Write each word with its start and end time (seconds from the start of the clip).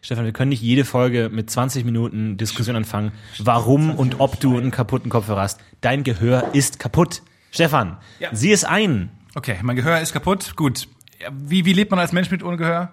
Stefan, 0.00 0.24
wir 0.24 0.32
können 0.32 0.50
nicht 0.50 0.62
jede 0.62 0.84
Folge 0.84 1.28
mit 1.32 1.50
20 1.50 1.84
Minuten 1.84 2.36
Diskussion 2.36 2.76
anfangen, 2.76 3.12
warum 3.38 3.90
und 3.94 4.20
ob 4.20 4.38
du 4.40 4.56
einen 4.56 4.70
kaputten 4.70 5.10
Kopfhörer 5.10 5.42
hast. 5.42 5.60
Dein 5.80 6.04
Gehör 6.04 6.50
ist 6.54 6.78
kaputt. 6.78 7.22
Stefan, 7.50 7.96
Ja. 8.20 8.28
sieh 8.32 8.52
es 8.52 8.64
ein. 8.64 9.10
Okay, 9.34 9.56
mein 9.62 9.76
Gehör 9.76 10.00
ist 10.00 10.12
kaputt. 10.12 10.54
Gut. 10.56 10.88
Wie, 11.32 11.64
wie 11.64 11.72
lebt 11.72 11.90
man 11.90 11.98
als 12.00 12.12
Mensch 12.12 12.30
mit 12.30 12.42
ohne 12.42 12.56
Gehör? 12.56 12.92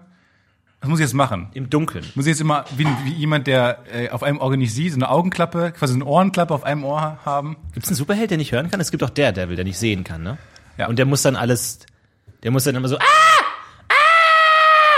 Was 0.81 0.89
muss 0.89 0.99
ich 0.99 1.04
jetzt 1.05 1.13
machen? 1.13 1.49
Im 1.54 1.70
Dunkeln. 1.70 2.06
Muss 2.15 2.26
ich 2.26 2.31
jetzt 2.31 2.42
immer 2.42 2.65
wie, 2.76 2.86
wie 3.06 3.13
jemand, 3.13 3.47
der 3.47 3.79
äh, 3.92 4.10
auf 4.10 4.22
einem 4.24 4.40
Ohr 4.40 4.56
nicht 4.58 4.74
sieht, 4.74 4.92
so 4.92 4.97
eine 4.97 5.10
Augenklappe, 5.10 5.72
quasi 5.72 5.94
eine 5.94 6.06
Ohrenklappe 6.06 6.53
auf 6.53 6.63
einem 6.63 6.83
Ohr 6.83 7.17
haben? 7.26 7.56
Gibt 7.74 7.85
es 7.85 7.90
einen 7.92 7.96
Superheld, 7.97 8.29
der 8.31 8.37
nicht 8.37 8.51
hören 8.51 8.69
kann? 8.69 8.79
Es 8.79 8.92
gibt 8.92 9.01
auch 9.03 9.10
Daredevil, 9.10 9.56
der 9.56 9.65
nicht 9.65 9.78
sehen 9.79 10.03
kann, 10.03 10.22
ne? 10.24 10.37
Ja. 10.78 10.87
Und 10.87 10.97
der 10.99 11.06
muss 11.06 11.22
dann 11.22 11.35
alles, 11.35 11.79
der 12.44 12.51
muss 12.51 12.65
dann 12.65 12.76
immer 12.76 12.87
so, 12.87 12.97
ah! 12.97 13.01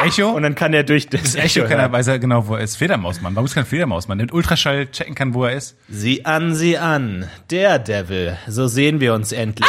Echo? 0.04 0.29
Und 0.29 0.43
dann 0.43 0.54
kann 0.55 0.73
er 0.73 0.84
durch 0.84 1.07
das 1.09 1.36
Echo 1.36 1.59
Echo 1.61 1.61
kann 1.64 1.71
er, 1.79 1.82
hören. 1.84 1.91
weiß 1.93 2.07
er 2.07 2.20
genau, 2.20 2.47
wo 2.47 2.55
er 2.55 2.61
ist. 2.61 2.75
Fledermausmann. 2.77 3.36
Warum 3.36 3.46
ist 3.46 3.55
kein 3.55 3.65
Fledermausmann? 3.65 4.18
Der 4.19 4.25
mit 4.25 4.33
Ultraschall 4.33 4.88
checken 4.92 5.15
kann, 5.15 5.33
wo 5.33 5.46
er 5.46 5.54
ist. 5.54 5.75
Sieh 5.89 6.24
an, 6.25 6.54
sieh 6.55 6.78
an. 6.78 7.28
Daredevil. 7.50 8.38
So 8.47 8.68
sehen 8.68 9.00
wir 9.00 9.14
uns 9.14 9.32
endlich. 9.32 9.68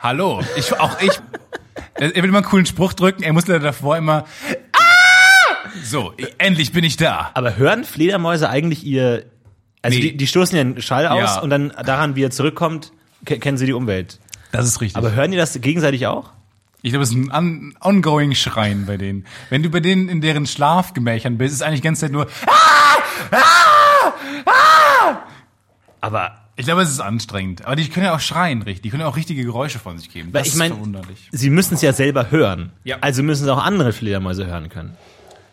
Hallo. 0.00 0.42
Ich, 0.56 0.78
auch 0.78 1.00
ich. 1.00 1.12
Er 1.94 2.08
will 2.16 2.24
immer 2.24 2.38
einen 2.38 2.46
coolen 2.46 2.66
Spruch 2.66 2.92
drücken. 2.92 3.22
Er 3.22 3.32
muss 3.32 3.46
leider 3.46 3.60
davor 3.60 3.96
immer. 3.96 4.24
Ah! 4.76 5.68
So, 5.84 6.12
endlich 6.38 6.72
bin 6.72 6.84
ich 6.84 6.96
da. 6.96 7.30
Aber 7.34 7.56
hören 7.56 7.84
Fledermäuse 7.84 8.48
eigentlich 8.48 8.84
ihr, 8.84 9.24
also 9.80 9.96
Nee. 9.96 10.02
die, 10.10 10.16
die 10.16 10.26
stoßen 10.26 10.56
ja 10.56 10.60
einen 10.60 10.82
Schall 10.82 11.06
aus 11.06 11.36
Ja. 11.36 11.40
und 11.40 11.50
dann 11.50 11.72
daran, 11.84 12.16
wie 12.16 12.24
er 12.24 12.30
zurückkommt, 12.30 12.92
ke- 13.24 13.38
kennen 13.38 13.56
sie 13.58 13.66
die 13.66 13.72
Umwelt. 13.72 14.18
Das 14.50 14.66
ist 14.66 14.80
richtig. 14.80 14.96
Aber 14.96 15.12
hören 15.14 15.30
die 15.30 15.36
das 15.36 15.58
gegenseitig 15.60 16.06
auch? 16.06 16.30
Ich 16.82 16.90
glaube, 16.90 17.04
es 17.04 17.10
ist 17.10 17.16
ein 17.16 17.30
on 17.32 17.74
ongoing 17.80 18.34
Schreien 18.34 18.86
bei 18.86 18.96
denen. 18.96 19.24
Wenn 19.50 19.62
du 19.62 19.70
bei 19.70 19.80
denen 19.80 20.08
in 20.08 20.20
deren 20.20 20.46
Schlafgemächern 20.46 21.38
bist, 21.38 21.54
ist 21.54 21.62
eigentlich 21.62 21.80
die 21.80 21.84
ganze 21.86 22.02
Zeit 22.02 22.12
nur. 22.12 22.26
Aber 26.00 26.38
Ich 26.56 26.66
glaube, 26.66 26.82
es 26.82 26.90
ist 26.90 27.00
anstrengend. 27.00 27.64
Aber 27.64 27.76
die 27.76 27.88
können 27.88 28.06
ja 28.06 28.14
auch 28.14 28.20
schreien, 28.20 28.62
richtig. 28.62 28.82
Die 28.82 28.90
können 28.90 29.02
ja 29.02 29.06
auch 29.06 29.16
richtige 29.16 29.44
Geräusche 29.44 29.78
von 29.78 29.96
sich 29.98 30.10
geben. 30.12 30.32
Das 30.32 30.48
ich 30.48 30.56
mein- 30.56 30.70
ist 30.72 30.76
verwunderlich. 30.76 31.28
sie 31.32 31.50
müssen 31.50 31.74
es 31.74 31.82
ja 31.82 31.92
selber 31.92 32.30
hören. 32.30 32.72
Ja. 32.84 32.96
Also 33.00 33.22
müssen 33.22 33.44
es 33.44 33.48
auch 33.48 33.62
andere 33.62 33.92
Fledermäuse 33.92 34.46
hören 34.46 34.68
können. 34.68 34.96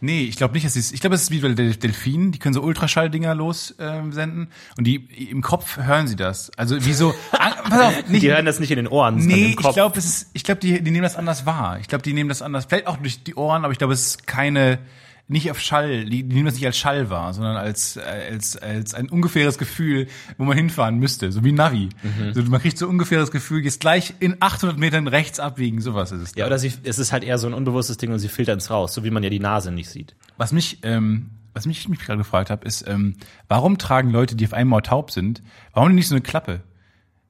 Nee, 0.01 0.23
ich 0.23 0.37
glaube 0.37 0.53
nicht, 0.53 0.65
dass 0.65 0.73
sie 0.73 0.93
Ich 0.93 1.01
glaube, 1.01 1.15
es 1.15 1.23
ist 1.23 1.31
wie 1.31 1.39
bei 1.39 1.49
Del 1.49 1.75
Delfinen. 1.75 2.31
Die 2.31 2.39
können 2.39 2.53
so 2.53 2.61
Ultraschalldinger 2.61 3.35
los 3.35 3.75
ähm, 3.79 4.13
senden 4.13 4.49
und 4.77 4.85
die 4.85 4.95
im 5.29 5.41
Kopf 5.41 5.77
hören 5.77 6.07
sie 6.07 6.15
das. 6.15 6.51
Also 6.57 6.85
wie 6.85 6.93
so. 6.93 7.13
Pass 7.31 7.79
auf, 7.79 8.09
nicht, 8.09 8.23
Die 8.23 8.31
hören 8.31 8.45
das 8.45 8.59
nicht 8.59 8.71
in 8.71 8.77
den 8.77 8.87
Ohren, 8.87 9.17
Nee, 9.17 9.55
ich 9.59 9.73
glaube, 9.73 9.97
es 9.97 10.05
ist, 10.05 10.29
ich 10.33 10.43
glaube, 10.43 10.61
die, 10.61 10.81
die 10.81 10.91
nehmen 10.91 11.03
das 11.03 11.15
anders 11.15 11.45
wahr. 11.45 11.79
Ich 11.79 11.87
glaube, 11.87 12.01
die 12.01 12.13
nehmen 12.13 12.29
das 12.29 12.41
anders, 12.41 12.65
vielleicht 12.65 12.87
auch 12.87 12.97
durch 12.97 13.23
die 13.23 13.35
Ohren, 13.35 13.63
aber 13.63 13.71
ich 13.71 13.77
glaube, 13.77 13.93
es 13.93 14.01
ist 14.01 14.27
keine, 14.27 14.79
nicht 15.29 15.51
auf 15.51 15.59
Schall, 15.59 16.05
die, 16.05 16.23
die 16.23 16.35
nehmen 16.35 16.47
das 16.47 16.55
nicht 16.55 16.65
als 16.65 16.77
Schall 16.77 17.09
wahr, 17.11 17.33
sondern 17.33 17.55
als, 17.55 17.97
äh, 17.97 18.29
als, 18.31 18.57
als 18.57 18.95
ein 18.95 19.09
ungefähres 19.09 19.59
Gefühl, 19.59 20.07
wo 20.37 20.43
man 20.43 20.57
hinfahren 20.57 20.97
müsste, 20.97 21.31
so 21.31 21.43
wie 21.43 21.51
Navi. 21.51 21.89
Mhm. 22.01 22.33
So, 22.33 22.41
man 22.43 22.59
kriegt 22.59 22.79
so 22.79 22.87
ein 22.87 22.89
ungefähres 22.89 23.29
Gefühl, 23.29 23.61
gehst 23.61 23.79
gleich 23.79 24.15
in 24.19 24.37
800 24.39 24.79
Metern 24.79 25.07
rechts 25.07 25.39
abbiegen, 25.39 25.81
sowas 25.81 26.11
ist 26.11 26.21
es. 26.21 26.35
ja, 26.35 26.47
oder 26.47 26.57
sie, 26.57 26.73
es 26.83 26.97
ist 26.97 27.11
halt 27.11 27.23
eher 27.23 27.37
so 27.37 27.45
ein 27.45 27.53
unbewusstes 27.53 27.97
Ding 27.97 28.11
und 28.11 28.17
sie 28.17 28.27
filtern 28.27 28.57
es 28.57 28.71
raus, 28.71 28.93
so 28.93 29.03
wie 29.03 29.11
man 29.11 29.21
ja 29.21 29.29
die 29.29 29.39
Nase 29.39 29.71
nicht 29.71 29.89
sieht. 29.89 30.15
Was 30.37 30.51
mich, 30.51 30.79
ähm, 30.81 31.29
was 31.53 31.67
mich, 31.67 31.87
mich 31.87 31.99
gerade 31.99 32.17
gefragt 32.17 32.49
habe, 32.49 32.65
ist, 32.65 32.87
ähm, 32.87 33.15
warum 33.47 33.77
tragen 33.77 34.09
Leute, 34.09 34.35
die 34.35 34.45
auf 34.47 34.53
einem 34.53 34.73
Ohr 34.73 34.81
taub 34.81 35.11
sind, 35.11 35.43
warum 35.73 35.93
nicht 35.93 36.07
so 36.07 36.15
eine 36.15 36.23
Klappe? 36.23 36.61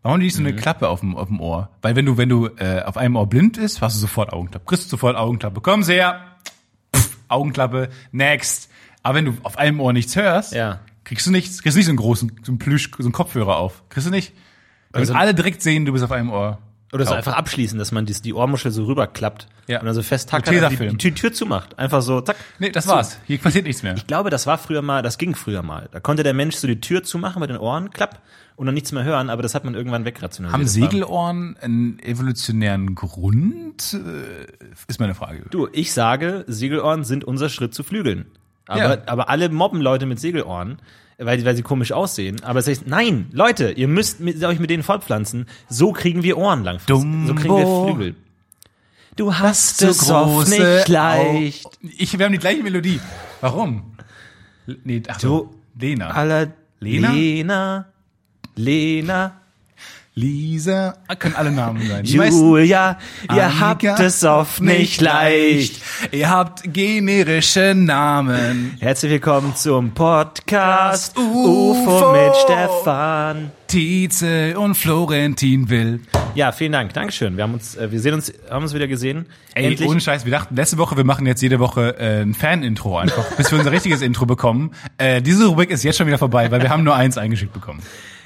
Warum 0.02 0.20
nicht 0.20 0.34
so 0.34 0.42
eine 0.42 0.56
Klappe 0.56 0.88
auf 0.88 1.02
dem, 1.02 1.18
auf 1.18 1.28
dem 1.28 1.42
Ohr? 1.42 1.70
Weil 1.82 1.98
wenn 1.98 2.06
du, 2.06 2.16
wenn 2.16 2.30
du 2.30 2.48
äh, 2.48 2.82
auf 2.84 2.96
einem 2.96 3.18
Ohr 3.18 3.28
blind 3.28 3.58
ist, 3.58 3.82
hast 3.82 3.98
du 3.98 4.00
sofort 4.00 4.32
Augenklappe. 4.32 4.66
Kriegst 4.66 4.86
du 4.86 4.90
sofort 4.92 5.18
Augenklappe. 5.18 5.60
Komm 5.60 5.84
her! 5.84 6.29
Augenklappe, 7.30 7.90
next. 8.12 8.70
Aber 9.04 9.16
wenn 9.16 9.26
du 9.26 9.34
auf 9.44 9.58
einem 9.58 9.80
Ohr 9.80 9.94
nichts 9.94 10.16
hörst, 10.16 10.54
Ja. 10.54 10.80
kriegst 11.04 11.26
du 11.26 11.32
nichts, 11.32 11.62
kriegst 11.64 11.76
du 11.76 11.80
nicht 11.80 11.86
so 11.86 11.92
einen 11.92 11.98
großen, 11.98 12.32
so 12.44 12.52
einen 12.52 12.60
Plüsch, 12.60 12.92
so 12.98 13.04
einen 13.04 13.14
Kopfhörer 13.14 13.58
auf. 13.58 13.84
Kriegst 13.90 14.08
du 14.08 14.12
nicht? 14.12 14.34
Damit 14.92 15.10
Also- 15.10 15.14
alle 15.20 15.34
direkt 15.34 15.62
sehen, 15.62 15.86
du 15.86 15.92
bist 15.94 16.04
auf 16.04 16.12
einem 16.12 16.32
Ohr. 16.32 16.60
Oder 16.92 17.06
so 17.06 17.14
einfach 17.14 17.34
abschließen, 17.36 17.78
dass 17.78 17.92
man 17.92 18.06
die, 18.08 18.14
die 18.20 18.34
Ohrmuschel 18.34 18.72
so 18.72 18.86
rüberklappt 18.86 19.48
Ja. 19.68 19.80
und 19.80 19.86
dann 19.86 19.94
so 19.94 20.02
fest 20.02 20.30
tackert 20.30 20.72
und 20.80 20.80
die, 20.80 20.98
die 20.98 21.12
Tür 21.14 21.32
zumacht. 21.32 21.78
Einfach 21.78 22.02
so, 22.02 22.20
zack. 22.22 22.36
Nee, 22.58 22.72
das 22.72 22.88
war's. 22.88 23.20
Hier 23.28 23.38
passiert 23.38 23.66
nichts 23.66 23.84
mehr. 23.84 23.94
Ich 23.96 24.08
glaube, 24.08 24.30
das 24.32 24.48
war 24.48 24.58
früher 24.58 24.82
mal, 24.82 25.04
das 25.04 25.18
ging 25.20 25.36
früher 25.36 25.62
mal. 25.62 25.88
Da 25.92 26.00
konnte 26.00 26.24
der 26.24 26.34
Mensch 26.34 26.56
so 26.56 26.68
die 26.68 26.82
Tür 26.82 27.04
zumachen 27.04 27.40
mit 27.42 27.50
den 27.52 27.58
Ohren, 27.58 27.92
klapp, 27.92 28.22
und 28.56 28.66
dann 28.66 28.74
nichts 28.76 28.92
mehr 28.92 29.04
hören, 29.04 29.30
aber 29.30 29.42
das 29.44 29.54
hat 29.56 29.64
man 29.66 29.76
irgendwann 29.76 30.04
wegrationalisiert. 30.04 30.62
Haben 30.62 30.68
Segelohren 30.68 31.58
einen 31.62 32.00
evolutionären 32.00 32.96
Grund? 32.96 33.94
Äh, 33.94 34.68
Ist 34.88 35.00
meine 35.00 35.14
Frage. 35.16 35.44
Du, 35.52 35.68
ich 35.72 35.94
sage, 35.94 36.44
Segelohren 36.48 37.04
sind 37.04 37.24
unser 37.24 37.50
Schritt 37.50 37.74
zu 37.74 37.84
Flügeln. 37.84 38.26
Aber, 38.68 38.80
Ja. 38.82 38.98
aber 39.06 39.30
alle 39.30 39.50
mobben 39.50 39.80
Leute 39.82 40.06
mit 40.06 40.20
Segelohren, 40.20 40.80
weil, 41.20 41.44
weil 41.46 41.56
sie 41.56 41.62
komisch 41.62 41.92
aussehen. 41.92 42.42
Aber 42.44 42.60
es 42.60 42.68
heißt, 42.68 42.88
nein, 42.88 43.28
Leute, 43.32 43.72
ihr 43.72 43.88
müsst 43.88 44.20
mit, 44.20 44.44
euch 44.44 44.60
mit 44.60 44.70
denen 44.70 44.84
fortpflanzen. 44.84 45.46
So 45.70 45.92
kriegen 45.92 46.24
wir 46.24 46.38
Ohren 46.38 46.64
langfristig. 46.64 46.96
So 47.28 47.36
kriegen 47.36 47.56
wir 47.56 47.64
Dumbo. 47.64 47.88
Flügel. 47.94 48.16
Du 49.16 49.36
hast 49.38 49.82
es 49.82 50.10
oft 50.10 50.48
nicht 50.50 50.88
leicht. 50.88 51.66
Au- 51.66 51.72
Ich, 51.82 52.18
wir 52.18 52.26
haben 52.26 52.32
die 52.32 52.38
gleiche 52.40 52.64
Melodie. 52.64 53.00
Warum? 53.42 53.94
Nee, 54.84 55.02
ach 55.08 55.18
Du- 55.18 55.28
so, 55.28 55.56
Lena. 55.78 56.12
Aller 56.12 56.54
Lena? 56.80 57.12
Lena, 57.12 57.86
Lena, 58.56 59.42
Lisa. 60.24 60.96
Ah, 61.08 61.16
Können 61.16 61.36
alle 61.36 61.50
Namen 61.52 61.88
sein. 61.88 62.04
Die 62.04 62.18
meisten- 62.18 62.42
Julia, 62.42 62.98
ihr 63.34 63.60
habt 63.62 63.86
Annika, 63.86 64.04
es 64.04 64.22
oft 64.26 64.60
nicht 64.62 65.00
leicht. 65.00 65.82
Ihr 66.12 66.30
habt 66.30 66.74
generische 66.74 67.74
Namen. 67.74 68.76
Herzlich 68.82 69.12
willkommen 69.14 69.56
zum 69.56 69.92
Podcast 69.94 71.18
UFO. 71.18 71.72
UFO 71.72 72.12
mit 72.12 72.36
Stefan. 72.36 73.52
Tietze 73.68 74.60
und 74.60 74.76
Florentin 74.76 75.70
Will. 75.70 76.02
Ja, 76.36 76.52
vielen 76.52 76.74
Dank. 76.74 76.92
Dankeschön. 76.94 77.38
Wir 77.38 77.44
haben 77.44 77.54
uns, 77.54 77.76
äh, 77.78 77.90
wir 77.90 78.02
sehen 78.02 78.16
uns, 78.16 78.34
haben 78.50 78.64
uns 78.64 78.74
wieder 78.74 78.88
gesehen. 78.88 79.26
Ey, 79.54 79.68
Endlich. 79.68 79.88
ohne 79.88 80.02
Scheiß, 80.02 80.26
wir 80.26 80.32
dachten 80.34 80.54
letzte 80.56 80.78
Woche, 80.78 80.98
wir 80.98 81.06
machen 81.06 81.26
jetzt 81.28 81.42
jede 81.42 81.60
Woche 81.60 81.96
äh, 81.98 82.24
ein 82.24 82.34
Fan-Intro 82.34 82.98
einfach, 82.98 83.24
bis 83.38 83.52
wir 83.52 83.58
unser 83.60 83.72
richtiges 83.72 84.02
Intro 84.02 84.26
bekommen. 84.26 84.72
Äh, 84.98 85.22
diese 85.22 85.46
Rubrik 85.46 85.70
ist 85.70 85.84
jetzt 85.84 85.98
schon 85.98 86.08
wieder 86.08 86.18
vorbei, 86.18 86.52
weil 86.52 86.62
wir 86.62 86.70
haben 86.70 86.84
nur 86.84 86.96
eins 86.96 87.18
eingeschickt 87.18 87.54
bekommen. 87.54 87.82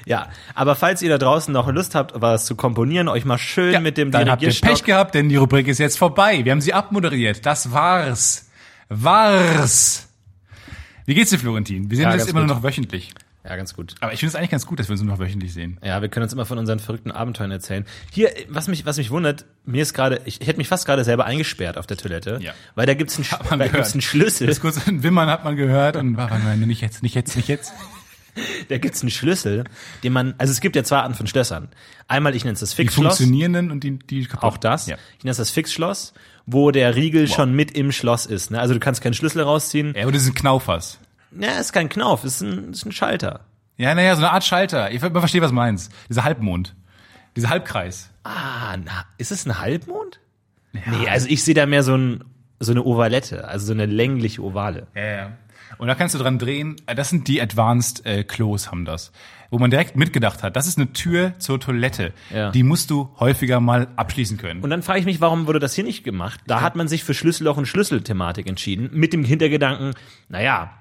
Ja, 0.06 0.28
aber 0.54 0.74
falls 0.76 1.00
ihr 1.02 1.08
da 1.08 1.18
draußen 1.18 1.52
noch 1.52 1.70
Lust 1.72 1.94
habt, 1.94 2.12
was 2.20 2.44
zu 2.46 2.56
komponieren, 2.56 3.08
euch 3.08 3.24
mal 3.24 3.38
schön 3.38 3.82
mit 3.82 3.96
dem 3.96 4.10
dann 4.10 4.28
habt 4.30 4.42
ihr. 4.42 4.50
Pech 4.52 4.84
gehabt, 4.84 5.14
denn 5.14 5.28
die 5.28 5.36
Rubrik 5.36 5.66
ist 5.68 5.78
jetzt 5.78 5.98
vorbei. 5.98 6.44
Wir 6.44 6.52
haben 6.52 6.60
sie 6.60 6.74
abmoderiert. 6.74 7.44
Das 7.46 7.72
war's. 7.72 8.50
War's. 8.88 10.08
Wie 11.06 11.14
geht's 11.14 11.30
dir, 11.30 11.38
Florentin? 11.38 11.90
Wir 11.90 11.96
sehen 11.96 12.06
Ja, 12.08 12.12
uns 12.14 12.26
immer 12.26 12.40
nur 12.40 12.48
noch 12.56 12.62
wöchentlich. 12.62 13.12
Ja, 13.46 13.56
ganz 13.56 13.74
gut. 13.74 13.94
Aber 14.00 14.14
ich 14.14 14.20
finde 14.20 14.30
es 14.30 14.36
eigentlich 14.36 14.50
ganz 14.50 14.64
gut, 14.64 14.78
dass 14.78 14.88
wir 14.88 14.92
uns 14.92 15.02
nur 15.02 15.12
noch 15.12 15.18
wöchentlich 15.18 15.52
sehen. 15.52 15.78
Ja, 15.84 16.00
wir 16.00 16.08
können 16.08 16.24
uns 16.24 16.32
immer 16.32 16.46
von 16.46 16.56
unseren 16.56 16.78
verrückten 16.78 17.10
Abenteuern 17.10 17.50
erzählen. 17.50 17.84
Hier, 18.10 18.30
was 18.48 18.68
mich, 18.68 18.86
was 18.86 18.96
mich 18.96 19.10
wundert, 19.10 19.44
mir 19.66 19.82
ist 19.82 19.92
gerade, 19.92 20.22
ich, 20.24 20.40
ich 20.40 20.46
hätte 20.46 20.56
mich 20.56 20.68
fast 20.68 20.86
gerade 20.86 21.04
selber 21.04 21.26
eingesperrt 21.26 21.76
auf 21.76 21.86
der 21.86 21.98
Toilette, 21.98 22.38
Ja. 22.40 22.52
weil 22.74 22.86
da 22.86 22.94
gibt's 22.94 23.16
einen, 23.18 23.26
da 23.30 23.56
gehört. 23.56 23.72
gibt's 23.72 23.92
einen 23.92 24.00
Schlüssel, 24.00 24.46
Das 24.46 24.60
kurz 24.60 24.86
ein 24.88 25.02
Wimmern 25.02 25.28
hat 25.28 25.44
man 25.44 25.56
gehört 25.56 25.96
und 25.96 26.16
war, 26.16 26.30
warte 26.30 26.42
mal, 26.42 26.56
nicht 26.56 26.80
jetzt, 26.80 27.02
nicht 27.02 27.14
jetzt, 27.14 27.36
nicht 27.36 27.48
jetzt. 27.48 27.74
da 28.68 28.78
gibt's 28.78 29.02
einen 29.02 29.10
Schlüssel, 29.10 29.64
den 30.02 30.12
man, 30.12 30.34
also 30.38 30.50
es 30.50 30.60
gibt 30.60 30.76
ja 30.76 30.84
zwei 30.84 30.98
Arten 30.98 31.14
von 31.14 31.26
Schlössern. 31.26 31.68
Einmal, 32.08 32.34
ich 32.34 32.44
nenne 32.44 32.54
es 32.54 32.60
das 32.60 32.70
Die 32.70 32.76
Fixschloss. 32.76 33.16
funktionierenden 33.18 33.70
und 33.70 33.84
die, 33.84 33.98
die 33.98 34.24
kaputt. 34.26 34.44
Auch 34.44 34.56
das. 34.56 34.86
Ja. 34.86 34.96
Ich 35.18 35.24
nenne 35.24 35.32
es 35.32 35.36
das 35.38 35.50
Fixschloss, 35.50 36.14
wo 36.46 36.70
der 36.70 36.94
Riegel 36.96 37.28
schon 37.28 37.54
mit 37.54 37.72
im 37.72 37.92
Schloss 37.92 38.26
ist. 38.26 38.50
Ne? 38.50 38.60
Also 38.60 38.74
du 38.74 38.80
kannst 38.80 39.00
keinen 39.00 39.14
Schlüssel 39.14 39.42
rausziehen. 39.42 39.94
Ja, 39.96 40.02
oder 40.04 40.12
diesen 40.12 40.34
Knaufers. 40.34 40.98
Ja, 41.38 41.58
ist 41.58 41.72
kein 41.72 41.88
Knauf, 41.88 42.24
ist 42.24 42.42
ein, 42.42 42.72
ist 42.72 42.84
ein 42.86 42.92
Schalter. 42.92 43.40
Ja, 43.76 43.94
naja, 43.94 44.14
so 44.14 44.22
eine 44.22 44.30
Art 44.30 44.44
Schalter. 44.44 44.92
Ich 44.92 45.02
man 45.02 45.12
versteht, 45.12 45.42
was 45.42 45.50
du 45.50 45.56
meinst. 45.56 45.90
Dieser 46.08 46.24
Halbmond. 46.24 46.74
Dieser 47.36 47.50
Halbkreis. 47.50 48.10
Ah, 48.22 48.76
na, 48.76 49.04
ist 49.18 49.32
es 49.32 49.46
ein 49.46 49.58
Halbmond? 49.58 50.20
Nee, 50.72 51.08
also 51.08 51.28
ich 51.28 51.42
sehe 51.44 51.54
da 51.54 51.66
mehr 51.66 51.82
so, 51.82 51.96
ein, 51.96 52.24
so 52.60 52.72
eine 52.72 52.84
Ovalette, 52.84 53.46
also 53.48 53.66
so 53.66 53.72
eine 53.72 53.86
längliche 53.86 54.42
Ovale. 54.42 54.86
Ja, 54.94 55.04
ja. 55.04 55.32
Und 55.78 55.88
da 55.88 55.94
kannst 55.94 56.14
du 56.14 56.18
dran 56.18 56.38
drehen. 56.38 56.76
Äh, 56.86 56.94
Das 56.94 57.10
sind 57.10 57.28
die 57.28 57.40
Advanced 57.40 58.04
äh, 58.06 58.24
Klos, 58.24 58.70
haben 58.70 58.84
das. 58.84 59.12
Wo 59.50 59.58
man 59.58 59.70
direkt 59.70 59.96
mitgedacht 59.96 60.42
hat, 60.42 60.56
das 60.56 60.66
ist 60.66 60.78
eine 60.78 60.92
Tür 60.92 61.34
zur 61.38 61.60
Toilette. 61.60 62.12
Ja. 62.32 62.50
Die 62.50 62.62
musst 62.62 62.90
du 62.90 63.10
häufiger 63.20 63.60
mal 63.60 63.88
abschließen 63.96 64.36
können. 64.36 64.62
Und 64.62 64.70
dann 64.70 64.82
frage 64.82 64.98
ich 65.00 65.04
mich, 65.06 65.20
warum 65.20 65.46
wurde 65.46 65.58
das 65.60 65.74
hier 65.74 65.84
nicht 65.84 66.02
gemacht? 66.02 66.40
Da 66.46 66.60
hat 66.60 66.74
man 66.76 66.88
sich 66.88 67.04
für 67.04 67.14
Schlüsselloch 67.14 67.56
und 67.56 67.66
Schlüsselthematik 67.66 68.46
entschieden, 68.48 68.90
mit 68.92 69.12
dem 69.12 69.24
Hintergedanken, 69.24 69.94
naja, 70.28 70.72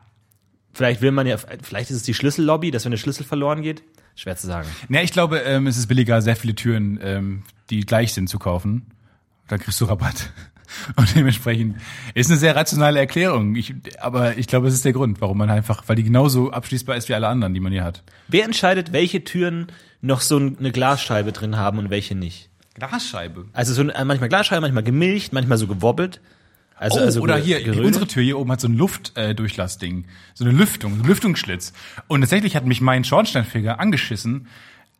vielleicht 0.74 1.01
will 1.01 1.12
man 1.12 1.28
ja, 1.28 1.38
vielleicht 1.38 1.92
ist 1.92 1.98
es 1.98 2.04
die 2.04 2.13
Schlüssellobby, 2.16 2.72
dass 2.72 2.86
wenn 2.86 2.92
der 2.92 2.98
Schlüssel 2.98 3.24
verloren 3.25 3.62
geht. 3.62 3.84
Schwer 4.16 4.36
zu 4.38 4.48
sagen. 4.48 4.68
Ja, 4.89 5.01
ich 5.01 5.12
glaube, 5.12 5.39
ähm, 5.39 5.68
es 5.68 5.78
ist 5.78 5.88
billiger, 5.88 6.22
sehr 6.22 6.36
viele 6.36 6.56
Türen, 6.56 7.00
ähm, 7.01 7.44
die 7.69 7.81
gleich 7.81 8.13
sind, 8.13 8.28
zu 8.30 8.39
kaufen. 8.39 8.88
Da 9.48 9.57
kriegst 9.57 9.80
du 9.81 9.86
Rabatt. 9.86 10.31
Und 10.96 11.16
dementsprechend 11.16 11.78
ist 12.14 12.30
eine 12.30 12.40
sehr 12.40 12.56
rationale 12.56 13.00
Erklärung. 13.00 13.56
Ich, 13.56 13.74
aber 14.00 14.38
ich 14.38 14.48
glaube, 14.48 14.68
es 14.68 14.74
ist 14.74 14.86
der 14.86 14.94
Grund, 14.94 15.22
warum 15.22 15.38
man 15.38 15.50
einfach, 15.50 15.84
weil 15.88 15.96
die 15.96 16.04
genauso 16.04 16.52
abschließbar 16.52 16.96
ist 16.96 17.10
wie 17.10 17.14
alle 17.14 17.28
anderen, 17.28 17.54
die 17.54 17.60
man 17.60 17.72
hier 17.72 17.84
hat. 17.84 18.04
Wer 18.28 18.46
entscheidet, 18.46 18.92
welche 18.94 19.24
Türen 19.24 19.68
noch 20.02 20.22
so 20.22 20.38
eine 20.38 20.72
Glasscheibe 20.72 21.31
drin 21.31 21.58
haben 21.58 21.78
und 21.78 21.90
welche 21.90 22.16
nicht? 22.16 22.50
Glasscheibe. 22.75 23.46
Also 23.54 23.74
so 23.74 23.81
ein- 23.81 24.08
manchmal 24.08 24.30
Glasscheibe, 24.30 24.62
manchmal 24.62 24.84
gemilcht, 24.84 25.31
manchmal 25.34 25.58
so 25.58 25.68
gewobbelt. 25.68 26.22
Also, 26.75 27.00
oh, 27.00 27.04
also 27.04 27.22
oder 27.22 27.38
hier, 27.38 27.62
gerödelt? 27.62 27.86
unsere 27.86 28.08
Tür 28.08 28.24
hier 28.24 28.38
oben 28.40 28.52
hat 28.52 28.60
so 28.60 28.68
ein 28.68 28.75
Luftdurchlassding, 28.75 30.04
äh, 30.04 30.08
so 30.34 30.44
eine 30.44 30.54
Lüftung, 30.54 30.96
so 30.98 31.04
ein 31.04 31.08
Lüftungsschlitz. 31.08 31.72
Und 32.08 32.22
tatsächlich 32.22 32.56
hat 32.56 32.66
mich 32.66 32.81
mein 32.81 33.04
Schornsteinfeger 33.04 33.80
angeschissen. 33.80 34.48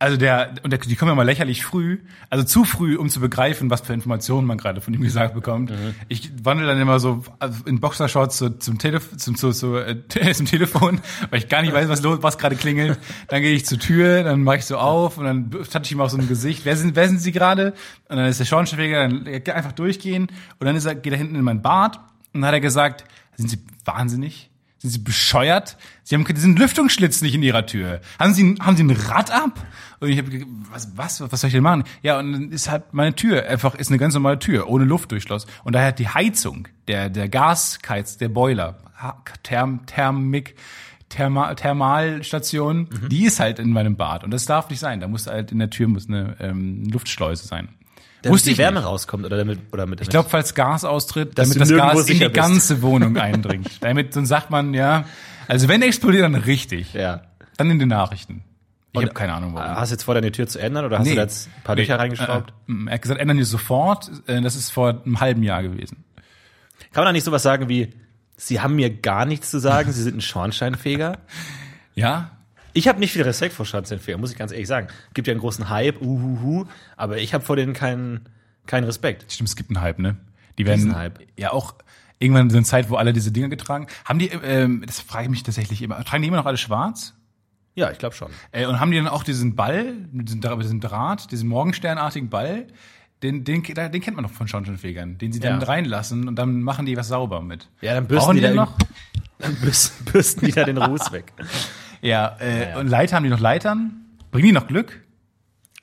Also 0.04 0.18
der, 0.18 0.56
und 0.62 0.70
der, 0.70 0.78
die 0.80 0.96
kommen 0.96 1.08
ja 1.08 1.14
mal 1.14 1.22
lächerlich 1.22 1.64
früh, 1.64 2.00
also 2.28 2.44
zu 2.44 2.66
früh, 2.66 2.96
um 2.96 3.08
zu 3.08 3.20
begreifen, 3.20 3.70
was 3.70 3.80
für 3.80 3.94
Informationen 3.94 4.46
man 4.46 4.58
gerade 4.58 4.82
von 4.82 4.92
ihm 4.92 5.00
gesagt 5.00 5.32
bekommt. 5.32 5.70
Mhm. 5.70 5.94
Ich 6.08 6.30
wandle 6.44 6.66
dann 6.66 6.78
immer 6.78 7.00
so 7.00 7.24
also 7.38 7.64
in 7.64 7.80
Boxershorts 7.80 8.36
zu, 8.36 8.58
zum, 8.58 8.76
Telef 8.76 9.16
zum, 9.16 9.34
zu, 9.34 9.52
zu, 9.52 9.76
äh, 9.78 9.96
zum 10.34 10.44
Telefon, 10.44 11.00
weil 11.30 11.38
ich 11.38 11.48
gar 11.48 11.62
nicht 11.62 11.72
weiß, 11.72 11.88
was 11.88 12.02
los, 12.02 12.18
was 12.20 12.36
gerade 12.36 12.54
klingelt. 12.54 12.98
Dann 13.28 13.40
gehe 13.40 13.54
ich 13.54 13.64
zur 13.64 13.78
Tür, 13.78 14.24
dann 14.24 14.42
mache 14.42 14.58
ich 14.58 14.66
so 14.66 14.76
auf 14.76 15.16
und 15.16 15.24
dann 15.24 15.50
touche 15.50 15.80
ich 15.84 15.92
ihm 15.92 16.02
auch 16.02 16.10
so 16.10 16.18
ein 16.18 16.28
Gesicht. 16.28 16.66
Wer 16.66 16.76
sind, 16.76 16.96
wer 16.96 17.08
sind 17.08 17.22
Sie 17.22 17.32
gerade? 17.32 17.72
Und 18.10 18.16
dann 18.18 18.26
ist 18.26 18.38
der 18.38 18.44
Schornsteinfeger, 18.44 19.08
dann 19.08 19.26
einfach 19.26 19.72
durchgehen 19.72 20.26
und 20.58 20.66
dann 20.66 20.76
ist 20.76 20.84
er, 20.84 20.96
geht 20.96 21.14
er 21.14 21.18
hinten 21.18 21.34
in 21.34 21.44
mein 21.44 21.62
Bad 21.62 21.96
und 22.34 22.42
dann 22.42 22.44
hat 22.44 22.52
er 22.52 22.60
gesagt, 22.60 23.06
sind 23.38 23.48
Sie 23.48 23.58
wahnsinnig? 23.86 24.50
Sind 24.84 24.90
Sie 24.90 24.98
bescheuert? 24.98 25.78
Sie 26.02 26.14
haben 26.14 26.26
diesen 26.26 26.56
Lüftungsschlitz 26.56 27.22
nicht 27.22 27.34
in 27.34 27.42
Ihrer 27.42 27.64
Tür. 27.64 28.02
Haben 28.18 28.34
Sie, 28.34 28.56
haben 28.60 28.76
Sie 28.76 28.84
ein 28.84 28.90
Rad 28.90 29.30
ab? 29.30 29.66
Und 29.98 30.10
ich 30.10 30.18
habe 30.18 30.44
was, 30.70 30.94
was, 30.94 31.22
was 31.32 31.40
soll 31.40 31.48
ich 31.48 31.54
denn 31.54 31.62
machen? 31.62 31.84
Ja, 32.02 32.18
und 32.18 32.32
dann 32.34 32.52
ist 32.52 32.70
halt 32.70 32.92
meine 32.92 33.14
Tür 33.14 33.48
einfach 33.48 33.74
ist 33.76 33.88
eine 33.88 33.96
ganz 33.96 34.12
normale 34.12 34.38
Tür 34.38 34.68
ohne 34.68 34.84
Luftdurchschluss. 34.84 35.46
Und 35.64 35.72
daher 35.72 35.88
hat 35.88 35.98
die 35.98 36.08
Heizung, 36.08 36.68
der 36.86 37.08
der 37.08 37.30
Gaskeiz, 37.30 38.18
der 38.18 38.28
Boiler, 38.28 38.76
Therm, 39.42 39.86
Thermik, 39.86 40.54
Therma, 41.08 41.54
Thermalstation, 41.54 42.90
die 43.08 43.24
ist 43.24 43.40
halt 43.40 43.58
in 43.60 43.70
meinem 43.70 43.96
Bad 43.96 44.22
und 44.22 44.32
das 44.32 44.44
darf 44.44 44.68
nicht 44.68 44.80
sein. 44.80 45.00
Da 45.00 45.08
muss 45.08 45.26
halt 45.26 45.50
in 45.50 45.60
der 45.60 45.70
Tür 45.70 45.88
muss 45.88 46.08
eine 46.08 46.36
ähm, 46.40 46.84
Luftschleuse 46.90 47.46
sein. 47.46 47.70
Damit 48.24 48.34
Wusste 48.34 48.50
die 48.50 48.58
Wärme 48.58 48.80
nicht. 48.80 48.88
rauskommt 48.88 49.24
oder 49.24 49.36
damit 49.36 49.60
oder 49.72 49.86
mit 49.86 50.00
Ich 50.00 50.08
glaube, 50.08 50.28
falls 50.28 50.54
Gas 50.54 50.84
austritt, 50.84 51.38
Dass 51.38 51.48
damit 51.50 51.60
das 51.60 51.70
Gas 51.76 52.08
in 52.08 52.18
die 52.18 52.24
bist. 52.24 52.34
ganze 52.34 52.82
Wohnung 52.82 53.16
eindringt. 53.28 53.82
damit, 53.82 54.16
dann 54.16 54.26
sagt 54.26 54.50
man, 54.50 54.74
ja, 54.74 55.04
also 55.48 55.68
wenn 55.68 55.82
explodiert, 55.82 56.24
dann 56.24 56.34
richtig. 56.34 56.92
ja. 56.94 57.22
Dann 57.56 57.70
in 57.70 57.78
den 57.78 57.88
Nachrichten. 57.88 58.42
Ich 58.92 59.00
habe 59.02 59.12
keine 59.14 59.32
Ahnung, 59.34 59.54
warum. 59.54 59.76
Hast 59.76 59.90
du 59.90 59.94
jetzt 59.94 60.02
vor, 60.04 60.14
deine 60.14 60.30
Tür 60.32 60.46
zu 60.46 60.58
ändern 60.60 60.84
oder 60.84 60.98
hast 61.00 61.10
du 61.10 61.14
da 61.14 61.22
jetzt 61.22 61.48
ein 61.48 61.62
paar 61.64 61.76
Löcher 61.76 61.98
reingeschraubt? 61.98 62.52
Äh, 62.68 62.72
äh, 62.72 62.86
er 62.88 62.94
hat 62.94 63.02
gesagt, 63.02 63.20
ändern 63.20 63.38
wir 63.38 63.44
sofort. 63.46 64.10
Äh, 64.26 64.40
Das 64.40 64.54
ist 64.56 64.70
vor 64.70 65.02
einem 65.04 65.20
halben 65.20 65.42
Jahr 65.42 65.62
gewesen. 65.62 66.04
Kann 66.92 67.02
man 67.02 67.06
da 67.06 67.12
nicht 67.12 67.24
sowas 67.24 67.42
sagen 67.42 67.68
wie, 67.68 67.92
Sie 68.36 68.60
haben 68.60 68.74
mir 68.76 68.90
gar 68.90 69.24
nichts 69.26 69.50
zu 69.50 69.58
sagen, 69.60 69.90
Sie 69.92 70.02
sind 70.02 70.16
ein 70.16 70.20
Schornsteinfeger? 70.20 71.18
Ja? 71.96 72.30
Ich 72.74 72.88
habe 72.88 72.98
nicht 73.00 73.12
viel 73.12 73.22
Respekt 73.22 73.54
vor 73.54 73.64
Schornsteinfeger, 73.64 74.18
muss 74.18 74.30
ich 74.32 74.36
ganz 74.36 74.52
ehrlich 74.52 74.66
sagen. 74.68 74.88
Gibt 75.14 75.28
ja 75.28 75.32
einen 75.32 75.40
großen 75.40 75.68
Hype, 75.68 76.00
uhuhu, 76.02 76.66
aber 76.96 77.18
ich 77.18 77.32
habe 77.32 77.44
vor 77.44 77.56
denen 77.56 77.72
keinen 77.72 78.28
keinen 78.66 78.84
Respekt. 78.84 79.30
Stimmt, 79.30 79.48
es 79.48 79.56
gibt 79.56 79.70
einen 79.70 79.80
Hype, 79.80 79.98
ne? 79.98 80.16
Die 80.58 80.66
werden 80.66 80.80
Riesenhype. 80.86 81.20
ja 81.38 81.52
auch 81.52 81.74
irgendwann 82.18 82.50
so 82.50 82.56
eine 82.56 82.64
Zeit, 82.64 82.90
wo 82.90 82.96
alle 82.96 83.12
diese 83.12 83.30
Dinger 83.30 83.48
getragen 83.48 83.86
haben. 84.04 84.18
Die, 84.18 84.28
ähm, 84.28 84.82
das 84.86 85.00
frage 85.00 85.24
ich 85.24 85.30
mich 85.30 85.42
tatsächlich 85.42 85.82
immer. 85.82 86.02
Tragen 86.04 86.22
die 86.22 86.28
immer 86.28 86.38
noch 86.38 86.46
alle 86.46 86.56
schwarz? 86.56 87.14
Ja, 87.74 87.90
ich 87.90 87.98
glaube 87.98 88.14
schon. 88.14 88.30
Äh, 88.52 88.66
und 88.66 88.80
haben 88.80 88.90
die 88.90 88.96
dann 88.96 89.08
auch 89.08 89.22
diesen 89.24 89.54
Ball, 89.54 89.94
mit 90.12 90.28
diesem 90.28 90.80
Draht, 90.80 91.30
diesen 91.32 91.48
Morgensternartigen 91.48 92.28
Ball? 92.30 92.66
Den, 93.22 93.44
den, 93.44 93.62
den 93.62 94.00
kennt 94.00 94.16
man 94.16 94.22
noch 94.24 94.30
von 94.32 94.48
Schornsteinfegern, 94.48 95.18
den 95.18 95.32
sie 95.32 95.40
dann 95.40 95.60
Ja. 95.60 95.66
reinlassen 95.66 96.28
und 96.28 96.36
dann 96.36 96.62
machen 96.62 96.86
die 96.86 96.96
was 96.96 97.08
sauber 97.08 97.40
mit. 97.40 97.68
Ja, 97.80 97.94
dann 97.94 98.06
bürsten 98.06 98.26
Brauchen 98.26 98.34
die, 98.36 98.42
die 98.42 98.48
da 98.48 98.54
noch? 98.54 98.76
Dann 99.38 99.56
bürsten, 99.56 100.04
bürsten 100.06 100.46
die 100.46 100.52
da 100.52 100.64
den 100.64 100.78
Ruß 100.78 101.10
weg. 101.12 101.32
Ja, 102.04 102.36
äh, 102.40 102.70
Ja, 102.70 102.78
und 102.78 102.88
Leiter 102.88 103.16
haben 103.16 103.24
die 103.24 103.30
noch 103.30 103.40
Leitern? 103.40 104.04
Bringen 104.30 104.46
die 104.46 104.52
noch 104.52 104.66
Glück? 104.66 105.00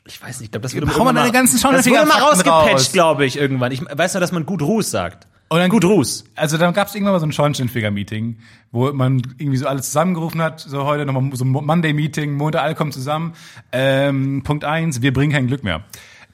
Ich 0.06 0.22
weiß 0.22 0.40
nicht, 0.40 0.48
ich 0.48 0.52
glaube, 0.52 0.64
das 0.64 0.74
wurde 0.76 0.86
mal 0.86 0.94
irgendwann 0.94 1.16
deine 1.16 1.32
ganzen 1.32 1.62
Das 1.62 1.86
wurde 1.86 2.06
mal 2.06 2.20
rausgepatcht, 2.20 2.74
raus. 2.74 2.92
glaube 2.92 3.26
ich, 3.26 3.38
irgendwann. 3.38 3.72
Ich 3.72 3.82
weiß 3.82 4.14
nur, 4.14 4.22
dass 4.22 4.32
man 4.32 4.46
gut 4.46 4.62
Ruß 4.62 4.90
sagt. 4.90 5.28
Und 5.50 5.60
dann, 5.60 5.70
Gut 5.70 5.84
Ruß. 5.84 6.24
Also 6.36 6.58
dann 6.58 6.74
gab 6.74 6.88
es 6.88 6.96
irgendwann 6.96 7.14
mal 7.14 7.20
so 7.20 7.26
ein 7.26 7.34
Schornsteinfeger-Meeting, 7.34 8.38
wo 8.72 8.92
man 8.94 9.22
irgendwie 9.38 9.58
so 9.58 9.68
alles 9.68 9.88
zusammengerufen 9.88 10.42
hat, 10.42 10.62
so 10.62 10.86
heute 10.86 11.06
nochmal 11.06 11.30
so 11.36 11.44
ein 11.44 11.50
Monday-Meeting, 11.50 12.34
Montag, 12.36 12.62
alle 12.64 12.74
kommen 12.74 12.94
zusammen. 12.94 13.34
Ähm, 13.74 14.44
Punkt 14.46 14.64
eins, 14.64 15.02
wir 15.02 15.12
bringen 15.12 15.34
kein 15.34 15.48
Glück 15.48 15.66
mehr. 15.66 15.84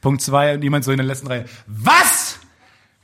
Punkt 0.01 0.21
zwei, 0.21 0.53
und 0.53 0.63
jemand 0.63 0.85
so 0.85 0.91
in 0.91 0.97
der 0.97 1.05
letzten 1.07 1.25
Reihe, 1.27 1.45
was? 1.65 2.37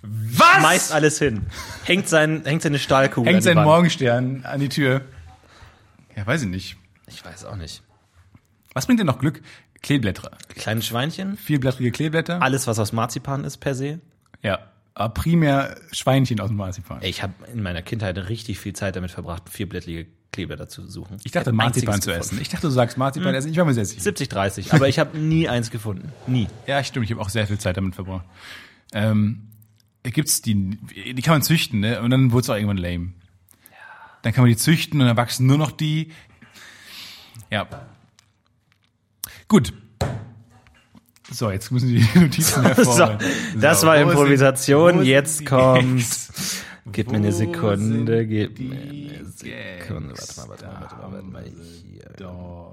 Was? 0.04 0.60
Schmeißt 0.60 0.92
alles 0.94 1.18
hin. 1.18 1.48
Hängt, 1.86 2.08
sein, 2.08 2.44
hängt 2.46 2.62
seine 2.62 2.78
Stahlkugel 2.78 3.28
Hängt 3.28 3.38
an 3.38 3.42
die 3.42 3.46
sein 3.46 3.58
Wand. 3.58 3.66
Morgenstern 3.68 4.46
an 4.46 4.60
die 4.60 4.70
Tür. 4.70 5.02
Ja, 6.16 6.26
weiß 6.26 6.44
ich 6.44 6.50
nicht. 6.50 6.78
Ich 7.08 7.24
weiß 7.26 7.46
auch 7.46 7.56
nicht. 7.56 7.82
Was 8.74 8.86
bringt 8.86 9.00
denn 9.00 9.08
noch 9.08 9.20
Glück? 9.20 9.42
Kleeblätter. 9.82 10.32
Kleine 10.50 10.82
Schweinchen, 10.82 11.38
Vielblättrige 11.38 11.92
Kleeblätter. 11.92 12.42
alles, 12.42 12.68
was 12.68 12.80
aus 12.80 12.94
Marzipan 12.94 13.44
ist 13.44 13.58
per 13.58 13.76
se. 13.76 14.00
Ja. 14.42 14.60
Aber 14.96 15.14
primär 15.14 15.76
Schweinchen 15.92 16.40
aus 16.40 16.50
dem 16.50 16.58
Marzipan. 16.58 17.02
Ey, 17.02 17.10
Ich 17.10 17.24
habe 17.24 17.34
in 17.52 17.62
meiner 17.64 17.82
Kindheit 17.82 18.18
richtig 18.30 18.60
viel 18.60 18.74
Zeit 18.74 18.96
damit 18.96 19.12
verbracht, 19.12 19.50
vierblättrige 19.50 20.08
Kleeblätter 20.32 20.68
zu 20.70 20.88
suchen. 20.88 21.18
Ich 21.24 21.32
dachte, 21.32 21.52
Marzipan 21.52 21.96
einziges 21.96 22.06
zu 22.06 22.10
gefunden. 22.12 22.36
essen. 22.36 22.42
Ich 22.42 22.50
dachte, 22.50 22.68
du 22.68 22.72
sagst 22.72 22.98
Marzipan 22.98 23.34
essen. 23.36 23.52
Ich 23.52 23.58
war 23.58 23.66
mir 23.66 23.74
sehr 23.74 23.86
sicher. 23.86 24.02
70, 24.02 24.30
30, 24.30 24.74
aber 24.74 24.88
ich 24.88 25.00
habe 25.00 25.18
nie 25.18 25.50
eins 25.50 25.70
gefunden. 25.72 26.12
Nie. 26.28 26.48
Ja, 26.68 26.84
stimmt. 26.84 27.06
Ich 27.06 27.12
habe 27.12 27.22
auch 27.22 27.30
sehr 27.30 27.46
viel 27.48 27.58
Zeit 27.60 27.76
damit 27.78 27.96
verbracht. 27.96 28.26
Ähm, 28.94 29.48
gibt's 30.04 30.42
die, 30.42 30.56
die 31.14 31.22
kann 31.22 31.36
man 31.36 31.42
züchten, 31.42 31.80
ne? 31.82 32.02
Und 32.02 32.12
dann 32.12 32.32
wurde 32.32 32.42
es 32.44 32.50
auch 32.50 32.56
irgendwann 32.56 32.78
lame. 32.78 33.14
Dann 34.24 34.34
kann 34.34 34.42
man 34.44 34.50
die 34.50 34.58
züchten 34.58 35.00
und 35.00 35.08
dann 35.08 35.18
wachsen 35.18 35.46
nur 35.46 35.58
noch 35.60 35.72
die. 35.72 36.12
Ja. 37.52 37.68
Gut. 39.48 39.72
So, 41.32 41.52
jetzt 41.52 41.72
müssen 41.72 41.90
die 41.90 42.06
Notizen 42.20 42.62
So, 42.62 42.64
hervorholen. 42.64 43.20
das 43.60 43.82
So, 43.82 43.88
war 43.88 43.98
Improvisation. 43.98 45.04
Jetzt 45.04 45.42
die 45.42 45.46
kommt. 45.46 45.98
Gags? 45.98 46.64
Gib 46.92 47.12
mir 47.12 47.18
eine 47.18 47.32
Sekunde, 47.32 48.28
gib 48.28 48.60
mir 48.60 48.76
eine 48.76 49.26
Sekunde. 49.26 50.16
Warte 50.18 50.36
mal, 50.42 50.50
warte 50.50 50.66
mal, 50.66 50.82
warte 50.82 50.96
mal, 50.96 51.12
warte 51.14 51.28
mal. 51.28 51.44
Hier. 51.46 52.10
Doch. 52.18 52.73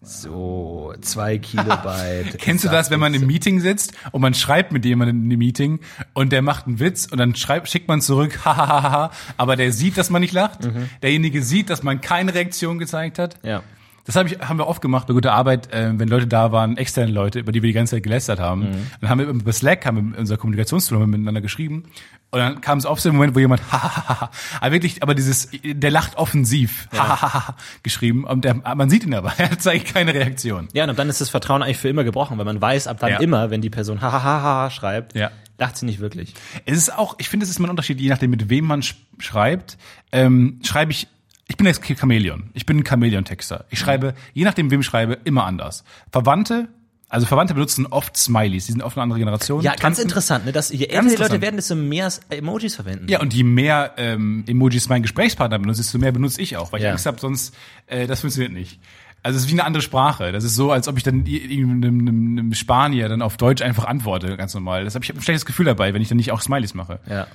So, 0.00 0.94
zwei 1.00 1.38
Kilobyte. 1.38 2.38
Kennst 2.38 2.64
du 2.64 2.68
das, 2.68 2.90
wenn 2.90 3.00
man 3.00 3.14
im 3.14 3.26
Meeting 3.26 3.60
sitzt 3.60 3.92
und 4.12 4.20
man 4.20 4.32
schreibt 4.32 4.70
mit 4.70 4.84
jemandem 4.84 5.24
in 5.24 5.30
dem 5.30 5.38
Meeting 5.38 5.80
und 6.14 6.30
der 6.30 6.40
macht 6.40 6.66
einen 6.66 6.78
Witz 6.78 7.06
und 7.10 7.18
dann 7.18 7.34
schreibt, 7.34 7.68
schickt 7.68 7.88
man 7.88 8.00
zurück, 8.00 8.40
hahaha, 8.44 9.10
aber 9.36 9.56
der 9.56 9.72
sieht, 9.72 9.98
dass 9.98 10.08
man 10.08 10.22
nicht 10.22 10.32
lacht. 10.32 10.60
Derjenige 11.02 11.42
sieht, 11.42 11.68
dass 11.68 11.82
man 11.82 12.00
keine 12.00 12.32
Reaktion 12.32 12.78
gezeigt 12.78 13.18
hat. 13.18 13.36
Ja. 13.42 13.62
Das 14.08 14.16
hab 14.16 14.26
ich, 14.26 14.38
haben 14.40 14.58
wir 14.58 14.66
oft 14.66 14.80
gemacht 14.80 15.06
bei 15.06 15.12
guter 15.12 15.34
Arbeit, 15.34 15.70
äh, 15.70 15.92
wenn 15.98 16.08
Leute 16.08 16.26
da 16.26 16.50
waren, 16.50 16.78
externe 16.78 17.12
Leute, 17.12 17.40
über 17.40 17.52
die 17.52 17.62
wir 17.62 17.66
die 17.68 17.74
ganze 17.74 17.96
Zeit 17.96 18.02
gelästert 18.02 18.40
haben. 18.40 18.66
Dann 19.02 19.10
haben 19.10 19.18
wir 19.18 19.26
über 19.26 19.52
Slack, 19.52 19.84
haben 19.84 20.12
wir 20.14 20.18
unser 20.18 20.38
Kommunikationstool 20.38 21.06
miteinander 21.06 21.42
geschrieben. 21.42 21.82
Und 22.30 22.38
dann 22.38 22.60
kam 22.62 22.78
es 22.78 22.86
oft 22.86 23.02
so 23.02 23.10
ein 23.10 23.16
Moment, 23.16 23.34
wo 23.34 23.38
jemand 23.38 23.60
hahaha, 23.70 24.30
aber 24.62 24.72
wirklich, 24.72 25.02
aber 25.02 25.14
dieses, 25.14 25.50
der 25.62 25.90
lacht 25.90 26.16
offensiv, 26.16 26.88
hahaha, 26.96 27.54
geschrieben. 27.82 28.24
Und 28.24 28.46
der, 28.46 28.54
man 28.54 28.88
sieht 28.88 29.04
ihn 29.04 29.12
aber, 29.12 29.32
er 29.38 29.58
zeigt 29.58 29.92
keine 29.92 30.14
Reaktion. 30.14 30.68
Ja, 30.72 30.88
und 30.88 30.98
dann 30.98 31.10
ist 31.10 31.20
das 31.20 31.28
Vertrauen 31.28 31.62
eigentlich 31.62 31.76
für 31.76 31.88
immer 31.90 32.04
gebrochen, 32.04 32.38
weil 32.38 32.46
man 32.46 32.60
weiß, 32.62 32.86
ab 32.86 32.98
dann 33.00 33.10
Ja. 33.10 33.18
immer, 33.20 33.50
wenn 33.50 33.60
die 33.60 33.70
Person 33.70 34.00
hahaha 34.00 34.70
schreibt, 34.70 35.14
Ja. 35.16 35.30
lacht 35.58 35.76
sie 35.76 35.84
nicht 35.84 36.00
wirklich. 36.00 36.32
Es 36.64 36.78
ist 36.78 36.96
auch, 36.96 37.14
ich 37.18 37.28
finde, 37.28 37.44
es 37.44 37.50
ist 37.50 37.58
immer 37.58 37.68
ein 37.68 37.72
Unterschied, 37.72 38.00
je 38.00 38.08
nachdem, 38.08 38.30
mit 38.30 38.48
wem 38.48 38.64
man 38.64 38.82
sch 38.82 38.94
schreibt. 39.18 39.76
Ähm, 40.12 40.60
schreibe 40.64 40.92
ich, 40.92 41.08
ich 41.48 41.56
bin 41.56 41.66
jetzt 41.66 41.84
Chamäleon. 41.84 42.50
Ich 42.54 42.66
bin 42.66 42.78
ein 42.78 42.84
Chamäleon-Texter. 42.86 43.64
Ich 43.70 43.78
schreibe, 43.80 44.14
je 44.34 44.44
nachdem, 44.44 44.70
wem 44.70 44.80
ich 44.80 44.86
schreibe, 44.86 45.18
immer 45.24 45.44
anders. 45.44 45.82
Verwandte, 46.12 46.68
also 47.08 47.24
Verwandte 47.26 47.54
benutzen 47.54 47.86
oft 47.86 48.16
Smileys. 48.18 48.66
Die 48.66 48.72
sind 48.72 48.82
oft 48.82 48.96
eine 48.98 49.02
andere 49.04 49.18
Generation. 49.18 49.62
Ja, 49.62 49.74
ganz 49.74 49.98
interessant, 49.98 50.44
ne? 50.44 50.52
Dass 50.52 50.68
je 50.70 50.84
älter 50.86 51.08
die 51.08 51.16
Leute 51.16 51.40
werden, 51.40 51.56
desto 51.56 51.74
mehr 51.74 52.12
Emojis 52.28 52.74
verwenden. 52.74 53.08
Ja, 53.08 53.20
und 53.20 53.32
je 53.32 53.44
mehr 53.44 53.94
ähm, 53.96 54.44
Emojis 54.46 54.88
mein 54.90 55.00
Gesprächspartner 55.02 55.58
benutzt, 55.58 55.80
desto 55.80 55.98
mehr 55.98 56.12
benutze 56.12 56.40
ich 56.42 56.56
auch, 56.58 56.70
weil 56.70 56.80
Ja. 56.82 56.88
ich 56.88 56.92
Angst 56.92 57.06
habe, 57.06 57.18
sonst, 57.18 57.54
äh, 57.86 58.06
das 58.06 58.20
funktioniert 58.20 58.52
nicht. 58.52 58.78
Also 59.22 59.36
es 59.38 59.44
ist 59.44 59.48
wie 59.48 59.54
eine 59.54 59.64
andere 59.64 59.82
Sprache. 59.82 60.30
Das 60.32 60.44
ist 60.44 60.54
so, 60.54 60.70
als 60.70 60.86
ob 60.86 60.96
ich 60.98 61.02
dann 61.02 61.24
einem, 61.26 61.82
einem 62.38 62.54
Spanier 62.54 63.08
dann 63.08 63.22
auf 63.22 63.36
Deutsch 63.38 63.62
einfach 63.62 63.86
antworte, 63.86 64.36
ganz 64.36 64.52
normal. 64.54 64.84
Das 64.84 64.94
habe 64.94 65.04
ich 65.04 65.08
hab 65.08 65.16
ein 65.16 65.22
schlechtes 65.22 65.44
Gefühl 65.46 65.64
dabei, 65.66 65.92
wenn 65.94 66.02
ich 66.02 66.08
dann 66.08 66.18
nicht 66.18 66.30
auch 66.30 66.40
Smileys 66.42 66.74
mache. 66.74 67.00
ja. 67.08 67.26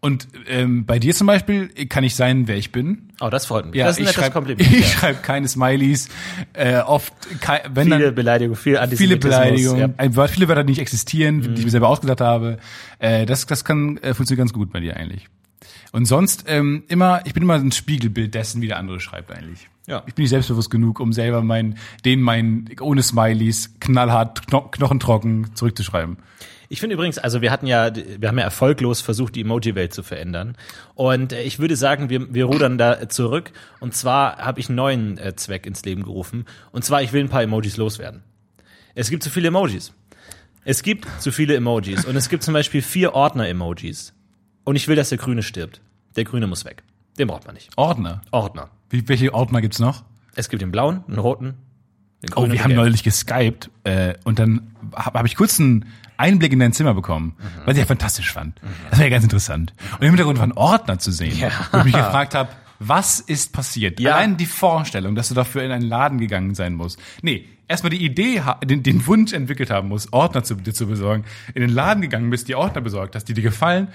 Und 0.00 0.28
ähm, 0.46 0.84
bei 0.86 0.98
dir 0.98 1.14
zum 1.14 1.26
Beispiel 1.26 1.68
kann 1.88 2.04
ich 2.04 2.14
sein, 2.14 2.46
wer 2.46 2.56
ich 2.56 2.70
bin. 2.70 3.08
Oh, 3.20 3.28
das 3.30 3.46
freut 3.46 3.66
mich. 3.66 3.74
Ja, 3.74 3.86
das 3.86 3.98
ist 3.98 3.98
ein 3.98 4.02
ich 4.02 4.06
nettes 4.08 4.20
schreibe 4.22 4.32
Kompliment. 4.34 4.60
ich 4.72 4.80
ja. 4.80 4.86
schreib 4.86 5.22
keine 5.22 5.48
Smileys. 5.48 6.08
Äh, 6.52 6.78
oft, 6.80 7.12
kei- 7.40 7.62
wenn 7.72 7.88
Viele 7.88 8.04
dann 8.06 8.14
Beleidigungen, 8.14 8.56
viel 8.56 8.72
viele 8.74 8.80
Antisemitismus. 8.82 9.34
Beleidigungen, 9.36 9.94
Ja. 9.98 10.08
Mhm. 10.08 10.28
viele 10.28 10.48
Wörter, 10.48 10.64
die 10.64 10.70
nicht 10.72 10.80
existieren, 10.80 11.40
die 11.42 11.58
ich 11.60 11.64
mir 11.64 11.70
selber 11.70 11.88
ausgedacht 11.88 12.20
habe. 12.20 12.58
Äh, 12.98 13.26
das, 13.26 13.46
das 13.46 13.64
kann 13.64 13.96
äh, 13.98 14.14
funktioniert 14.14 14.38
ganz 14.46 14.52
gut 14.52 14.70
bei 14.72 14.80
dir 14.80 14.96
eigentlich. 14.96 15.28
Und 15.92 16.04
sonst 16.04 16.44
ähm, 16.46 16.84
immer, 16.88 17.22
ich 17.24 17.32
bin 17.32 17.42
immer 17.42 17.54
ein 17.54 17.72
Spiegelbild 17.72 18.34
dessen, 18.34 18.60
wie 18.60 18.68
der 18.68 18.76
andere 18.78 19.00
schreibt 19.00 19.32
eigentlich. 19.32 19.68
Ja. 19.86 20.02
Ich 20.06 20.14
bin 20.14 20.24
nicht 20.24 20.30
selbstbewusst 20.30 20.70
genug, 20.70 21.00
um 21.00 21.12
selber 21.12 21.42
mein, 21.42 21.78
den 22.04 22.20
mein 22.20 22.68
ohne 22.80 23.02
Smileys 23.02 23.74
knallhart, 23.80 24.46
kno 24.46 24.62
knochentrocken 24.62 25.54
zurückzuschreiben. 25.54 26.18
Ich 26.68 26.80
finde 26.80 26.94
übrigens, 26.94 27.18
also 27.18 27.42
wir 27.42 27.50
hatten 27.50 27.66
ja, 27.66 27.90
wir 27.94 28.28
haben 28.28 28.38
ja 28.38 28.44
erfolglos 28.44 29.00
versucht, 29.00 29.34
die 29.34 29.42
Emoji-Welt 29.42 29.94
zu 29.94 30.02
verändern. 30.02 30.56
Und 30.94 31.32
äh, 31.32 31.42
ich 31.42 31.58
würde 31.58 31.76
sagen, 31.76 32.10
wir, 32.10 32.32
wir 32.34 32.46
rudern 32.46 32.78
da 32.78 33.08
zurück. 33.08 33.52
Und 33.80 33.94
zwar 33.94 34.38
habe 34.38 34.60
ich 34.60 34.68
einen 34.68 34.76
neuen 34.76 35.18
äh, 35.18 35.36
Zweck 35.36 35.66
ins 35.66 35.84
Leben 35.84 36.02
gerufen. 36.02 36.44
Und 36.72 36.84
zwar, 36.84 37.02
ich 37.02 37.12
will 37.12 37.22
ein 37.22 37.28
paar 37.28 37.42
Emojis 37.42 37.76
loswerden. 37.76 38.22
Es 38.94 39.10
gibt 39.10 39.22
zu 39.22 39.30
viele 39.30 39.48
Emojis. 39.48 39.92
Es 40.64 40.82
gibt 40.82 41.06
zu 41.20 41.30
viele 41.30 41.54
Emojis. 41.54 42.04
Und 42.04 42.16
es 42.16 42.28
gibt 42.28 42.42
zum 42.42 42.54
Beispiel 42.54 42.82
vier 42.82 43.14
Ordner-Emojis. 43.14 44.14
Und 44.64 44.76
ich 44.76 44.88
will, 44.88 44.96
dass 44.96 45.10
der 45.10 45.18
Grüne 45.18 45.42
stirbt. 45.42 45.80
Der 46.16 46.24
Grüne 46.24 46.46
muss 46.46 46.64
weg. 46.64 46.82
Den 47.18 47.28
braucht 47.28 47.46
man 47.46 47.54
nicht. 47.54 47.70
Ordner. 47.76 48.22
Ordner. 48.30 48.70
Wie, 48.90 49.06
welche 49.08 49.32
Ordner 49.32 49.60
gibt's 49.60 49.78
noch? 49.78 50.04
Es 50.34 50.48
gibt 50.48 50.62
den 50.62 50.70
blauen, 50.72 51.04
den 51.08 51.18
roten, 51.18 51.54
den 52.22 52.32
Oh, 52.32 52.40
grünen 52.40 52.52
wir 52.52 52.58
und 52.58 52.64
haben 52.64 52.74
neulich 52.74 53.02
geskypt 53.02 53.70
äh, 53.84 54.14
und 54.24 54.38
dann 54.38 54.74
habe 54.94 55.18
hab 55.18 55.26
ich 55.26 55.36
kurz 55.36 55.58
einen 55.58 55.86
Einblick 56.16 56.52
in 56.52 56.58
dein 56.58 56.72
Zimmer 56.72 56.94
bekommen, 56.94 57.34
was 57.64 57.74
ich 57.74 57.80
ja 57.80 57.86
fantastisch 57.86 58.32
fand. 58.32 58.60
Das 58.90 58.98
war 58.98 59.06
ja 59.06 59.10
ganz 59.10 59.24
interessant. 59.24 59.72
Und 59.92 60.02
im 60.02 60.08
Hintergrund 60.08 60.38
waren 60.38 60.52
Ordner 60.52 60.98
zu 60.98 61.12
sehen, 61.12 61.36
wo 61.72 61.78
ich 61.78 61.84
mich 61.84 61.94
gefragt 61.94 62.34
habe, 62.34 62.50
was 62.78 63.20
ist 63.20 63.52
passiert? 63.52 64.00
Ja. 64.00 64.14
Allein 64.14 64.36
die 64.36 64.46
Vorstellung, 64.46 65.14
dass 65.14 65.28
du 65.28 65.34
dafür 65.34 65.62
in 65.62 65.70
einen 65.70 65.88
Laden 65.88 66.18
gegangen 66.18 66.54
sein 66.54 66.74
musst. 66.74 66.98
Nee, 67.22 67.46
erstmal 67.68 67.90
die 67.90 68.04
Idee, 68.04 68.42
den, 68.64 68.82
den 68.82 69.06
Wunsch 69.06 69.32
entwickelt 69.32 69.70
haben 69.70 69.88
musst, 69.88 70.12
Ordner 70.12 70.44
zu, 70.44 70.54
dir 70.54 70.74
zu 70.74 70.86
besorgen, 70.86 71.24
in 71.54 71.62
den 71.62 71.70
Laden 71.70 72.02
gegangen 72.02 72.30
bist, 72.30 72.48
die 72.48 72.54
Ordner 72.54 72.80
besorgt 72.80 73.14
hast, 73.14 73.24
die 73.24 73.34
dir 73.34 73.42
gefallen 73.42 73.88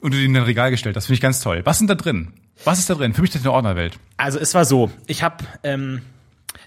und 0.00 0.12
du 0.12 0.18
die 0.18 0.24
in 0.24 0.34
dein 0.34 0.44
Regal 0.44 0.70
gestellt 0.70 0.96
hast. 0.96 1.06
Finde 1.06 1.14
ich 1.14 1.20
ganz 1.20 1.40
toll. 1.40 1.62
Was 1.64 1.78
sind 1.78 1.88
da 1.88 1.94
drin? 1.94 2.32
Was 2.64 2.78
ist 2.78 2.90
da 2.90 2.94
drin? 2.94 3.14
Für 3.14 3.22
mich 3.22 3.30
ist 3.30 3.36
das 3.36 3.42
eine 3.42 3.52
Ordnerwelt. 3.52 3.98
Also 4.16 4.38
es 4.38 4.54
war 4.54 4.64
so, 4.64 4.90
ich 5.06 5.22
habe, 5.22 5.44
ähm, 5.62 6.02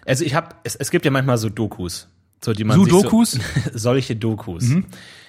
also 0.06 0.26
ich 0.26 0.36
habe, 0.36 0.56
es, 0.64 0.76
es 0.76 0.90
gibt 0.92 1.06
ja 1.06 1.12
manchmal 1.12 1.38
so 1.38 1.50
Dokus, 1.50 2.10
so 2.46 2.54
die 2.54 2.64
man 2.64 2.78
Sudokus? 2.78 3.32
sich 3.32 3.44
so, 3.44 3.72
solche 3.74 4.16
Dokus, 4.16 4.66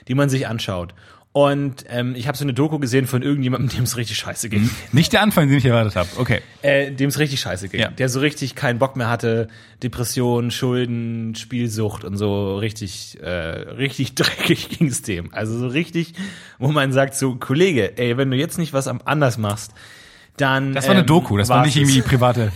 die 0.08 0.14
man 0.14 0.28
sich 0.28 0.46
anschaut. 0.46 0.94
Und 1.37 1.85
ähm, 1.90 2.14
ich 2.16 2.28
habe 2.28 2.38
so 2.38 2.44
eine 2.44 2.54
Doku 2.54 2.78
gesehen 2.78 3.06
von 3.06 3.20
irgendjemandem, 3.20 3.68
dem 3.76 3.85
es 3.85 3.99
richtig 3.99 4.16
scheiße 4.16 4.49
ging. 4.49 4.70
Nicht 4.92 5.12
der 5.12 5.20
Anfang, 5.20 5.49
den 5.49 5.58
ich 5.58 5.66
erwartet 5.66 5.94
habe. 5.94 6.08
Okay. 6.16 6.40
Äh, 6.62 6.92
dem 6.92 7.11
es 7.11 7.18
richtig 7.18 7.40
scheiße 7.40 7.68
ging. 7.68 7.78
Ja. 7.78 7.90
Der 7.90 8.08
so 8.08 8.20
richtig 8.20 8.54
keinen 8.54 8.78
Bock 8.78 8.96
mehr 8.96 9.11
hatte, 9.11 9.49
Depression, 9.82 10.50
Schulden, 10.50 11.35
Spielsucht 11.35 12.04
und 12.04 12.16
so 12.16 12.56
richtig, 12.56 13.18
äh, 13.20 13.28
richtig 13.28 14.14
dreckig 14.14 14.70
ging's 14.70 15.02
dem. 15.02 15.35
Also 15.35 15.58
so 15.58 15.66
richtig, 15.66 16.14
wo 16.58 16.68
man 16.68 16.90
sagt 16.92 17.14
so, 17.14 17.35
Kollege, 17.35 17.99
ey, 17.99 18.16
wenn 18.16 18.30
du 18.30 18.37
jetzt 18.38 18.56
nicht 18.56 18.73
was 18.73 18.88
anders 18.88 19.37
machst, 19.37 19.73
dann 20.38 20.73
Das 20.73 20.85
war 20.85 20.92
eine 20.92 21.00
ähm, 21.00 21.06
Doku, 21.06 21.37
das 21.37 21.50
war 21.50 21.66
nicht 21.66 21.76
irgendwie 21.76 22.00
private 22.00 22.50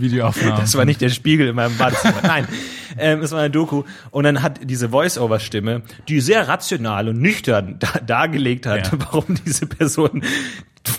Videoaufnahmen. 0.00 0.60
Das 0.60 0.74
war 0.76 0.84
nicht 0.84 1.00
der 1.00 1.10
Spiegel 1.10 1.48
in 1.48 1.54
meinem 1.56 1.76
Badezimmer. 1.76 2.22
Nein, 2.22 2.48
ähm, 2.98 3.20
es 3.22 3.32
war 3.32 3.40
eine 3.40 3.50
Doku. 3.50 3.84
Und 4.10 4.24
dann 4.24 4.42
hat 4.42 4.60
diese 4.62 4.88
Voice-Over-Stimme, 4.90 5.82
die 6.08 6.20
sehr 6.20 6.48
rational 6.48 7.08
und 7.08 7.20
nüchtern 7.20 7.76
da, 7.78 8.00
dargelegt 8.00 8.66
hat, 8.66 8.92
Ja. 8.92 8.98
warum 9.12 9.36
diese 9.46 9.66
Person 9.66 10.22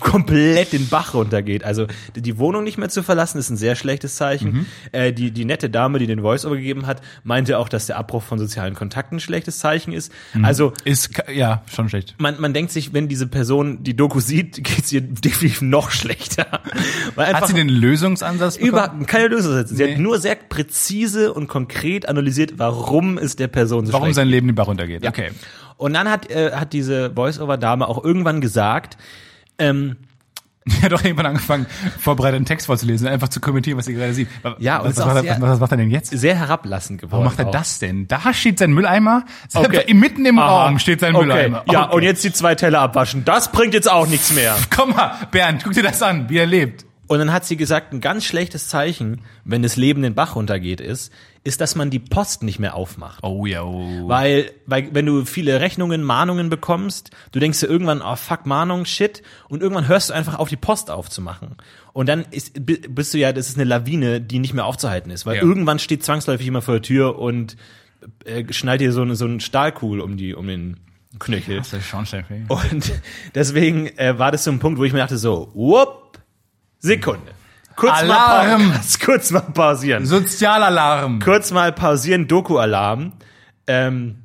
komplett 0.00 0.72
den 0.72 0.88
Bach 0.88 1.14
runtergeht. 1.14 1.64
Also 1.64 1.86
die 2.16 2.38
Wohnung 2.38 2.64
nicht 2.64 2.78
mehr 2.78 2.88
zu 2.88 3.02
verlassen, 3.02 3.38
ist 3.38 3.50
ein 3.50 3.56
sehr 3.56 3.74
schlechtes 3.76 4.16
Zeichen. 4.16 4.52
Mhm. 4.52 4.66
Äh, 4.92 5.12
die, 5.12 5.30
die 5.30 5.44
nette 5.44 5.70
Dame, 5.70 5.98
die 5.98 6.06
den 6.06 6.20
Voice-Over 6.22 6.56
gegeben 6.56 6.86
hat, 6.86 7.02
meinte 7.24 7.58
auch, 7.58 7.68
dass 7.68 7.86
der 7.86 7.96
Abbruch 7.98 8.22
von 8.22 8.38
sozialen 8.38 8.74
Kontakten 8.74 9.16
ein 9.16 9.20
schlechtes 9.20 9.58
Zeichen 9.58 9.92
ist. 9.92 10.12
Mhm. 10.34 10.44
Also 10.44 10.72
Ist, 10.84 11.10
ja, 11.32 11.62
schon 11.72 11.88
schlecht. 11.88 12.14
man, 12.18 12.40
man 12.40 12.54
denkt 12.54 12.72
sich, 12.72 12.92
wenn 12.92 13.08
diese 13.08 13.26
Person 13.26 13.82
die 13.82 13.94
Doku 13.96 14.20
sieht, 14.20 14.54
geht's 14.64 14.92
ihr 14.92 15.00
definitiv 15.00 15.62
noch 15.62 15.90
schlechter. 15.90 16.46
Weil 17.14 17.26
Hat 17.28 17.34
einfach- 17.36 17.48
sie 17.48 17.54
den 17.54 17.68
Lösungsansatz 17.68 18.58
bekommen? 18.58 19.00
über 19.00 19.06
keine 19.06 19.28
Lösung 19.28 19.52
setzen. 19.54 19.76
Sie 19.76 19.84
Nee. 19.84 19.92
hat 19.94 19.98
nur 20.00 20.18
sehr 20.18 20.36
präzise 20.36 21.32
und 21.32 21.48
konkret 21.48 22.08
analysiert, 22.08 22.54
warum 22.58 23.18
es 23.18 23.36
der 23.36 23.48
Person 23.48 23.86
so 23.86 23.92
Warum 23.92 24.06
schlecht 24.06 24.16
sein 24.16 24.28
Leben 24.28 24.46
den 24.46 24.54
Bach 24.54 24.66
runtergeht. 24.68 25.02
Ja. 25.04 25.10
Okay. 25.10 25.30
Und 25.76 25.94
dann 25.94 26.08
hat, 26.08 26.30
äh, 26.30 26.52
hat 26.52 26.72
diese 26.72 27.10
Voice-Over-Dame 27.14 27.88
auch 27.88 28.04
irgendwann 28.04 28.40
gesagt, 28.40 28.96
ähm, 29.58 29.96
Er 30.76 30.82
hat 30.82 30.92
doch 30.92 31.02
irgendwann 31.02 31.26
angefangen, 31.26 31.66
vorbereitet 31.98 32.36
einen 32.36 32.44
Text 32.46 32.66
vorzulesen, 32.66 33.08
einfach 33.08 33.28
zu 33.28 33.40
kommentieren, 33.40 33.78
was 33.78 33.86
sie 33.86 33.94
gerade 33.94 34.14
sieht. 34.14 34.28
Ja, 34.58 34.78
und 34.78 34.84
was, 34.84 34.92
ist 34.92 34.98
was, 34.98 35.14
was, 35.16 35.22
sehr- 35.22 35.40
was, 35.40 35.58
macht 35.58 35.72
er 35.72 35.76
denn 35.76 35.90
jetzt? 35.90 36.10
sehr 36.16 36.36
herablassend 36.36 37.00
geworden. 37.00 37.12
Warum 37.12 37.24
macht 37.24 37.38
er 37.40 37.48
auch. 37.48 37.50
das 37.50 37.80
denn? 37.80 38.06
Da 38.06 38.32
steht 38.32 38.58
sein 38.60 38.72
Mülleimer. 38.72 39.24
Okay. 39.54 39.92
Mitten 39.92 40.24
im 40.24 40.38
Aha. 40.38 40.66
Raum 40.66 40.78
steht 40.78 41.00
sein 41.00 41.14
okay. 41.16 41.24
Mülleimer. 41.26 41.64
Ja, 41.70 41.86
Okay. 41.86 41.96
und 41.96 42.02
jetzt 42.04 42.22
die 42.24 42.32
zwei 42.32 42.54
Teller 42.54 42.80
abwaschen. 42.80 43.24
Das 43.24 43.50
bringt 43.50 43.74
jetzt 43.74 43.90
auch 43.90 44.06
nichts 44.06 44.32
mehr. 44.32 44.56
Komm 44.74 44.90
mal, 44.90 45.12
Bernd, 45.30 45.64
guck 45.64 45.72
dir 45.72 45.82
das 45.82 46.00
an, 46.02 46.28
wie 46.28 46.38
er 46.38 46.46
lebt. 46.46 46.84
Und 47.08 47.18
dann 47.18 47.32
hat 47.32 47.44
sie 47.44 47.56
gesagt, 47.56 47.92
ein 47.92 48.00
ganz 48.00 48.24
schlechtes 48.24 48.68
Zeichen, 48.68 49.20
wenn 49.44 49.62
das 49.62 49.76
Leben 49.76 50.02
den 50.02 50.14
Bach 50.14 50.36
runtergeht, 50.36 50.80
ist, 50.80 51.12
ist, 51.44 51.60
dass 51.60 51.74
man 51.74 51.90
die 51.90 51.98
Post 51.98 52.42
nicht 52.44 52.58
mehr 52.60 52.74
aufmacht. 52.76 53.18
Oh 53.24 53.46
ja, 53.46 53.62
oh. 53.64 54.08
Weil, 54.08 54.52
weil, 54.66 54.94
wenn 54.94 55.06
du 55.06 55.24
viele 55.24 55.60
Rechnungen, 55.60 56.02
Mahnungen 56.04 56.50
bekommst, 56.50 57.10
du 57.32 57.40
denkst 57.40 57.58
dir 57.60 57.66
irgendwann, 57.66 58.00
oh 58.00 58.14
fuck, 58.14 58.46
Mahnung, 58.46 58.84
shit, 58.84 59.22
und 59.48 59.60
irgendwann 59.60 59.88
hörst 59.88 60.10
du 60.10 60.14
einfach 60.14 60.38
auf, 60.38 60.48
die 60.48 60.56
Post 60.56 60.90
aufzumachen. 60.90 61.56
Und 61.92 62.08
dann 62.08 62.24
ist, 62.30 62.64
bi- 62.64 62.80
bist 62.88 63.12
du 63.12 63.18
ja, 63.18 63.32
das 63.32 63.48
ist 63.48 63.56
eine 63.56 63.64
Lawine, 63.64 64.20
die 64.20 64.38
nicht 64.38 64.54
mehr 64.54 64.64
aufzuhalten 64.66 65.10
ist, 65.10 65.26
weil 65.26 65.36
Ja. 65.36 65.42
irgendwann 65.42 65.78
steht 65.80 66.04
zwangsläufig 66.04 66.44
jemand 66.44 66.64
vor 66.64 66.74
der 66.74 66.82
Tür 66.82 67.18
und 67.18 67.56
äh, 68.24 68.44
schnallt 68.52 68.80
dir 68.80 68.92
so, 68.92 69.02
eine- 69.02 69.16
so 69.16 69.24
einen 69.24 69.40
Stahlkugel 69.40 70.00
um 70.00 70.16
die, 70.16 70.34
um 70.34 70.46
den 70.46 70.76
Knöchel. 71.18 71.56
Das 71.58 71.72
ist 71.72 71.84
Schornsteinfeger. 71.86 72.46
Und 72.54 72.92
deswegen 73.34 73.88
äh, 73.98 74.16
war 74.18 74.30
das 74.30 74.44
so 74.44 74.50
ein 74.52 74.60
Punkt, 74.60 74.78
wo 74.78 74.84
ich 74.84 74.92
mir 74.92 75.00
dachte 75.00 75.18
so, 75.18 75.50
whoop, 75.54 76.18
Sekunde. 76.78 77.32
Kurz 77.76 77.92
Alarm. 77.92 78.68
mal, 78.68 78.80
kurz 79.04 79.30
mal 79.30 79.40
pausieren 79.40 80.06
Sozialalarm. 80.06 81.20
kurz 81.20 81.50
mal 81.50 81.72
pausieren, 81.72 82.28
Doku-Alarm. 82.28 83.12
Ähm, 83.66 84.16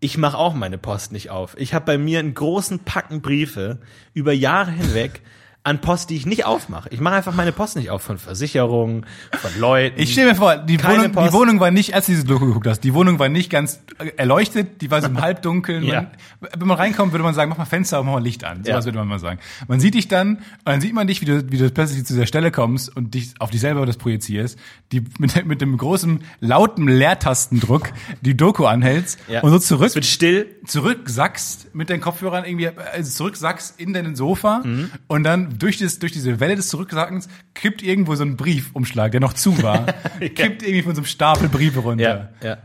ich 0.00 0.16
mache 0.16 0.38
auch 0.38 0.54
meine 0.54 0.78
Post 0.78 1.12
nicht 1.12 1.30
auf. 1.30 1.56
Ich 1.58 1.74
habe 1.74 1.84
bei 1.84 1.98
mir 1.98 2.20
einen 2.20 2.34
großen 2.34 2.80
Packen 2.80 3.20
Briefe 3.20 3.78
über 4.14 4.32
Jahre 4.32 4.70
hinweg 4.70 5.22
an 5.64 5.80
Post, 5.82 6.08
die 6.08 6.16
ich 6.16 6.24
nicht 6.24 6.46
aufmache. 6.46 6.88
Ich 6.90 7.00
mache 7.00 7.16
einfach 7.16 7.34
meine 7.34 7.52
Post 7.52 7.76
nicht 7.76 7.90
auf 7.90 8.00
von 8.00 8.16
Versicherungen, 8.16 9.04
von 9.32 9.50
Leuten. 9.60 10.00
Ich 10.00 10.12
stelle 10.12 10.30
mir 10.30 10.34
vor, 10.34 10.56
die 10.56 10.82
Wohnung, 10.82 11.12
die. 11.12 11.32
Wohnung 11.32 11.60
war 11.60 11.70
nicht, 11.70 11.94
als 11.94 12.06
du 12.06 12.12
diese 12.12 12.24
Doku 12.24 12.46
geguckt 12.46 12.66
hast, 12.66 12.80
die 12.80 12.94
Wohnung 12.94 13.18
war 13.18 13.28
nicht 13.28 13.50
ganz 13.50 13.80
äh, 13.98 14.08
erleuchtet, 14.16 14.80
die 14.80 14.90
war 14.90 15.02
so 15.02 15.08
im 15.08 15.20
Halbdunkeln. 15.20 15.82
Ja. 15.84 16.06
Man, 16.40 16.50
wenn 16.56 16.68
man 16.68 16.76
reinkommt, 16.78 17.12
würde 17.12 17.22
man 17.24 17.34
sagen, 17.34 17.50
mach 17.50 17.58
mal 17.58 17.66
Fenster 17.66 17.98
auf, 17.98 18.06
mach 18.06 18.14
mal 18.14 18.22
Licht 18.22 18.44
an. 18.44 18.64
So 18.64 18.70
Ja. 18.70 18.76
was 18.76 18.86
würde 18.86 18.96
man 18.98 19.08
mal 19.08 19.18
sagen. 19.18 19.40
Man 19.66 19.78
sieht 19.78 19.94
dich 19.94 20.08
dann, 20.08 20.36
und 20.36 20.42
dann 20.64 20.80
sieht 20.80 20.94
man 20.94 21.06
dich, 21.06 21.20
wie 21.20 21.26
du, 21.26 21.52
wie 21.52 21.58
du 21.58 21.70
plötzlich 21.70 22.04
zu 22.06 22.14
der 22.16 22.26
Stelle 22.26 22.50
kommst 22.50 22.94
und 22.96 23.12
dich 23.12 23.34
auf 23.38 23.50
dich 23.50 23.60
selber 23.60 23.84
das 23.84 23.98
projizierst, 23.98 24.58
die 24.92 25.04
mit, 25.18 25.44
mit 25.44 25.60
dem 25.60 25.76
großen, 25.76 26.24
lauten 26.40 26.88
Leertastendruck 26.88 27.90
die 28.22 28.36
Doku 28.36 28.64
anhältst 28.64 29.18
Ja. 29.28 29.42
und 29.42 29.50
so 29.50 29.58
zurück 29.58 29.88
es 29.88 29.94
wird 29.96 30.06
still. 30.06 30.46
zurücksackst 30.66 31.74
mit 31.74 31.90
deinen 31.90 32.00
Kopfhörern 32.00 32.44
irgendwie, 32.44 32.68
also 32.68 33.10
zurücksackst 33.10 33.78
in 33.78 33.92
deinen 33.92 34.16
Sofa 34.16 34.62
Mhm. 34.64 34.90
und 35.08 35.24
dann 35.24 35.47
durch, 35.48 35.78
das, 35.78 35.98
durch 35.98 36.12
diese 36.12 36.40
Welle 36.40 36.56
des 36.56 36.68
Zurücksackens 36.68 37.28
kippt 37.54 37.82
irgendwo 37.82 38.14
so 38.14 38.24
ein 38.24 38.36
Briefumschlag, 38.36 39.12
der 39.12 39.20
noch 39.20 39.32
zu 39.32 39.62
war, 39.62 39.86
kippt 40.20 40.62
irgendwie 40.62 40.82
von 40.82 40.94
so 40.94 41.00
einem 41.00 41.06
Stapel 41.06 41.48
Briefe 41.48 41.80
runter. 41.80 42.32
Ja, 42.42 42.48
ja. 42.48 42.58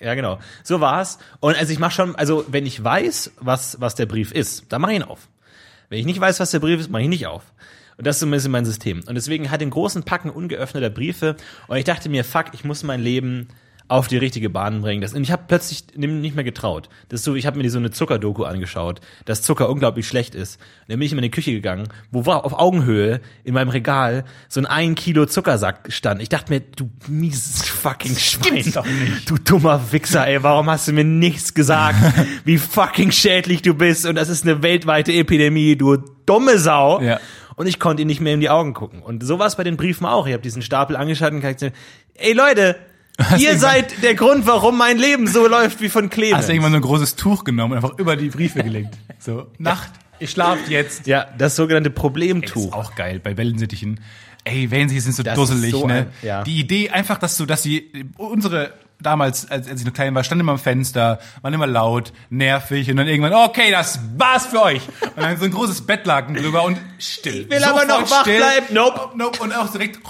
Ja, 0.00 0.14
genau. 0.14 0.38
So 0.62 0.80
war's. 0.80 1.18
Und 1.40 1.56
also 1.56 1.72
ich 1.72 1.78
mache 1.78 1.92
schon, 1.92 2.14
also 2.16 2.44
wenn 2.48 2.66
ich 2.66 2.82
weiß, 2.82 3.32
was, 3.38 3.80
was 3.80 3.94
der 3.94 4.06
Brief 4.06 4.32
ist, 4.32 4.66
dann 4.68 4.82
mache 4.82 4.92
ich 4.92 4.98
ihn 4.98 5.04
auf. 5.04 5.28
Wenn 5.88 5.98
ich 5.98 6.04
nicht 6.04 6.20
weiß, 6.20 6.40
was 6.40 6.50
der 6.50 6.58
Brief 6.58 6.80
ist, 6.80 6.90
mache 6.90 7.02
ich 7.02 7.06
ihn 7.06 7.10
nicht 7.10 7.26
auf. 7.26 7.44
Und 7.96 8.06
das 8.06 8.16
ist 8.16 8.20
so 8.20 8.26
ein 8.26 8.30
bisschen 8.30 8.50
mein 8.50 8.64
System. 8.64 9.02
Und 9.06 9.14
deswegen 9.14 9.50
hat 9.50 9.60
den 9.60 9.70
großen 9.70 10.02
Packen 10.02 10.30
ungeöffneter 10.30 10.90
Briefe. 10.90 11.36
Und 11.68 11.76
ich 11.76 11.84
dachte 11.84 12.08
mir, 12.08 12.24
fuck, 12.24 12.46
ich 12.52 12.64
muss 12.64 12.82
mein 12.82 13.00
Leben 13.00 13.48
auf 13.86 14.08
die 14.08 14.16
richtige 14.16 14.48
Bahn 14.48 14.80
bringen. 14.80 15.02
Das, 15.02 15.12
und 15.12 15.22
ich 15.22 15.30
habe 15.30 15.44
plötzlich 15.46 15.84
nicht 15.94 16.34
mehr 16.34 16.44
getraut. 16.44 16.88
Das 17.10 17.20
ist 17.20 17.24
so, 17.24 17.34
ich 17.34 17.44
habe 17.44 17.58
mir 17.58 17.70
so 17.70 17.78
eine 17.78 17.90
Zuckerdoku 17.90 18.44
angeschaut, 18.44 19.00
dass 19.26 19.42
Zucker 19.42 19.68
unglaublich 19.68 20.08
schlecht 20.08 20.34
ist. 20.34 20.56
Und 20.56 20.88
dann 20.88 20.98
bin 20.98 21.06
ich 21.06 21.12
in 21.12 21.16
meine 21.16 21.28
Küche 21.28 21.52
gegangen, 21.52 21.88
wo 22.10 22.24
war 22.24 22.46
auf 22.46 22.58
Augenhöhe 22.58 23.20
in 23.44 23.52
meinem 23.52 23.68
Regal 23.68 24.24
so 24.48 24.60
ein 24.60 24.66
ein 24.66 24.94
Kilo 24.94 25.26
Zuckersack 25.26 25.92
stand. 25.92 26.22
Ich 26.22 26.30
dachte 26.30 26.50
mir, 26.50 26.60
du 26.60 26.88
mieses 27.08 27.68
fucking 27.68 28.16
Schwein. 28.16 28.72
Du 29.26 29.36
dummer 29.36 29.92
Wichser, 29.92 30.26
ey, 30.26 30.42
warum 30.42 30.70
hast 30.70 30.88
du 30.88 30.92
mir 30.92 31.04
nichts 31.04 31.52
gesagt, 31.52 31.98
wie 32.44 32.56
fucking 32.56 33.12
schädlich 33.12 33.60
du 33.60 33.74
bist 33.74 34.06
und 34.06 34.14
das 34.14 34.30
ist 34.30 34.44
eine 34.44 34.62
weltweite 34.62 35.12
Epidemie, 35.12 35.76
du 35.76 35.98
dumme 36.24 36.58
Sau. 36.58 37.02
Ja. 37.02 37.20
Und 37.56 37.66
ich 37.66 37.78
konnte 37.78 38.02
ihm 38.02 38.08
nicht 38.08 38.20
mehr 38.20 38.34
in 38.34 38.40
die 38.40 38.50
Augen 38.50 38.74
gucken. 38.74 39.02
Und 39.02 39.22
so 39.22 39.38
war 39.38 39.46
es 39.46 39.56
bei 39.56 39.62
den 39.62 39.76
Briefen 39.76 40.06
auch. 40.06 40.26
Ich 40.26 40.32
habe 40.32 40.42
diesen 40.42 40.62
Stapel 40.62 40.96
angeschaltet 40.96 41.36
und 41.36 41.40
gesagt, 41.40 41.76
ey 42.14 42.32
Leute, 42.32 42.76
ihr 43.18 43.50
irgendwann- 43.50 43.58
seid 43.58 44.02
der 44.02 44.14
Grund, 44.14 44.46
warum 44.46 44.76
mein 44.78 44.98
Leben 44.98 45.26
so 45.26 45.46
läuft 45.46 45.80
wie 45.80 45.88
von 45.88 46.10
Clemens. 46.10 46.38
Hast 46.38 46.48
du 46.48 46.52
irgendwann 46.52 46.72
so 46.72 46.76
ein 46.78 46.82
großes 46.82 47.16
Tuch 47.16 47.44
genommen 47.44 47.72
und 47.72 47.78
einfach 47.84 47.98
über 47.98 48.16
die 48.16 48.28
Briefe 48.28 48.62
gelegt. 48.62 48.94
So, 49.18 49.46
Nacht, 49.58 49.90
ihr 50.18 50.28
schlaft 50.28 50.68
jetzt. 50.68 51.06
ja, 51.06 51.26
das 51.38 51.56
sogenannte 51.56 51.90
Ey, 51.90 51.94
das 51.94 51.98
ist 51.98 52.02
Problemtuch. 52.02 52.72
auch 52.72 52.94
geil 52.94 53.20
bei 53.20 53.36
Wellensittichen. 53.36 54.00
Ey, 54.44 54.70
Wellensittiche 54.70 55.02
sind 55.04 55.14
so 55.16 55.22
Das 55.22 55.36
dusselig, 55.36 55.70
so 55.70 55.86
ne? 55.86 55.94
ein- 55.94 56.06
ja. 56.26 56.42
Die 56.44 56.58
Idee 56.58 56.90
einfach, 56.90 57.18
dass 57.18 57.36
du, 57.38 57.46
dass 57.46 57.62
sie, 57.62 58.04
unsere, 58.18 58.74
damals, 59.00 59.50
als, 59.50 59.68
als 59.68 59.80
ich 59.80 59.86
noch 59.86 59.92
klein 59.94 60.14
war, 60.14 60.22
standen 60.22 60.40
immer 60.40 60.52
am 60.52 60.58
Fenster, 60.58 61.18
waren 61.40 61.54
immer 61.54 61.66
laut, 61.66 62.12
nervig 62.30 62.90
und 62.90 62.96
dann 62.96 63.06
irgendwann, 63.08 63.32
okay, 63.32 63.70
das 63.70 64.00
war's 64.18 64.46
für 64.46 64.60
euch. 64.62 64.82
Und 65.16 65.22
dann 65.22 65.36
so 65.38 65.44
ein 65.46 65.50
großes 65.50 65.86
Bettlaken 65.86 66.34
drüber 66.34 66.62
und 66.64 66.78
still. 66.98 67.42
Ich 67.42 67.50
will 67.50 67.64
aber 67.64 67.84
noch 67.86 68.10
wach 68.10 68.24
bleiben. 68.24 68.66
Nope. 68.74 69.00
Nope, 69.14 69.16
nope. 69.16 69.42
Und 69.42 69.52
auch 69.54 69.70
direkt, 69.72 70.00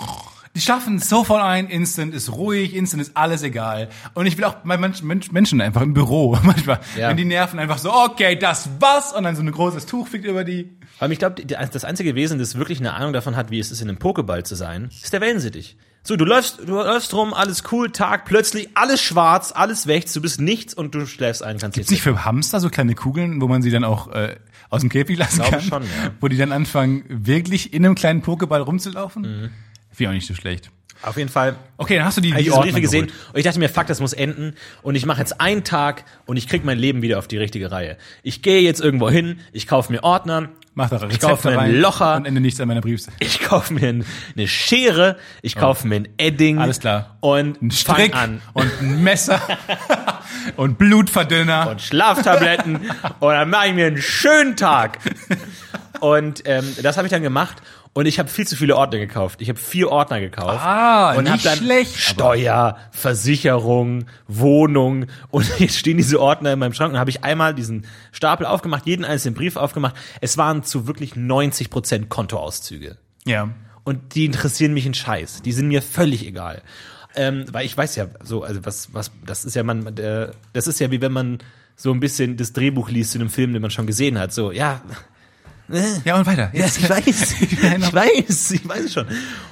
die 0.57 0.61
schlafen 0.61 0.99
sofort 1.01 1.43
ein, 1.43 1.67
instant 1.69 2.15
ist 2.15 2.33
ruhig, 2.33 2.75
instant 2.75 3.03
ist 3.03 3.17
alles 3.17 3.43
egal. 3.43 3.89
Und 4.15 4.27
ich 4.27 4.37
will 4.37 4.45
auch 4.45 4.55
bei 4.65 4.77
manchen 4.77 5.07
Mensch- 5.09 5.33
Menschen 5.33 5.61
einfach 5.61 5.83
im 5.83 5.95
Büro, 5.95 6.39
manchmal, 6.45 6.81
Ja. 6.97 7.09
wenn 7.09 7.17
die 7.17 7.25
nerven, 7.25 7.59
einfach 7.59 7.79
so, 7.79 7.93
okay, 7.93 8.37
das 8.37 8.69
war's. 8.81 9.13
Und 9.13 9.25
dann 9.25 9.35
so 9.37 9.43
ein 9.43 9.51
großes 9.51 9.87
Tuch 9.87 10.07
fliegt 10.09 10.25
über 10.25 10.45
die. 10.45 10.71
Aber 11.01 11.13
ich 11.13 11.19
glaube, 11.19 11.45
das 11.45 11.85
einzige 11.85 12.15
Wesen, 12.15 12.39
das 12.39 12.55
wirklich 12.57 12.79
eine 12.79 12.95
Ahnung 12.95 13.13
davon 13.13 13.35
hat, 13.37 13.51
wie 13.51 13.59
es 13.59 13.71
ist, 13.73 13.81
in 13.81 13.89
einem 13.89 13.99
Pokéball 13.99 14.45
zu 14.45 14.55
sein, 14.55 14.91
ist 15.03 15.13
der 15.13 15.21
Wellensittich. 15.21 15.77
So, 16.07 16.17
du 16.17 16.27
läufst, 16.27 16.59
du 16.61 16.75
läufst 16.75 17.15
rum, 17.15 17.33
alles 17.33 17.63
cool, 17.73 17.91
Tag, 17.91 18.27
plötzlich 18.27 18.69
alles 18.75 19.01
schwarz, 19.01 19.53
alles 19.57 19.87
wächst, 19.87 20.15
du 20.15 20.21
bist 20.21 20.39
nichts 20.39 20.75
und 20.75 20.95
du 20.95 21.07
schläfst 21.07 21.43
ein, 21.43 21.57
kannst 21.59 21.77
Gibt's 21.77 21.91
nicht 21.91 22.03
für 22.03 22.27
Hamster 22.27 22.61
so 22.61 22.69
kleine 22.69 22.95
Kugeln, 22.95 23.41
wo 23.41 23.49
man 23.49 23.63
sie 23.63 23.71
dann 23.71 23.85
auch 23.85 24.13
äh, 24.13 24.37
aus 24.69 24.83
dem 24.83 24.91
Käfig 24.91 25.17
lassen 25.19 25.37
Glaube 25.39 25.51
kann, 25.57 25.63
schon, 25.63 25.83
ja. 25.85 26.11
wo 26.21 26.29
die 26.29 26.37
dann 26.37 26.53
anfangen, 26.53 27.05
wirklich 27.09 27.73
in 27.73 27.87
einem 27.87 27.95
kleinen 27.95 28.23
Pokéball 28.23 28.61
rumzulaufen. 28.61 29.23
Mhm. 29.23 29.51
Finde 29.95 30.03
ich 30.03 30.09
auch 30.09 30.13
nicht 30.13 30.27
so 30.27 30.35
schlecht. 30.35 30.71
Auf 31.03 31.19
jeden 31.19 31.29
Fall 31.29 31.57
Okay, 31.77 31.97
dann 31.97 32.07
hast 32.07 32.17
du 32.17 32.23
die, 32.23 32.33
die 32.33 32.49
Briefe 32.49 32.81
gesehen 32.81 33.07
geholt. 33.09 33.29
und 33.33 33.39
ich 33.39 33.45
dachte 33.45 33.59
mir, 33.59 33.69
fuck, 33.69 33.87
das 33.87 34.01
muss 34.01 34.15
enden 34.15 34.55
und 34.81 34.95
ich 34.95 35.05
mache 35.05 35.19
jetzt 35.21 35.39
einen 35.39 35.63
Tag 35.63 36.05
und 36.25 36.39
ich 36.39 36.49
krieg 36.49 36.65
mein 36.65 36.79
Leben 36.79 37.03
wieder 37.03 37.19
auf 37.19 37.29
die 37.29 37.37
richtige 37.37 37.71
Reihe. 37.71 37.99
Ich 38.23 38.41
gehe 38.41 38.61
jetzt 38.63 38.81
irgendwo 38.81 39.11
hin, 39.11 39.41
ich 39.53 39.67
kaufe 39.67 39.93
mir 39.93 40.03
Ordner, 40.03 40.49
Mach 40.77 40.89
da 40.89 41.07
ich 41.11 41.21
kaufe 41.21 41.51
mir 41.51 41.59
einen 41.59 41.81
Locher, 41.81 42.17
und 42.17 42.25
ende 42.27 42.41
nichts 42.41 42.59
an 42.59 42.69
meiner 42.69 42.81
Briefseite. 42.81 43.17
ich 43.21 43.41
kaufe 43.41 43.75
mir 43.75 43.89
ein- 43.89 44.05
eine 44.35 44.49
Schere, 44.49 45.19
ich 45.43 45.57
kaufe 45.57 45.87
mir 45.87 45.97
ein 45.97 46.09
Edding. 46.17 46.59
Alles 46.59 46.81
klar. 46.81 47.17
Und 47.21 47.61
Ein 47.61 47.71
Strick 47.71 48.17
an. 48.17 48.41
und 48.55 48.71
ein 48.81 49.03
Messer 49.03 49.41
und 50.57 50.79
Blutverdünner. 50.79 51.69
und 51.71 51.83
Schlaftabletten 51.83 52.77
und 53.21 53.31
dann 53.33 53.51
mache 53.51 53.69
ich 53.69 53.75
mir 53.75 53.87
einen 53.89 54.01
schönen 54.01 54.57
Tag. 54.57 54.99
Und 56.05 56.43
ähm, 56.45 56.71
das 56.83 56.99
habe 56.99 57.07
ich 57.07 57.13
dann 57.13 57.23
gemacht 57.23 57.63
und 57.95 58.05
ich 58.05 58.19
habe 58.19 58.29
viel 58.29 58.47
zu 58.47 58.57
viele 58.57 58.77
Ordner 58.77 58.99
gekauft. 58.99 59.41
Ich 59.41 59.49
habe 59.49 59.59
vier 59.59 59.89
Ordner 59.89 60.21
gekauft 60.21 60.61
Ah, 60.63 61.15
und 61.15 61.25
nicht 61.25 61.33
hab 61.33 61.43
dann 61.43 61.57
schlecht, 61.57 61.97
Steuer, 61.97 62.77
Versicherung, 62.91 64.05
Wohnung 64.29 65.07
und 65.31 65.47
jetzt 65.59 65.79
stehen 65.79 65.97
diese 65.97 66.21
Ordner 66.21 66.53
in 66.53 66.59
meinem 66.59 66.75
Schrank 66.75 66.93
und 66.93 66.99
habe 66.99 67.09
ich 67.09 67.25
einmal 67.25 67.55
diesen 67.55 67.87
Stapel 68.13 68.45
aufgemacht, 68.45 68.85
jeden 68.85 69.07
einzelnen 69.07 69.35
Brief 69.35 69.57
aufgemacht. 69.57 69.97
Es 70.21 70.37
waren 70.37 70.63
zu 70.63 70.87
wirklich 70.87 71.17
90 71.17 71.71
Prozent 71.71 72.11
Kontoauszüge. 72.11 72.99
ja. 73.25 73.49
Und 73.87 74.15
die 74.15 74.27
interessieren 74.27 74.75
mich 74.75 74.85
in 74.85 74.93
Scheiß. 74.95 75.41
Die 75.41 75.53
sind 75.53 75.69
mir 75.69 75.81
völlig 75.81 76.27
egal. 76.27 76.61
Ähm, 77.17 77.47
weil 77.51 77.65
ich 77.65 77.75
weiß 77.77 77.97
ja 77.97 78.09
so, 78.23 78.43
also 78.43 78.65
was, 78.67 78.93
was, 78.93 79.11
das 79.25 79.47
ist 79.47 79.55
ja 79.57 79.63
man, 79.63 79.95
der, 79.95 80.33
das 80.53 80.67
ist 80.67 80.81
ja 80.81 80.91
wie 80.91 81.01
wenn 81.01 81.13
man 81.13 81.39
so 81.77 81.93
ein 81.93 82.01
bisschen 82.01 82.37
das 82.37 82.53
Drehbuch 82.53 82.91
liest 82.91 83.13
zu 83.13 83.19
einem 83.19 83.31
Film, 83.31 83.55
den 83.55 83.63
man 83.63 83.71
schon 83.71 83.87
gesehen 83.87 84.19
hat. 84.19 84.33
So, 84.35 84.53
ja, 84.53 84.83
Ja, 86.05 86.19
und 86.19 86.27
weiter. 86.27 86.51
ja, 86.53 86.65
Jetzt. 86.65 86.79
ich 86.79 86.89
weiß, 86.91 87.41
ich 87.41 87.63
weiß, 87.63 88.51
ich 88.51 88.69
weiß 88.69 88.93
schon. 88.93 89.07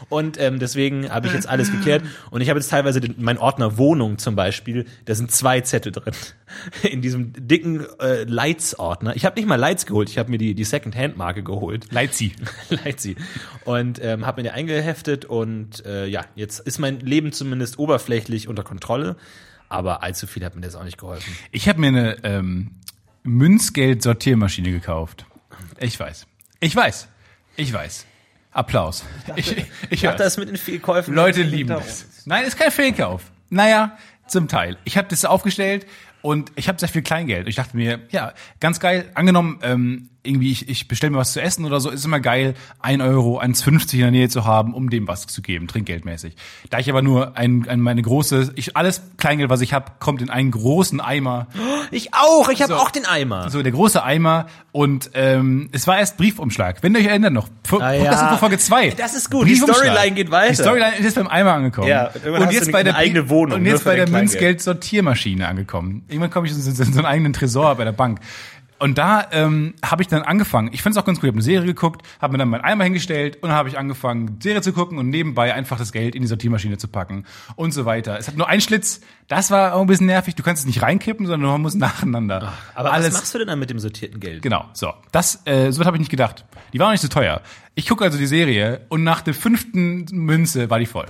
Und 0.09 0.38
ähm, 0.38 0.61
ähm, 0.61 1.11
habe 1.11 1.26
ich 1.26 1.33
jetzt 1.33 1.49
alles 1.49 1.73
geklärt. 1.73 2.04
Und 2.31 2.42
ich 2.42 2.50
habe 2.50 2.59
jetzt 2.59 2.69
teilweise 2.69 3.00
den, 3.00 3.14
mein 3.19 3.38
Ordner 3.38 3.78
Wohnung 3.78 4.19
zum 4.19 4.37
Beispiel, 4.37 4.85
da 5.07 5.14
sind 5.14 5.31
zwei 5.31 5.62
Zettel 5.62 5.90
drin. 5.92 6.12
In 6.83 7.00
diesem 7.00 7.33
dicken 7.33 7.87
äh, 7.99 8.25
Lights-Ordner. 8.25 9.16
Ich 9.16 9.25
habe 9.25 9.37
nicht 9.37 9.49
mal 9.49 9.57
Lights 9.57 9.87
geholt, 9.87 10.11
ich 10.11 10.19
habe 10.19 10.31
mir 10.31 10.37
die, 10.37 10.54
die 10.54 10.64
Second-Hand-Marke 10.64 11.42
geholt. 11.42 11.90
Leitzi. 11.90 12.33
Leipzig. 12.69 13.16
Und 13.64 14.00
ähm, 14.02 14.26
habe 14.26 14.42
mir 14.42 14.49
die 14.49 14.54
eingeheftet 14.54 15.25
und 15.25 15.85
äh, 15.87 16.07
ja, 16.07 16.25
jetzt 16.35 16.61
ist 16.61 16.78
mein 16.78 17.00
Leben 17.00 17.33
zumindest 17.33 17.78
oberflächlich 17.78 18.49
unter 18.49 18.64
Kontrolle, 18.64 19.16
aber 19.69 20.02
allzu 20.02 20.26
viel 20.26 20.45
hat 20.45 20.54
mir 20.57 20.62
das 20.62 20.75
auch 20.75 20.85
nicht 20.85 20.99
geholfen. 20.99 21.33
Ich 21.52 21.69
habe 21.69 21.81
mir 21.81 21.88
eine 21.88 22.25
ähm, 22.25 22.73
Münzgeld-Sortiermaschine 23.23 24.73
gekauft. 24.73 25.26
Ich 25.83 25.99
weiß. 25.99 26.27
Ich 26.61 26.75
weiß. 26.77 27.09
Ich 27.57 27.73
weiß. 27.73 28.07
Applaus. 28.53 29.05
Ich, 29.37 29.57
ich, 29.57 29.67
Ich 29.91 30.05
habe 30.07 30.19
hör's. 30.19 30.35
das 30.35 30.37
mit 30.39 30.49
den 30.49 30.57
Fehlkäufen. 30.57 31.15
Leute 31.15 31.43
lieben 31.43 31.71
das. 31.71 32.07
Nein, 32.27 32.45
ist 32.45 32.59
kein 32.59 32.71
Fehlkauf. 32.71 33.31
Naja, 33.51 33.97
zum 34.27 34.49
Teil. 34.49 34.77
Ich 34.85 34.97
habe 34.97 35.09
das 35.09 35.25
aufgestellt 35.25 35.87
und 36.23 36.53
ich 36.55 36.69
habe 36.69 36.79
sehr 36.79 36.89
viel 36.89 37.03
Kleingeld. 37.03 37.49
Ich 37.49 37.57
dachte 37.57 37.77
mir, 37.77 38.01
ja, 38.11 38.33
ganz 38.61 38.79
geil. 38.81 39.11
Angenommen, 39.15 39.59
ähm, 39.62 40.09
irgendwie 40.25 40.52
ich, 40.52 40.69
ich 40.69 40.87
bestelle 40.87 41.11
mir 41.11 41.19
was 41.19 41.33
zu 41.33 41.43
essen 41.43 41.64
oder 41.64 41.81
so, 41.81 41.91
ist 41.91 42.05
immer 42.05 42.21
geil, 42.21 42.55
ein 42.81 43.00
Euro, 43.00 43.41
1,50 43.41 43.95
in 43.95 44.00
der 44.00 44.11
Nähe 44.12 44.29
zu 44.29 44.45
haben, 44.45 44.73
um 44.73 44.88
dem 44.88 45.09
was 45.09 45.26
zu 45.26 45.43
geben, 45.43 45.67
trinkgeldmäßig. 45.67 46.37
Da 46.71 46.79
ich 46.79 46.88
aber 46.88 47.02
nur 47.02 47.37
ein, 47.37 47.67
ein 47.69 47.81
meine 47.81 48.02
große, 48.02 48.52
ich 48.55 48.76
alles 48.76 49.02
Kleingeld, 49.19 49.50
was 49.50 49.61
ich 49.62 49.73
habe, 49.73 49.87
kommt 49.99 50.23
in 50.23 50.31
einen 50.31 50.50
großen 50.52 51.00
Eimer. 51.00 51.49
Ich 51.91 52.14
auch, 52.14 52.49
ich 52.49 52.62
habe 52.62 52.73
So. 52.73 52.79
auch 52.79 52.91
den 52.91 53.05
Eimer. 53.05 53.50
So, 53.50 53.62
der 53.62 53.71
große 53.73 54.02
Eimer 54.02 54.47
und 54.71 55.11
ähm, 55.12 55.69
es 55.73 55.87
war 55.87 55.99
erst 55.99 56.17
Briefumschlag. 56.17 56.83
Wenn 56.83 56.95
ihr 56.95 57.00
euch 57.00 57.07
erinnert 57.07 57.35
noch, 57.35 57.49
Vor- 57.64 57.83
Ah, 57.83 57.93
ja. 57.93 58.29
vor 58.29 58.38
Folge 58.38 58.57
2. 58.57 58.91
Das 58.91 59.12
ist 59.14 59.31
gut, 59.31 59.47
die 59.47 59.57
Storyline 59.57 60.12
geht 60.12 60.31
weiter. 60.31 60.49
Die 60.52 60.55
Storyline 60.62 60.96
ist 60.96 61.16
beim 61.16 61.27
Eimer 61.29 61.53
angekommen. 61.53 61.88
Ja, 61.88 62.11
und 62.25 62.51
jetzt 62.51 62.73
bei 62.73 62.83
der 62.83 62.96
eigene 62.96 63.29
Wohnung, 63.29 63.59
Und 63.59 63.66
jetzt 63.66 63.85
bei 63.85 63.96
der. 63.96 64.09
Münzgeld-Sortiermaschine 64.66 65.46
angekommen. 65.49 66.05
Irgendwann 66.09 66.31
komme 66.31 66.46
ich 66.46 66.53
in 66.55 66.61
so 66.61 66.70
so 66.73 66.83
einen 66.83 67.05
eigenen 67.05 67.33
Tresor 67.33 67.75
bei 67.75 67.85
der 67.85 67.92
Bank. 67.92 68.20
Und 68.83 68.99
da 68.99 69.29
ähm, 69.31 69.75
habe 69.81 70.03
ich 70.03 70.09
dann 70.09 70.23
angefangen. 70.23 70.71
Ich 70.73 70.83
fand 70.83 70.97
es 70.97 71.01
auch 71.01 71.05
ganz 71.05 71.18
cool. 71.18 71.27
Ich 71.27 71.29
habe 71.29 71.37
eine 71.37 71.45
Serie 71.45 71.66
geguckt, 71.68 72.05
habe 72.21 72.33
mir 72.33 72.38
dann 72.38 72.49
meinen 72.49 72.64
Eimer 72.64 72.83
hingestellt 72.83 73.37
und 73.37 73.42
dann 73.51 73.53
habe 73.53 73.68
ich 73.68 73.79
angefangen, 73.79 74.40
Serie 74.42 74.61
zu 74.61 74.73
gucken 74.73 74.99
und 74.99 75.09
nebenbei 75.09 75.55
einfach 75.55 75.79
das 75.79 75.92
Geld 75.92 76.16
in 76.16 76.23
die 76.23 76.27
Sortiermaschine 76.27 76.79
zu 76.79 76.88
packen 76.88 77.25
und 77.55 77.71
so 77.71 77.85
weiter. 77.85 78.18
Es 78.18 78.27
hat 78.27 78.37
nur 78.37 78.49
einen 78.49 78.61
Schlitz. 78.61 79.01
Das 79.29 79.53
war 79.53 79.75
auch 79.75 79.83
ein 79.83 79.87
bisschen 79.87 80.07
nervig. 80.07 80.35
Du 80.35 80.42
kannst 80.42 80.62
es 80.62 80.66
nicht 80.66 80.83
reinkippen, 80.83 81.27
sondern 81.27 81.49
man 81.49 81.62
muss 81.62 81.77
nacheinander. 81.77 82.55
Aber 82.75 82.92
Alles 82.92 83.07
was 83.07 83.21
machst 83.21 83.35
du 83.35 83.38
denn 83.38 83.47
dann 83.47 83.61
mit 83.61 83.71
dem 83.71 83.79
sortierten 83.79 84.18
Geld? 84.18 84.42
Genau, 84.42 84.64
so. 84.73 84.92
Das, 85.12 85.42
äh, 85.45 85.71
so 85.71 85.85
habe 85.85 85.97
ich 85.97 86.01
nicht 86.01 86.11
gedacht. 86.11 86.45
Die 86.73 86.81
war 86.81 86.88
auch 86.88 86.90
nicht 86.92 87.03
so 87.03 87.09
teuer. 87.09 87.40
Ich 87.77 87.88
gucke 87.88 88.03
also 88.03 88.18
die 88.18 88.27
Serie 88.27 88.85
und 88.88 89.05
nach 89.05 89.21
der 89.21 89.35
fünften 89.35 90.07
Münze 90.11 90.71
war 90.71 90.81
die 90.81 90.87
voll. 90.87 91.07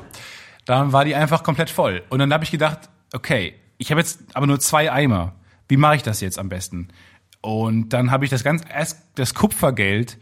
Dann 0.67 0.93
war 0.93 1.07
die 1.07 1.15
einfach 1.15 1.43
komplett 1.43 1.71
voll. 1.71 2.03
Und 2.11 2.19
dann 2.19 2.35
habe 2.35 2.45
ich 2.45 2.51
gedacht, 2.51 2.91
okay, 3.15 3.55
ich 3.79 3.91
habe 3.91 4.03
jetzt 4.03 4.21
aber 4.35 4.47
nur 4.47 4.61
zwei 4.61 4.93
Eimer. 4.93 5.33
Wie 5.69 5.79
mache 5.79 5.97
ich 5.97 6.03
das 6.03 6.21
jetzt 6.21 6.39
am 6.39 6.51
besten? 6.51 6.89
Und 7.43 7.91
dann 7.91 8.11
habe 8.11 8.25
ich 8.25 8.31
das 8.31 8.45
ganz 8.45 8.63
das 9.15 9.35
Kupfergeld 9.35 10.17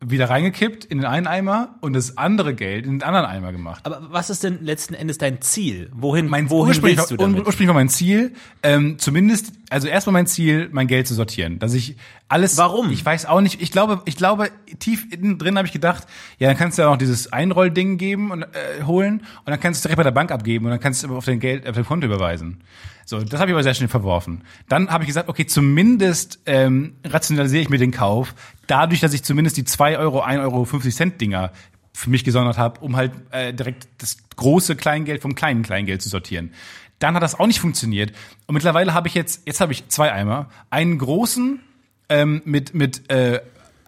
wieder 0.00 0.28
reingekippt 0.28 0.84
in 0.84 0.98
den 0.98 1.06
einen 1.06 1.26
Eimer 1.26 1.76
und 1.80 1.94
das 1.94 2.18
andere 2.18 2.54
Geld 2.54 2.84
in 2.84 2.98
den 2.98 3.02
anderen 3.02 3.24
Eimer 3.24 3.50
gemacht. 3.50 3.80
Aber 3.86 4.08
was 4.10 4.28
ist 4.28 4.44
denn 4.44 4.62
letzten 4.62 4.92
Endes 4.92 5.16
dein 5.16 5.40
Ziel? 5.40 5.90
Wohin, 5.94 6.28
Mein 6.28 6.50
wohin 6.50 6.68
ursprünglich, 6.68 6.98
willst 6.98 7.10
du 7.12 7.16
damit? 7.16 7.46
ursprünglich 7.46 7.68
war 7.68 7.74
mein 7.74 7.88
Ziel, 7.88 8.34
ähm, 8.62 8.98
zumindest, 8.98 9.52
also 9.70 9.88
erstmal 9.88 10.12
mein 10.12 10.26
Ziel, 10.26 10.68
mein 10.70 10.86
Geld 10.86 11.06
zu 11.06 11.14
sortieren, 11.14 11.58
dass 11.58 11.72
ich 11.72 11.96
alles. 12.28 12.58
Warum? 12.58 12.90
Ich 12.90 13.04
weiß 13.04 13.24
auch 13.24 13.40
nicht. 13.40 13.62
Ich 13.62 13.72
glaube, 13.72 14.02
ich 14.04 14.16
glaube, 14.16 14.50
tief 14.78 15.10
innen 15.10 15.38
drin 15.38 15.56
habe 15.56 15.66
ich 15.66 15.72
gedacht, 15.72 16.06
ja, 16.38 16.48
dann 16.48 16.58
kannst 16.58 16.76
du 16.76 16.82
ja 16.82 16.88
auch 16.88 16.98
dieses 16.98 17.32
Einrollding 17.32 17.96
geben 17.96 18.32
und 18.32 18.42
äh, 18.42 18.84
holen 18.84 19.20
und 19.20 19.46
dann 19.50 19.60
kannst 19.60 19.78
du 19.78 19.80
es 19.80 19.82
direkt 19.82 19.96
bei 19.96 20.02
der 20.02 20.10
Bank 20.10 20.30
abgeben 20.30 20.66
und 20.66 20.72
dann 20.72 20.80
kannst 20.80 21.04
du 21.04 21.16
auf 21.16 21.24
dein 21.24 21.40
Geld, 21.40 21.66
auf 21.66 21.74
dein 21.74 21.86
Konto 21.86 22.06
überweisen. 22.06 22.62
So, 23.08 23.20
das 23.20 23.38
habe 23.38 23.50
ich 23.50 23.54
aber 23.54 23.62
sehr 23.62 23.74
schnell 23.74 23.88
verworfen. 23.88 24.42
Dann 24.68 24.90
habe 24.90 25.04
ich 25.04 25.08
gesagt, 25.08 25.28
okay, 25.28 25.46
zumindest 25.46 26.40
ähm, 26.44 26.96
rationalisiere 27.04 27.62
ich 27.62 27.70
mir 27.70 27.78
den 27.78 27.92
Kauf, 27.92 28.34
dadurch, 28.66 29.00
dass 29.00 29.14
ich 29.14 29.22
zumindest 29.22 29.56
die 29.56 29.64
2 29.64 29.96
Euro, 29.98 30.20
1 30.20 30.40
Euro 30.40 30.64
50 30.64 30.94
Cent 30.94 31.20
Dinger 31.20 31.52
für 31.92 32.10
mich 32.10 32.24
gesondert 32.24 32.58
habe, 32.58 32.80
um 32.80 32.96
halt 32.96 33.12
äh, 33.30 33.54
direkt 33.54 33.86
das 33.98 34.16
große 34.34 34.74
Kleingeld 34.74 35.22
vom 35.22 35.36
kleinen 35.36 35.62
Kleingeld 35.62 36.02
zu 36.02 36.08
sortieren. 36.08 36.50
Dann 36.98 37.14
hat 37.14 37.22
das 37.22 37.38
auch 37.38 37.46
nicht 37.46 37.60
funktioniert. 37.60 38.12
Und 38.46 38.54
mittlerweile 38.54 38.92
habe 38.92 39.06
ich 39.06 39.14
jetzt, 39.14 39.46
jetzt 39.46 39.60
habe 39.60 39.72
ich 39.72 39.86
zwei 39.88 40.12
Eimer. 40.12 40.50
Einen 40.70 40.98
großen 40.98 41.60
ähm, 42.08 42.42
mit, 42.44 42.74
mit 42.74 43.08
äh, 43.08 43.40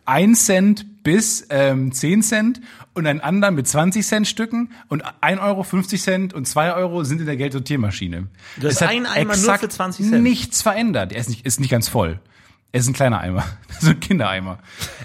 1 0.08 0.46
Cent 0.46 1.02
bis 1.02 1.46
ähm, 1.50 1.92
10 1.92 2.22
Cent 2.22 2.60
und 2.94 3.06
einen 3.06 3.20
anderen 3.20 3.54
mit 3.54 3.68
20 3.68 4.06
Cent 4.06 4.26
Stücken 4.26 4.70
und 4.88 5.02
1 5.20 5.40
Euro, 5.40 5.62
50 5.62 6.02
Cent 6.02 6.34
und 6.34 6.46
2 6.46 6.74
Euro 6.74 7.04
sind 7.04 7.20
in 7.20 7.26
der 7.26 7.36
Geldsortiermaschine. 7.36 8.26
Es 8.62 8.80
hat 8.80 8.88
einen 8.88 9.06
Eimer 9.06 9.36
nur 9.36 9.58
für 9.58 9.68
20 9.68 10.08
Cent. 10.08 10.22
nichts 10.22 10.62
verändert. 10.62 11.12
Er 11.12 11.20
ist 11.20 11.28
nicht, 11.28 11.44
ist 11.46 11.60
nicht 11.60 11.70
ganz 11.70 11.88
voll. 11.88 12.20
Es 12.72 12.82
ist 12.82 12.88
ein 12.88 12.94
kleiner 12.94 13.20
Eimer. 13.20 13.44
So 13.80 13.90
ein 13.90 14.00
Kindereimer. 14.00 14.58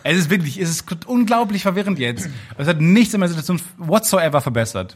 Es 0.04 0.18
ist 0.18 0.32
wirklich, 0.32 0.60
es 0.60 0.70
ist 0.70 1.06
unglaublich 1.06 1.62
verwirrend 1.62 2.00
jetzt. 2.00 2.28
Es 2.58 2.68
hat 2.68 2.82
nichts 2.82 3.14
in 3.14 3.20
meiner 3.20 3.30
Situation 3.30 3.62
whatsoever 3.78 4.42
verbessert. 4.42 4.96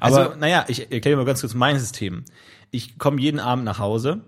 Aber 0.00 0.16
Also, 0.18 0.36
naja, 0.40 0.64
ich 0.66 0.90
erkläre 0.90 1.16
mal 1.18 1.24
ganz 1.24 1.40
kurz 1.40 1.54
mein 1.54 1.78
System. 1.78 2.24
Ich 2.72 2.98
komme 2.98 3.20
jeden 3.20 3.38
Abend 3.38 3.64
nach 3.64 3.78
Hause 3.78 4.22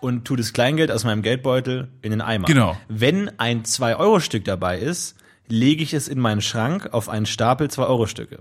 und 0.00 0.24
tue 0.24 0.36
das 0.36 0.52
Kleingeld 0.52 0.90
aus 0.90 1.04
meinem 1.04 1.22
Geldbeutel 1.22 1.88
in 2.02 2.10
den 2.10 2.20
Eimer. 2.20 2.46
Genau. 2.46 2.76
Wenn 2.88 3.30
ein 3.38 3.62
2-Euro-Stück 3.64 4.44
dabei 4.44 4.78
ist, 4.78 5.16
lege 5.48 5.82
ich 5.82 5.94
es 5.94 6.08
in 6.08 6.18
meinen 6.18 6.40
Schrank 6.40 6.88
auf 6.92 7.08
einen 7.08 7.26
Stapel 7.26 7.68
2-Euro-Stücke. 7.68 8.40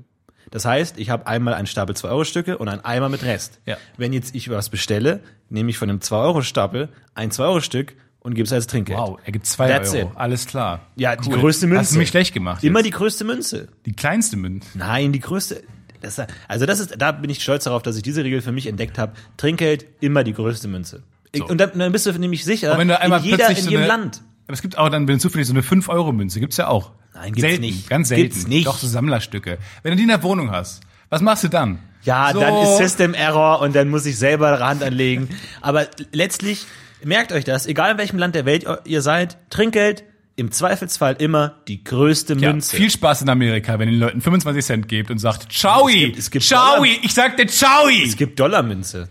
Das 0.52 0.66
heißt, 0.66 1.00
ich 1.00 1.10
habe 1.10 1.28
einmal 1.28 1.54
einen 1.54 1.68
Stapel 1.68 1.96
2-Euro-Stücke 1.96 2.58
und 2.58 2.68
einen 2.68 2.82
Eimer 2.86 3.10
mit 3.10 3.24
Rest. 3.24 3.60
Ja. 3.66 3.78
Wenn 3.98 4.14
jetzt 4.14 4.36
ich 4.36 4.50
was 4.50 4.70
bestelle, 4.70 5.22
nehme 5.50 5.70
ich 5.70 5.78
von 5.78 5.88
dem 5.88 6.00
2-Euro-Stapel 6.00 6.90
ein 7.14 7.32
2-Euro-Stück 7.32 7.96
und 8.20 8.34
gebe 8.36 8.46
es 8.46 8.54
als 8.54 8.68
Trinkgeld. 8.68 8.98
wow, 9.00 9.20
er 9.24 9.32
gibt 9.32 9.46
2 9.46 9.68
That's 9.68 9.94
Euro. 9.94 10.10
it. 10.10 10.18
Alles 10.18 10.46
klar. 10.48 10.82
Ja, 10.96 11.16
die 11.16 11.30
Cool. 11.30 11.40
größte 11.40 11.68
Münze. 11.68 11.82
Hast 11.82 11.94
du 11.94 11.98
mich 12.00 12.10
schlecht 12.10 12.34
gemacht. 12.34 12.64
Immer 12.64 12.80
jetzt. 12.80 12.88
die 12.88 12.92
größte 12.92 13.24
Münze. 13.24 13.68
die 13.86 13.94
kleinste 13.94 14.38
Münze. 14.38 14.68
Nein, 14.76 15.12
die 15.12 15.20
größte. 15.20 15.64
Das, 16.02 16.22
also 16.48 16.66
das 16.66 16.80
ist, 16.80 16.96
da 17.00 17.12
bin 17.12 17.30
ich 17.30 17.42
stolz 17.42 17.64
darauf, 17.64 17.82
dass 17.82 17.96
ich 17.98 18.04
diese 18.04 18.24
Regel 18.24 18.42
für 18.42 18.52
mich 18.52 18.68
entdeckt 18.68 18.98
habe. 19.00 19.14
Trinkgeld 19.38 19.86
immer 20.02 20.24
die 20.24 20.34
größte 20.34 20.68
Münze. 20.68 21.04
So. 21.40 21.46
Und 21.48 21.58
dann, 21.60 21.78
dann 21.78 21.92
bist 21.92 22.06
du 22.06 22.12
nämlich 22.14 22.44
sicher, 22.44 22.72
Und 22.74 22.80
wenn 22.80 22.88
du 22.88 23.00
einmal 23.00 23.20
in 23.20 23.26
jeder, 23.26 23.50
in 23.50 23.56
so 23.56 23.70
jedem 23.70 23.78
eine, 23.80 23.88
Land. 23.88 24.22
Aber 24.48 24.54
es 24.54 24.62
gibt 24.62 24.78
auch 24.78 24.90
dann, 24.90 25.08
wenn 25.08 25.20
zufällig 25.20 25.48
so 25.48 25.54
eine 25.54 25.62
5-Euro-Münze, 25.62 26.40
gibt's 26.40 26.58
ja 26.58 26.68
auch. 26.68 26.92
Nein, 27.14 27.34
gibt's 27.34 27.42
selten, 27.42 27.62
nicht. 27.62 27.90
Ganz 27.90 28.10
selten. 28.10 28.24
Gibt's 28.24 28.48
nicht. 28.48 28.68
Doch, 28.68 28.78
so 28.78 28.88
Sammlerstücke. 28.88 29.58
Wenn 29.84 29.92
du 29.92 29.96
die 29.98 30.04
in 30.04 30.10
der 30.10 30.22
Wohnung 30.24 30.52
hast, 30.52 30.82
was 31.10 31.22
machst 31.22 31.44
du 31.44 31.48
dann? 31.48 31.80
Ja, 32.04 32.32
so, 32.34 32.40
dann 32.40 32.56
ist 32.64 32.78
System 32.78 33.14
Error 33.14 33.62
und 33.62 33.76
dann 33.76 33.90
muss 33.90 34.06
ich 34.06 34.18
selber 34.20 34.60
Hand 34.60 34.84
anlegen. 34.84 35.30
Aber 35.62 35.88
letztlich, 36.12 36.66
merkt 37.04 37.32
euch 37.32 37.44
das, 37.44 37.66
egal 37.66 37.92
in 37.92 37.98
welchem 37.98 38.20
Land 38.20 38.36
der 38.36 38.46
Welt 38.46 38.66
ihr 38.86 39.02
seid, 39.02 39.38
Trinkgeld 39.50 40.04
im 40.36 40.52
Zweifelsfall 40.52 41.16
immer 41.20 41.56
die 41.68 41.84
größte 41.84 42.34
ja, 42.36 42.52
Münze. 42.52 42.76
viel 42.76 42.92
Spaß 42.92 43.22
in 43.22 43.30
Amerika, 43.30 43.80
wenn 43.80 43.88
ihr 43.88 43.94
den 43.94 44.02
Leuten 44.02 44.22
25 44.22 44.66
Cent 44.66 44.88
gebt 44.90 45.10
und 45.10 45.18
sagt, 45.18 45.52
Ciao, 45.52 45.88
Es 45.88 45.94
gibt- 45.96 46.18
es 46.20 46.30
gibt 46.32 46.46
Ciao, 46.46 46.76
Dollar. 46.76 46.92
ich 47.02 47.14
sagte 47.14 47.46
Ciao. 47.48 47.88
es 47.88 48.16
gibt 48.18 48.40
Dollarmünze. 48.40 49.08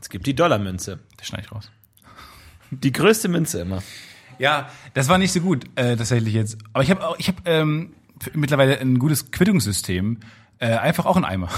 Es 0.00 0.10
gibt 0.10 0.26
die 0.26 0.34
Dollarmünze. 0.34 1.00
Das 1.16 1.28
schneide 1.28 1.44
ich 1.44 1.52
raus. 1.52 1.70
Die 2.70 2.92
größte 2.92 3.28
Münze 3.28 3.60
immer. 3.60 3.82
Ja, 4.38 4.70
das 4.94 5.08
war 5.08 5.18
nicht 5.18 5.32
so 5.32 5.40
gut 5.40 5.64
äh, 5.76 5.96
tatsächlich 5.96 6.34
jetzt. 6.34 6.58
Aber 6.72 6.82
ich 6.84 6.90
habe 6.90 7.06
auch, 7.06 7.18
ich 7.18 7.28
habe 7.28 7.38
ähm, 7.44 7.94
mittlerweile 8.34 8.78
ein 8.80 8.98
gutes 8.98 9.30
Quittungssystem. 9.30 10.18
Äh, 10.58 10.68
einfach 10.68 11.06
auch 11.06 11.16
ein 11.16 11.24
Eimer. 11.24 11.48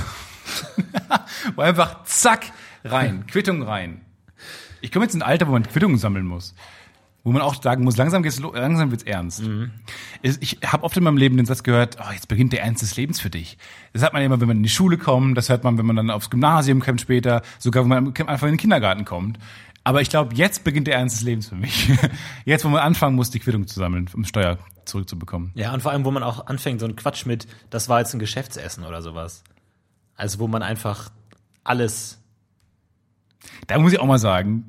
Wo 1.57 1.63
einfach 1.63 2.05
zack 2.05 2.53
rein, 2.85 3.27
Quittung 3.27 3.63
rein. 3.63 4.03
Ich 4.81 4.93
komme 4.93 5.05
jetzt 5.05 5.15
in 5.15 5.23
ein 5.23 5.29
Alter, 5.29 5.49
wo 5.49 5.53
man 5.53 5.65
Quittungen 5.65 5.99
sammeln 5.99 6.25
muss. 6.25 6.55
Wo 7.25 7.33
man 7.33 7.43
auch 7.43 7.61
sagen 7.63 7.85
muss, 7.85 7.97
langsam 7.97 8.23
geht's 8.23 8.39
langsam 8.41 8.91
wird's 8.91 9.03
ernst. 9.03 9.43
Es- 10.23 10.39
Ich 10.41 10.59
habe 10.65 10.85
oft 10.85 10.97
in 10.97 11.03
meinem 11.05 11.17
Leben 11.17 11.37
den 11.37 11.47
Satz 11.47 11.63
gehört, 11.63 11.99
oh, 12.01 12.13
jetzt 12.13 12.29
beginnt 12.29 12.53
der 12.53 12.63
Ernst 12.63 12.81
des 12.83 12.97
Lebens 12.97 13.21
für 13.21 13.29
dich. 13.29 13.59
Das 13.93 14.03
hat 14.03 14.13
man 14.13 14.23
immer, 14.23 14.41
wenn 14.41 14.49
man 14.49 14.57
in 14.59 14.63
die 14.63 14.69
Schule 14.69 14.97
kommt, 14.99 15.37
das 15.37 15.49
hört 15.49 15.65
man, 15.65 15.77
wenn 15.79 15.85
man 15.87 15.97
dann 15.97 16.11
aufs 16.11 16.31
Gymnasium 16.31 16.81
kommt 16.81 17.01
später, 17.01 17.43
sogar 17.59 17.83
wenn 17.83 17.89
man 17.89 18.07
einfach 18.29 18.47
in 18.47 18.55
den 18.55 18.59
Kindergarten 18.59 19.05
kommt. 19.05 19.39
Aber 19.85 20.01
ich 20.03 20.11
glaube, 20.11 20.35
jetzt 20.35 20.65
beginnt 20.65 20.87
der 20.87 20.95
Ernst 20.97 21.17
des 21.17 21.23
Lebens 21.25 21.49
für 21.49 21.55
mich. 21.55 21.91
Jetzt, 22.45 22.65
wo 22.65 22.69
man 22.69 22.81
anfangen 22.83 23.17
muss, 23.17 23.31
die 23.31 23.39
Quittung 23.39 23.67
zu 23.67 23.79
sammeln, 23.79 24.07
um 24.13 24.25
Steuer 24.25 24.59
zurückzubekommen. 24.85 25.51
Ja, 25.55 25.73
und 25.73 25.83
vor 25.83 25.93
allem, 25.93 26.05
wo 26.05 26.11
man 26.11 26.23
auch 26.23 26.47
anfängt, 26.47 26.81
so 26.81 26.87
ein 26.87 26.95
Quatsch 26.95 27.25
mit, 27.25 27.47
das 27.71 27.89
war 27.89 27.99
jetzt 28.01 28.13
ein 28.13 28.19
Geschäftsessen 28.19 28.85
oder 28.85 29.01
sowas. 29.01 29.45
Also, 30.15 30.41
wo 30.41 30.49
man 30.49 30.63
einfach 30.63 31.11
alles. 31.65 32.21
Da 33.67 33.79
muss 33.79 33.93
ich 33.93 34.01
auch 34.01 34.07
mal 34.07 34.19
sagen, 34.19 34.67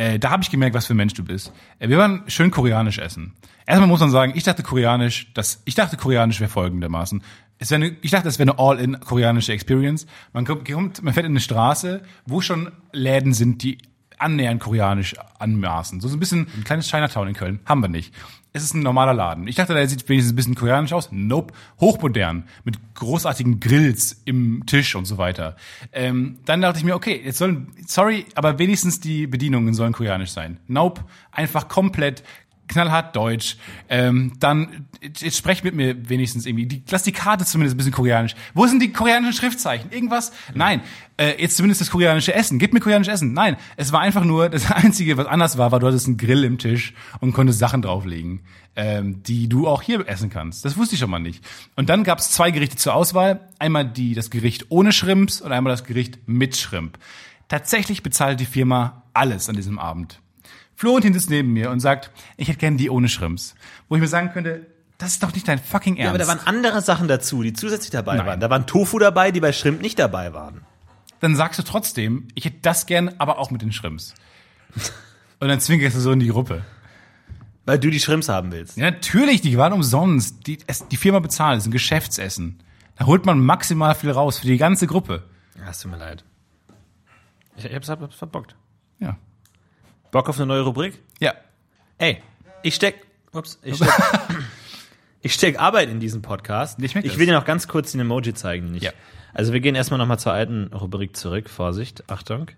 äh, 0.00 0.18
da 0.18 0.30
habe 0.30 0.42
ich 0.42 0.50
gemerkt, 0.50 0.74
was 0.74 0.86
für 0.86 0.94
ein 0.94 0.96
Mensch 0.96 1.12
du 1.12 1.22
bist. 1.22 1.52
Äh, 1.78 1.90
wir 1.90 1.98
waren 1.98 2.22
schön 2.26 2.50
koreanisch 2.50 2.98
essen. 2.98 3.34
Erstmal 3.66 3.86
muss 3.86 4.00
man 4.00 4.10
sagen, 4.10 4.32
ich 4.34 4.44
dachte 4.44 4.62
koreanisch, 4.62 5.30
das, 5.34 5.60
ich 5.66 5.74
dachte 5.74 5.98
koreanisch 5.98 6.40
wäre 6.40 6.50
folgendermaßen. 6.50 7.22
Es 7.58 7.70
wäre 7.70 7.84
eine, 7.84 7.96
ich 8.00 8.10
dachte, 8.10 8.26
es 8.26 8.38
wäre 8.38 8.50
eine 8.50 8.58
all-in 8.58 8.98
koreanische 9.00 9.52
Experience. 9.52 10.06
Man 10.32 10.46
kommt, 10.46 10.66
man 11.02 11.12
fährt 11.12 11.26
in 11.26 11.32
eine 11.32 11.40
Straße, 11.40 12.02
wo 12.24 12.40
schon 12.40 12.72
Läden 12.92 13.34
sind, 13.34 13.62
die 13.62 13.76
annähernd 14.16 14.62
koreanisch 14.62 15.16
anmaßen. 15.38 16.00
So 16.00 16.08
ein 16.08 16.18
bisschen 16.18 16.46
ein 16.56 16.64
kleines 16.64 16.90
Chinatown 16.90 17.28
in 17.28 17.34
Köln. 17.34 17.60
Haben 17.66 17.82
wir 17.82 17.88
nicht. 17.88 18.14
Es 18.52 18.64
ist 18.64 18.74
ein 18.74 18.82
normaler 18.82 19.14
Laden. 19.14 19.46
Ich 19.46 19.54
dachte, 19.54 19.74
der 19.74 19.86
sieht 19.86 20.08
wenigstens 20.08 20.32
ein 20.32 20.36
bisschen 20.36 20.54
koreanisch 20.56 20.92
aus. 20.92 21.10
Nope. 21.12 21.54
Hochmodern. 21.80 22.44
Mit 22.64 22.78
großartigen 22.94 23.60
Grills 23.60 24.22
im 24.24 24.64
Tisch 24.66 24.96
und 24.96 25.04
so 25.04 25.18
weiter. 25.18 25.56
Ähm, 25.92 26.38
dann 26.46 26.60
dachte 26.60 26.78
ich 26.78 26.84
mir, 26.84 26.96
okay, 26.96 27.20
jetzt 27.24 27.38
sollen, 27.38 27.68
sorry, 27.86 28.26
aber 28.34 28.58
wenigstens 28.58 28.98
die 28.98 29.28
Bedienungen 29.28 29.72
sollen 29.74 29.92
koreanisch 29.92 30.30
sein. 30.30 30.58
Nope. 30.66 31.02
Einfach 31.30 31.68
komplett 31.68 32.24
knallhart 32.70 33.14
Deutsch. 33.14 33.56
Ähm, 33.88 34.32
dann 34.38 34.86
jetzt 35.00 35.36
sprech 35.36 35.62
mit 35.62 35.74
mir 35.74 36.08
wenigstens 36.08 36.46
irgendwie. 36.46 36.66
Die, 36.66 36.82
lass 36.90 37.02
die 37.02 37.12
Karte 37.12 37.44
zumindest 37.44 37.74
ein 37.74 37.78
bisschen 37.78 37.92
koreanisch. 37.92 38.34
Wo 38.54 38.66
sind 38.66 38.80
die 38.80 38.92
koreanischen 38.92 39.34
Schriftzeichen? 39.34 39.90
Irgendwas? 39.90 40.32
Nein. 40.54 40.80
Äh, 41.16 41.40
jetzt 41.40 41.56
zumindest 41.56 41.80
das 41.80 41.90
koreanische 41.90 42.34
Essen. 42.34 42.58
Gib 42.58 42.72
mir 42.72 42.80
koreanisches 42.80 43.14
Essen. 43.14 43.32
Nein. 43.32 43.56
Es 43.76 43.92
war 43.92 44.00
einfach 44.00 44.24
nur, 44.24 44.48
das 44.48 44.70
Einzige, 44.70 45.16
was 45.16 45.26
anders 45.26 45.58
war, 45.58 45.72
war, 45.72 45.80
du 45.80 45.86
hattest 45.86 46.06
einen 46.06 46.16
Grill 46.16 46.44
im 46.44 46.58
Tisch 46.58 46.94
und 47.20 47.32
konntest 47.32 47.58
Sachen 47.58 47.82
drauflegen, 47.82 48.40
ähm, 48.76 49.22
die 49.24 49.48
du 49.48 49.66
auch 49.66 49.82
hier 49.82 50.06
essen 50.08 50.30
kannst. 50.30 50.64
Das 50.64 50.76
wusste 50.76 50.94
ich 50.94 51.00
schon 51.00 51.10
mal 51.10 51.18
nicht. 51.18 51.44
Und 51.76 51.88
dann 51.90 52.04
gab 52.04 52.20
es 52.20 52.30
zwei 52.30 52.50
Gerichte 52.50 52.76
zur 52.76 52.94
Auswahl. 52.94 53.48
Einmal 53.58 53.84
die, 53.84 54.14
das 54.14 54.30
Gericht 54.30 54.66
ohne 54.68 54.92
Shrimps 54.92 55.40
und 55.40 55.52
einmal 55.52 55.72
das 55.72 55.84
Gericht 55.84 56.20
mit 56.26 56.56
Shrimp. 56.56 56.98
Tatsächlich 57.48 58.04
bezahlt 58.04 58.38
die 58.38 58.46
Firma 58.46 59.02
alles 59.12 59.48
an 59.48 59.56
diesem 59.56 59.78
Abend. 59.78 60.20
Florentin 60.80 61.12
sitzt 61.12 61.28
neben 61.28 61.52
mir 61.52 61.70
und 61.70 61.80
sagt, 61.80 62.10
ich 62.38 62.48
hätte 62.48 62.56
gerne 62.56 62.78
die 62.78 62.88
ohne 62.88 63.10
Shrimps. 63.10 63.54
Wo 63.90 63.96
ich 63.96 64.00
mir 64.00 64.08
sagen 64.08 64.30
könnte, 64.32 64.66
das 64.96 65.10
ist 65.10 65.22
doch 65.22 65.34
nicht 65.34 65.46
dein 65.46 65.58
fucking 65.58 65.96
Ernst. 65.96 66.04
Ja, 66.06 66.08
aber 66.08 66.16
da 66.16 66.26
waren 66.26 66.40
andere 66.46 66.80
Sachen 66.80 67.06
dazu, 67.06 67.42
die 67.42 67.52
zusätzlich 67.52 67.90
dabei 67.90 68.16
Nein. 68.16 68.26
waren. 68.26 68.40
Da 68.40 68.48
waren 68.48 68.66
Tofu 68.66 68.98
dabei, 68.98 69.30
die 69.30 69.40
bei 69.40 69.52
Shrimp 69.52 69.82
nicht 69.82 69.98
dabei 69.98 70.32
waren. 70.32 70.62
Dann 71.20 71.36
sagst 71.36 71.58
du 71.58 71.64
trotzdem, 71.64 72.28
ich 72.34 72.46
hätte 72.46 72.60
das 72.62 72.86
gern, 72.86 73.14
aber 73.18 73.38
auch 73.38 73.50
mit 73.50 73.60
den 73.60 73.72
Shrimps. 73.72 74.14
Und 75.38 75.48
dann 75.48 75.60
zwinkerst 75.60 75.96
du 75.98 76.00
so 76.00 76.12
in 76.12 76.20
die 76.20 76.28
Gruppe. 76.28 76.64
Weil 77.66 77.78
du 77.78 77.90
die 77.90 78.00
Shrimps 78.00 78.30
haben 78.30 78.50
willst. 78.50 78.78
Ja, 78.78 78.90
natürlich, 78.90 79.42
die 79.42 79.58
waren 79.58 79.74
umsonst. 79.74 80.46
Die, 80.46 80.60
es, 80.66 80.88
die 80.88 80.96
Firma 80.96 81.18
bezahlt, 81.18 81.58
es 81.58 81.64
ist 81.64 81.68
ein 81.68 81.72
Geschäftsessen. 81.72 82.62
Da 82.96 83.04
holt 83.04 83.26
man 83.26 83.38
maximal 83.38 83.94
viel 83.94 84.12
raus 84.12 84.38
für 84.38 84.46
die 84.46 84.56
ganze 84.56 84.86
Gruppe. 84.86 85.24
Ja, 85.58 85.68
es 85.68 85.80
tut 85.80 85.90
mir 85.90 85.98
leid. 85.98 86.24
Ich, 87.58 87.66
ich 87.66 87.74
hab's, 87.74 87.90
hab's 87.90 88.14
verbockt. 88.14 88.56
Ja. 88.98 89.18
Bock 90.10 90.28
auf 90.28 90.36
eine 90.36 90.46
neue 90.46 90.62
Rubrik? 90.62 90.98
Ja. 91.20 91.34
Ey, 91.98 92.22
ich 92.62 92.74
steck, 92.74 93.06
ups, 93.32 93.58
ich 93.62 93.76
steck, 93.76 93.88
ich 95.22 95.34
steck 95.34 95.60
Arbeit 95.60 95.88
in 95.88 96.00
diesen 96.00 96.22
Podcast. 96.22 96.82
Ich 96.82 96.96
Ich 96.96 97.18
will 97.18 97.26
dir 97.26 97.34
noch 97.34 97.44
ganz 97.44 97.68
kurz 97.68 97.92
den 97.92 98.00
Emoji 98.00 98.34
zeigen, 98.34 98.66
den 98.66 98.74
ich. 98.76 98.82
Ja. 98.82 98.90
Also 99.32 99.52
wir 99.52 99.60
gehen 99.60 99.74
erstmal 99.76 99.98
nochmal 99.98 100.18
zur 100.18 100.32
alten 100.32 100.72
Rubrik 100.72 101.16
zurück. 101.16 101.48
Vorsicht, 101.48 102.02
Achtung. 102.08 102.48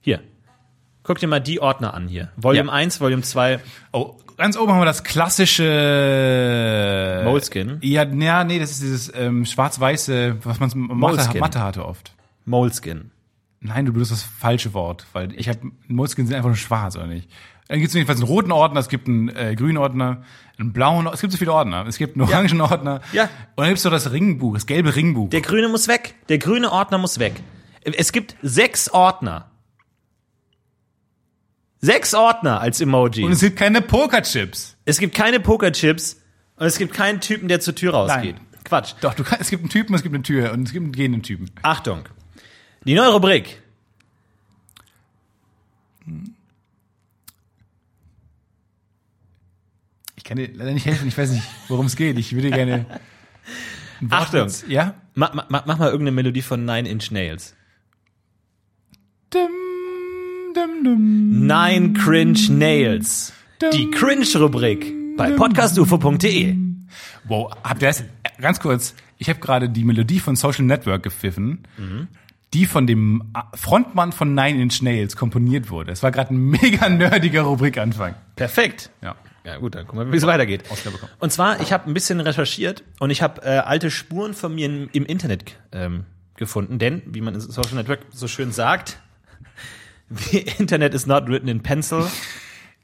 Hier. 0.00 0.20
Guck 1.02 1.18
dir 1.18 1.26
mal 1.26 1.40
die 1.40 1.60
Ordner 1.60 1.94
an 1.94 2.06
hier. 2.06 2.30
Volume 2.36 2.68
Ja. 2.68 2.74
1, 2.74 3.00
Volume 3.00 3.22
2. 3.22 3.58
Oh, 3.92 4.14
ganz 4.36 4.56
oben 4.56 4.72
haben 4.72 4.80
wir 4.80 4.84
das 4.84 5.02
klassische 5.02 5.64
Moleskine? 7.24 7.78
Ja, 7.82 8.04
ja, 8.04 8.44
nee, 8.44 8.58
das 8.60 8.70
ist 8.72 8.82
dieses 8.82 9.12
ähm, 9.14 9.44
schwarz-weiße, 9.44 10.36
was 10.44 10.60
man 10.60 10.70
Mathe. 10.74 11.38
Mathe 11.40 11.60
hatte 11.62 11.84
oft. 11.84 12.12
Moleskin. 12.44 13.10
Nein, 13.60 13.86
du 13.86 13.92
benutzt 13.92 14.12
das 14.12 14.22
falsche 14.22 14.72
Wort, 14.74 15.06
weil 15.12 15.32
ich 15.38 15.48
habe 15.48 15.58
Moleskine 15.88 16.28
sind 16.28 16.36
einfach 16.36 16.48
nur 16.48 16.56
schwarz, 16.56 16.96
oder 16.96 17.06
nicht? 17.06 17.28
Dann 17.68 17.80
gibt 17.80 17.88
es 17.88 17.94
jedenfalls 17.94 18.20
einen 18.20 18.28
roten 18.28 18.52
Ordner, 18.52 18.80
es 18.80 18.88
gibt 18.88 19.08
einen 19.08 19.28
äh, 19.28 19.54
grünen 19.54 19.76
Ordner, 19.76 20.22
einen 20.58 20.72
blauen, 20.72 20.98
Ordner, 20.98 21.12
es 21.12 21.20
gibt 21.20 21.32
so 21.32 21.38
viele 21.38 21.52
Ordner. 21.52 21.86
Es 21.86 21.98
gibt 21.98 22.16
einen 22.16 22.22
orangen 22.26 22.60
Ordner. 22.60 23.02
Ja. 23.12 23.24
Und 23.24 23.30
dann 23.58 23.68
gibt's 23.68 23.84
noch 23.84 23.90
das 23.90 24.10
Ringbuch, 24.10 24.54
das 24.54 24.66
gelbe 24.66 24.96
Ringbuch. 24.96 25.30
Der 25.30 25.42
grüne 25.42 25.68
muss 25.68 25.86
weg. 25.86 26.14
Der 26.28 26.38
grüne 26.38 26.72
Ordner 26.72 26.98
muss 26.98 27.18
weg. 27.18 27.34
Es 27.82 28.12
gibt 28.12 28.36
sechs 28.42 28.90
Ordner. 28.90 29.50
Sechs 31.80 32.14
Ordner 32.14 32.60
als 32.60 32.80
Emoji. 32.80 33.24
Und 33.24 33.32
es 33.32 33.40
gibt 33.40 33.56
keine 33.56 33.82
Pokerchips. 33.82 34.76
Es 34.84 34.98
gibt 34.98 35.14
keine 35.14 35.38
Pokerchips 35.38 36.20
und 36.56 36.66
es 36.66 36.78
gibt 36.78 36.92
keinen 36.92 37.20
Typen, 37.20 37.48
der 37.48 37.60
zur 37.60 37.74
Tür 37.74 37.92
rausgeht. 37.92 38.36
Nein. 38.36 38.46
Quatsch. 38.64 38.94
Doch, 39.00 39.14
du 39.14 39.22
kannst, 39.22 39.42
es 39.42 39.50
gibt 39.50 39.62
einen 39.62 39.70
Typen, 39.70 39.94
es 39.94 40.02
gibt 40.02 40.14
eine 40.14 40.22
Tür 40.22 40.52
und 40.52 40.66
es 40.66 40.72
gibt 40.72 40.84
einen 40.84 40.92
gehenden 40.92 41.22
Typen. 41.22 41.50
Achtung. 41.62 42.04
Die 42.84 42.94
neue 42.94 43.12
Rubrik. 43.12 43.60
Ich 50.16 50.24
kann 50.24 50.36
dir 50.36 50.48
leider 50.52 50.72
nicht 50.72 50.86
helfen, 50.86 51.08
ich 51.08 51.16
weiß 51.16 51.30
nicht, 51.30 51.44
worum 51.68 51.86
es 51.86 51.96
geht. 51.96 52.18
Ich 52.18 52.34
würde 52.34 52.50
gerne. 52.50 52.86
Achtung. 54.10 54.46
mit- 54.46 54.68
Ja? 54.68 54.94
Ma, 55.14 55.32
ma, 55.34 55.46
mach 55.66 55.78
mal 55.78 55.86
irgendeine 55.90 56.12
Melodie 56.12 56.42
von 56.42 56.64
Nine 56.64 56.88
Inch 56.88 57.10
Nails. 57.10 57.54
Dum, 59.30 59.48
dum, 60.54 60.84
dum. 60.84 61.46
Nine 61.46 61.92
Cringe 61.92 62.38
Nails. 62.50 63.32
Die 63.72 63.90
Cringe-Rubrik 63.90 65.16
bei 65.16 65.32
podcastufo.de. 65.32 66.56
Wow, 67.24 67.52
habt 67.64 67.82
ihr 67.82 67.88
das? 67.88 68.04
Ganz 68.40 68.60
kurz, 68.60 68.94
ich 69.18 69.28
habe 69.28 69.40
gerade 69.40 69.68
die 69.68 69.84
Melodie 69.84 70.20
von 70.20 70.36
Social 70.36 70.64
Network 70.64 71.02
gepfiffen, 71.02 71.64
die 72.54 72.66
von 72.66 72.86
dem 72.86 73.32
Frontmann 73.54 74.12
von 74.12 74.34
Nine 74.34 74.62
Inch 74.62 74.80
Nails 74.82 75.16
komponiert 75.16 75.70
wurde. 75.70 75.92
Es 75.92 76.02
war 76.02 76.10
gerade 76.10 76.34
ein 76.34 76.38
mega 76.50 76.88
nerdiger 76.88 77.42
Rubrikanfang. 77.42 78.14
Perfekt. 78.36 78.90
Ja. 79.02 79.16
Ja 79.44 79.56
gut, 79.56 79.74
dann 79.74 79.86
gucken 79.86 80.06
wir, 80.06 80.12
wie 80.12 80.16
es 80.18 80.26
weitergeht. 80.26 80.64
Und 81.20 81.32
zwar, 81.32 81.60
ich 81.60 81.72
habe 81.72 81.88
ein 81.90 81.94
bisschen 81.94 82.20
recherchiert 82.20 82.84
und 83.00 83.08
ich 83.08 83.22
habe 83.22 83.40
äh, 83.42 83.58
alte 83.58 83.90
Spuren 83.90 84.34
von 84.34 84.54
mir 84.54 84.66
im, 84.66 84.90
im 84.92 85.06
Internet 85.06 85.56
ähm, 85.72 86.04
gefunden, 86.36 86.78
denn, 86.78 87.00
wie 87.06 87.22
man 87.22 87.32
in 87.34 87.40
Social 87.40 87.74
Network 87.76 88.00
so 88.10 88.28
schön 88.28 88.52
sagt, 88.52 88.98
the 90.10 90.40
Internet 90.58 90.92
is 90.92 91.06
not 91.06 91.28
written 91.28 91.48
in 91.48 91.62
pencil. 91.62 92.06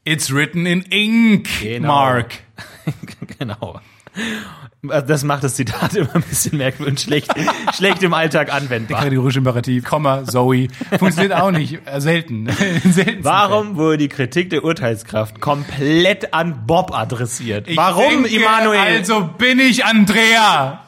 It's 0.04 0.32
written 0.32 0.64
in 0.64 0.82
ink, 0.82 1.48
Genau. 1.60 1.88
Mark. 1.88 2.34
genau. 3.38 3.80
Das 4.88 5.24
macht 5.24 5.44
das 5.44 5.54
Zitat 5.54 5.94
immer 5.96 6.14
ein 6.14 6.22
bisschen 6.22 6.58
merkwürdig, 6.58 7.00
schlecht, 7.00 7.32
schlecht 7.74 8.02
im 8.02 8.14
Alltag 8.14 8.52
anwendbar. 8.52 9.02
Kategorische 9.02 9.38
Imperativ, 9.38 9.84
Komma, 9.84 10.24
Zoe. 10.24 10.68
Funktioniert 10.98 11.32
auch 11.32 11.50
nicht. 11.50 11.80
Äh, 11.86 12.00
selten. 12.00 12.46
In 12.84 12.92
seltensten 12.92 13.24
Warum 13.24 13.76
wurde 13.76 13.98
die 13.98 14.08
Kritik 14.08 14.50
der 14.50 14.64
Urteilskraft 14.64 15.40
komplett 15.40 16.34
an 16.34 16.66
Bob 16.66 16.92
adressiert? 16.96 17.68
Ich 17.68 17.76
Warum, 17.76 18.24
denke, 18.24 18.28
Immanuel? 18.28 18.78
Also 18.78 19.30
bin 19.38 19.58
ich 19.58 19.84
Andrea. 19.84 20.84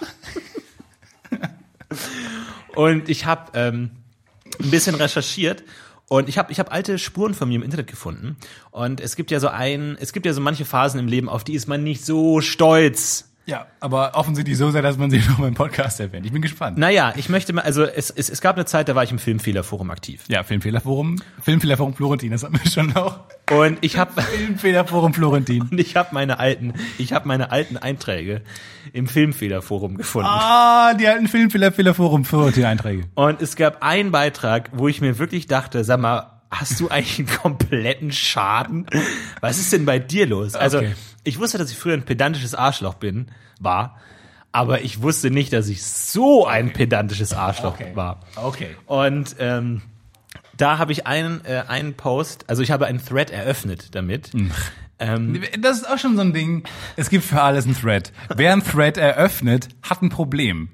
Und 2.75 3.09
ich 3.09 3.25
habe 3.25 3.53
ähm, 3.55 3.91
ein 4.61 4.71
bisschen 4.71 4.95
recherchiert 4.95 5.65
und 6.09 6.29
ich 6.29 6.39
habe 6.39 6.53
ich 6.53 6.61
hab 6.61 6.73
alte 6.73 6.99
Spuren 6.99 7.35
von 7.35 7.49
mir 7.49 7.57
im 7.57 7.63
Internet 7.63 7.89
gefunden. 7.89 8.37
Und 8.71 9.01
es 9.01 9.17
gibt 9.17 9.31
ja 9.31 9.41
so 9.41 9.49
ein, 9.49 9.97
es 10.01 10.13
gibt 10.13 10.27
ja 10.27 10.33
so 10.33 10.41
manche 10.41 10.65
Phasen 10.65 11.01
im 11.01 11.09
Leben, 11.09 11.29
auf 11.29 11.43
die 11.43 11.55
ist 11.55 11.67
man 11.67 11.83
nicht 11.83 12.05
so 12.05 12.41
stolz. 12.41 13.33
Ja, 13.47 13.67
aber 13.79 14.17
offensichtlich 14.17 14.59
so 14.59 14.71
sehr, 14.73 14.83
dass 14.83 14.99
man 14.99 15.09
sie 15.11 15.19
noch 15.29 15.39
beim 15.39 15.55
Podcast 15.55 16.01
erwähnt. 16.01 16.27
Ich 16.27 16.33
bin 16.33 16.43
gespannt. 16.43 16.79
Naja, 16.79 17.13
ich 17.17 17.29
möchte 17.29 17.53
mal, 17.53 17.63
also 17.63 17.85
es, 17.85 18.11
es, 18.11 18.29
es 18.29 18.41
gab 18.41 18.57
eine 18.57 18.65
Zeit, 18.65 18.89
da 18.89 18.97
war 18.97 19.05
ich 19.05 19.13
im 19.13 19.21
Filmfehlerforum 19.21 19.91
aktiv. 19.93 20.25
Ja, 20.27 20.43
Filmfehlerforum. 20.43 21.17
Filmfehlerforum 21.43 21.95
Florentin, 21.95 22.33
das 22.33 22.43
hatten 22.43 22.59
wir 22.63 22.69
schon 22.71 22.89
noch. 22.89 23.21
Und 23.51 23.79
ich 23.83 23.99
habe 23.99 24.21
Filmfehlerforum 24.23 25.15
Florentin. 25.15 25.63
und 25.71 25.79
ich 25.79 25.95
habe 25.95 26.09
meine 26.13 26.41
alten, 26.41 26.75
ich 26.99 27.13
habe 27.13 27.29
meine 27.29 27.53
alten 27.53 27.77
Einträge 27.77 28.43
im 28.93 29.07
Filmfehlerforum 29.07 29.97
gefunden. 29.97 30.29
Ah, 30.29 30.95
die 30.95 31.07
alten 31.07 31.29
Filmfehlerfehlerforum 31.29 32.25
Florentin 32.25 32.65
Einträge. 32.65 33.05
Und 33.15 33.41
es 33.41 33.55
gab 33.55 33.83
einen 33.83 34.11
Beitrag, 34.11 34.71
wo 34.73 34.89
ich 34.89 35.01
mir 35.01 35.19
wirklich 35.21 35.47
dachte, 35.47 35.85
sag 35.85 36.01
mal, 36.01 36.33
hast 36.51 36.81
du 36.81 36.89
eigentlich 36.89 37.19
einen 37.21 37.39
kompletten 37.39 38.11
Schaden? 38.13 38.87
Was 39.41 39.59
ist 39.59 39.73
denn 39.73 39.85
bei 39.85 39.99
dir 40.01 40.27
los? 40.27 40.55
Also, 40.57 40.79
Okay. 40.79 40.95
Ich 41.27 41.39
wusste, 41.39 41.59
dass 41.59 41.71
ich 41.71 41.77
früher 41.79 41.95
ein 41.95 42.05
pedantisches 42.05 42.55
Arschloch 42.55 42.95
bin, 42.95 43.27
war, 43.61 43.99
aber 44.53 44.83
ich 44.83 45.03
wusste 45.03 45.31
nicht, 45.31 45.53
dass 45.53 45.69
ich 45.69 45.83
so 45.85 46.47
ein 46.47 46.73
pedantisches 46.73 47.33
Arschloch 47.33 47.75
Okay. 47.75 47.93
war. 47.95 48.21
Okay. 48.37 48.77
Und 48.87 49.37
ähm, 49.39 49.83
da 50.57 50.79
habe 50.79 50.93
ich 50.93 51.07
einen, 51.07 51.45
äh, 51.45 51.65
einen 51.69 51.95
Post, 51.95 52.45
also 52.49 52.63
ich 52.63 52.71
habe 52.71 52.87
einen 52.87 53.05
Thread 53.05 53.31
eröffnet 53.31 53.95
damit. 53.95 54.31
Ähm, 54.99 55.43
Das 55.59 55.77
ist 55.77 55.87
auch 55.91 55.99
schon 55.99 56.17
so 56.17 56.23
ein 56.23 56.33
Ding. 56.33 56.65
Es 56.97 57.11
gibt 57.11 57.25
für 57.25 57.43
alles 57.43 57.67
einen 57.67 57.77
Thread. 57.77 58.13
Wer 58.35 58.53
einen 58.53 58.65
Thread 58.65 58.97
eröffnet, 58.97 59.69
hat 59.83 60.01
ein 60.01 60.09
Problem. 60.09 60.71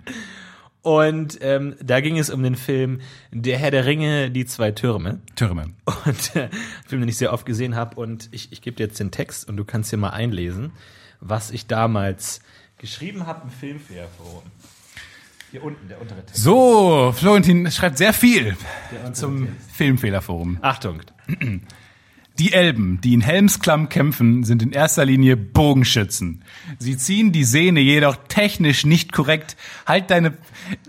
Und 0.82 1.38
ähm, 1.42 1.76
da 1.80 2.00
ging 2.00 2.18
es 2.18 2.28
um 2.28 2.42
den 2.42 2.56
Film 2.56 3.00
Der 3.30 3.58
Herr 3.58 3.70
der 3.70 3.86
Ringe, 3.86 4.30
die 4.30 4.44
zwei 4.44 4.72
Türme. 4.72 5.20
Türme. 5.36 5.72
Und 6.04 6.36
äh, 6.36 6.48
Film, 6.86 7.02
den 7.02 7.08
ich 7.08 7.16
sehr 7.16 7.32
oft 7.32 7.46
gesehen 7.46 7.76
habe. 7.76 7.96
Und 7.96 8.28
ich, 8.32 8.52
ich 8.52 8.60
gebe 8.62 8.76
dir 8.76 8.86
jetzt 8.86 8.98
den 8.98 9.12
Text 9.12 9.48
und 9.48 9.56
du 9.56 9.64
kannst 9.64 9.90
hier 9.90 9.98
mal 9.98 10.10
einlesen, 10.10 10.72
was 11.20 11.52
ich 11.52 11.66
damals 11.66 12.40
geschrieben 12.78 13.26
habe 13.26 13.42
im 13.44 13.50
Filmfeierforum. 13.50 14.42
Hier 15.52 15.62
unten, 15.62 15.86
der 15.86 16.00
untere 16.00 16.24
Text. 16.24 16.42
So, 16.42 17.12
Florentin 17.16 17.70
schreibt 17.70 17.98
sehr 17.98 18.12
viel 18.12 18.56
zum. 19.12 19.48
Filmfehlerforum. 19.72 20.58
Achtung. 20.62 21.02
Die 22.38 22.52
Elben, 22.52 22.98
die 23.02 23.12
in 23.12 23.20
Helmsklamm 23.20 23.88
kämpfen, 23.90 24.42
sind 24.44 24.62
in 24.62 24.72
erster 24.72 25.04
Linie 25.04 25.36
Bogenschützen. 25.36 26.42
Sie 26.78 26.96
ziehen 26.96 27.30
die 27.30 27.44
Sehne 27.44 27.80
jedoch 27.80 28.16
technisch 28.28 28.86
nicht 28.86 29.12
korrekt. 29.12 29.56
Halt 29.86 30.10
deine, 30.10 30.32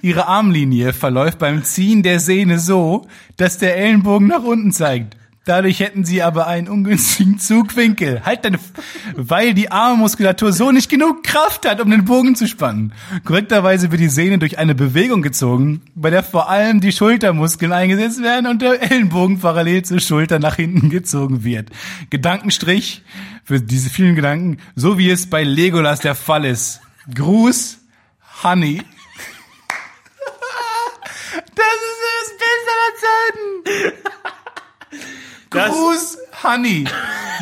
ihre 0.02 0.28
Armlinie 0.28 0.94
verläuft 0.94 1.40
beim 1.40 1.64
Ziehen 1.64 2.02
der 2.02 2.20
Sehne 2.20 2.60
so, 2.60 3.08
dass 3.36 3.58
der 3.58 3.76
Ellenbogen 3.76 4.28
nach 4.28 4.44
unten 4.44 4.72
zeigt. 4.72 5.18
Dadurch 5.46 5.82
hätten 5.82 6.06
sie 6.06 6.22
aber 6.22 6.48
einen 6.48 6.70
ungünstigen 6.70 7.38
Zugwinkel. 7.38 8.22
Halt 8.24 8.46
deine, 8.46 8.60
weil 9.14 9.54
die 9.54 9.72
Armmuskulatur 9.72 10.54
so 10.54 10.72
nicht 10.72 10.90
genug 10.90 11.24
Kraft 11.24 11.68
hat, 11.68 11.82
um 11.82 11.92
den 11.92 12.06
Bogen 12.06 12.36
zu 12.36 12.48
spannen. 12.48 12.94
Korrekterweise 13.26 13.92
wird 13.92 14.00
die 14.00 14.08
Sehne 14.08 14.38
durch 14.38 14.58
eine 14.58 14.74
Bewegung 14.74 15.22
gezogen, 15.22 15.82
bei 15.96 16.10
der 16.10 16.24
vor 16.24 16.50
allem 16.50 16.80
die 16.80 16.94
Schultermuskeln 16.94 17.74
eingesetzt 17.74 18.24
werden 18.24 18.48
und 18.48 18.62
der 18.62 18.82
Ellenbogen 18.82 19.40
parallel 19.40 19.84
zur 19.84 20.00
Schulter 20.00 20.40
nach 20.40 20.56
hinten 20.56 20.90
gezogen 20.90 21.44
wird. 21.44 21.70
Gedankenstrich 22.10 23.04
für 23.44 23.60
diese 23.60 23.90
vielen 23.90 24.16
Gedanken, 24.16 24.60
so 24.76 24.98
wie 24.98 25.10
es 25.10 25.30
bei 25.30 25.44
Legolas 25.44 26.00
der 26.00 26.16
Fall 26.16 26.46
ist. 26.46 26.80
Gruß, 27.14 27.80
Honey. 28.44 28.82
Das 31.56 31.76
ist 31.76 32.00
das 32.08 32.30
Bild 32.40 32.66
aller 32.72 33.92
Zeiten. 33.92 34.13
Gruß, 35.54 36.18
Honey. 36.44 36.86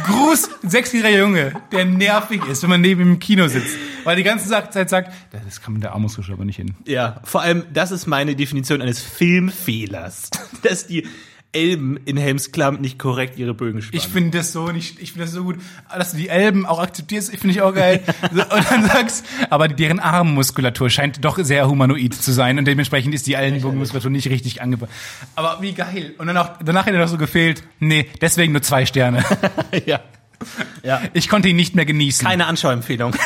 Gruß, 0.06 0.50
sechsjähriger 0.63 1.17
Junge, 1.17 1.54
der 1.71 1.86
nervig 1.86 2.45
ist, 2.45 2.62
wenn 2.63 2.69
man 2.69 2.82
neben 2.82 3.02
ihm 3.02 3.12
im 3.13 3.19
Kino 3.19 3.47
sitzt. 3.47 3.78
Weil 4.04 4.17
die 4.17 4.24
ganze 4.24 4.50
Zeit 4.50 4.89
sagt, 4.89 5.13
das 5.32 5.62
kann 5.62 5.74
mit 5.74 5.84
der 5.84 5.93
Armuskusche 5.93 6.34
aber 6.34 6.43
nicht 6.43 6.58
hin. 6.58 6.76
Ja, 6.86 7.21
vor 7.24 7.41
allem, 7.41 7.63
das 7.71 7.91
ist 7.91 8.08
meine 8.08 8.36
Definition 8.36 8.82
eines 8.82 9.02
Filmfehlers. 9.02 10.30
Dass 10.63 10.88
die 10.88 11.08
Elben 11.54 11.98
in 12.06 12.16
Helmsklamm 12.16 12.80
nicht 12.80 12.98
korrekt 12.98 13.38
ihre 13.38 13.54
Bögen 13.54 13.82
spannen. 13.82 13.98
Ich 13.98 14.08
finde 14.08 14.38
das 14.38 14.54
so 14.54 14.68
nicht, 14.68 15.02
ich 15.02 15.12
finde 15.12 15.26
das 15.26 15.34
so 15.34 15.44
gut, 15.44 15.58
dass 15.96 16.12
du 16.12 16.18
die 16.18 16.30
Elben 16.30 16.66
auch 16.66 16.80
akzeptierst, 16.80 17.32
finde 17.32 17.50
ich 17.50 17.62
auch 17.62 17.74
geil. 17.74 18.02
Und 18.32 18.72
dann 18.72 18.86
sagst, 18.86 19.26
aber 19.50 19.68
deren 19.68 20.00
Armmuskulatur 20.00 20.90
scheint 20.90 21.26
doch 21.26 21.38
sehr 21.40 21.68
humanoid 21.68 22.14
zu 22.14 22.32
sein 22.32 22.58
und 22.58 22.66
dementsprechend 22.66 23.14
ist 23.14 23.28
die 23.28 23.34
Ellenbogenmuskulatur 23.34 24.10
nicht 24.12 24.30
richtig 24.30 24.62
angepasst. 24.62 24.92
Aber 25.36 25.58
wie 25.62 25.74
geil. 25.74 26.14
Und 26.18 26.28
dann 26.28 26.38
auch, 26.38 26.52
danach 26.64 26.86
hätte 26.86 26.98
noch 26.98 27.08
so 27.08 27.18
gefehlt, 27.18 27.64
nee, 27.80 28.08
deswegen 28.22 28.54
nur 28.54 28.62
zwei 28.62 28.86
Sterne. 28.86 29.24
ja. 29.86 30.00
Ja. 30.84 31.02
Ich 31.14 31.28
konnte 31.30 31.50
ihn 31.50 31.56
nicht 31.56 31.76
mehr 31.76 31.86
genießen. 31.86 32.26
Keine 32.28 32.46
Anschauempfehlung. 32.46 33.16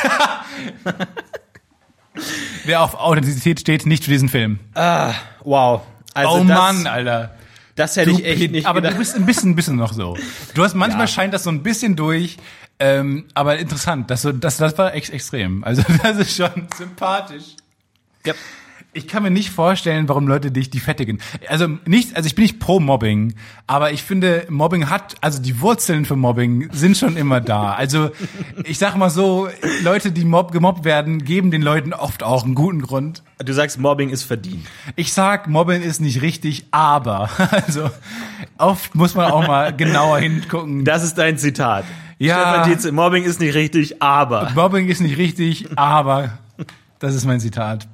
Wer 2.64 2.82
auf 2.82 2.94
Authentizität 2.94 3.60
steht, 3.60 3.86
nicht 3.86 4.04
für 4.04 4.10
diesen 4.10 4.28
Film. 4.28 4.58
Wow. 4.74 5.82
Also 6.14 6.30
oh 6.30 6.44
das, 6.44 6.46
Mann, 6.46 6.86
Alter. 6.86 7.35
Das 7.76 7.94
hätte 7.96 8.10
Du, 8.10 8.18
ich 8.18 8.24
echt 8.24 8.50
nicht 8.50 8.66
aber 8.66 8.80
gedacht. 8.80 8.94
du 8.94 8.98
bist 8.98 9.14
ein 9.14 9.24
bisschen, 9.26 9.50
ein 9.50 9.54
bisschen 9.54 9.76
noch 9.76 9.92
so. 9.92 10.16
Du 10.54 10.64
hast 10.64 10.74
manchmal 10.74 11.02
Ja. 11.02 11.06
scheint 11.08 11.32
das 11.32 11.44
so 11.44 11.50
ein 11.50 11.62
bisschen 11.62 11.94
durch, 11.94 12.36
ähm, 12.80 13.26
aber 13.34 13.58
interessant. 13.58 14.10
Das, 14.10 14.26
das, 14.40 14.56
das 14.56 14.76
war 14.78 14.94
echt 14.94 15.10
extrem. 15.10 15.62
Also 15.62 15.82
das 16.02 16.16
ist 16.18 16.36
schon 16.36 16.66
sympathisch. 16.76 17.44
Ja. 18.24 18.34
Ich 18.96 19.06
kann 19.06 19.22
mir 19.22 19.30
nicht 19.30 19.50
vorstellen, 19.50 20.08
warum 20.08 20.26
Leute 20.26 20.50
dich 20.50 20.70
die 20.70 20.80
fettigen. 20.80 21.20
Also 21.48 21.68
nicht, 21.84 22.16
also 22.16 22.26
ich 22.26 22.34
bin 22.34 22.44
nicht 22.44 22.58
pro 22.58 22.80
Mobbing, 22.80 23.34
aber 23.66 23.92
ich 23.92 24.02
finde, 24.02 24.46
Mobbing 24.48 24.88
hat, 24.88 25.16
also 25.20 25.40
die 25.40 25.60
Wurzeln 25.60 26.06
für 26.06 26.16
Mobbing 26.16 26.70
sind 26.72 26.96
schon 26.96 27.18
immer 27.18 27.42
da. 27.42 27.74
Also 27.74 28.10
ich 28.64 28.78
sag 28.78 28.96
mal 28.96 29.10
so, 29.10 29.48
Leute, 29.82 30.12
die 30.12 30.24
mob, 30.24 30.50
gemobbt 30.50 30.86
werden, 30.86 31.22
geben 31.24 31.50
den 31.50 31.60
Leuten 31.60 31.92
oft 31.92 32.22
auch 32.22 32.44
einen 32.44 32.54
guten 32.54 32.80
Grund. 32.80 33.22
Du 33.38 33.52
sagst, 33.52 33.78
Mobbing 33.78 34.08
ist 34.08 34.22
verdient. 34.22 34.66
Ich 34.96 35.12
sag, 35.12 35.46
Mobbing 35.46 35.82
ist 35.82 36.00
nicht 36.00 36.22
richtig, 36.22 36.64
aber 36.70 37.28
also 37.50 37.90
oft 38.56 38.94
muss 38.94 39.14
man 39.14 39.30
auch 39.30 39.46
mal 39.46 39.76
genauer 39.76 40.20
hingucken. 40.20 40.86
Das 40.86 41.04
ist 41.04 41.18
dein 41.18 41.36
Zitat. 41.36 41.84
Ja. 42.18 42.40
Stefan 42.40 42.70
Tietze, 42.70 42.92
Mobbing 42.92 43.24
ist 43.24 43.40
nicht 43.40 43.54
richtig, 43.54 44.00
aber. 44.00 44.50
Mobbing 44.54 44.88
ist 44.88 45.02
nicht 45.02 45.18
richtig, 45.18 45.68
aber 45.76 46.38
das 46.98 47.14
ist 47.14 47.26
mein 47.26 47.40
Zitat. 47.40 47.86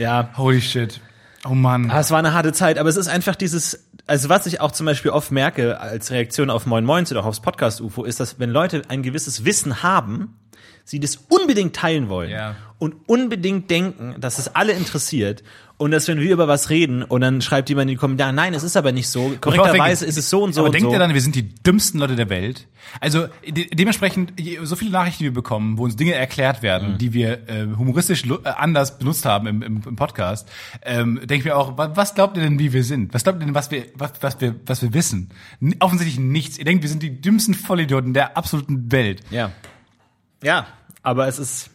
Ja. 0.00 0.30
Holy 0.36 0.60
shit. 0.60 1.00
Oh 1.44 1.50
Mann. 1.54 1.90
Ah, 1.90 2.00
es 2.00 2.10
war 2.10 2.18
eine 2.18 2.32
harte 2.32 2.52
Zeit, 2.52 2.78
aber 2.78 2.88
es 2.88 2.96
ist 2.96 3.08
einfach 3.08 3.34
dieses, 3.36 3.86
also 4.06 4.28
was 4.28 4.46
ich 4.46 4.60
auch 4.60 4.72
zum 4.72 4.86
Beispiel 4.86 5.10
oft 5.10 5.30
merke 5.30 5.78
als 5.80 6.10
Reaktion 6.10 6.50
auf 6.50 6.66
Moin 6.66 6.84
Moins 6.84 7.10
oder 7.10 7.20
auch 7.20 7.26
aufs 7.26 7.40
Podcast 7.40 7.80
UFO, 7.80 8.04
ist, 8.04 8.20
dass 8.20 8.38
wenn 8.38 8.50
Leute 8.50 8.82
ein 8.88 9.02
gewisses 9.02 9.44
Wissen 9.44 9.82
haben, 9.82 10.36
sie 10.84 11.00
das 11.00 11.16
unbedingt 11.28 11.76
teilen 11.76 12.08
wollen 12.08 12.30
Ja. 12.30 12.56
und 12.78 12.94
unbedingt 13.06 13.70
denken, 13.70 14.16
dass 14.18 14.38
es 14.38 14.54
alle 14.54 14.72
interessiert 14.72 15.42
und 15.80 15.90
dass 15.92 16.06
wenn 16.08 16.20
wir 16.20 16.30
über 16.32 16.46
was 16.46 16.68
reden 16.70 17.02
und 17.02 17.22
dann 17.22 17.40
schreibt 17.40 17.68
jemand 17.70 17.90
in 17.90 17.96
die 17.96 17.98
Kommentare, 17.98 18.32
nein, 18.32 18.52
es 18.54 18.62
ist 18.62 18.76
aber 18.76 18.92
nicht 18.92 19.08
so, 19.08 19.34
korrekterweise 19.40 20.04
ist 20.04 20.18
es 20.18 20.28
so 20.28 20.42
und 20.44 20.52
so 20.54 20.60
Aber 20.60 20.66
und 20.68 20.74
denkt 20.74 20.88
so. 20.88 20.92
ihr 20.92 20.98
dann, 20.98 21.14
wir 21.14 21.20
sind 21.22 21.34
die 21.34 21.54
dümmsten 21.54 21.98
Leute 22.00 22.16
der 22.16 22.28
Welt? 22.28 22.66
Also 23.00 23.28
de 23.48 23.66
dementsprechend, 23.74 24.34
so 24.62 24.76
viele 24.76 24.90
Nachrichten, 24.90 25.20
die 25.20 25.30
wir 25.30 25.34
bekommen, 25.34 25.78
wo 25.78 25.84
uns 25.84 25.96
Dinge 25.96 26.12
erklärt 26.14 26.58
Mhm. 26.58 26.62
werden, 26.62 26.98
die 26.98 27.12
wir 27.14 27.48
äh, 27.48 27.66
humoristisch 27.78 28.24
äh, 28.26 28.48
anders 28.48 28.98
benutzt 28.98 29.24
haben 29.24 29.46
im, 29.46 29.62
im, 29.62 29.82
im 29.86 29.96
Podcast, 29.96 30.48
ähm, 30.82 31.16
denke 31.20 31.34
ich 31.36 31.44
mir 31.44 31.56
auch, 31.56 31.78
wa- 31.78 31.92
was 31.94 32.14
glaubt 32.14 32.36
ihr 32.36 32.42
denn, 32.42 32.58
wie 32.58 32.72
wir 32.72 32.84
sind? 32.84 33.14
Was 33.14 33.24
glaubt 33.24 33.40
ihr 33.40 33.46
denn, 33.46 33.54
was 33.54 33.70
wir, 33.70 33.84
was, 33.94 34.12
was 34.20 34.40
wir, 34.40 34.54
was 34.66 34.82
wir 34.82 34.92
wissen? 34.92 35.30
N 35.62 35.76
offensichtlich 35.80 36.18
nichts. 36.20 36.58
Ihr 36.58 36.64
denkt, 36.66 36.82
wir 36.82 36.90
sind 36.90 37.02
die 37.02 37.20
dümmsten 37.20 37.54
Vollidioten 37.54 38.12
der 38.14 38.36
absoluten 38.36 38.92
Welt. 38.92 39.22
ja. 39.30 39.50
Ja, 40.42 40.66
aber 41.02 41.26
es 41.28 41.38
ist, 41.38 41.70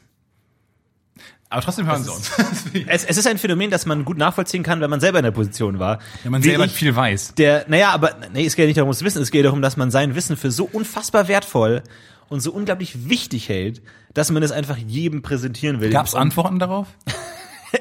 Aber 1.55 1.61
trotzdem 1.61 1.87
hören 1.87 2.03
sie 2.03 2.11
uns. 2.11 2.29
es, 2.87 3.05
es 3.05 3.15
ist 3.15 3.25
ein 3.27 3.37
Phänomen, 3.37 3.71
das 3.71 3.85
man 3.85 4.03
gut 4.03 4.17
nachvollziehen 4.17 4.61
kann, 4.61 4.81
wenn 4.81 4.89
man 4.89 4.99
selber 4.99 5.19
in 5.19 5.23
der 5.23 5.31
Position 5.31 5.79
war. 5.79 5.99
Wenn 6.23 6.33
man 6.33 6.43
Wie 6.43 6.49
selber 6.49 6.65
ich, 6.65 6.73
viel 6.73 6.93
weiß. 6.93 7.35
der, 7.35 7.63
naja, 7.69 7.91
aber 7.91 8.13
nee, 8.33 8.45
es 8.45 8.57
geht 8.57 8.63
ja 8.63 8.67
nicht 8.67 8.77
darum, 8.77 8.91
das 8.91 9.05
Wissen, 9.05 9.21
es 9.21 9.31
geht 9.31 9.45
darum, 9.45 9.61
dass 9.61 9.77
man 9.77 9.89
sein 9.89 10.15
Wissen 10.15 10.35
für 10.35 10.51
so 10.51 10.65
unfassbar 10.69 11.29
wertvoll 11.29 11.81
und 12.27 12.41
so 12.41 12.51
unglaublich 12.51 13.07
wichtig 13.07 13.47
hält, 13.47 13.81
dass 14.13 14.31
man 14.31 14.43
es 14.43 14.51
einfach 14.51 14.75
jedem 14.75 15.21
präsentieren 15.21 15.79
will. 15.79 15.91
Gab 15.91 16.07
es 16.07 16.13
Antworten 16.13 16.59
darauf? 16.59 16.87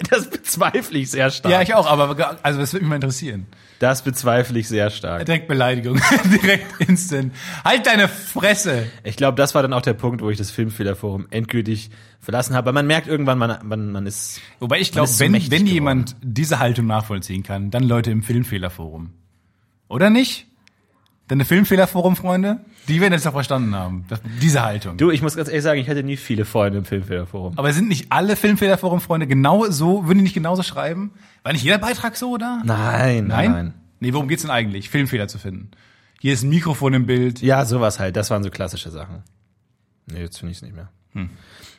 Das 0.11 0.29
bezweifle 0.29 0.99
ich 0.99 1.11
sehr 1.11 1.31
stark. 1.31 1.53
Ja, 1.53 1.63
ich 1.63 1.75
auch, 1.75 1.87
aber 1.87 2.39
also 2.43 2.61
das 2.61 2.73
würde 2.73 2.85
mich 2.85 2.91
mal 2.91 2.97
interessieren. 2.97 3.47
das 3.79 4.03
bezweifle 4.03 4.59
ich 4.59 4.69
sehr 4.69 4.91
stark. 4.91 5.25
Direkt 5.27 5.49
Beleidigung, 5.49 6.01
direkt 6.25 6.81
instant. 6.81 7.33
Halt 7.65 7.87
deine 7.87 8.09
Fresse! 8.09 8.87
Ich 9.03 9.17
glaube, 9.17 9.37
das 9.37 9.55
war 9.55 9.63
dann 9.63 9.73
auch 9.73 9.83
der 9.83 9.95
Punkt, 9.95 10.23
wo 10.23 10.31
ich 10.31 10.39
das 10.39 10.51
Filmfehlerforum 10.51 11.27
endgültig 11.31 11.91
verlassen 12.21 12.55
habe. 12.55 12.67
Weil 12.67 12.75
man 12.75 12.87
merkt 12.87 13.07
irgendwann, 13.07 13.39
man, 13.39 13.59
man, 13.63 13.93
man 13.93 14.07
ist. 14.07 14.41
Wobei 14.61 14.81
ich 14.81 14.93
glaube, 14.93 15.11
wenn, 15.19 15.33
wenn 15.33 15.41
geworden. 15.41 15.67
jemand 15.67 16.17
diese 16.23 16.59
Haltung 16.59 16.87
nachvollziehen 16.87 17.43
kann, 17.43 17.71
dann 17.71 17.83
Leute 17.83 18.11
im 18.11 18.23
Filmfehlerforum. 18.23 19.13
Oder 19.89 20.11
nicht? 20.11 20.47
Deine 21.29 21.47
Filmfehlerforum-Freunde, 21.47 22.61
die 22.87 23.01
werden 23.01 23.13
das 23.13 23.23
doch 23.23 23.33
verstanden 23.33 23.75
haben. 23.75 24.05
Das, 24.09 24.21
diese 24.43 24.63
Haltung. 24.63 24.99
Du, 24.99 25.11
ich 25.11 25.23
muss 25.23 25.37
ganz 25.37 25.49
ehrlich 25.49 25.63
sagen, 25.63 25.81
ich 25.81 25.89
hatte 25.89 26.03
nie 26.03 26.19
viele 26.19 26.45
Freunde 26.45 26.79
im 26.79 26.85
Filmfehlerforum. 26.85 27.57
Aber 27.57 27.73
sind 27.73 27.89
nicht 27.89 28.13
alle 28.13 28.37
Filmfehlerforum-Freunde 28.37 29.27
genau 29.27 29.65
so, 29.71 30.07
würden 30.07 30.19
die 30.19 30.25
nicht 30.25 30.35
genauso 30.35 30.63
schreiben? 30.63 31.13
War 31.43 31.53
nicht 31.53 31.65
jeder 31.65 31.79
Beitrag 31.79 32.17
so, 32.17 32.33
oder? 32.33 32.61
Nein, 32.65 33.27
nein, 33.27 33.51
nein. 33.51 33.75
Nee, 34.01 34.13
worum 34.13 34.29
geht's 34.29 34.43
denn 34.43 34.51
eigentlich? 34.51 34.91
Filmfehler 34.91 35.29
zu 35.29 35.39
finden. 35.39 35.71
Hier 36.21 36.35
ist 36.35 36.43
ein 36.43 36.51
Mikrofon 36.51 36.93
im 36.93 37.07
Bild. 37.07 37.41
Ja, 37.41 37.65
sowas 37.65 37.99
halt. 37.99 38.17
Das 38.17 38.31
waren 38.31 38.43
so 38.43 38.51
klassische 38.51 38.91
Sachen. 38.91 39.23
Nee, 40.07 40.21
jetzt 40.21 40.39
finde 40.39 40.53
ich 40.53 40.59
es 40.59 40.63
nicht 40.63 40.75
mehr. 40.75 40.91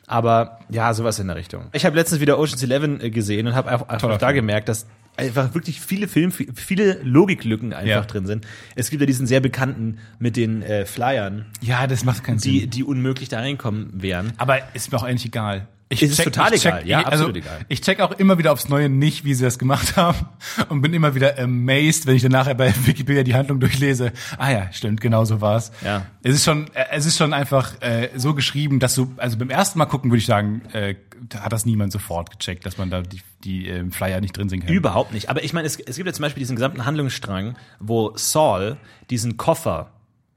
Aber 0.06 0.60
ja, 0.70 0.94
sowas 0.94 1.18
in 1.18 1.26
der 1.26 1.36
Richtung. 1.36 1.64
Ich 1.72 1.84
habe 1.84 1.96
letztens 1.96 2.20
wieder 2.20 2.38
Ocean's 2.38 2.62
Eleven 2.62 3.00
äh, 3.00 3.10
gesehen 3.10 3.46
und 3.46 3.54
habe 3.54 3.68
auch 3.68 3.88
einfach 3.88 3.98
Toller 3.98 4.18
da 4.18 4.32
gemerkt, 4.32 4.68
dass 4.68 4.86
einfach 5.16 5.54
wirklich 5.54 5.80
viele 5.80 6.08
Film, 6.08 6.30
viele 6.32 7.00
Logiklücken 7.02 7.72
einfach 7.72 7.88
Ja. 7.88 8.00
drin 8.02 8.26
sind. 8.26 8.46
Es 8.74 8.90
gibt 8.90 9.00
ja 9.00 9.06
diesen 9.06 9.26
sehr 9.26 9.40
bekannten 9.40 9.98
mit 10.18 10.36
den 10.36 10.62
äh, 10.62 10.84
Flyern, 10.86 11.46
Ja, 11.60 11.86
das 11.86 12.04
macht 12.04 12.24
keinen 12.24 12.38
die, 12.38 12.60
Sinn. 12.60 12.70
die 12.70 12.84
unmöglich 12.84 13.28
da 13.28 13.38
reinkommen 13.40 13.90
wären. 14.02 14.32
Aber 14.36 14.58
ist 14.74 14.92
mir 14.92 14.98
auch 14.98 15.02
eigentlich 15.04 15.26
egal. 15.26 15.66
Ich 15.88 16.02
Ist 16.02 16.22
total 16.22 16.52
egal. 16.52 16.86
Ja, 16.86 16.98
also, 16.98 17.26
absolut 17.26 17.36
egal. 17.36 17.60
Ich 17.68 17.80
check 17.80 18.00
auch 18.00 18.10
immer 18.12 18.38
wieder 18.38 18.52
aufs 18.52 18.68
Neue 18.68 18.88
nicht, 18.88 19.24
wie 19.24 19.34
sie 19.34 19.44
das 19.44 19.56
gemacht 19.56 19.96
haben 19.96 20.26
und 20.68 20.82
bin 20.82 20.92
immer 20.92 21.14
wieder 21.14 21.38
amazed, 21.38 22.06
wenn 22.06 22.16
ich 22.16 22.22
dann 22.22 22.32
nachher 22.32 22.54
bei 22.54 22.74
Wikipedia 22.84 23.22
die 23.22 23.34
Handlung 23.34 23.60
durchlese. 23.60 24.12
Ah 24.36 24.50
ja, 24.50 24.72
stimmt, 24.72 25.00
genau 25.00 25.24
so 25.24 25.40
war's. 25.40 25.70
Ja. 25.84 26.06
Es 26.24 26.34
ist 26.34 26.44
schon, 26.44 26.66
äh, 26.74 26.86
es 26.90 27.06
ist 27.06 27.16
schon 27.16 27.32
einfach 27.32 27.80
äh, 27.82 28.08
so 28.16 28.34
geschrieben, 28.34 28.80
dass 28.80 28.96
du, 28.96 29.12
also 29.16 29.38
beim 29.38 29.50
ersten 29.50 29.78
Mal 29.78 29.86
gucken 29.86 30.10
würde 30.10 30.18
ich 30.18 30.26
sagen, 30.26 30.62
äh, 30.72 30.96
hat 31.38 31.52
das 31.52 31.66
niemand 31.66 31.92
sofort 31.92 32.32
gecheckt, 32.32 32.66
dass 32.66 32.78
man 32.78 32.90
da 32.90 33.02
die, 33.02 33.20
die 33.44 33.68
äh, 33.68 33.88
Flyer 33.92 34.20
nicht 34.20 34.36
drin 34.36 34.48
sehen 34.48 34.60
kann. 34.60 34.72
Überhaupt 34.72 35.12
nicht. 35.12 35.30
Aber 35.30 35.44
ich 35.44 35.52
meine, 35.52 35.68
es, 35.68 35.78
es 35.78 35.96
gibt 35.96 36.08
ja 36.08 36.12
zum 36.12 36.22
Beispiel 36.24 36.40
diesen 36.40 36.56
gesamten 36.56 36.84
Handlungsstrang, 36.84 37.56
wo 37.78 38.12
Saul 38.16 38.76
diesen 39.08 39.36
Koffer 39.36 39.92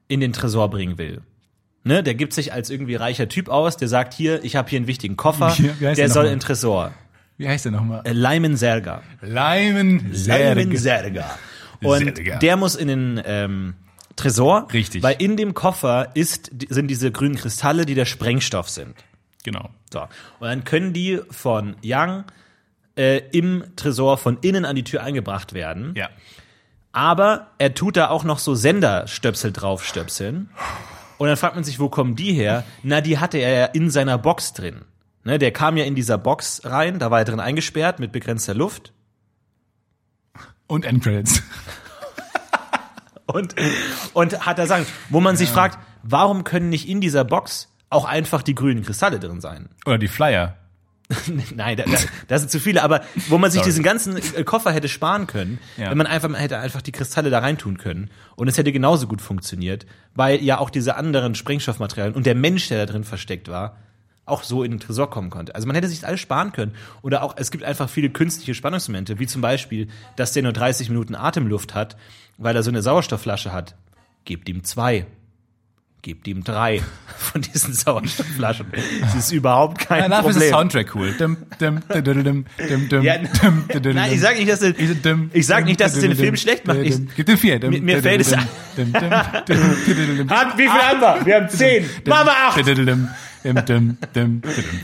in 0.06 0.20
den 0.20 0.32
Tresor 0.32 0.70
bringen 0.70 0.96
will. 0.96 1.22
Ne, 1.90 2.02
der 2.02 2.14
gibt 2.14 2.32
sich 2.32 2.52
als 2.52 2.70
irgendwie 2.70 2.94
reicher 2.94 3.28
Typ 3.28 3.48
aus, 3.48 3.76
der 3.76 3.88
sagt 3.88 4.14
hier, 4.14 4.44
ich 4.44 4.54
habe 4.56 4.68
hier 4.70 4.76
einen 4.78 4.86
wichtigen 4.86 5.16
Koffer, 5.16 5.52
Wie- 5.58 5.68
heißt 5.70 5.80
der 5.80 5.94
der 5.94 6.08
soll 6.08 6.22
nochmal? 6.24 6.26
in 6.32 6.38
den 6.38 6.40
Tresor. 6.40 6.92
Wie 7.36 7.48
heißt 7.48 7.64
der 7.64 7.72
nochmal? 7.72 8.02
Äh, 8.04 8.12
Lyman 8.12 8.56
Serga. 8.56 9.02
Leimen 9.22 10.12
Lyman 10.12 10.76
Serga. 10.76 11.38
Und 11.82 12.16
Serga. 12.16 12.38
der 12.38 12.56
muss 12.56 12.74
in 12.76 12.88
den 12.88 13.20
ähm, 13.24 13.74
Tresor, 14.16 14.68
Richtig. 14.72 15.02
weil 15.02 15.16
in 15.18 15.36
dem 15.36 15.54
Koffer 15.54 16.10
ist, 16.14 16.50
sind 16.68 16.88
diese 16.88 17.10
grünen 17.10 17.36
Kristalle, 17.36 17.86
die 17.86 17.94
der 17.94 18.04
Sprengstoff 18.04 18.68
sind. 18.68 18.94
Genau. 19.42 19.70
So. 19.92 20.00
Und 20.02 20.08
dann 20.48 20.64
können 20.64 20.92
die 20.92 21.20
von 21.30 21.74
Young 21.82 22.24
äh, 22.96 23.22
im 23.32 23.64
Tresor 23.76 24.18
von 24.18 24.36
innen 24.42 24.64
an 24.66 24.76
die 24.76 24.84
Tür 24.84 25.02
eingebracht 25.02 25.54
werden. 25.54 25.94
Ja. 25.96 26.10
Aber 26.92 27.46
er 27.58 27.72
tut 27.74 27.96
da 27.96 28.10
auch 28.10 28.24
noch 28.24 28.38
so 28.38 28.54
Senderstöpsel 28.54 29.52
draufstöpseln. 29.52 30.50
Und 31.20 31.26
dann 31.26 31.36
fragt 31.36 31.54
man 31.54 31.64
sich, 31.64 31.78
wo 31.78 31.90
kommen 31.90 32.16
die 32.16 32.32
her? 32.32 32.64
Na, 32.82 33.02
die 33.02 33.18
hatte 33.18 33.36
er 33.36 33.52
ja 33.52 33.64
in 33.66 33.90
seiner 33.90 34.16
Box 34.16 34.54
drin. 34.54 34.86
Ne, 35.22 35.38
der 35.38 35.50
kam 35.50 35.76
ja 35.76 35.84
in 35.84 35.94
dieser 35.94 36.16
Box 36.16 36.62
rein, 36.64 36.98
da 36.98 37.10
war 37.10 37.18
er 37.18 37.24
drin 37.26 37.40
eingesperrt 37.40 38.00
mit 38.00 38.10
begrenzter 38.10 38.54
Luft. 38.54 38.94
Und 40.66 40.86
Endcredits. 40.86 41.42
Und, 43.26 43.54
und 44.14 44.46
hat 44.46 44.58
da 44.58 44.66
Sachen, 44.66 44.86
wo 45.10 45.20
man 45.20 45.36
sich 45.36 45.50
fragt, 45.50 45.78
warum 46.02 46.42
können 46.42 46.70
nicht 46.70 46.88
in 46.88 47.02
dieser 47.02 47.24
Box 47.24 47.68
auch 47.90 48.06
einfach 48.06 48.42
die 48.42 48.54
grünen 48.54 48.82
Kristalle 48.82 49.20
drin 49.20 49.42
sein? 49.42 49.68
Oder 49.84 49.98
die 49.98 50.08
Flyer. 50.08 50.56
Nein, 51.54 51.76
da, 51.76 51.84
da, 51.84 51.98
das 52.28 52.42
sind 52.42 52.50
zu 52.50 52.60
viele, 52.60 52.82
aber 52.82 53.02
wo 53.28 53.36
man 53.38 53.50
sich 53.50 53.60
Sorry. 53.60 53.68
diesen 53.70 53.82
ganzen 53.82 54.16
äh, 54.16 54.44
Koffer 54.44 54.72
hätte 54.72 54.88
sparen 54.88 55.26
können, 55.26 55.58
Ja. 55.76 55.90
wenn 55.90 55.98
man 55.98 56.06
einfach 56.06 56.32
hätte 56.38 56.58
einfach 56.58 56.82
die 56.82 56.92
Kristalle 56.92 57.30
da 57.30 57.40
reintun 57.40 57.78
können 57.78 58.10
und 58.36 58.48
es 58.48 58.56
hätte 58.58 58.70
genauso 58.72 59.06
gut 59.06 59.20
funktioniert, 59.20 59.86
weil 60.14 60.42
ja 60.42 60.58
auch 60.58 60.70
diese 60.70 60.96
anderen 60.96 61.34
Sprengstoffmaterialien 61.34 62.14
und 62.14 62.26
der 62.26 62.34
Mensch, 62.34 62.68
der 62.68 62.86
da 62.86 62.92
drin 62.92 63.04
versteckt 63.04 63.48
war, 63.48 63.76
auch 64.26 64.44
so 64.44 64.62
in 64.62 64.70
den 64.70 64.78
Tresor 64.80 65.10
kommen 65.10 65.28
konnte. 65.30 65.54
Also 65.56 65.66
man 65.66 65.74
hätte 65.74 65.88
sich 65.88 66.00
das 66.00 66.08
alles 66.08 66.20
sparen 66.20 66.52
können. 66.52 66.72
Oder 67.02 67.24
auch, 67.24 67.34
es 67.36 67.50
gibt 67.50 67.64
einfach 67.64 67.88
viele 67.90 68.10
künstliche 68.10 68.54
Spannungsmomente, 68.54 69.18
wie 69.18 69.26
zum 69.26 69.42
Beispiel, 69.42 69.88
dass 70.14 70.32
der 70.32 70.44
nur 70.44 70.52
30 70.52 70.88
Minuten 70.88 71.16
Atemluft 71.16 71.74
hat, 71.74 71.96
weil 72.38 72.54
er 72.54 72.62
so 72.62 72.70
eine 72.70 72.80
Sauerstoffflasche 72.82 73.52
hat. 73.52 73.74
Gebt 74.24 74.48
ihm 74.48 74.62
zwei. 74.62 75.06
Gebt 76.02 76.26
ihm 76.28 76.42
drei 76.44 76.80
von 77.18 77.42
diesen 77.42 77.74
Sauerstoffflaschen. 77.74 78.66
Das 79.02 79.14
ist 79.14 79.32
überhaupt 79.32 79.80
kein 79.86 80.00
Ja, 80.04 80.08
dafür 80.08 80.30
ist 80.30 80.36
das 80.36 80.48
Problem. 80.50 80.70
Soundtrack 80.70 80.94
cool. 80.94 81.12
Dim, 81.12 81.36
dim, 81.60 81.80
dim, 82.88 83.02
Ja, 83.02 83.16
Nein, 83.92 84.12
ich 84.14 84.20
sag 84.20 84.38
nicht, 84.38 84.50
dass 84.50 84.62
es, 84.62 84.74
dim, 85.02 85.30
ich 85.34 85.46
sag 85.46 85.66
nicht, 85.66 85.78
dass 85.78 85.94
es 85.94 86.00
den 86.00 86.16
Film 86.16 86.36
schlecht 86.36 86.66
macht. 86.66 86.78
Ich. 86.78 86.96
Gib 87.16 87.26
dem 87.26 87.36
vier. 87.36 87.58
Mir- 87.68 87.82
mir 87.82 88.02
fällt 88.02 88.22
es. 88.22 88.34
Hat- 88.34 88.48
wie 90.56 90.62
viel 90.62 90.70
haben 90.70 91.00
wir? 91.00 91.26
Wir 91.26 91.34
haben 91.36 91.48
zehn. 91.50 91.84
Machen 92.06 92.26
wir 92.26 92.32
acht. 92.32 92.56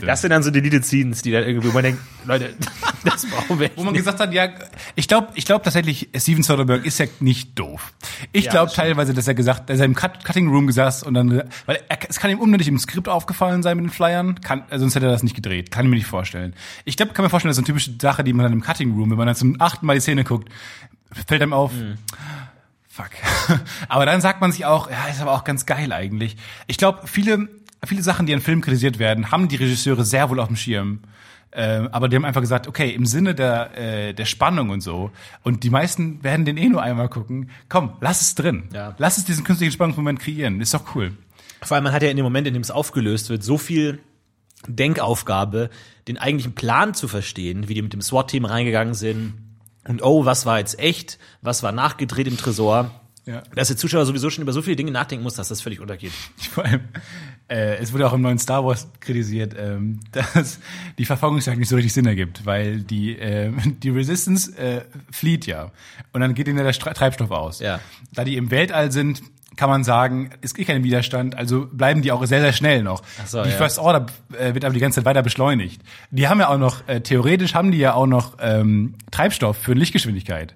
Das 0.05 0.21
sind 0.21 0.31
dann 0.31 0.43
so 0.43 0.51
Deleted 0.51 0.85
Scenes, 0.85 1.21
die 1.21 1.31
dann 1.31 1.43
irgendwie, 1.43 1.69
wo 1.69 1.73
man 1.73 1.83
denkt, 1.83 2.01
Leute, 2.25 2.53
das 3.03 3.25
brauchen 3.25 3.59
wir 3.59 3.69
Wo 3.75 3.83
man 3.83 3.93
nicht. 3.93 4.01
gesagt 4.01 4.19
hat, 4.19 4.33
ja, 4.33 4.49
ich 4.95 5.07
glaube, 5.07 5.27
ich 5.35 5.45
glaube 5.45 5.63
tatsächlich, 5.63 6.09
Steven 6.15 6.43
Soderbergh 6.43 6.85
ist 6.85 6.97
ja 6.99 7.05
nicht 7.19 7.57
doof. 7.57 7.93
Ich 8.31 8.45
Ja, 8.45 8.51
glaube 8.51 8.65
das 8.67 8.75
teilweise, 8.75 9.13
dass 9.13 9.27
er 9.27 9.33
gesagt, 9.35 9.69
dass 9.69 9.79
er 9.79 9.85
im 9.85 9.95
Cut 9.95 10.23
Cutting 10.23 10.47
Room 10.49 10.67
gesaß 10.67 11.03
und 11.03 11.13
dann, 11.13 11.43
weil 11.65 11.79
er, 11.87 11.99
es 12.09 12.19
kann 12.19 12.31
ihm 12.31 12.39
unnötig 12.39 12.67
im 12.67 12.79
Skript 12.79 13.09
aufgefallen 13.09 13.63
sein 13.63 13.77
mit 13.77 13.85
den 13.85 13.91
Flyern, 13.91 14.41
kann, 14.41 14.63
also 14.69 14.83
sonst 14.83 14.95
hätte 14.95 15.05
er 15.05 15.11
das 15.11 15.23
nicht 15.23 15.35
gedreht, 15.35 15.71
kann 15.71 15.85
ich 15.85 15.89
mir 15.89 15.97
nicht 15.97 16.07
vorstellen. 16.07 16.53
Ich 16.85 16.97
glaube, 16.97 17.13
kann 17.13 17.23
mir 17.23 17.29
vorstellen, 17.29 17.49
das 17.51 17.57
ist 17.57 17.59
eine 17.59 17.67
typische 17.67 17.91
Sache, 18.01 18.23
die 18.23 18.33
man 18.33 18.43
dann 18.43 18.53
im 18.53 18.61
Cutting 18.61 18.93
Room, 18.93 19.11
wenn 19.11 19.17
man 19.17 19.27
dann 19.27 19.35
zum 19.35 19.55
achten 19.59 19.85
Mal 19.85 19.93
die 19.95 20.01
Szene 20.01 20.23
guckt, 20.23 20.49
fällt 21.27 21.41
einem 21.41 21.53
auf, 21.53 21.71
Mhm. 21.73 21.97
fuck. 22.89 23.09
aber 23.89 24.05
dann 24.05 24.21
sagt 24.21 24.41
man 24.41 24.51
sich 24.51 24.65
auch, 24.65 24.89
ja, 24.89 25.05
ist 25.11 25.21
aber 25.21 25.33
auch 25.33 25.43
ganz 25.43 25.65
geil 25.65 25.91
eigentlich. 25.93 26.37
Ich 26.67 26.77
glaube, 26.77 27.07
viele, 27.07 27.47
viele 27.87 28.03
Sachen, 28.03 28.25
die 28.25 28.33
an 28.33 28.41
Film 28.41 28.61
kritisiert 28.61 28.99
werden, 28.99 29.31
haben 29.31 29.47
die 29.47 29.55
Regisseure 29.55 30.05
sehr 30.05 30.29
wohl 30.29 30.39
auf 30.39 30.47
dem 30.47 30.55
Schirm. 30.55 30.99
Ähm, 31.53 31.87
aber 31.91 32.09
die 32.09 32.15
haben 32.15 32.25
einfach 32.25 32.41
gesagt, 32.41 32.67
okay, 32.67 32.91
im 32.91 33.05
Sinne 33.05 33.33
der, 33.33 33.77
äh, 33.77 34.13
der 34.13 34.25
Spannung 34.25 34.69
und 34.69 34.81
so, 34.81 35.11
und 35.43 35.63
die 35.63 35.69
meisten 35.69 36.23
werden 36.23 36.45
den 36.45 36.57
eh 36.57 36.67
nur 36.67 36.81
einmal 36.81 37.09
gucken, 37.09 37.49
komm, 37.69 37.93
lass 38.01 38.21
es 38.21 38.35
drin. 38.35 38.69
Ja. 38.73 38.95
Lass 38.97 39.17
es 39.17 39.25
diesen 39.25 39.43
künstlichen 39.43 39.71
Spannungsmoment 39.71 40.19
kreieren. 40.19 40.61
Ist 40.61 40.73
doch 40.73 40.95
cool. 40.95 41.13
Vor 41.61 41.75
allem, 41.75 41.85
man 41.85 41.93
hat 41.93 42.03
ja 42.03 42.09
in 42.09 42.17
dem 42.17 42.23
Moment, 42.23 42.47
in 42.47 42.53
dem 42.53 42.61
es 42.61 42.69
aufgelöst 42.69 43.29
wird, 43.29 43.43
so 43.43 43.57
viel 43.57 43.99
Denkaufgabe, 44.67 45.69
den 46.07 46.17
eigentlichen 46.17 46.53
Plan 46.53 46.93
zu 46.93 47.07
verstehen, 47.07 47.67
wie 47.67 47.73
die 47.73 47.81
mit 47.81 47.93
dem 47.93 48.01
SWAT-Team 48.01 48.45
reingegangen 48.45 48.93
sind. 48.93 49.33
Und 49.87 50.03
oh, 50.03 50.25
was 50.25 50.45
war 50.45 50.59
jetzt 50.59 50.79
echt? 50.79 51.17
Was 51.41 51.63
war 51.63 51.71
nachgedreht 51.71 52.27
im 52.27 52.37
Tresor? 52.37 52.91
Ja. 53.25 53.43
Dass 53.55 53.67
der 53.67 53.77
Zuschauer 53.77 54.05
sowieso 54.05 54.29
schon 54.29 54.41
über 54.41 54.53
so 54.53 54.61
viele 54.61 54.77
Dinge 54.77 54.91
nachdenken 54.91 55.23
muss, 55.23 55.35
dass 55.35 55.49
das 55.49 55.61
völlig 55.61 55.79
untergeht. 55.79 56.13
Vor 56.51 56.65
allem, 56.65 56.81
äh, 57.49 57.77
es 57.77 57.93
wurde 57.93 58.07
auch 58.07 58.13
im 58.13 58.21
neuen 58.21 58.39
Star 58.39 58.65
Wars 58.65 58.87
kritisiert, 58.99 59.55
ähm, 59.57 59.99
dass 60.11 60.59
die 60.97 61.05
Verfolgungsjagd 61.05 61.59
nicht 61.59 61.69
so 61.69 61.75
richtig 61.75 61.93
Sinn 61.93 62.05
ergibt, 62.05 62.45
weil 62.45 62.81
die, 62.81 63.17
äh, 63.17 63.51
die 63.65 63.89
Resistance 63.89 64.57
äh, 64.57 64.81
flieht 65.11 65.45
ja. 65.45 65.71
Und 66.13 66.21
dann 66.21 66.33
geht 66.33 66.47
ihnen 66.47 66.57
ja 66.57 66.63
der 66.63 66.73
Treibstoff 66.73 67.31
aus. 67.31 67.59
Ja. 67.59 67.79
Da 68.13 68.23
die 68.23 68.37
im 68.37 68.51
Weltall 68.51 68.91
sind, 68.91 69.21
kann 69.55 69.69
man 69.69 69.83
sagen, 69.83 70.29
es 70.41 70.53
gibt 70.53 70.67
keinen 70.67 70.83
Widerstand, 70.83 71.35
also 71.35 71.67
bleiben 71.71 72.01
die 72.01 72.11
auch 72.11 72.23
sehr, 72.25 72.41
sehr 72.41 72.53
schnell 72.53 72.83
noch. 72.83 73.01
so, 73.25 73.43
die 73.43 73.49
ja. 73.49 73.55
First 73.55 73.79
Order 73.79 74.05
äh, 74.37 74.53
wird 74.53 74.63
aber 74.63 74.73
die 74.73 74.79
ganze 74.79 74.97
Zeit 74.99 75.05
weiter 75.05 75.23
beschleunigt. 75.23 75.81
Die 76.11 76.27
haben 76.27 76.39
ja 76.39 76.49
auch 76.49 76.59
noch, 76.59 76.87
äh, 76.87 77.01
theoretisch 77.01 77.55
haben 77.55 77.71
die 77.71 77.79
ja 77.79 77.93
auch 77.93 78.05
noch 78.05 78.37
ähm, 78.39 78.95
Treibstoff 79.09 79.57
für 79.57 79.73
Lichtgeschwindigkeit. 79.73 80.55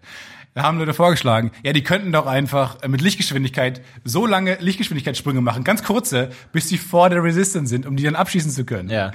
Da 0.53 0.63
haben 0.63 0.77
Leute 0.79 0.93
vorgeschlagen, 0.93 1.51
ja, 1.63 1.71
die 1.71 1.81
könnten 1.83 2.11
doch 2.11 2.25
einfach 2.27 2.81
äh, 2.81 2.87
mit 2.89 2.99
Lichtgeschwindigkeit 3.01 3.81
so 4.03 4.25
lange 4.25 4.55
Lichtgeschwindigkeitssprünge 4.59 5.39
machen, 5.39 5.63
ganz 5.63 5.81
kurze, 5.83 6.29
bis 6.51 6.67
sie 6.67 6.77
vor 6.77 7.09
der 7.09 7.23
Resistance 7.23 7.69
sind, 7.69 7.85
um 7.85 7.95
die 7.95 8.03
dann 8.03 8.15
abschießen 8.15 8.51
zu 8.51 8.65
können. 8.65 8.89
Ja. 8.89 9.11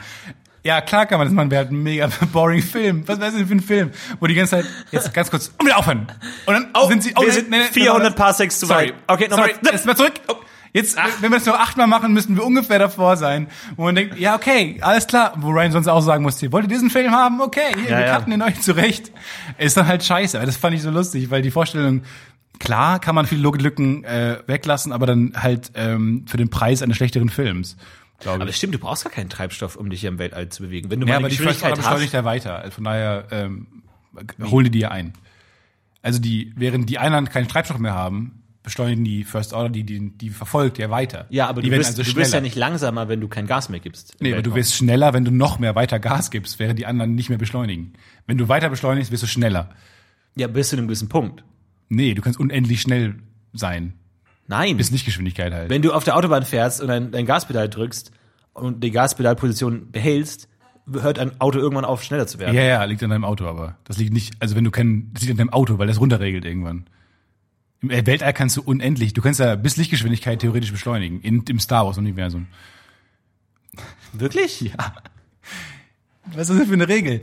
Ja, 0.65 0.81
klar 0.81 1.07
kann 1.07 1.19
man 1.19 1.29
das 1.29 1.35
machen, 1.35 1.51
wäre 1.51 1.63
halt 1.65 1.73
ein 1.73 1.83
mega 1.83 2.09
boring 2.33 2.63
Film. 2.63 3.07
Was 3.07 3.19
wäre 3.21 3.31
das 3.31 3.39
denn 3.39 3.47
für 3.47 3.55
ein 3.55 3.61
Film? 3.61 3.91
Wo 4.19 4.27
die 4.27 4.35
ganze 4.35 4.57
Zeit, 4.57 4.67
jetzt 4.91 5.13
ganz 5.15 5.31
kurz, 5.31 5.53
und 5.59 5.67
wieder 5.67 5.77
aufhören. 5.79 6.07
Und 6.47 6.55
dann 6.55 6.69
Oh, 6.75 6.89
sind 6.89 7.03
sie, 7.05 7.15
wir 7.15 7.25
nee, 7.25 7.31
sind 7.31 7.51
nee, 7.51 7.59
nee, 7.59 7.65
400 7.71 8.03
nochmal- 8.03 8.17
Parsecs 8.17 8.59
zu 8.59 8.67
Sorry. 8.67 8.87
weit. 8.89 8.95
Okay, 9.07 9.29
nochmal. 9.29 9.51
Sorry, 9.63 9.75
jetzt 9.75 9.87
mal 9.87 9.97
zurück. 9.97 10.15
Jetzt, 10.77 10.97
wenn 11.21 11.31
wir 11.31 11.39
das 11.39 11.47
nur 11.47 11.59
achtmal 11.59 11.87
machen, 11.87 12.13
müssten 12.13 12.37
wir 12.37 12.45
ungefähr 12.45 12.79
davor 12.79 13.17
sein. 13.17 13.49
Wo 13.77 13.85
man 13.85 13.95
denkt, 13.95 14.19
ja, 14.19 14.35
okay, 14.37 14.79
alles 14.83 15.07
klar. 15.07 15.33
Wo 15.39 15.49
Ryan 15.51 15.73
sonst 15.73 15.89
auch 15.89 16.01
sagen 16.03 16.23
musste, 16.23 16.53
wollt 16.53 16.65
ihr 16.67 16.69
diesen 16.69 16.91
Film 16.91 17.13
haben? 17.13 17.41
Okay, 17.41 17.73
hier, 17.75 17.91
Ja, 17.91 17.99
wir 17.99 18.07
ja. 18.07 18.15
cutten 18.17 18.31
den 18.33 18.43
euch 18.43 18.61
zurecht. 18.61 19.11
Ist 19.59 19.77
dann 19.77 19.87
halt 19.87 20.05
scheiße. 20.05 20.37
Aber 20.37 20.47
das 20.47 20.57
fand 20.57 20.75
ich 20.77 20.83
so 20.83 20.91
lustig, 20.91 21.31
weil 21.31 21.41
die 21.43 21.51
Vorstellung, 21.51 22.03
klar 22.59 22.99
kann 23.01 23.15
man 23.15 23.27
viele 23.27 23.41
Logiklücken 23.43 24.05
äh, 24.05 24.39
weglassen, 24.47 24.93
aber 24.93 25.07
dann 25.07 25.33
halt 25.43 25.73
ähm, 25.75 26.25
für 26.29 26.37
den 26.37 26.51
Preis 26.51 26.83
eines 26.83 26.97
schlechteren 26.97 27.29
Films. 27.31 27.77
Glaube 28.19 28.41
Aber 28.43 28.51
ich. 28.51 28.57
stimmt, 28.57 28.75
du 28.75 28.79
brauchst 28.79 29.05
gar 29.05 29.13
keinen 29.13 29.29
Treibstoff, 29.31 29.77
um 29.77 29.91
dich 29.91 30.01
hier 30.01 30.09
im 30.11 30.19
Weltall 30.19 30.49
zu 30.49 30.63
bewegen. 30.63 30.91
Wenn 30.91 31.01
du 31.01 31.07
Ja, 31.07 31.15
mal 31.15 31.19
aber 31.21 31.29
die 31.29 31.37
Geschwindigkeit 31.37 31.75
beschleunigt 31.77 32.07
hast. 32.09 32.13
ja 32.13 32.25
weiter. 32.25 32.59
Also 32.59 32.71
von 32.73 32.85
daher 32.85 33.25
ähm, 33.31 33.67
holen 34.43 34.71
die 34.71 34.79
ja 34.79 34.91
ein. 34.91 35.13
Also 36.03 36.19
die, 36.21 36.53
während 36.57 36.89
die 36.89 36.99
anderen 36.99 37.29
keinen 37.29 37.49
Treibstoff 37.49 37.79
mehr 37.79 37.95
haben, 37.95 38.43
beschleunigen 38.67 39.05
die 39.05 39.23
First 39.23 39.53
Order, 39.53 39.71
die, 39.71 39.85
die, 39.85 40.11
die 40.11 40.29
verfolgt 40.29 40.79
ja 40.79 40.91
weiter. 40.91 41.27
Ja, 41.31 41.47
aber 41.47 41.63
die 41.63 41.71
du, 41.71 41.77
bist, 41.77 41.91
also 41.91 42.03
du 42.03 42.15
bist 42.17 42.35
ja 42.35 42.41
nicht 42.41 42.57
langsamer, 42.57 43.09
wenn 43.09 43.21
du 43.21 43.29
kein 43.29 43.47
Gas 43.47 43.69
mehr 43.69 43.79
gibst. 43.79 44.17
Nee, 44.19 44.33
aber 44.33 44.43
du 44.43 44.57
wirst 44.57 44.75
schneller, 44.75 45.15
wenn 45.15 45.25
du 45.25 45.31
noch 45.31 45.61
mehr 45.61 45.77
weiter 45.77 46.01
Gas 46.01 46.33
gibst, 46.33 46.59
während 46.59 46.77
die 46.77 46.85
anderen 46.85 47.15
nicht 47.15 47.29
mehr 47.29 47.39
beschleunigen. 47.39 47.93
Wenn 48.27 48.39
du 48.39 48.49
weiter 48.49 48.69
beschleunigst, 48.69 49.13
wirst 49.13 49.23
du 49.23 49.29
schneller. 49.29 49.71
Ja, 50.35 50.49
bis 50.49 50.71
zu 50.71 50.77
einem 50.77 50.89
gewissen 50.89 51.09
Punkt. 51.09 51.45
Nee, 51.89 52.15
du 52.15 52.23
kannst 52.23 52.41
unendlich 52.41 52.81
schnell 52.81 53.15
sein. 53.53 53.95
Nein. 54.49 54.77
Bis 54.77 54.91
Lichtgeschwindigkeit 54.91 55.53
halt. 55.53 55.71
Wenn 55.71 55.83
du 55.83 55.93
auf 55.93 56.03
der 56.03 56.17
Autobahn 56.17 56.45
fährst 56.45 56.81
und 56.81 56.89
dein, 56.89 57.13
dein 57.13 57.25
Gaspedal 57.25 57.69
drückst 57.69 58.11
und 58.53 58.83
die 58.83 58.91
Gaspedalposition 58.91 59.93
behältst, 59.93 60.49
hört 60.93 61.21
ein 61.21 61.41
Auto 61.41 61.61
irgendwann 61.61 61.85
auf, 61.85 62.03
schneller 62.03 62.27
zu 62.27 62.41
werden. 62.41 62.57
Ja, 62.57 62.63
ja, 62.63 62.85
liegt 62.85 63.03
an 63.05 63.11
deinem 63.11 63.25
Auto, 63.25 63.47
aber 63.47 63.77
das 63.85 63.97
liegt 63.99 64.13
nicht, 64.13 64.35
also 64.41 64.57
wenn 64.57 64.65
du 64.65 64.73
kein, 64.73 65.13
das 65.13 65.23
liegt 65.23 65.33
an 65.33 65.39
deinem 65.39 65.53
Auto, 65.53 65.79
weil 65.79 65.87
das 65.87 66.01
runterregelt 66.01 66.45
irgendwann. 66.45 66.87
Im 67.83 67.91
Weltall 67.91 68.33
kannst 68.33 68.57
du 68.57 68.63
unendlich, 68.63 69.13
du 69.13 69.23
kannst 69.23 69.41
ja 69.41 69.55
bis 69.55 69.77
Lichtgeschwindigkeit 69.77 70.41
theoretisch 70.41 70.73
beschleunigen, 70.73 71.21
in, 71.21 71.43
im 71.49 71.61
Star 71.61 71.87
Wars 71.87 71.99
Universum. 71.99 72.47
Wirklich? 74.13 74.61
Ja. 74.61 74.95
Was 76.35 76.51
ist 76.51 76.59
das 76.59 76.69
für 76.69 76.75
eine 76.75 76.89
Regel? 76.89 77.23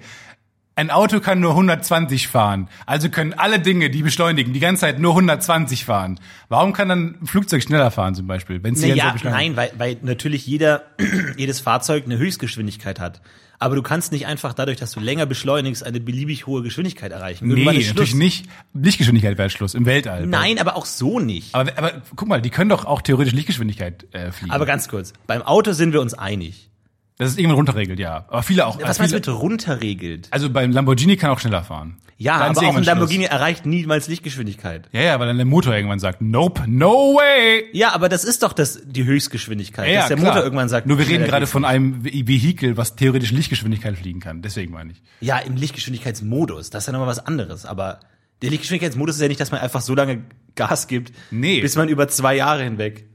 Ein 0.76 0.90
Auto 0.90 1.20
kann 1.20 1.40
nur 1.40 1.52
120 1.52 2.28
fahren. 2.28 2.68
Also 2.88 3.10
können 3.10 3.34
alle 3.34 3.60
Dinge, 3.60 3.92
die 3.92 4.02
beschleunigen, 4.02 4.54
die 4.54 4.60
ganze 4.60 4.82
Zeit 4.82 5.00
nur 5.00 5.12
120 5.12 5.86
fahren. 5.86 6.20
Warum 6.50 6.74
kann 6.74 6.90
dann 6.90 7.18
ein 7.22 7.28
Flugzeug 7.28 7.62
schneller 7.62 7.92
fahren 7.92 8.16
zum 8.16 8.26
Beispiel? 8.26 8.64
Wenn 8.64 8.74
es 8.74 8.82
die 8.82 8.94
ganze 8.94 9.26
Naja, 9.26 9.38
nein, 9.38 9.56
weil, 9.56 9.72
weil 9.78 9.98
natürlich 10.02 10.48
jeder, 10.48 10.84
jedes 11.38 11.60
Fahrzeug 11.60 12.06
eine 12.06 12.18
Höchstgeschwindigkeit 12.18 13.00
hat. 13.00 13.22
Aber 13.64 13.76
du 13.78 13.82
kannst 13.82 14.12
nicht 14.12 14.28
einfach 14.28 14.54
dadurch, 14.54 14.78
dass 14.78 14.92
du 14.92 15.00
länger 15.00 15.26
beschleunigst, 15.26 15.86
eine 15.86 16.02
beliebig 16.02 16.48
hohe 16.48 16.64
Geschwindigkeit 16.64 17.14
erreichen. 17.14 17.48
Nee, 17.48 17.54
Irgendwann 17.54 17.78
ist 17.78 17.88
natürlich 17.88 18.14
nicht. 18.14 18.46
Lichtgeschwindigkeit 18.74 19.38
wäre 19.38 19.50
Schluss 19.50 19.74
im 19.74 19.86
Weltall. 19.86 20.28
Nein, 20.28 20.60
aber 20.60 20.76
auch 20.76 20.86
so 20.86 21.22
nicht. 21.22 21.56
Aber, 21.56 21.72
aber 21.78 22.02
guck 22.18 22.28
mal, 22.28 22.42
die 22.42 22.50
können 22.50 22.70
doch 22.70 22.84
auch 22.84 23.02
theoretisch 23.02 23.34
Lichtgeschwindigkeit 23.34 24.06
äh, 24.12 24.34
fliegen. 24.34 24.52
Aber 24.52 24.66
ganz 24.66 24.90
kurz, 24.90 25.14
beim 25.28 25.42
Auto 25.42 25.72
sind 25.72 25.94
wir 25.94 26.02
uns 26.02 26.14
einig. 26.14 26.70
das 27.18 27.30
ist 27.30 27.38
irgendwann 27.40 27.56
runterregelt, 27.56 28.00
ja. 28.00 28.26
Aber 28.28 28.44
viele 28.44 28.68
auch. 28.68 28.82
Was 28.82 28.98
viele, 28.98 29.10
meinst 29.12 29.28
du 29.28 29.32
mit 29.32 29.42
runterregelt? 29.42 30.28
Also 30.32 30.50
beim 30.50 30.74
Lamborghini 30.74 31.16
kann 31.16 31.30
auch 31.30 31.40
schneller 31.40 31.64
fahren. 31.64 31.96
Ja, 32.18 32.40
Dann 32.40 32.56
aber 32.56 32.68
auch 32.68 32.76
ein 32.76 32.84
Lamborghini 32.84 33.26
erreicht 33.26 33.66
niemals 33.66 34.08
Lichtgeschwindigkeit. 34.08 34.84
Schluss. 34.84 34.94
Ja, 34.94 35.02
ja, 35.02 35.20
weil 35.20 35.28
dann 35.28 35.38
der 35.38 35.46
Motor 35.48 35.76
irgendwann 35.76 36.00
sagt, 36.00 36.22
nope, 36.22 36.64
no 36.68 37.16
way. 37.16 37.66
Ja, 37.74 37.94
aber 37.94 38.08
das 38.08 38.24
ist 38.24 38.44
doch 38.44 38.54
das, 38.54 38.82
die 38.86 39.04
Höchstgeschwindigkeit, 39.04 39.90
Ja, 39.90 40.00
dass 40.02 40.08
der 40.10 40.18
klar. 40.18 40.30
Motor 40.32 40.44
irgendwann 40.44 40.70
sagt. 40.70 40.86
Nur 40.88 41.00
wir 41.00 41.08
reden 41.08 41.26
gerade 41.26 41.48
von 41.48 41.66
einem 41.66 42.06
Ve- 42.06 42.28
Vehikel, 42.28 42.78
was 42.78 42.96
theoretisch 42.96 43.32
Lichtgeschwindigkeit 43.32 43.98
fliegen 43.98 44.20
kann. 44.20 44.42
Deswegen 44.42 44.72
meine 44.74 44.92
ich. 44.92 45.02
Ja, 45.22 45.40
im 45.40 45.56
Lichtgeschwindigkeitsmodus, 45.56 46.70
das 46.70 46.84
ist 46.84 46.88
ja 46.88 46.94
nochmal 46.94 47.08
was 47.10 47.26
anderes. 47.26 47.66
Aber 47.66 48.00
der 48.42 48.52
Lichtgeschwindigkeitsmodus 48.52 49.16
ist 49.16 49.22
ja 49.22 49.28
nicht, 49.28 49.40
dass 49.42 49.52
man 49.52 49.60
einfach 49.62 49.82
so 49.82 49.96
lange 49.96 50.24
Gas 50.56 50.88
gibt, 50.88 51.12
Nee. 51.32 51.62
bis 51.62 51.76
man 51.76 51.90
über 51.90 52.08
zwei 52.08 52.36
Jahre 52.36 52.64
hinweg. 52.64 53.06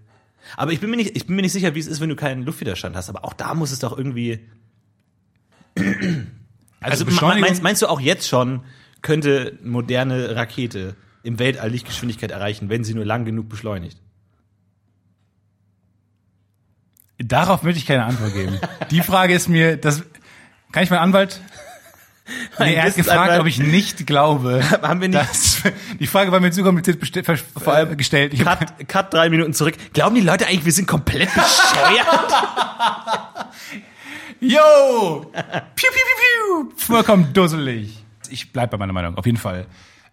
Aber 0.56 0.72
ich 0.72 0.80
bin 0.80 0.90
mir 0.90 0.96
nicht, 0.96 1.16
ich 1.16 1.26
bin 1.26 1.36
mir 1.36 1.42
nicht 1.42 1.52
sicher, 1.52 1.74
wie 1.74 1.78
es 1.80 1.86
ist, 1.86 2.00
wenn 2.00 2.08
du 2.08 2.16
keinen 2.16 2.42
Luftwiderstand 2.44 2.96
hast. 2.96 3.08
Aber 3.10 3.24
auch 3.24 3.32
da 3.32 3.54
muss 3.54 3.70
es 3.70 3.78
doch 3.78 3.96
irgendwie. 3.96 4.40
Also, 6.80 7.04
Beschleunigung- 7.04 7.40
meinst, 7.48 7.62
meinst 7.62 7.82
du 7.82 7.86
auch 7.86 8.00
jetzt 8.00 8.28
schon, 8.28 8.60
könnte 9.02 9.58
moderne 9.62 10.34
Rakete 10.36 10.96
im 11.22 11.38
Weltall 11.38 11.70
Lichtgeschwindigkeit 11.70 12.30
erreichen, 12.30 12.68
wenn 12.68 12.84
sie 12.84 12.94
nur 12.94 13.04
lang 13.04 13.24
genug 13.24 13.48
beschleunigt? 13.48 13.98
Darauf 17.18 17.62
möchte 17.62 17.78
ich 17.80 17.86
keine 17.86 18.04
Antwort 18.04 18.32
geben. 18.32 18.60
Die 18.90 19.00
Frage 19.02 19.34
ist 19.34 19.48
mir, 19.48 19.76
das 19.76 20.04
kann 20.70 20.84
ich 20.84 20.90
meinen 20.90 21.00
Anwalt? 21.00 21.40
Nee, 22.58 22.74
er 22.74 22.84
hat 22.84 22.94
gefragt, 22.94 23.40
ob 23.40 23.46
ich 23.46 23.58
nicht 23.58 24.06
glaube. 24.06 24.62
Haben 24.82 25.00
wir 25.00 25.08
nicht- 25.08 25.18
dass- 25.20 25.62
die 25.98 26.06
Frage 26.06 26.30
war 26.30 26.40
mir 26.40 26.50
zu 26.52 26.62
kompliziert 26.62 26.98
Vor 27.56 27.72
allem 27.72 27.96
gestellt. 27.96 28.34
Ich 28.34 28.40
Cut, 28.44 28.86
cut 28.88 29.12
drei 29.14 29.30
Minuten 29.30 29.54
zurück. 29.54 29.74
Glauben 29.94 30.14
die 30.14 30.20
Leute 30.20 30.46
eigentlich, 30.46 30.64
wir 30.64 30.72
sind 30.72 30.86
komplett 30.86 31.32
bescheuert? 31.34 32.06
Yo! 34.40 35.20
Piu, 35.32 35.32
piu, 35.32 35.90
piu, 35.90 36.66
piu. 36.68 36.72
Vollkommen 36.76 37.32
dusselig. 37.32 38.04
Ich 38.30 38.52
bleib 38.52 38.70
bei 38.70 38.76
meiner 38.76 38.92
Meinung, 38.92 39.16
auf 39.16 39.26
jeden 39.26 39.38
Fall. 39.38 39.66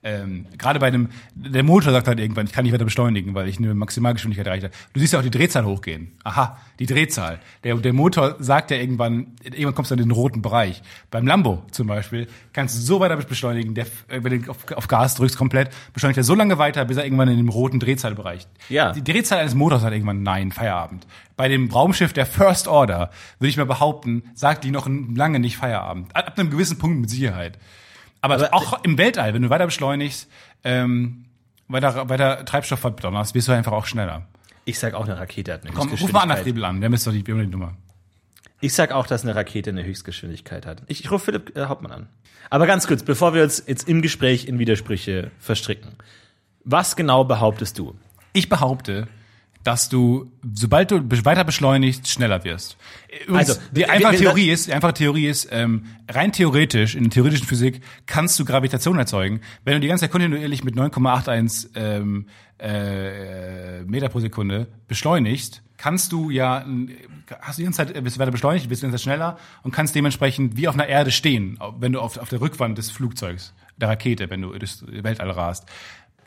Ähm, 0.06 0.46
Gerade 0.60 0.80
bei 0.80 0.92
dem, 0.92 1.10
der 1.34 1.64
Motor 1.64 1.92
sagt 1.92 2.08
halt 2.08 2.20
irgendwann, 2.20 2.46
ich 2.46 2.52
kann 2.52 2.64
nicht 2.64 2.74
weiter 2.74 2.86
beschleunigen, 2.86 3.34
weil 3.34 3.50
ich 3.50 3.58
eine 3.58 3.74
Maximalgeschwindigkeit 3.74 4.46
erreicht 4.46 4.66
habe. 4.66 4.74
Du 4.94 5.00
siehst 5.00 5.14
ja 5.14 5.20
auch 5.20 5.24
die 5.24 5.32
Drehzahl 5.32 5.66
hochgehen. 5.66 6.12
Aha, 6.24 6.60
die 6.78 6.86
Drehzahl. 6.86 7.40
Der, 7.64 7.76
der 7.78 7.92
Motor 7.92 8.36
sagt 8.38 8.70
ja 8.70 8.78
irgendwann, 8.78 9.34
irgendwann 9.44 9.74
kommst 9.74 9.90
du 9.90 9.96
in 9.96 10.02
den 10.02 10.12
roten 10.12 10.44
Bereich. 10.44 10.84
Beim 11.10 11.26
Lambo 11.26 11.64
zum 11.72 11.88
Beispiel 11.88 12.28
kannst 12.54 12.78
du 12.78 12.82
so 12.82 13.00
weiter 13.00 13.18
beschleunigen, 13.18 13.74
der, 13.74 13.88
äh, 14.08 14.24
wenn 14.24 14.44
du 14.44 14.52
auf, 14.52 14.72
auf 14.74 14.88
Gas 14.88 15.16
drückst 15.16 15.38
komplett, 15.38 15.72
beschleunigt 15.92 16.20
er 16.20 16.24
so 16.24 16.36
lange 16.36 16.60
weiter, 16.60 16.86
bis 16.86 16.98
er 16.98 17.04
irgendwann 17.04 17.30
in 17.30 17.38
dem 17.38 17.50
roten 17.50 17.80
Drehzahlbereich. 17.80 18.46
Ja. 18.70 18.92
Die 18.92 19.04
Drehzahl 19.04 19.40
eines 19.40 19.56
Motors 19.56 19.82
hat 19.82 19.92
irgendwann 19.92 20.22
nein, 20.22 20.52
Feierabend. 20.52 21.08
Bei 21.36 21.48
dem 21.48 21.72
Raumschiff 21.72 22.14
der 22.14 22.28
First 22.28 22.68
Order, 22.68 23.10
würde 23.40 23.50
ich 23.50 23.58
mal 23.58 23.66
behaupten, 23.66 24.22
sagt 24.36 24.66
die 24.66 24.72
noch 24.72 24.88
lange 24.88 25.40
nicht 25.40 25.58
Feierabend. 25.58 26.16
Ab 26.16 26.38
einem 26.38 26.52
gewissen 26.52 26.78
Punkt 26.78 27.02
mit 27.02 27.10
Sicherheit. 27.10 27.58
Aber, 28.26 28.36
Aber- 28.36 28.54
auch 28.54 28.84
im 28.84 28.98
Weltall, 28.98 29.34
wenn 29.34 29.42
du 29.44 29.50
weiter 29.50 29.66
beschleunigst, 29.66 30.30
ähm, 30.64 31.26
weiter, 31.68 32.10
weiter 32.10 32.44
Treibstoff 32.46 32.80
verdonnerst, 32.80 33.36
wirst 33.36 33.48
du 33.48 33.52
einfach 33.52 33.72
auch 33.72 33.86
schneller. 33.86 34.26
Ich 34.66 34.80
sag 34.80 34.94
auch, 34.96 35.06
eine 35.06 35.18
Rakete 35.18 35.54
hat 35.54 35.62
eine 35.64 35.72
Komm, 35.72 35.90
ruf 35.90 36.12
mal 36.12 36.24
Höchstgeschwindigkeit. 36.24 36.38
an 36.38 36.44
Friedel 36.44 36.66
an, 36.66 36.84
haben 36.84 36.94
jetzt 36.94 37.06
doch 37.08 37.12
die, 37.12 37.24
die 37.24 37.34
Nummer. 37.48 37.76
Ich 38.62 38.74
sag 38.74 38.92
auch, 38.92 39.06
dass 39.06 39.24
eine 39.24 39.36
Rakete 39.36 39.70
eine 39.70 39.84
Höchstgeschwindigkeit 39.84 40.66
hat. 40.66 40.82
Ich, 40.88 41.02
ich 41.04 41.12
rufe 41.12 41.26
Philipp 41.26 41.56
äh, 41.56 41.66
Hauptmann 41.66 41.92
an. 41.92 42.08
Aber 42.50 42.66
ganz 42.66 42.88
kurz, 42.88 43.04
bevor 43.04 43.34
wir 43.36 43.44
uns 43.44 43.64
jetzt 43.68 43.88
im 43.88 44.02
Gespräch 44.02 44.48
in 44.48 44.58
Widersprüche 44.60 45.30
verstricken. 45.40 45.92
Was 46.64 46.96
genau 46.96 47.24
behauptest 47.26 47.78
du? 47.78 47.96
Ich 48.34 48.50
behaupte, 48.50 49.08
dass 49.66 49.90
du, 49.90 50.32
sobald 50.54 50.92
du 50.92 51.02
weiter 51.26 51.44
beschleunigst, 51.44 52.08
schneller 52.08 52.44
wirst. 52.44 52.78
Übrigens, 53.26 53.50
Also, 53.50 53.62
die 53.72 53.90
einfache 53.90 54.16
Theorie 54.16 54.52
ist, 54.52 54.68
die 54.68 54.74
einfache 54.74 54.94
Theorie 54.94 55.26
ist, 55.26 55.48
ähm, 55.52 55.86
rein 56.08 56.32
theoretisch, 56.32 56.94
in 56.94 57.06
der 57.06 57.10
theoretischen 57.10 57.48
Physik, 57.48 57.82
kannst 58.06 58.40
du 58.40 58.46
Gravitation 58.46 59.00
erzeugen, 59.00 59.42
wenn 59.64 59.74
du 59.74 59.80
die 59.80 59.88
ganze 59.88 60.04
Zeit 60.04 60.12
kontinuierlich 60.12 60.64
mit 60.64 60.76
9,81 60.76 61.70
ähm, 61.74 62.28
äh, 62.60 63.82
Meter 63.86 64.10
pro 64.10 64.20
Sekunde 64.20 64.68
beschleunigst, 64.88 65.64
kannst 65.78 66.12
du 66.12 66.30
ja, 66.30 66.64
hast 67.42 67.58
du 67.58 67.62
die 67.62 67.64
ganze 67.64 67.88
Zeit, 67.88 68.04
bist 68.04 68.18
du 68.18 68.20
weiter 68.20 68.32
beschleunigt, 68.32 68.70
bist 68.70 68.84
du 68.84 68.86
die 68.86 68.92
ganze 68.92 69.04
Zeit 69.04 69.14
schneller 69.14 69.40
und 69.64 69.72
kannst 69.72 69.96
dementsprechend 69.96 70.58
wie 70.58 70.68
auf 70.68 70.76
einer 70.76 70.88
Erde 70.88 71.10
stehen, 71.10 71.58
wenn 71.80 71.92
du 71.92 72.02
auf, 72.02 72.18
auf 72.18 72.30
der 72.30 72.40
Rückwand 72.40 72.78
des 72.78 72.92
Flugzeugs, 72.92 73.56
der 73.78 73.90
Rakete, 73.90 74.30
wenn 74.30 74.44
du 74.44 74.52
durchs 74.52 74.86
Weltall 74.88 75.32
rast. 75.32 75.66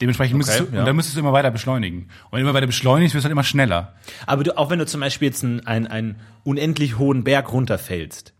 Dementsprechend 0.00 0.36
müsstest 0.38 0.60
du, 0.60 0.64
ja. 0.72 0.80
und 0.80 0.86
dann 0.86 0.94
müsstest 0.96 1.16
du 1.16 1.20
immer 1.20 1.32
weiter 1.32 1.50
beschleunigen. 1.50 2.02
Und 2.02 2.32
wenn 2.32 2.38
du 2.40 2.44
immer 2.50 2.54
weiter 2.54 2.66
beschleunigst, 2.66 3.14
wirst 3.14 3.24
du 3.24 3.26
halt 3.26 3.32
immer 3.32 3.42
schneller. 3.44 3.94
Aber 4.26 4.44
du, 4.44 4.56
auch 4.56 4.70
wenn 4.70 4.78
du 4.78 4.86
zum 4.86 5.00
Beispiel 5.00 5.26
jetzt 5.28 5.42
einen, 5.44 5.66
einen, 5.66 5.86
einen 5.88 6.16
unendlich 6.44 6.98
hohen 6.98 7.24
Berg 7.24 7.52
runterfällst, 7.52 8.32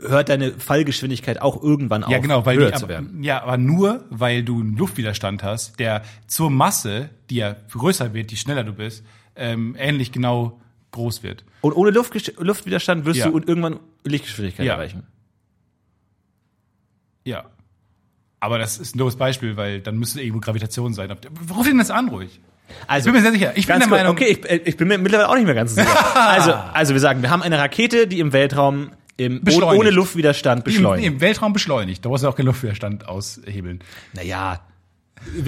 hört 0.00 0.30
deine 0.30 0.52
Fallgeschwindigkeit 0.52 1.42
auch 1.42 1.62
irgendwann 1.62 2.02
auf, 2.04 2.10
Ja, 2.10 2.18
genau, 2.18 2.46
weil 2.46 2.56
höher 2.56 2.70
die, 2.70 2.78
zu 2.78 2.88
werden. 2.88 3.22
ja, 3.22 3.42
aber 3.42 3.58
nur, 3.58 4.04
weil 4.08 4.42
du 4.42 4.60
einen 4.60 4.76
Luftwiderstand 4.78 5.42
hast, 5.42 5.78
der 5.78 6.02
zur 6.26 6.48
Masse, 6.50 7.10
die 7.28 7.36
ja 7.36 7.56
größer 7.70 8.14
wird, 8.14 8.30
je 8.30 8.38
schneller 8.38 8.64
du 8.64 8.72
bist, 8.72 9.04
ähm, 9.36 9.76
ähnlich 9.78 10.12
genau 10.12 10.58
groß 10.92 11.22
wird. 11.22 11.44
Und 11.60 11.74
ohne 11.74 11.90
Luftgesch- 11.90 12.32
Luftwiderstand 12.42 13.04
wirst 13.04 13.20
Ja. 13.20 13.28
du 13.28 13.36
irgendwann 13.38 13.80
Lichtgeschwindigkeit 14.04 14.64
Ja. 14.64 14.72
erreichen. 14.74 15.02
Ja. 17.24 17.44
Aber 18.40 18.58
das 18.58 18.78
ist 18.78 18.94
ein 18.94 18.98
doofes 18.98 19.16
Beispiel, 19.16 19.56
weil 19.56 19.80
dann 19.80 19.98
müsste 19.98 20.20
irgendwo 20.20 20.40
Gravitation 20.40 20.94
sein. 20.94 21.14
Ruf 21.54 21.68
ihn 21.68 21.78
das 21.78 21.90
an, 21.90 22.08
ruhig. 22.08 22.40
Also, 22.86 23.08
Ich 23.08 23.12
bin 23.12 23.22
mir 23.22 23.28
sehr 23.30 23.32
sicher. 23.38 23.52
Ich 23.56 23.66
bin 23.66 23.78
der 23.78 23.88
kurz, 23.88 23.98
Meinung, 23.98 24.12
okay, 24.12 24.26
ich, 24.26 24.48
äh, 24.50 24.60
ich 24.64 24.76
bin 24.76 24.88
mir 24.88 24.96
mittlerweile 24.98 25.28
auch 25.28 25.34
nicht 25.34 25.44
mehr 25.44 25.54
ganz 25.54 25.74
sicher. 25.74 25.88
also, 26.16 26.52
also 26.52 26.94
wir 26.94 27.00
sagen, 27.00 27.20
wir 27.22 27.30
haben 27.30 27.42
eine 27.42 27.58
Rakete, 27.58 28.06
die 28.06 28.20
im 28.20 28.32
Weltraum 28.32 28.90
im, 29.16 29.42
ohne, 29.62 29.90
Luftwiderstand 29.90 30.60
im, 30.60 30.64
beschleunigt. 30.64 31.06
im 31.06 31.20
Weltraum 31.20 31.52
beschleunigt. 31.52 32.04
Da 32.04 32.08
brauchst 32.08 32.24
du 32.24 32.28
auch 32.28 32.36
keinen 32.36 32.46
Luftwiderstand 32.46 33.06
aushebeln. 33.06 33.80
Naja, 34.14 34.60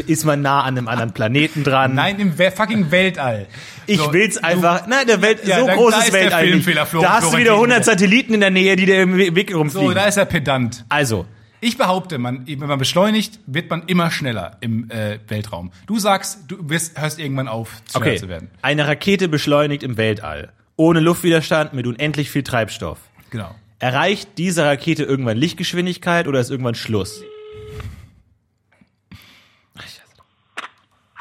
ist 0.06 0.24
man 0.26 0.42
nah 0.42 0.60
an 0.62 0.76
einem 0.76 0.88
anderen 0.88 1.12
Planeten 1.14 1.64
dran? 1.64 1.94
Nein, 1.94 2.18
im 2.18 2.34
fucking 2.34 2.90
Weltall. 2.90 3.46
Ich 3.86 3.98
So, 3.98 4.12
will's 4.12 4.36
einfach. 4.36 4.86
Nein, 4.86 5.06
der 5.06 5.22
Welt 5.22 5.46
Ja, 5.46 5.60
so 5.60 5.66
da- 5.66 5.74
groß 5.74 5.90
da 5.92 5.98
ist 6.00 6.04
ist 6.06 6.12
der 6.12 6.20
Weltall. 6.24 6.44
Filmfehler, 6.44 6.86
Da 7.00 7.12
hast 7.14 7.32
du 7.32 7.38
wieder 7.38 7.52
100 7.54 7.78
wieder. 7.78 7.84
Satelliten 7.84 8.34
in 8.34 8.40
der 8.40 8.50
Nähe, 8.50 8.76
die 8.76 8.84
dir 8.84 9.00
im 9.00 9.16
Weg 9.16 9.54
rumfliegen. 9.54 9.88
So, 9.88 9.94
da 9.94 10.04
ist 10.06 10.18
er 10.18 10.26
pedant. 10.26 10.84
also, 10.90 11.24
Ich 11.64 11.78
behaupte, 11.78 12.18
man, 12.18 12.44
wenn 12.48 12.58
man 12.58 12.80
beschleunigt, 12.80 13.38
wird 13.46 13.70
man 13.70 13.86
immer 13.86 14.10
schneller 14.10 14.56
im 14.60 14.90
äh, 14.90 15.20
Weltraum. 15.28 15.70
Du 15.86 15.96
sagst, 16.00 16.40
du 16.48 16.68
wirst, 16.68 17.00
hörst 17.00 17.20
irgendwann 17.20 17.46
auf, 17.46 17.70
schneller 17.88 18.06
okay, 18.06 18.16
zu 18.16 18.28
werden. 18.28 18.50
eine 18.62 18.88
Rakete 18.88 19.28
beschleunigt 19.28 19.84
im 19.84 19.96
Weltall, 19.96 20.52
ohne 20.74 20.98
Luftwiderstand, 20.98 21.72
mit 21.72 21.86
unendlich 21.86 22.32
viel 22.32 22.42
Treibstoff. 22.42 22.98
Genau. 23.30 23.54
Erreicht 23.78 24.30
diese 24.38 24.64
Rakete 24.64 25.04
irgendwann 25.04 25.36
Lichtgeschwindigkeit 25.36 26.26
oder 26.26 26.40
ist 26.40 26.50
irgendwann 26.50 26.74
Schluss? 26.74 27.22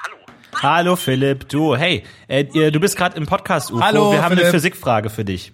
Hallo. 0.03 0.17
Hallo 0.59 0.95
Philipp, 0.95 1.49
du, 1.49 1.75
hey, 1.75 2.03
äh, 2.27 2.45
du 2.71 2.79
bist 2.79 2.97
gerade 2.97 3.15
im 3.15 3.27
Podcast 3.27 3.71
UFO. 3.71 3.83
Hallo, 3.83 4.11
Wir 4.11 4.23
haben 4.23 4.31
eine 4.31 4.41
Philipp. 4.41 4.55
Physikfrage 4.55 5.11
für 5.11 5.23
dich. 5.23 5.53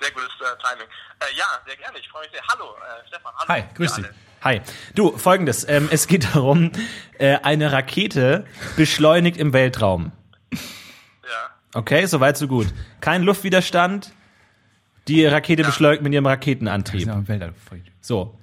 Sehr 0.00 0.10
gutes 0.12 0.30
äh, 0.40 0.56
Timing. 0.66 0.88
Äh, 1.20 1.36
ja, 1.36 1.46
sehr 1.66 1.76
gerne. 1.76 1.98
Ich 1.98 2.08
freue 2.08 2.22
mich 2.22 2.32
sehr. 2.32 2.42
Hallo, 2.48 2.74
äh, 2.76 3.08
Stefan. 3.08 3.32
Hallo. 3.36 3.48
Hi, 3.48 3.64
grüß 3.74 3.94
dich. 3.94 4.06
Hi. 4.42 4.60
Du, 4.94 5.16
folgendes. 5.16 5.68
Ähm, 5.68 5.88
es 5.90 6.06
geht 6.06 6.24
darum, 6.34 6.70
äh, 7.18 7.38
eine 7.42 7.72
Rakete 7.72 8.46
beschleunigt 8.76 9.36
im 9.36 9.52
Weltraum. 9.52 10.12
Ja. 10.52 11.50
Okay, 11.74 12.06
soweit 12.06 12.36
so 12.36 12.46
gut. 12.46 12.68
Kein 13.00 13.22
Luftwiderstand. 13.22 14.12
Die 15.08 15.24
Rakete 15.24 15.64
beschleunigt 15.64 16.02
mit 16.02 16.12
ihrem 16.12 16.26
Raketenantrieb. 16.26 17.08
Ja. 17.08 17.50
So. 18.00 18.38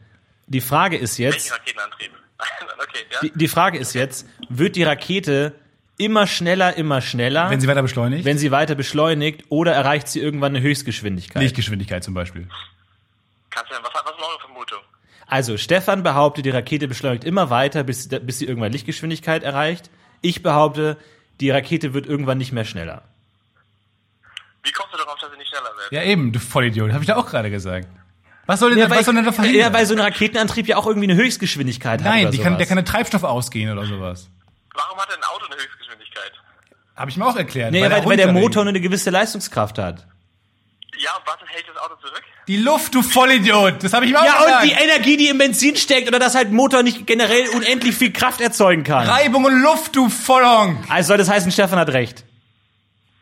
Die 0.47 0.61
Frage 0.61 0.97
ist 0.97 1.19
Welchen 1.19 1.33
jetzt, 1.33 1.51
Raketenantrieb? 1.53 2.11
okay, 2.79 2.99
ja. 3.11 3.19
die, 3.21 3.31
die 3.35 3.47
Frage 3.47 3.77
ist 3.77 3.93
jetzt, 3.93 4.27
wird 4.49 4.75
die 4.75 4.83
Rakete 4.83 5.53
immer 5.97 6.27
schneller, 6.27 6.75
immer 6.75 7.01
schneller, 7.01 7.49
Wenn 7.49 7.59
sie 7.61 7.67
weiter 7.67 7.81
beschleunigt, 7.81 8.25
wenn 8.25 8.37
sie 8.37 8.51
weiter 8.51 8.75
beschleunigt 8.75 9.45
oder 9.49 9.73
erreicht 9.73 10.07
sie 10.07 10.19
irgendwann 10.19 10.55
eine 10.55 10.61
Höchstgeschwindigkeit? 10.61 11.41
Lichtgeschwindigkeit 11.41 12.03
zum 12.03 12.13
Beispiel. 12.13 12.47
Kannst 13.49 13.71
du 13.71 13.75
denn, 13.75 13.83
was, 13.83 13.93
was 13.93 14.11
ist 14.11 14.19
eure 14.19 14.39
Vermutung? 14.39 14.79
Also, 15.27 15.57
Stefan 15.57 16.03
behauptet, 16.03 16.45
die 16.45 16.49
Rakete 16.51 16.87
beschleunigt 16.87 17.23
immer 17.23 17.49
weiter, 17.49 17.83
bis, 17.83 18.07
bis 18.09 18.37
sie 18.39 18.45
irgendwann 18.45 18.71
Lichtgeschwindigkeit 18.71 19.43
erreicht. 19.43 19.89
Ich 20.21 20.43
behaupte, 20.43 20.97
die 21.39 21.49
Rakete 21.49 21.93
wird 21.93 22.05
irgendwann 22.05 22.37
nicht 22.37 22.51
mehr 22.51 22.65
schneller. 22.65 23.03
Wie 24.63 24.71
kommst 24.71 24.93
du 24.93 24.97
darauf, 24.97 25.19
dass 25.19 25.31
sie 25.31 25.37
nicht 25.37 25.47
schneller 25.49 25.71
wird? 25.77 25.91
Ja, 25.91 26.03
eben, 26.03 26.31
du 26.31 26.39
Vollidiot. 26.39 26.91
Habe 26.91 27.03
ich 27.03 27.07
da 27.07 27.15
auch 27.15 27.27
gerade 27.27 27.49
gesagt. 27.49 27.87
Was 28.45 28.59
soll 28.59 28.71
denn, 28.71 28.79
Ja, 28.79 28.89
was 28.89 29.05
soll 29.05 29.15
denn 29.15 29.25
da 29.25 29.31
verhindern? 29.31 29.59
ja, 29.61 29.73
weil 29.73 29.85
so 29.85 29.95
ein 29.95 29.99
Raketenantrieb 29.99 30.67
ja 30.67 30.77
auch 30.77 30.85
irgendwie 30.85 31.09
eine 31.09 31.15
Höchstgeschwindigkeit 31.15 32.03
hat. 32.03 32.07
Nein, 32.11 32.31
die 32.31 32.37
kann, 32.37 32.57
der 32.57 32.67
kann 32.67 32.75
der 32.75 32.85
Treibstoff 32.85 33.23
ausgehen 33.23 33.71
oder 33.71 33.85
sowas. 33.87 34.29
Warum 34.73 34.99
hat 34.99 35.09
denn 35.09 35.17
ein 35.17 35.23
Auto 35.23 35.45
eine 35.45 35.55
Höchstgeschwindigkeit? 35.55 35.74
Habe 36.95 37.09
ich 37.11 37.17
mir 37.17 37.25
auch 37.25 37.35
erklärt. 37.35 37.71
Nee, 37.71 37.81
weil, 37.81 37.91
weil, 37.91 37.99
runterregt. 38.01 38.19
der 38.23 38.31
Motor 38.33 38.63
nur 38.63 38.69
eine 38.69 38.81
gewisse 38.81 39.09
Leistungskraft 39.09 39.77
hat. 39.77 40.05
Ja, 40.97 41.11
was 41.25 41.35
hält 41.47 41.65
das 41.67 41.75
Auto 41.83 41.95
zurück? 41.95 42.21
Die 42.47 42.57
Luft, 42.57 42.95
du 42.95 43.01
Vollidiot! 43.01 43.83
Das 43.83 43.91
habe 43.91 44.05
ich 44.05 44.11
mir 44.13 44.19
auch 44.21 44.25
Ja, 44.25 44.37
gesagt. 44.39 44.63
und 44.63 44.69
die 44.69 44.75
Energie, 44.83 45.17
die 45.17 45.27
im 45.27 45.37
Benzin 45.37 45.75
steckt, 45.75 46.07
oder 46.07 46.19
dass 46.19 46.35
halt 46.35 46.49
ein 46.49 46.53
Motor 46.55 46.83
nicht 46.83 47.05
generell 47.05 47.49
unendlich 47.49 47.95
viel 47.95 48.13
Kraft 48.13 48.39
erzeugen 48.39 48.83
kann. 48.83 49.05
Reibung 49.09 49.43
und 49.43 49.61
Luft, 49.61 49.95
du 49.95 50.07
Vollhonk! 50.09 50.77
Also 50.89 51.07
soll 51.09 51.17
das 51.17 51.27
heißen, 51.29 51.51
Stefan 51.51 51.79
hat 51.79 51.89
recht. 51.89 52.23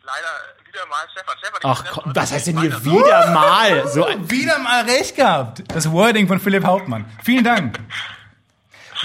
Leider 0.04 0.28
wieder 0.70 0.86
mal 0.86 1.04
Stefan. 1.10 1.34
Stefan, 1.38 1.60
Ach 1.64 1.84
komm, 1.90 2.12
was 2.14 2.32
heißt 2.32 2.46
denn 2.46 2.60
hier 2.60 2.84
wieder 2.84 3.30
mal? 3.32 3.88
So 3.88 4.04
ein, 4.04 4.30
Wieder 4.30 4.58
mal 4.60 4.84
recht 4.84 5.16
gehabt. 5.16 5.64
Das 5.74 5.90
Wording 5.90 6.28
von 6.28 6.38
Philipp 6.38 6.64
Hauptmann. 6.64 7.06
Vielen 7.24 7.42
Dank. 7.42 7.80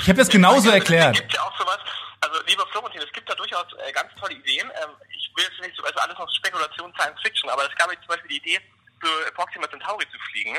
Ich 0.02 0.08
habe 0.10 0.20
das 0.20 0.30
genauso 0.30 0.70
Es 0.70 0.76
erklärt. 0.76 1.16
gibt 1.16 1.34
ja 1.34 1.42
auch 1.42 1.58
sowas, 1.58 1.78
also 2.22 2.42
lieber 2.48 2.66
Florentin, 2.68 3.02
es 3.02 3.12
gibt 3.12 3.30
da 3.30 3.36
durchaus 3.36 3.66
äh, 3.86 3.92
ganz 3.92 4.14
tolle 4.16 4.34
Ideen. 4.34 4.70
Ähm, 4.82 4.92
ich 5.16 5.32
will 5.36 5.46
jetzt 5.46 5.62
nicht 5.62 5.76
so, 5.76 5.84
also 5.84 6.00
alles 6.00 6.18
noch 6.18 6.30
Spekulation, 6.34 6.94
Science 6.98 7.22
Fiction, 7.22 7.50
aber 7.50 7.68
es 7.70 7.76
gab 7.76 7.92
jetzt 7.92 8.02
zum 8.02 8.10
Beispiel 8.10 8.30
die 8.30 8.38
Idee, 8.38 8.60
für 9.00 9.32
Proxima 9.32 9.70
Centauri 9.70 10.06
zu 10.12 10.20
fliegen. 10.32 10.58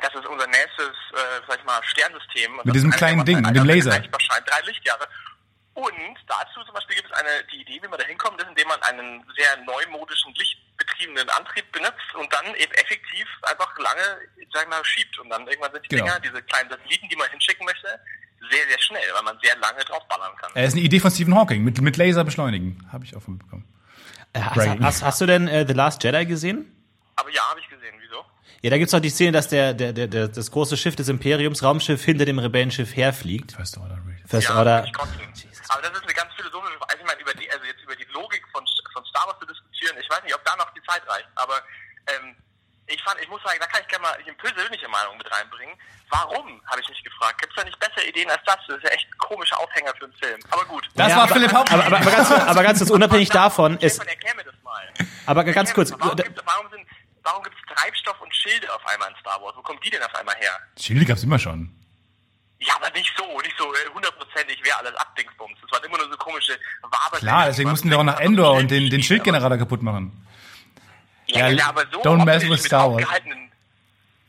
Das 0.00 0.14
ist 0.14 0.26
unser 0.26 0.46
nächstes, 0.46 0.92
äh, 1.12 1.40
sag 1.48 1.58
ich 1.58 1.64
mal, 1.64 1.82
Sternsystem. 1.84 2.60
Mit 2.64 2.74
diesem 2.74 2.90
ist 2.90 2.98
kleinen 2.98 3.24
Ding, 3.24 3.40
mit 3.40 3.56
dem 3.56 3.64
Laser. 3.64 3.92
scheint, 3.92 4.48
drei 4.48 4.60
Lichtjahre. 4.66 5.08
Und 5.72 6.16
dazu 6.26 6.62
zum 6.64 6.74
Beispiel 6.74 6.96
gibt 6.96 7.10
es 7.10 7.18
eine, 7.18 7.44
die 7.52 7.60
Idee, 7.62 7.80
wie 7.82 7.88
man 7.88 7.98
da 7.98 8.04
hinkommt, 8.06 8.40
ist, 8.40 8.48
indem 8.48 8.68
man 8.68 8.82
einen 8.82 9.24
sehr 9.36 9.56
neumodischen, 9.58 10.34
lichtbetriebenen 10.76 11.28
Antrieb 11.30 11.70
benutzt 11.72 12.14
und 12.18 12.32
dann 12.32 12.46
eben 12.54 12.72
effektiv 12.72 13.26
einfach 13.42 13.76
lange, 13.78 14.18
sag 14.52 14.62
ich 14.64 14.68
mal, 14.68 14.84
schiebt. 14.84 15.18
Und 15.18 15.30
dann 15.30 15.46
irgendwann 15.46 15.72
sind 15.72 15.84
die 15.84 15.88
Genau. 15.88 16.04
Dinger, 16.04 16.20
diese 16.20 16.42
kleinen 16.42 16.70
Satelliten, 16.70 17.08
die 17.08 17.16
man 17.16 17.28
hinschicken 17.30 17.64
möchte, 17.64 17.88
sehr, 18.50 18.66
sehr 18.68 18.80
schnell, 18.80 19.08
weil 19.14 19.22
man 19.22 19.38
sehr 19.42 19.56
lange 19.58 19.84
draufballern 19.84 20.36
kann. 20.36 20.50
Er 20.54 20.64
ist 20.64 20.74
eine 20.74 20.82
Idee 20.82 21.00
von 21.00 21.10
Stephen 21.10 21.34
Hawking, 21.34 21.64
mit, 21.64 21.80
mit 21.80 21.96
Laser 21.96 22.24
beschleunigen. 22.24 22.86
Habe 22.92 23.04
ich 23.04 23.16
auch 23.16 23.22
von 23.22 23.38
bekommen. 23.38 23.66
hast, 24.34 24.80
hast, 24.80 25.02
hast 25.02 25.20
du 25.20 25.26
denn 25.26 25.48
äh, 25.48 25.66
The 25.66 25.72
Last 25.72 26.04
Jedi 26.04 26.26
gesehen? 26.26 26.72
Aber 27.16 27.30
ja, 27.30 27.42
habe 27.48 27.60
ich 27.60 27.68
gesehen. 27.68 27.94
Wieso? 28.00 28.24
Ja, 28.62 28.70
da 28.70 28.78
gibt's 28.78 28.92
doch 28.92 29.00
die 29.00 29.10
Szene, 29.10 29.32
dass 29.32 29.48
der, 29.48 29.72
der, 29.74 29.92
der, 29.92 30.06
der, 30.06 30.28
das 30.28 30.50
große 30.50 30.76
Schiff 30.76 30.96
des 30.96 31.08
Imperiums, 31.08 31.62
Raumschiff, 31.62 32.04
hinter 32.04 32.24
dem 32.26 32.38
Rebellenschiff 32.38 32.94
herfliegt. 32.94 33.52
First 33.52 33.78
Order. 33.78 33.98
First 34.26 34.48
ja, 34.48 34.56
Order. 34.56 34.86
Aber 35.68 35.82
das 35.82 35.92
ist 35.92 36.02
eine 36.04 36.14
ganz 36.14 36.32
philosophische 36.34 36.76
Frage. 36.78 36.90
Also 36.92 37.00
ich 37.00 37.06
meine, 37.06 37.20
über 37.20 37.34
die, 37.34 37.50
also 37.50 37.64
jetzt 37.64 37.82
über 37.82 37.96
die 37.96 38.06
Logik 38.12 38.42
von, 38.52 38.64
von 38.92 39.04
Star 39.06 39.26
Wars 39.26 39.38
zu 39.40 39.46
diskutieren, 39.46 39.96
ich 40.00 40.08
weiß 40.10 40.15
nicht, 40.26 40.34
ob 40.34 40.44
da 40.44 40.54
noch 40.56 40.70
die 40.74 40.82
Zeit 40.82 41.02
reicht, 41.08 41.28
aber 41.36 41.62
ähm, 42.08 42.36
ich 42.88 43.02
fand, 43.02 43.20
ich 43.20 43.28
muss 43.28 43.42
sagen, 43.42 43.56
da 43.58 43.66
kann 43.66 43.80
ich 43.82 43.88
gerne 43.88 44.02
mal 44.02 44.14
eine 44.14 44.32
persönliche 44.34 44.86
Meinung 44.88 45.16
mit 45.18 45.28
reinbringen. 45.32 45.74
Warum, 46.10 46.62
habe 46.70 46.80
ich 46.80 46.88
mich 46.88 47.02
gefragt. 47.02 47.40
Gibt 47.40 47.52
es 47.52 47.56
da 47.56 47.64
nicht 47.64 47.76
bessere 47.80 48.04
Ideen 48.06 48.30
als 48.30 48.40
das? 48.46 48.58
Das 48.68 48.76
ist 48.76 48.84
ja 48.84 48.90
echt 48.90 49.08
ein 49.08 49.18
komischer 49.18 49.58
Aufhänger 49.58 49.92
für 49.98 50.04
einen 50.04 50.14
Film. 50.14 50.38
Aber 50.52 50.64
gut. 50.66 50.88
Das 50.94 51.08
Ja, 51.10 51.16
war 51.16 51.22
aber- 51.24 51.34
Philipp 51.34 51.52
Hauptmann. 51.52 51.80
Aber, 51.80 51.96
aber, 51.96 52.06
aber, 52.06 52.10
ganz, 52.16 52.30
aber 52.30 52.62
ganz 52.62 52.78
kurz, 52.78 52.90
unabhängig 52.90 53.28
davon, 53.30 53.76
es, 53.80 53.94
Stefan, 53.96 54.06
erklär 54.08 54.34
mir 54.36 54.44
das 54.44 54.54
mal. 54.62 54.88
aber 55.26 55.42
ganz 55.42 55.74
kurz. 55.74 55.90
Warum, 55.98 56.14
gibt, 56.14 56.40
warum, 56.46 56.70
sind, 56.70 56.86
warum 57.24 57.42
gibt 57.42 57.56
es 57.56 57.74
Treibstoff 57.74 58.20
und 58.20 58.32
Schilde 58.32 58.72
auf 58.72 58.86
einmal 58.86 59.10
in 59.10 59.16
Star 59.16 59.42
Wars? 59.42 59.56
Wo 59.56 59.62
kommen 59.62 59.80
die 59.80 59.90
denn 59.90 60.02
auf 60.04 60.14
einmal 60.14 60.36
her? 60.36 60.52
Schilde 60.78 61.04
gab's 61.06 61.24
immer 61.24 61.40
schon. 61.40 61.74
Ja, 62.66 62.74
aber 62.76 62.90
nicht 62.90 63.12
so, 63.16 63.24
nicht 63.40 63.54
so 63.58 63.64
äh, 63.64 63.94
hundertprozentig 63.94 64.58
wäre 64.64 64.76
alles 64.78 64.94
Abdingsbums. 64.96 65.56
Das 65.62 65.70
waren 65.72 65.84
immer 65.88 65.98
nur 65.98 66.10
so 66.10 66.16
komische 66.16 66.52
Wabe. 66.82 67.18
Klar, 67.18 67.46
deswegen 67.46 67.70
mussten 67.70 67.90
wir 67.90 67.98
auch 67.98 68.04
nach 68.04 68.20
Endor 68.20 68.54
und 68.54 68.70
den, 68.70 68.90
den 68.90 69.02
Schildgenerator 69.02 69.56
kaputt 69.58 69.82
machen. 69.82 70.12
Ja, 71.28 71.48
Ja, 71.48 71.48
ja, 71.50 71.68
aber 71.68 71.84
so 71.92 72.02
don't 72.02 72.24
mess 72.24 72.48
with 72.48 72.64
Star 72.64 72.92
Wars. 72.92 73.04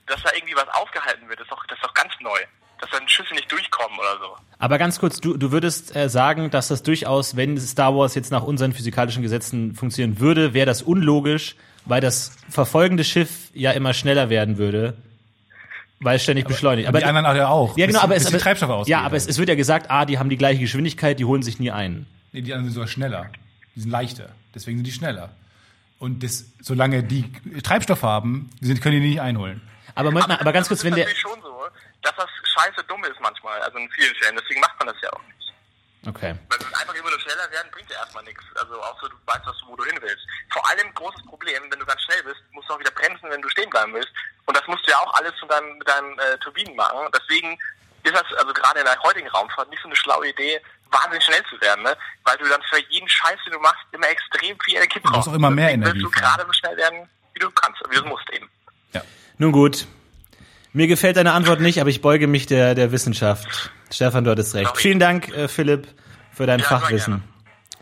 dass 0.07 0.21
da 0.23 0.29
irgendwie 0.35 0.55
was 0.55 0.67
aufgehalten 0.69 1.27
wird, 1.29 1.39
ist 1.41 1.51
doch, 1.51 1.65
das 1.67 1.77
ist 1.77 1.83
doch 1.85 1.93
ganz 1.93 2.13
neu. 2.21 2.39
Dass 2.79 2.91
dann 2.91 3.07
Schüsse 3.09 3.33
nicht 3.33 3.51
durchkommen 3.51 3.97
oder 3.97 4.19
so. 4.19 4.38
aber 4.59 4.77
ganz 4.77 4.99
kurz, 4.99 5.19
du, 5.19 5.35
du 5.35 5.51
würdest 5.51 5.95
äh, 5.95 6.09
sagen, 6.09 6.51
dass 6.51 6.67
das 6.67 6.83
durchaus, 6.83 7.35
wenn 7.35 7.57
Star 7.59 7.95
Wars 7.95 8.13
jetzt 8.13 8.31
nach 8.31 8.43
unseren 8.43 8.71
physikalischen 8.71 9.23
Gesetzen 9.23 9.73
funktionieren 9.73 10.19
würde, 10.19 10.53
wäre 10.53 10.67
das 10.67 10.83
unlogisch, 10.83 11.55
weil 11.85 12.01
das 12.01 12.38
verfolgende 12.49 13.03
Schiff 13.03 13.49
ja 13.53 13.71
immer 13.71 13.95
schneller 13.95 14.29
werden 14.29 14.59
würde, 14.59 14.95
weil 16.00 16.18
es 16.18 16.24
ständig 16.24 16.48
beschleunigt. 16.48 16.88
Aber 16.88 17.00
die 17.00 17.06
anderen 17.06 17.36
ja 17.36 17.48
auch. 17.48 17.78
ja, 17.78 17.86
genau, 17.86 18.00
bis, 18.00 18.04
aber 18.04 18.16
es, 18.16 18.26
die 18.26 18.34
aber, 18.34 18.39
Treibstoffe 18.39 18.70
ausgehen. 18.70 19.00
ja, 19.00 19.06
aber 19.06 19.16
es, 19.16 19.28
es 19.28 19.38
wird 19.38 19.50
ja 19.50 19.56
gesagt, 19.56 19.88
ah, 19.89 20.06
die 20.06 20.20
haben 20.20 20.30
die 20.30 20.38
gleiche 20.38 20.60
Geschwindigkeit, 20.60 21.20
die 21.20 21.26
holen 21.26 21.41
sich 21.41 21.60
nie 21.60 21.72
ein. 21.72 22.08
Nee, 22.32 22.41
die 22.41 22.54
anderen 22.54 22.66
sind 22.66 22.76
sogar 22.76 22.88
schneller. 22.88 23.30
Die 23.76 23.82
sind 23.82 23.91
leichter. 23.91 24.30
Deswegen 24.54 24.78
sind 24.78 24.88
die 24.88 24.91
schneller. 24.91 25.30
Und 26.00 26.24
das, 26.24 26.45
solange 26.62 27.04
die 27.04 27.32
Treibstoff 27.64 28.04
haben, 28.04 28.50
sind, 28.62 28.82
können 28.82 29.02
die 29.02 29.08
nicht 29.08 29.22
einholen. 29.22 29.62
Aber 29.95 30.12
Moment 30.12 30.28
mal, 30.28 30.38
aber 30.38 30.54
ganz 30.54 30.68
kurz, 30.68 30.82
das 30.82 30.86
wenn 30.86 30.93
ist 30.93 30.98
der, 30.98 31.06
natürlich 31.06 31.22
schon 31.22 31.41
so, 31.41 31.66
dass 32.04 32.16
das 32.16 32.30
scheiße 32.43 32.86
dumm 32.88 33.04
ist 33.04 33.20
manchmal, 33.20 33.60
also 33.62 33.80
in 33.80 33.89
vielen 33.89 34.14
Fällen. 34.16 34.38
Deswegen 34.39 34.60
macht 34.60 34.78
man 34.80 34.93
das 34.93 34.98
ja 35.02 35.10
auch 35.12 35.22
nicht. 35.28 35.47
Okay. 36.08 36.36
Weil 36.49 36.60
einfach 36.80 36.93
immer 36.95 37.10
nur 37.10 37.20
schneller 37.20 37.49
werden, 37.51 37.70
bringt 37.72 37.89
ja 37.89 37.97
erstmal 37.97 38.24
nichts. 38.24 38.43
Also 38.55 38.82
außer 38.82 39.10
du 39.10 39.16
weißt, 39.26 39.45
was 39.45 39.58
du, 39.60 39.68
wo 39.68 39.76
du 39.76 39.84
hin 39.86 39.97
willst. 40.01 40.24
Vor 40.51 40.68
allem 40.70 40.93
großes 40.93 41.24
Problem, 41.26 41.64
wenn 41.70 41.80
du 41.80 41.86
ganz 41.86 42.01
schnell 42.01 42.24
bist, 42.24 42.41
musst 42.51 42.70
du 42.70 42.74
auch 42.74 42.80
wieder 42.80 42.91
bremsen, 42.91 43.30
wenn 43.30 43.41
du 43.41 43.49
stehen 43.49 43.70
bleiben 43.70 43.93
willst. 43.93 44.12
Und 44.45 44.55
das 44.55 44.66
musst 44.68 44.86
du 44.88 44.91
ja 44.91 44.97
auch 44.97 45.14
alles 45.16 45.34
von 45.39 45.49
deinem, 45.49 45.78
mit 45.78 45.88
deinen 45.88 46.18
äh, 46.20 46.38
Turbinen 46.39 46.76
machen. 46.76 47.08
Deswegen 47.14 47.58
ist 48.03 48.16
das 48.16 48.26
also 48.38 48.53
gerade 48.53 48.80
in 48.80 48.86
der 48.86 48.99
heutigen 49.03 49.28
Raumfahrt 49.30 49.70
nicht 49.70 49.82
so 49.82 49.89
eine 49.89 49.95
schlaue 49.95 50.30
Idee, 50.30 50.62
wahnsinnig 50.91 51.24
schnell 51.24 51.43
zu 51.49 51.60
werden, 51.62 51.84
ne? 51.84 51.95
Weil 52.24 52.38
du 52.38 52.47
dann 52.47 52.62
für 52.70 52.80
jeden 52.89 53.10
Scheiß, 53.10 53.38
den 53.45 53.53
du 53.53 53.60
machst, 53.60 53.82
immer 53.91 54.08
extrem 54.08 54.58
viel 54.64 54.76
Energie 54.76 54.99
brauchst. 54.99 55.16
musst 55.16 55.28
auch 55.30 55.34
immer 55.34 55.49
mehr 55.49 55.66
Deswegen 55.68 55.84
Energie 55.84 56.01
willst 56.03 56.16
du 56.16 56.22
gerade 56.22 56.45
so 56.45 56.53
schnell 56.53 56.78
werden, 56.78 57.10
wie 57.34 57.39
du 57.39 57.51
kannst, 57.51 57.82
wie 57.89 57.95
du 57.95 58.05
musst 58.05 58.30
eben. 58.32 58.49
Ja. 58.93 59.01
Nun 59.38 59.51
gut. 59.51 59.86
Mir 60.78 60.86
gefällt 60.88 61.17
deine 61.17 61.32
Antwort 61.32 61.59
nicht, 61.59 61.82
aber 61.82 61.89
ich 61.89 62.01
beuge 62.01 62.28
mich 62.28 62.45
der, 62.45 62.75
der 62.75 62.91
Wissenschaft. 62.91 63.71
Stefan, 63.91 64.23
du 64.23 64.30
hattest 64.30 64.53
recht. 64.53 64.78
Vielen 64.78 64.99
Dank, 64.99 65.28
äh, 65.30 65.47
Philipp, 65.47 65.88
für 66.32 66.45
dein 66.45 66.59
Ja, 66.59 66.65
Fachwissen. 66.65 67.23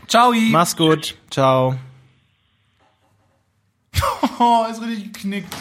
Ciao. 0.07 0.31
Mach's 0.49 0.77
gut. 0.77 1.15
Ciao. 1.29 1.75
Oh, 4.39 4.65
ist 4.69 4.81
richtig 4.81 5.13
geknickt. 5.13 5.53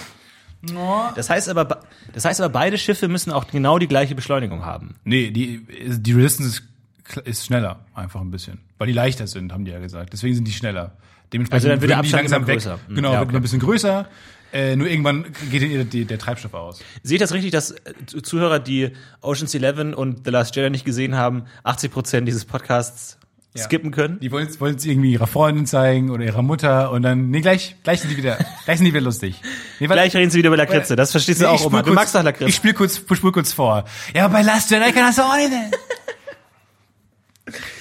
Oh. 0.77 1.03
Das 1.15 1.29
heißt 1.31 1.49
aber, 1.49 1.65
be- 1.65 1.81
das 2.13 2.25
heißt 2.25 2.41
aber, 2.41 2.51
beide 2.53 2.79
Schiffe 2.79 3.07
müssen 3.09 3.33
auch 3.33 3.47
genau 3.49 3.79
die 3.79 3.87
gleiche 3.89 4.15
Beschleunigung 4.15 4.65
haben. 4.65 4.95
Nee, 5.05 5.31
die, 5.31 5.65
die 6.01 6.13
Resistance 6.13 6.63
ist, 7.09 7.17
ist 7.27 7.47
schneller, 7.47 7.81
einfach 7.95 8.21
ein 8.21 8.31
bisschen. 8.31 8.61
Weil 8.79 8.87
die 8.89 8.93
leichter 8.93 9.27
sind, 9.27 9.53
haben 9.53 9.65
die 9.65 9.71
ja 9.73 9.79
gesagt. 9.81 10.13
Deswegen 10.13 10.35
sind 10.37 10.47
die 10.49 10.53
schneller. 10.53 10.93
Dementsprechend 11.33 11.53
Also 11.55 11.69
dann 11.69 11.81
wird 11.81 11.91
der 11.91 11.99
Abstand 11.99 12.23
langsam 12.23 12.39
immer 12.43 12.47
weg. 12.49 12.55
größer. 12.59 12.79
Hm, 12.89 12.95
Genau, 12.95 13.13
ja, 13.13 13.19
wird 13.21 13.29
okay. 13.29 13.37
ein 13.37 13.43
bisschen 13.43 13.61
größer. 13.61 14.09
Äh, 14.55 14.77
nur 14.77 14.87
irgendwann 14.89 15.27
geht 15.51 15.63
ihnen 15.63 15.91
der, 15.91 16.05
der 16.05 16.19
Treibstoff 16.19 16.55
aus. 16.55 16.79
Sehe 17.03 17.17
ich 17.17 17.21
das 17.21 17.33
richtig, 17.33 17.51
dass 17.51 17.73
äh, 17.73 17.93
Zuhörer, 18.23 18.61
die 18.61 18.93
Ocean's 19.21 19.53
Eleven 19.55 19.93
und 19.95 20.25
The 20.25 20.31
Last 20.31 20.55
Jedi 20.55 20.71
nicht 20.71 20.85
gesehen 20.85 21.17
haben, 21.17 21.45
80 21.65 21.91
Prozent 21.91 22.29
dieses 22.29 22.45
Podcasts 22.45 23.19
Ja. 23.57 23.65
skippen 23.65 23.91
können? 23.91 24.21
Die 24.21 24.31
wollen 24.31 24.47
es 24.49 24.85
irgendwie 24.87 25.11
ihrer 25.13 25.27
Freundin 25.27 25.67
zeigen 25.67 26.11
oder 26.11 26.25
ihrer 26.25 26.43
Mutter 26.43 26.93
und 26.93 27.03
dann, 27.03 27.31
nee, 27.31 27.41
gleich, 27.41 27.75
gleich 27.83 28.01
sind 28.01 28.11
die 28.11 28.17
wieder, 28.17 28.39
gleich 28.65 28.79
sind 28.79 28.87
die 28.87 28.93
wieder 28.93 29.01
lustig. 29.03 29.41
Nee, 29.81 29.89
weil- 29.89 29.97
Gleich 29.97 30.15
reden 30.15 30.31
sie 30.31 30.39
wieder 30.39 30.49
über 30.49 30.57
Lakritze. 30.57 30.95
Das 30.97 31.11
verstehst 31.11 31.41
du 31.41 31.47
Nee, 31.49 31.55
ich 31.57 31.61
auch 31.63 31.67
immer. 31.67 31.83
Du 31.83 31.93
magst 31.93 32.15
doch 32.15 32.23
Lakritze. 32.23 32.49
Ich 32.49 32.55
spiel 32.55 32.75
kurz, 32.75 32.97
spul 32.99 33.33
kurz 33.33 33.53
vor. 33.53 33.85
Ja, 34.15 34.27
aber 34.27 34.35
bei 34.35 34.43
Last 34.43 34.71
Jedi 34.71 34.93
kann 34.93 35.07
das 35.07 35.19
auch 35.19 35.35
nicht. 35.37 35.51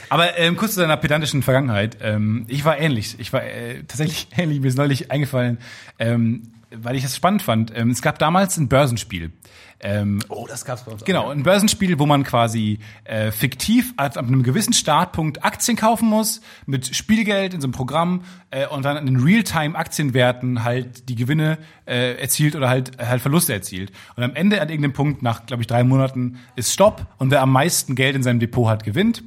Aber 0.10 0.38
ähm, 0.38 0.58
kurz 0.58 0.74
zu 0.76 0.82
deiner 0.82 0.98
pedantischen 0.98 1.42
Vergangenheit. 1.42 1.98
Ähm, 2.02 2.46
ich 2.48 2.66
war 2.66 2.78
ähnlich. 2.78 3.16
Ich 3.20 3.32
war 3.34 3.44
äh, 3.44 3.84
tatsächlich 3.88 4.28
ähnlich. 4.38 4.60
Mir 4.60 4.68
ist 4.68 4.78
neulich 4.78 5.10
eingefallen, 5.12 5.58
ähm, 6.00 6.50
weil 6.76 6.96
ich 6.96 7.04
das 7.04 7.16
spannend 7.16 7.42
fand. 7.42 7.72
Ähm, 7.76 7.90
es 7.90 8.02
gab 8.02 8.20
damals 8.20 8.58
ein 8.58 8.68
Börsenspiel. 8.68 9.32
Ähm, 9.80 10.20
Oh, 10.30 10.48
das 10.48 10.64
gab's 10.64 10.84
bei 10.84 10.92
uns 10.92 11.04
Genau, 11.04 11.30
ein 11.30 11.44
Börsenspiel, 11.44 12.00
wo 12.00 12.06
man 12.06 12.24
quasi 12.24 12.80
äh, 13.04 13.32
fiktiv 13.32 13.94
ab 13.98 14.18
einem 14.18 14.44
gewissen 14.44 14.74
Startpunkt 14.74 15.44
Aktien 15.44 15.76
kaufen 15.76 16.08
muss, 16.08 16.42
mit 16.66 16.96
Spielgeld 16.96 17.54
in 17.54 17.62
so 17.62 17.66
einem 17.66 17.74
Programm 17.74 18.24
äh, 18.50 18.66
und 18.68 18.86
dann 18.86 18.96
an 18.96 19.06
den 19.06 19.18
Realtime-Aktienwerten 19.18 20.64
halt 20.64 21.10
die 21.10 21.16
Gewinne 21.16 21.58
äh, 21.86 22.14
erzielt 22.16 22.56
oder 22.56 22.70
halt, 22.70 22.98
halt 22.98 23.22
Verluste 23.22 23.54
erzielt. 23.54 23.92
Und 24.16 24.24
am 24.24 24.36
Ende 24.36 24.62
an 24.62 24.70
irgendeinem 24.70 24.94
Punkt, 24.94 25.22
nach, 25.22 25.46
glaube 25.46 25.62
ich, 25.62 25.68
drei 25.68 25.84
Monaten, 25.84 26.40
ist 26.56 26.72
Stopp 26.72 27.06
und 27.18 27.30
wer 27.32 27.42
am 27.42 27.52
meisten 27.52 27.96
Geld 27.96 28.16
in 28.16 28.24
seinem 28.24 28.40
Depot 28.40 28.70
hat, 28.70 28.84
gewinnt 28.86 29.24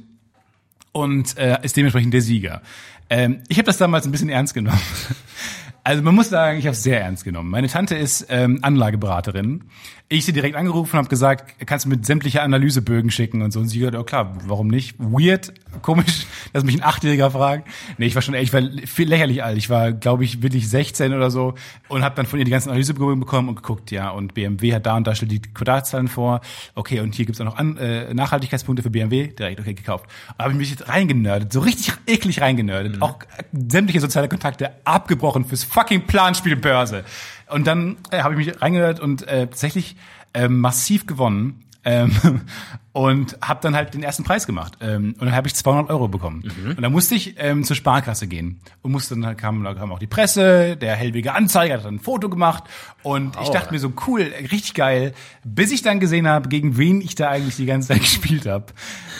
und 0.91 1.37
äh, 1.37 1.59
ist 1.61 1.77
dementsprechend 1.77 2.13
der 2.13 2.21
Sieger. 2.21 2.61
Ähm, 3.09 3.43
ich 3.47 3.57
habe 3.57 3.67
das 3.67 3.77
damals 3.77 4.05
ein 4.05 4.11
bisschen 4.11 4.29
ernst 4.29 4.53
genommen. 4.53 4.81
Also 5.87 6.03
man 6.03 6.15
muss 6.15 6.27
sagen, 6.27 6.59
ich 6.59 6.65
habe 6.65 6.73
es 6.73 6.83
sehr 6.83 6.99
ernst 6.99 7.23
genommen. 7.23 7.49
Meine 7.49 7.69
Tante 7.69 7.95
ist 7.95 8.25
ähm, 8.27 8.59
Anlageberaterin. 8.61 9.63
Ich 10.09 10.23
sie 10.23 10.31
direkt 10.31 10.55
angerufen 10.55 10.93
und 10.93 10.99
habe 10.99 11.09
gesagt, 11.09 11.55
kannst 11.65 11.83
du 11.83 11.89
mit 11.89 12.05
sämtliche 12.05 12.41
Analysebögen 12.41 13.11
schicken 13.11 13.41
und 13.41 13.51
so. 13.51 13.59
Und 13.59 13.67
sie 13.67 13.85
hat, 13.85 13.93
oh 13.93 14.05
klar, 14.05 14.37
warum 14.45 14.69
nicht? 14.69 14.95
Weird, 14.99 15.51
komisch, 15.81 16.25
dass 16.53 16.63
mich 16.63 16.75
ein 16.75 16.83
Achtjähriger 16.83 17.29
fragt. 17.29 17.67
Nee, 17.97 18.05
ich 18.05 18.15
war 18.15 18.21
schon, 18.21 18.33
ich 18.35 18.53
war 18.53 18.61
viel 18.85 19.09
lächerlich 19.09 19.43
alt. 19.43 19.57
Ich 19.57 19.69
war, 19.69 19.91
glaube 19.91 20.23
ich, 20.23 20.41
wirklich 20.41 20.69
16 20.69 21.13
oder 21.13 21.29
so 21.29 21.55
und 21.89 22.05
habe 22.05 22.15
dann 22.15 22.25
von 22.25 22.39
ihr 22.39 22.45
die 22.45 22.51
ganzen 22.51 22.69
Analysebögen 22.69 23.19
bekommen 23.19 23.49
und 23.49 23.55
geguckt, 23.55 23.91
ja, 23.91 24.09
und 24.09 24.33
BMW 24.33 24.73
hat 24.73 24.85
da 24.85 24.95
und 24.95 25.05
da 25.05 25.13
stellt 25.13 25.31
die 25.31 25.41
Quartalzahlen 25.41 26.07
vor. 26.07 26.39
Okay, 26.73 27.01
und 27.01 27.13
hier 27.13 27.25
gibt's 27.25 27.41
auch 27.41 27.45
noch 27.45 27.57
an, 27.57 27.75
äh, 27.75 28.13
Nachhaltigkeitspunkte 28.13 28.83
für 28.83 28.89
BMW. 28.89 29.27
Direkt, 29.27 29.59
okay, 29.59 29.73
gekauft. 29.73 30.05
Da 30.37 30.45
habe 30.45 30.53
ich 30.53 30.57
mich 30.57 30.69
jetzt 30.69 30.87
reingenördet, 30.87 31.51
so 31.51 31.59
richtig 31.59 31.95
eklig 32.07 32.39
reingenördet. 32.39 33.01
Auch 33.01 33.19
äh, 33.37 33.43
sämtliche 33.69 33.99
soziale 33.99 34.29
Kontakte 34.29 34.71
abgebrochen 34.85 35.43
fürs 35.43 35.65
fucking 35.65 36.07
Planspielbörse. 36.07 37.03
Und 37.49 37.67
dann 37.67 37.97
äh, 38.11 38.21
habe 38.21 38.39
ich 38.39 38.47
mich 38.47 38.61
reingehört 38.61 38.99
und 38.99 39.27
äh, 39.27 39.47
tatsächlich 39.47 39.95
ähm, 40.33 40.59
massiv 40.59 41.05
gewonnen. 41.05 41.63
Ähm, 41.83 42.11
und 42.97 43.37
habe 43.43 43.59
dann 43.61 43.75
halt 43.75 43.93
den 43.93 44.01
ersten 44.01 44.23
Preis 44.23 44.47
gemacht. 44.47 44.79
Ähm, 44.81 45.13
und 45.19 45.27
dann 45.27 45.35
habe 45.35 45.47
ich 45.47 45.53
200 45.53 45.91
Euro 45.91 46.07
bekommen. 46.07 46.51
Und 46.67 46.81
dann 46.81 46.91
musste 46.91 47.13
ich 47.13 47.35
ähm, 47.37 47.63
zur 47.63 47.75
Sparkasse 47.75 48.25
gehen. 48.25 48.59
Und 48.81 48.91
musste 48.91 49.13
dann 49.13 49.23
halt 49.23 49.37
kam, 49.37 49.63
kam 49.63 49.91
auch 49.91 49.99
die 49.99 50.07
Presse, 50.07 50.75
der 50.77 50.95
hellwige 50.95 51.35
Anzeiger 51.35 51.75
hat 51.75 51.85
dann 51.85 51.95
ein 51.95 51.99
Foto 51.99 52.27
gemacht. 52.27 52.63
Und 53.03 53.37
ich 53.39 53.49
dachte 53.49 53.71
mir 53.71 53.77
so, 53.77 53.93
cool, 54.07 54.21
richtig 54.51 54.73
geil. 54.73 55.13
Bis 55.45 55.71
ich 55.71 55.83
dann 55.83 55.99
gesehen 55.99 56.27
habe, 56.27 56.49
gegen 56.49 56.77
wen 56.77 56.99
ich 57.01 57.13
da 57.13 57.29
eigentlich 57.29 57.55
die 57.55 57.67
ganze 57.67 57.89
Zeit 57.89 57.99
gespielt 58.01 58.47
habe. 58.47 58.65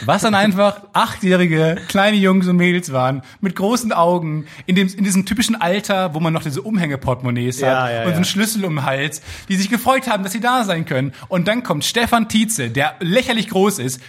Was 0.06 0.24
dann 0.24 0.34
einfach 0.34 0.82
achtjährige 0.94 1.78
kleine 1.88 2.18
Jungs 2.18 2.48
und 2.48 2.58
Mädels 2.58 2.92
waren, 2.92 3.22
mit 3.42 3.56
großen 3.56 3.94
Augen, 3.94 4.46
in, 4.66 4.76
dem, 4.76 4.88
in 4.88 5.04
diesem 5.04 5.28
typischen 5.28 5.56
Alter, 5.56 6.16
wo 6.16 6.20
man 6.20 6.34
noch 6.34 6.42
diese 6.42 6.64
Umhängeportemonnaies 6.64 7.60
Ja, 7.60 7.84
hat 7.84 7.92
ja, 7.92 7.98
und 8.00 8.06
so 8.06 8.10
ja. 8.10 8.16
einen 8.16 8.26
Schlüssel 8.26 8.66
um 8.66 8.78
den 8.78 8.86
Hals, 8.86 9.22
die 9.50 9.56
sich 9.56 9.70
gefreut 9.70 10.08
haben, 10.08 10.24
dass 10.24 10.34
sie 10.34 10.42
da 10.42 10.64
sein 10.64 10.86
können. 10.86 11.14
Und 11.28 11.48
dann 11.48 11.62
kommt 11.62 11.86
Stefan 11.86 12.28
Tietze, 12.28 12.72
der 12.72 12.96
lächerlich 13.02 13.50
groß 13.50 13.66
ist, 13.80 14.01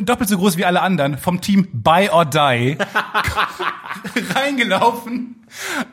doppelt 0.00 0.28
so 0.28 0.38
groß 0.38 0.56
wie 0.56 0.64
alle 0.64 0.82
anderen, 0.82 1.18
vom 1.18 1.40
Team 1.40 1.68
Buy 1.72 2.08
or 2.10 2.24
Die, 2.24 2.76
reingelaufen 4.34 5.36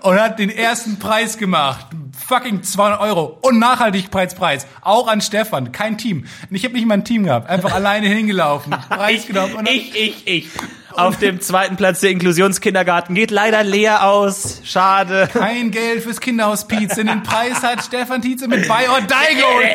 und 0.01 0.19
hat 0.19 0.39
den 0.39 0.49
ersten 0.49 0.99
Preis 0.99 1.37
gemacht. 1.37 1.87
Fucking 2.27 2.61
200 2.63 2.99
Euro. 2.99 3.37
Und 3.41 3.57
Nachhaltigkeitspreis. 3.59 4.67
Auch 4.81 5.07
an 5.07 5.21
Stefan. 5.21 5.71
Kein 5.71 5.97
Team. 5.97 6.25
Ich 6.49 6.63
habe 6.65 6.73
nicht 6.73 6.85
mal 6.85 6.95
ein 6.95 7.05
Team 7.05 7.23
gehabt. 7.23 7.49
Einfach 7.49 7.71
alleine 7.75 8.07
hingelaufen. 8.07 8.75
Preis 8.89 9.25
genommen. 9.25 9.55
Und 9.55 9.67
dann- 9.67 9.73
Ich, 9.75 9.95
ich, 9.95 10.27
ich. 10.27 10.47
Auf 10.91 11.17
dem 11.19 11.39
zweiten 11.41 11.75
Platz 11.77 11.99
der 12.01 12.09
Inklusionskindergarten 12.09 13.13
geht 13.15 13.29
leider 13.31 13.63
leer 13.63 14.03
aus. 14.07 14.61
Schade. 14.65 15.29
kein 15.31 15.71
Geld 15.71 16.03
fürs 16.03 16.19
Kinderhospiz. 16.19 16.95
Denn 16.95 17.07
den 17.07 17.23
Preis 17.23 17.61
hat 17.63 17.83
Stefan 17.83 18.21
Tietze 18.21 18.47
mit 18.47 18.67
Buy 18.67 18.87
or 18.89 18.99
Die 19.01 19.35
geholt. 19.35 19.65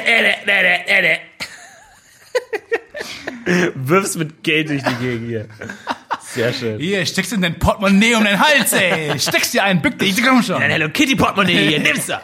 Wirfst 3.75 4.17
mit 4.19 4.43
Geld 4.43 4.69
durch 4.71 4.83
die 4.83 4.95
Gegend 4.95 5.29
hier. 5.29 5.49
Sehr 6.21 6.53
schön. 6.53 6.79
Hier, 6.79 7.05
steckst 7.05 7.33
in 7.33 7.43
dein 7.43 7.59
Portemonnaie 7.59 8.15
um 8.15 8.25
den 8.25 8.39
Hals, 8.39 8.73
ey. 8.73 9.19
Steckst 9.19 9.53
dir 9.53 9.65
ein, 9.65 9.83
bück 9.83 9.99
dich, 9.99 10.23
komm 10.23 10.43
schon. 10.43 10.63
Ein 10.63 10.71
Hello 10.71 10.89
Kitty 10.89 11.17
Portemonnaie 11.17 11.69
hier, 11.69 11.81
nimm's 11.83 12.07
da. 12.07 12.23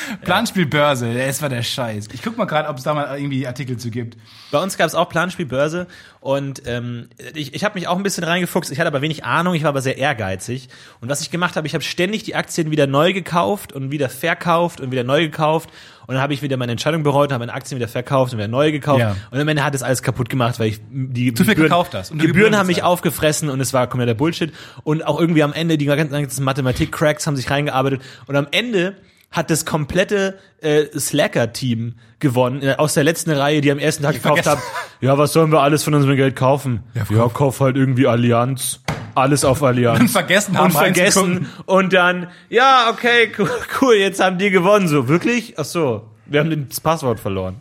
Planspielbörse, 0.22 1.14
das 1.14 1.42
war 1.42 1.48
der 1.48 1.62
Scheiß. 1.62 2.08
Ich 2.12 2.22
guck 2.22 2.36
mal 2.36 2.44
gerade, 2.44 2.68
ob 2.68 2.78
es 2.78 2.84
da 2.84 2.94
mal 2.94 3.16
irgendwie 3.18 3.46
Artikel 3.46 3.76
zu 3.76 3.90
gibt. 3.90 4.16
Bei 4.50 4.62
uns 4.62 4.76
gab 4.76 4.86
es 4.86 4.94
auch 4.94 5.08
Planspielbörse 5.08 5.86
und 6.20 6.62
ähm, 6.66 7.08
ich, 7.34 7.54
ich 7.54 7.64
habe 7.64 7.78
mich 7.78 7.88
auch 7.88 7.96
ein 7.96 8.02
bisschen 8.02 8.24
reingefuchst. 8.24 8.70
Ich 8.72 8.78
hatte 8.78 8.88
aber 8.88 9.02
wenig 9.02 9.24
Ahnung, 9.24 9.54
ich 9.54 9.62
war 9.62 9.70
aber 9.70 9.82
sehr 9.82 9.98
ehrgeizig. 9.98 10.68
Und 11.00 11.08
was 11.08 11.20
ich 11.20 11.30
gemacht 11.30 11.56
habe, 11.56 11.66
ich 11.66 11.74
habe 11.74 11.84
ständig 11.84 12.24
die 12.24 12.34
Aktien 12.34 12.70
wieder 12.70 12.86
neu 12.86 13.12
gekauft 13.12 13.72
und 13.72 13.90
wieder 13.90 14.08
verkauft 14.08 14.80
und 14.80 14.90
wieder 14.90 15.04
neu 15.04 15.22
gekauft. 15.22 15.70
Und 16.06 16.14
dann 16.14 16.22
habe 16.22 16.34
ich 16.34 16.42
wieder 16.42 16.56
meine 16.56 16.72
Entscheidung 16.72 17.02
bereut, 17.02 17.32
habe 17.32 17.42
meine 17.42 17.52
Aktien 17.52 17.78
wieder 17.78 17.88
verkauft 17.88 18.32
und 18.32 18.38
wieder 18.38 18.48
neu 18.48 18.70
gekauft. 18.70 19.00
Ja. 19.00 19.16
Und 19.30 19.40
am 19.40 19.48
Ende 19.48 19.64
hat 19.64 19.74
es 19.74 19.82
alles 19.82 20.02
kaputt 20.02 20.28
gemacht, 20.28 20.58
weil 20.60 20.68
ich 20.68 20.80
die 20.88 21.34
Zu 21.34 21.44
viel 21.44 21.56
gekauft 21.56 21.94
hast 21.94 22.12
und 22.12 22.18
die 22.18 22.26
Gebühren, 22.26 22.44
Gebühren 22.44 22.58
haben 22.58 22.68
mich 22.68 22.82
aufgefressen 22.82 23.48
und 23.48 23.60
es 23.60 23.72
war 23.72 23.88
kompletter 23.88 24.14
Bullshit. 24.14 24.52
Und 24.84 25.04
auch 25.04 25.20
irgendwie 25.20 25.42
am 25.42 25.52
Ende, 25.52 25.78
die 25.78 25.86
ganzen 25.86 26.44
Mathematik-Cracks 26.44 27.26
haben 27.26 27.36
sich 27.36 27.50
reingearbeitet. 27.50 28.02
Und 28.26 28.36
am 28.36 28.46
Ende 28.52 28.96
hat 29.30 29.50
das 29.50 29.64
komplette 29.66 30.38
äh, 30.60 30.84
Slacker-Team 30.98 31.94
gewonnen, 32.20 32.62
äh, 32.62 32.74
aus 32.78 32.94
der 32.94 33.04
letzten 33.04 33.30
Reihe, 33.30 33.60
die 33.60 33.70
am 33.70 33.78
ersten 33.78 34.02
Tag 34.02 34.14
gekauft 34.14 34.44
vergessen. 34.44 34.66
haben. 34.66 34.86
Ja, 35.00 35.18
was 35.18 35.32
sollen 35.32 35.52
wir 35.52 35.60
alles 35.60 35.84
von 35.84 35.94
unserem 35.94 36.16
Geld 36.16 36.36
kaufen? 36.36 36.82
Ja, 36.94 37.04
kauf. 37.04 37.34
kauf 37.34 37.60
halt 37.60 37.76
irgendwie 37.76 38.06
Allianz. 38.06 38.80
Alles 39.14 39.44
auf 39.44 39.62
Allianz. 39.62 40.00
Und 40.00 40.08
vergessen 40.10 40.56
haben, 40.56 40.66
Und 40.66 40.72
vergessen. 40.72 41.46
Und 41.66 41.92
dann, 41.92 42.28
ja, 42.48 42.88
okay, 42.90 43.30
cool, 43.38 43.50
cool, 43.80 43.94
jetzt 43.94 44.20
haben 44.20 44.38
die 44.38 44.50
gewonnen. 44.50 44.88
So, 44.88 45.08
wirklich? 45.08 45.54
Ach 45.58 45.64
so, 45.64 46.08
wir 46.26 46.40
haben 46.40 46.68
das 46.68 46.80
Passwort 46.80 47.20
verloren. 47.20 47.60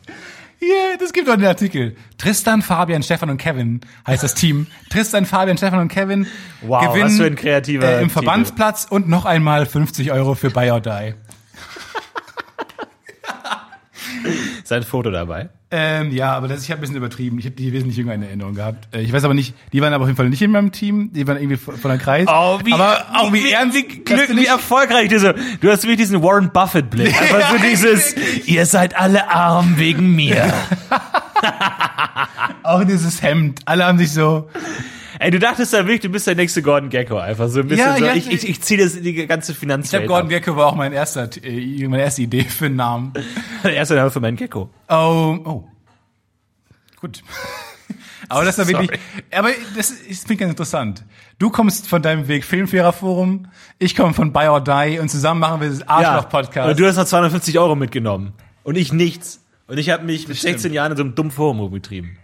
Hier, 0.57 0.97
das 0.99 1.11
gibt 1.13 1.27
doch 1.27 1.35
den 1.35 1.45
Artikel. 1.45 1.95
Tristan, 2.17 2.61
Fabian, 2.61 3.03
Stefan 3.03 3.29
und 3.29 3.37
Kevin 3.37 3.81
heißt 4.07 4.23
das 4.23 4.33
Team. 4.33 4.67
Tristan, 4.89 5.25
Fabian, 5.25 5.57
Stefan 5.57 5.79
und 5.79 5.89
Kevin 5.89 6.27
Wow, 6.61 6.87
gewinnen 6.87 7.05
was 7.09 7.17
für 7.17 7.25
ein 7.25 7.35
kreativer 7.35 7.85
äh, 7.85 7.95
im 8.01 8.07
Titel. 8.07 8.13
Verbandsplatz 8.13 8.87
und 8.89 9.07
noch 9.07 9.25
einmal 9.25 9.65
50 9.65 10.11
Euro 10.13 10.33
für 10.33 10.49
Buy 10.49 10.71
or 10.71 10.79
Die. 10.79 11.13
Ist 14.65 14.71
ein 14.71 14.81
Foto 14.81 15.11
dabei. 15.11 15.49
Ähm, 15.69 16.11
ja, 16.11 16.33
aber 16.33 16.47
das, 16.47 16.63
ich 16.63 16.71
habe 16.71 16.79
ein 16.79 16.81
bisschen 16.81 16.95
übertrieben. 16.95 17.37
Ich 17.37 17.45
habe 17.45 17.55
die 17.55 17.71
wesentlich 17.71 17.97
jünger 17.97 18.15
in 18.15 18.23
Erinnerung 18.23 18.55
gehabt. 18.55 18.87
Äh, 18.95 19.01
ich 19.01 19.13
weiß 19.13 19.23
aber 19.23 19.35
nicht, 19.35 19.53
die 19.71 19.79
waren 19.79 19.93
aber 19.93 20.05
auf 20.05 20.07
jeden 20.09 20.17
Fall 20.17 20.27
nicht 20.27 20.41
in 20.41 20.49
meinem 20.49 20.71
Team. 20.71 21.11
Die 21.13 21.27
waren 21.27 21.37
irgendwie 21.37 21.57
von 21.57 21.77
der 21.83 21.99
Kreis. 21.99 22.27
Oh, 22.27 22.59
wie, 22.63 22.73
aber 22.73 23.05
auch 23.13 23.31
wie, 23.31 23.43
wie, 23.43 23.51
ernst, 23.51 23.77
wie, 23.77 23.83
Glück, 23.83 24.29
wie 24.35 24.41
ich- 24.41 24.47
erfolgreich 24.49 25.09
du 25.09 25.19
so. 25.19 25.33
Du 25.61 25.69
hast 25.69 25.83
wirklich 25.83 25.97
diesen 25.97 26.23
Warren 26.23 26.49
Buffett 26.51 26.89
Blick. 26.89 27.13
Einfach 27.21 27.51
so 27.51 27.57
dieses, 27.69 28.15
ihr 28.47 28.65
seid 28.65 28.97
alle 28.97 29.29
arm 29.29 29.77
wegen 29.77 30.15
mir. 30.15 30.51
auch 32.63 32.83
dieses 32.83 33.21
Hemd. 33.21 33.59
Alle 33.65 33.85
haben 33.85 33.99
sich 33.99 34.11
so, 34.13 34.49
Ey, 35.19 35.31
du 35.31 35.39
dachtest 35.39 35.73
da 35.73 35.79
wirklich, 35.79 36.01
du 36.01 36.09
bist 36.09 36.27
der 36.27 36.35
nächste 36.35 36.61
Gordon 36.61 36.89
Gecko. 36.89 37.17
Einfach 37.17 37.47
so 37.47 37.59
ein 37.61 37.67
bisschen 37.67 37.85
Ja, 37.85 37.97
so. 37.97 38.05
ja, 38.05 38.13
ich, 38.13 38.29
ich, 38.29 38.47
ich 38.49 38.61
ziehe 38.61 38.83
das 38.83 38.95
in 38.95 39.03
die 39.03 39.13
ganze 39.27 39.53
ich 39.53 39.57
Finanzwelt. 39.57 40.03
glaube, 40.03 40.07
Gordon 40.07 40.29
Gecko 40.29 40.55
war 40.55 40.67
auch 40.67 40.75
mein 40.75 40.93
erster, 40.93 41.29
äh, 41.43 41.87
meine 41.87 42.03
erste 42.03 42.21
Idee 42.21 42.43
für 42.43 42.65
einen 42.65 42.75
Namen. 42.75 43.13
Der 43.63 43.73
erste 43.73 43.95
Name 43.95 44.11
für 44.11 44.19
meinen 44.19 44.37
Gecko. 44.37 44.69
Oh, 44.89 45.37
oh. 45.43 45.63
Gut. 46.99 47.23
Aber 48.29 48.43
das 48.43 48.57
war 48.57 48.67
wirklich, 48.67 48.99
aber 49.31 49.49
das 49.75 49.91
ist, 49.91 50.31
ich 50.31 50.37
ganz 50.39 50.49
interessant. 50.49 51.03
Du 51.37 51.51
kommst 51.51 51.87
von 51.87 52.01
deinem 52.01 52.27
Weg 52.27 52.43
Filmfairer-Forum, 52.43 53.47
ich 53.77 53.95
komme 53.95 54.15
von 54.15 54.33
Buy 54.33 54.47
or 54.47 54.63
Die 54.63 54.97
und 54.99 55.09
zusammen 55.09 55.39
machen 55.41 55.61
wir 55.61 55.69
das 55.69 55.87
Arschloch-Podcast. 55.87 56.69
Und 56.71 56.79
du 56.79 56.87
hast 56.87 56.95
noch 56.95 57.05
250 57.05 57.59
Euro 57.59 57.75
mitgenommen. 57.75 58.33
Und 58.63 58.77
ich 58.77 58.91
nichts. 58.91 59.43
Und 59.67 59.77
ich 59.77 59.91
habe 59.91 60.03
mich 60.03 60.27
mit 60.27 60.37
stimmt. 60.37 60.53
16 60.53 60.73
Jahren 60.73 60.91
in 60.93 60.97
so 60.97 61.03
einem 61.03 61.13
dummen 61.13 61.31
Forum 61.31 61.59
rumgetrieben. 61.59 62.17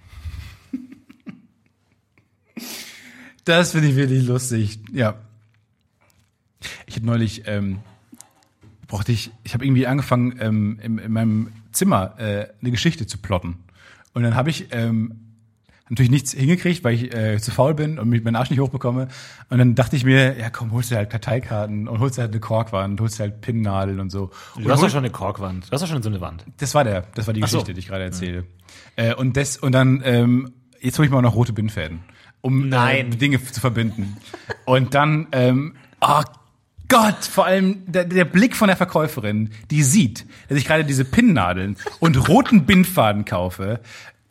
Das 3.46 3.72
finde 3.72 3.90
ich 3.90 3.96
wirklich 3.96 4.26
lustig. 4.26 4.80
Ja. 4.92 5.16
Ich 6.86 6.96
habe 6.96 7.06
neulich, 7.06 7.44
ähm, 7.48 7.80
brauchte 8.88 9.12
ich, 9.12 9.32
ich 9.44 9.54
habe 9.54 9.66
irgendwie 9.66 9.88
angefangen, 9.88 10.36
ähm, 10.40 10.80
in, 10.82 10.98
in 11.00 11.12
meinem 11.12 11.52
Zimmer 11.72 12.20
äh, 12.20 12.48
eine 12.62 12.72
Geschichte 12.72 13.08
zu 13.08 13.18
plotten. 13.18 13.58
Und 14.14 14.24
dann 14.24 14.36
habe 14.36 14.50
ich 14.50 14.68
ähm, 14.72 15.22
natürlich 15.90 16.12
nichts 16.12 16.34
hingekriegt, 16.34 16.84
weil 16.84 16.94
ich 16.96 17.14
äh, 17.14 17.40
zu 17.40 17.52
faul 17.52 17.74
bin 17.74 18.00
und 18.00 18.10
mich 18.10 18.24
meinen 18.24 18.36
Arsch 18.36 18.50
nicht 18.50 18.60
hochbekomme. 18.60 19.08
Und 19.50 19.58
dann 19.58 19.76
dachte 19.76 19.96
ich 19.96 20.06
mir, 20.06 20.38
ja 20.38 20.50
komm, 20.50 20.72
holst 20.72 20.92
dir 20.92 20.98
halt 20.98 21.10
Karteikarten 21.10 21.88
und 21.88 22.00
holst 22.00 22.18
dir 22.18 22.24
halt 22.24 22.32
eine 22.32 22.40
Korkwand, 22.40 23.00
holst 23.02 23.20
dir 23.20 23.24
halt 23.24 23.42
Pinnnadeln 23.42 24.00
und 24.00 24.10
so. 24.10 24.32
Und 24.56 24.66
Du 24.66 24.72
hast 24.72 24.82
doch 24.82 24.90
schon 24.90 25.00
eine 25.00 25.10
Korkwand. 25.10 25.68
Du 25.68 25.72
hast 25.72 25.82
doch 25.82 25.88
schon 25.88 26.02
so 26.04 26.10
eine 26.10 26.22
Wand. 26.22 26.46
das 26.58 26.74
war 26.76 26.84
der, 26.84 27.04
das 27.16 27.28
war 27.28 27.34
die 27.34 27.44
Ach 27.44 27.48
so. 27.48 27.58
Geschichte, 27.58 27.74
die 27.74 27.80
ich 27.80 27.88
gerade 27.88 28.04
erzähle. 28.04 28.46
Äh, 28.96 29.16
und 29.16 29.36
das 29.36 29.58
und 29.58 29.72
dann 29.74 30.02
ähm, 30.06 30.54
jetzt 30.80 30.98
hole 30.98 31.06
ich 31.06 31.12
mal 31.12 31.22
noch 31.22 31.36
rote 31.36 31.54
Bindfäden, 31.54 32.00
um 32.42 32.70
Nein. 32.70 33.14
Äh, 33.14 33.16
Dinge 33.18 33.44
zu 33.44 33.60
verbinden. 33.60 34.18
und 34.66 34.94
dann, 34.94 35.28
ähm, 35.32 35.76
oh 36.02 36.22
Gott, 36.88 37.24
vor 37.24 37.46
allem 37.46 37.84
der, 37.86 38.04
der 38.06 38.26
Blick 38.26 38.56
von 38.56 38.68
der 38.68 38.76
Verkäuferin, 38.76 39.52
die 39.70 39.82
sieht, 39.84 40.26
dass 40.50 40.58
ich 40.58 40.66
gerade 40.66 40.84
diese 40.84 41.06
Pinnnadeln 41.06 41.78
und 42.00 42.28
roten 42.28 42.66
Bindfaden 42.66 43.24
kaufe 43.24 43.80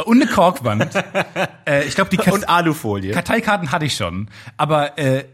und 0.04 0.20
eine 0.20 0.30
Korkwand. 0.30 0.88
äh, 1.66 1.84
ich 1.84 1.94
glaube, 1.94 2.10
die 2.10 2.18
Kat- 2.18 2.34
Und 2.34 2.48
Alufolie. 2.48 3.12
Karteikarten 3.12 3.72
hatte 3.72 3.86
ich 3.86 3.94
schon, 3.96 4.28
aber 4.58 4.98
äh, 4.98 5.24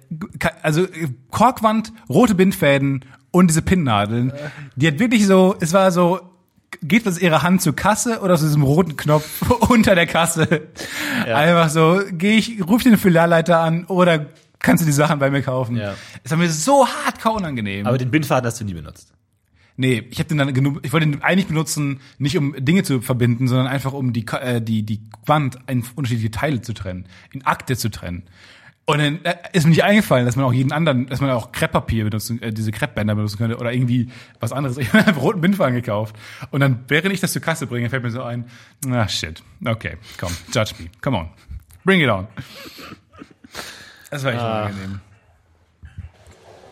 also 0.63 0.85
äh, 0.85 1.09
Korkwand, 1.31 1.93
rote 2.09 2.35
Bindfäden 2.37 3.05
und 3.33 3.49
diese 3.49 3.63
Pinnnadeln, 3.63 4.33
die 4.77 4.87
hat 4.87 4.99
wirklich 4.99 5.27
so, 5.27 5.57
es 5.61 5.73
war 5.73 5.91
so, 5.91 6.21
geht 6.83 7.07
was 7.07 7.19
ihre 7.19 7.43
Hand 7.43 7.63
zur 7.63 7.75
Kasse 7.75 8.21
oder 8.21 8.37
zu 8.37 8.45
diesem 8.45 8.63
roten 8.63 8.97
Knopf 8.97 9.51
unter 9.69 9.95
der 9.95 10.07
Kasse? 10.07 10.69
Einfach 11.25 11.69
so, 11.69 12.01
gehe 12.13 12.37
ich, 12.37 12.67
ruf 12.67 12.83
den 12.83 12.99
Filialleiter 12.99 13.61
an 13.61 13.85
oder 13.87 14.27
kannst 14.59 14.83
du 14.83 14.87
die 14.87 14.93
Sachen 14.93 15.19
bei 15.19 15.31
mir 15.31 15.43
kaufen? 15.43 15.77
Ja. 15.77 15.95
Es 16.25 16.31
war 16.31 16.39
mir 16.39 16.51
so 16.51 16.87
hardcore 16.87 17.37
unangenehm. 17.37 17.87
Aber 17.87 17.99
den 17.99 18.11
Bindfaden 18.11 18.47
hast 18.47 18.61
du 18.61 18.65
nie 18.65 18.75
benutzt. 18.75 19.13
Nee, 19.79 20.07
ich 20.11 20.19
habe 20.19 20.29
den 20.29 20.39
dann 20.39 20.55
genug, 20.55 20.81
ich 20.83 20.93
wollte 20.93 21.07
den 21.07 21.23
eigentlich 21.23 21.49
benutzen, 21.49 22.01
nicht 22.19 22.39
um 22.39 22.55
Dinge 22.59 22.83
zu 22.83 23.03
verbinden, 23.03 23.47
sondern 23.47 23.67
einfach 23.67 23.93
um 23.93 24.15
die 24.15 24.25
äh, 24.29 24.63
die 24.63 24.85
die 24.85 25.03
Wand 25.27 25.59
in 25.67 25.85
unterschiedliche 25.95 26.31
Teile 26.31 26.63
zu 26.63 26.73
trennen, 26.73 27.07
in 27.31 27.45
Akte 27.45 27.77
zu 27.77 27.91
trennen. 27.91 28.23
Und 28.89 28.99
dann 28.99 29.25
äh, 29.25 29.35
ist 29.53 29.65
mir 29.65 29.71
nicht 29.71 29.83
eingefallen, 29.83 30.27
dass 30.27 30.37
man 30.37 30.45
auch 30.45 30.53
jeden 30.53 30.71
anderen, 30.71 31.07
dass 31.09 31.21
man 31.21 31.31
auch 31.31 31.51
Krepppapier 31.51 32.05
benutzen, 32.05 32.41
äh, 32.41 32.53
diese 32.53 32.71
Kreppbänder 32.71 33.17
benutzen 33.17 33.37
könnte 33.37 33.59
oder 33.59 33.73
irgendwie 33.73 34.11
was 34.39 34.53
anderes. 34.53 34.79
Ich 34.79 34.89
habe 34.93 35.05
einfach 35.05 35.23
roten 35.23 35.41
Bindfaden 35.41 35.75
gekauft. 35.75 36.15
Und 36.53 36.61
dann, 36.61 36.85
während 36.87 37.13
ich 37.13 37.21
das 37.21 37.33
zur 37.33 37.43
Kasse 37.43 37.67
bringe, 37.67 37.91
fällt 37.91 38.05
mir 38.05 38.13
so 38.13 38.23
ein, 38.23 38.45
ah 38.89 39.09
shit, 39.09 39.43
okay, 39.65 39.97
komm, 40.19 40.33
judge 40.55 40.75
me, 40.79 40.89
come 41.01 41.19
on, 41.19 41.31
bring 41.85 42.01
it 42.01 42.09
on. 42.09 42.29
Das 44.11 44.23
war 44.23 44.33
echt 44.33 44.41
unangenehm. 44.41 45.01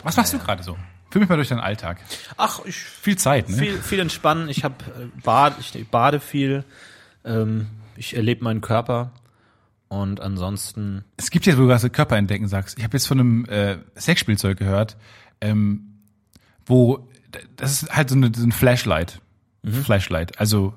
Was 0.05 0.17
machst 0.17 0.33
du 0.33 0.39
gerade 0.39 0.62
so? 0.62 0.77
Fühl 1.11 1.21
mich 1.21 1.29
mal 1.29 1.37
durch 1.37 1.49
deinen 1.49 1.61
Alltag. 1.61 1.99
Ach, 2.37 2.61
ich 2.65 2.77
Viel 2.77 3.17
Zeit, 3.17 3.49
ne? 3.49 3.57
viel, 3.57 3.79
viel 3.79 3.99
entspannen. 4.01 4.49
Ich 4.49 4.62
habe 4.62 4.77
äh, 4.85 5.21
bad, 5.23 5.55
ich 5.59 5.89
bade 5.89 6.21
viel. 6.21 6.65
Ähm, 7.25 7.67
ich 7.97 8.15
erlebe 8.17 8.45
meinen 8.45 8.61
Körper. 8.61 9.11
Und 9.95 10.20
ansonsten, 10.20 11.05
Es 11.16 11.30
gibt 11.30 11.47
ja, 11.47 11.57
wo 11.57 11.62
du 11.62 11.68
gerade 11.68 11.88
Körper 11.88 12.16
entdecken 12.16 12.49
sagst. 12.49 12.76
Ich 12.78 12.84
habe 12.84 12.97
jetzt 12.97 13.07
von 13.07 13.20
einem 13.20 13.45
äh, 13.45 13.76
Sexspielzeug 13.97 14.59
gehört. 14.59 14.97
Ähm, 15.40 16.01
wo 16.66 17.09
das 17.57 17.82
ist 17.82 17.90
halt 17.95 18.11
so, 18.11 18.16
eine, 18.16 18.32
so 18.34 18.45
ein 18.45 18.53
Flashlight. 18.53 19.20
Mhm. 19.62 19.84
Flashlight. 19.84 20.38
Also 20.40 20.74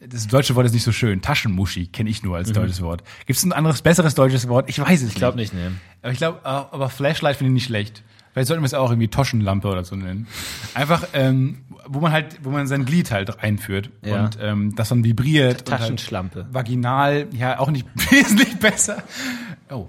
das 0.00 0.26
deutsche 0.28 0.54
Wort 0.54 0.66
ist 0.66 0.72
nicht 0.72 0.84
so 0.84 0.92
schön. 0.92 1.22
Taschenmuschi 1.22 1.86
kenne 1.86 2.10
ich 2.10 2.22
nur 2.22 2.36
als 2.36 2.52
deutsches 2.52 2.82
Wort. 2.82 3.02
Gibt 3.26 3.36
es 3.36 3.44
ein 3.44 3.52
anderes, 3.52 3.82
besseres 3.82 4.14
deutsches 4.14 4.48
Wort? 4.48 4.68
Ich 4.68 4.78
weiß 4.78 5.00
es 5.00 5.02
Mhm. 5.02 5.08
Ich 5.08 5.14
glaube 5.16 5.36
nicht, 5.36 5.54
ne. 5.54 5.72
aber 6.02 6.12
ich 6.12 6.18
glaube, 6.18 6.44
aber 6.44 6.88
Flashlight 6.88 7.36
finde 7.36 7.50
ich 7.50 7.54
nicht 7.54 7.64
schlecht. 7.64 8.02
Vielleicht 8.32 8.48
sollten 8.48 8.62
wir 8.62 8.66
es 8.66 8.74
auch 8.74 8.90
irgendwie 8.90 9.08
Taschenlampe 9.08 9.68
oder 9.68 9.84
so 9.84 9.96
nennen. 9.96 10.26
Einfach, 10.74 11.04
ähm, 11.12 11.58
wo 11.86 12.00
man 12.00 12.12
halt, 12.12 12.38
wo 12.42 12.50
man 12.50 12.66
sein 12.66 12.84
Glied 12.84 13.10
halt 13.10 13.42
einführt 13.42 13.90
Ja. 14.04 14.24
und 14.24 14.38
ähm, 14.40 14.74
das 14.76 14.88
dann 14.88 15.04
vibriert. 15.04 15.60
und 15.60 15.68
Taschenschlampe. 15.68 16.44
Halt 16.44 16.54
vaginal, 16.54 17.26
ja, 17.32 17.58
auch 17.58 17.70
nicht 17.70 17.86
wesentlich 18.10 18.56
besser. 18.58 19.02
Oh. 19.70 19.86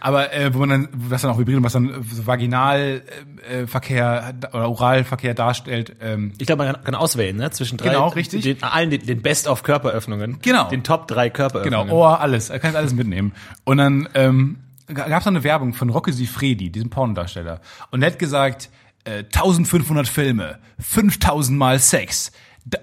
Aber 0.00 0.32
äh, 0.34 0.52
wo 0.54 0.58
man 0.58 0.68
dann, 0.68 0.88
wo 0.92 1.08
das 1.08 1.22
dann 1.22 1.30
auch 1.30 1.38
vibriert, 1.38 1.58
und 1.58 1.64
was 1.64 1.72
dann 1.72 2.04
so 2.10 2.26
Vaginalverkehr 2.26 4.34
äh, 4.42 4.46
äh, 4.46 4.56
oder 4.56 4.68
Oralverkehr 4.70 5.34
darstellt. 5.34 5.96
Ähm, 6.00 6.32
Ich 6.38 6.46
glaube, 6.46 6.64
man 6.64 6.74
kann, 6.74 6.84
kann 6.84 6.94
auswählen, 6.94 7.36
ne? 7.36 7.50
Zwischen 7.50 7.78
drei, 7.78 7.90
Genau, 7.90 8.08
richtig. 8.08 8.42
Den, 8.42 8.62
allen 8.62 8.90
den, 8.90 9.04
den 9.06 9.22
Best 9.22 9.48
of 9.48 9.62
Körperöffnungen. 9.62 10.38
Genau. 10.42 10.68
Den 10.68 10.82
Top 10.82 11.08
drei 11.08 11.30
Körperöffnungen. 11.30 11.86
Genau, 11.88 11.96
Ohr, 11.96 12.20
alles. 12.20 12.50
Er 12.50 12.58
kann 12.58 12.76
alles 12.76 12.94
mitnehmen. 12.94 13.32
Und 13.64 13.78
dann 13.78 14.08
ähm, 14.14 14.58
gab 14.86 15.20
es 15.20 15.26
eine 15.26 15.44
Werbung 15.44 15.72
von 15.74 15.90
Rocco 15.90 16.10
Sifredi, 16.10 16.70
diesem 16.70 16.90
Pornodarsteller. 16.90 17.60
Und 17.90 18.02
er 18.02 18.10
hat 18.10 18.18
gesagt, 18.18 18.70
äh, 19.04 19.24
1500 19.24 20.08
Filme, 20.08 20.58
5000 20.78 21.58
Mal 21.58 21.78
Sex, 21.78 22.32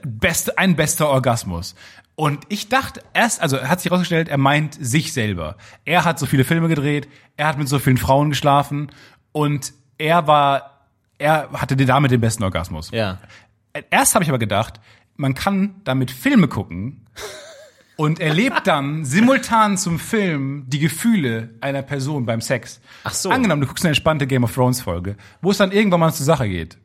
beste, 0.03 0.57
ein 0.57 0.75
bester 0.75 1.09
Orgasmus. 1.09 1.75
Und 2.15 2.43
ich 2.49 2.69
dachte 2.69 3.01
erst, 3.13 3.41
also 3.41 3.61
hat 3.61 3.81
sich 3.81 3.89
herausgestellt, 3.89 4.29
er 4.29 4.37
meint 4.37 4.75
sich 4.79 5.13
selber. 5.13 5.57
Er 5.85 6.05
hat 6.05 6.19
so 6.19 6.25
viele 6.25 6.43
Filme 6.43 6.67
gedreht, 6.67 7.07
er 7.37 7.47
hat 7.47 7.57
mit 7.57 7.67
so 7.67 7.79
vielen 7.79 7.97
Frauen 7.97 8.29
geschlafen 8.29 8.91
und 9.31 9.73
er 9.97 10.27
war, 10.27 10.87
er 11.17 11.49
hatte 11.53 11.75
damit 11.75 12.11
den 12.11 12.21
besten 12.21 12.43
Orgasmus. 12.43 12.91
Ja. 12.91 13.19
Erst 13.89 14.13
habe 14.13 14.23
ich 14.23 14.29
aber 14.29 14.39
gedacht, 14.39 14.79
man 15.15 15.33
kann 15.33 15.75
damit 15.83 16.11
Filme 16.11 16.47
gucken 16.47 17.07
und 18.01 18.19
erlebt 18.19 18.65
dann 18.67 19.05
simultan 19.05 19.77
zum 19.77 19.99
Film 19.99 20.63
die 20.67 20.79
Gefühle 20.79 21.49
einer 21.61 21.81
Person 21.81 22.25
beim 22.25 22.41
Sex. 22.41 22.81
Ach 23.03 23.13
so. 23.13 23.29
Angenommen, 23.29 23.61
du 23.61 23.67
guckst 23.67 23.83
eine 23.85 23.89
entspannte 23.91 24.27
Game 24.27 24.43
of 24.43 24.53
Thrones 24.53 24.81
Folge, 24.81 25.15
wo 25.41 25.51
es 25.51 25.57
dann 25.57 25.71
irgendwann 25.71 25.99
mal 25.99 26.11
zur 26.13 26.25
Sache 26.25 26.47
geht. 26.49 26.77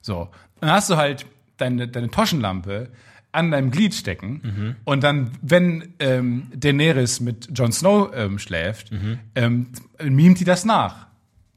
So. 0.00 0.28
Dann 0.60 0.70
hast 0.70 0.88
du 0.90 0.96
halt 0.96 1.26
deine, 1.56 1.88
deine 1.88 2.08
Taschenlampe 2.10 2.90
an 3.32 3.50
deinem 3.50 3.70
Glied 3.70 3.94
stecken 3.94 4.40
Mhm. 4.42 4.76
und 4.84 5.02
dann, 5.04 5.30
wenn 5.42 5.94
ähm, 6.00 6.48
Daenerys 6.54 7.20
mit 7.20 7.48
Jon 7.56 7.72
Snow 7.72 8.10
ähm, 8.14 8.38
schläft, 8.38 8.90
Mhm. 8.92 9.18
ähm, 9.34 9.66
mimt 10.02 10.40
die 10.40 10.44
das 10.44 10.64
nach. 10.64 11.06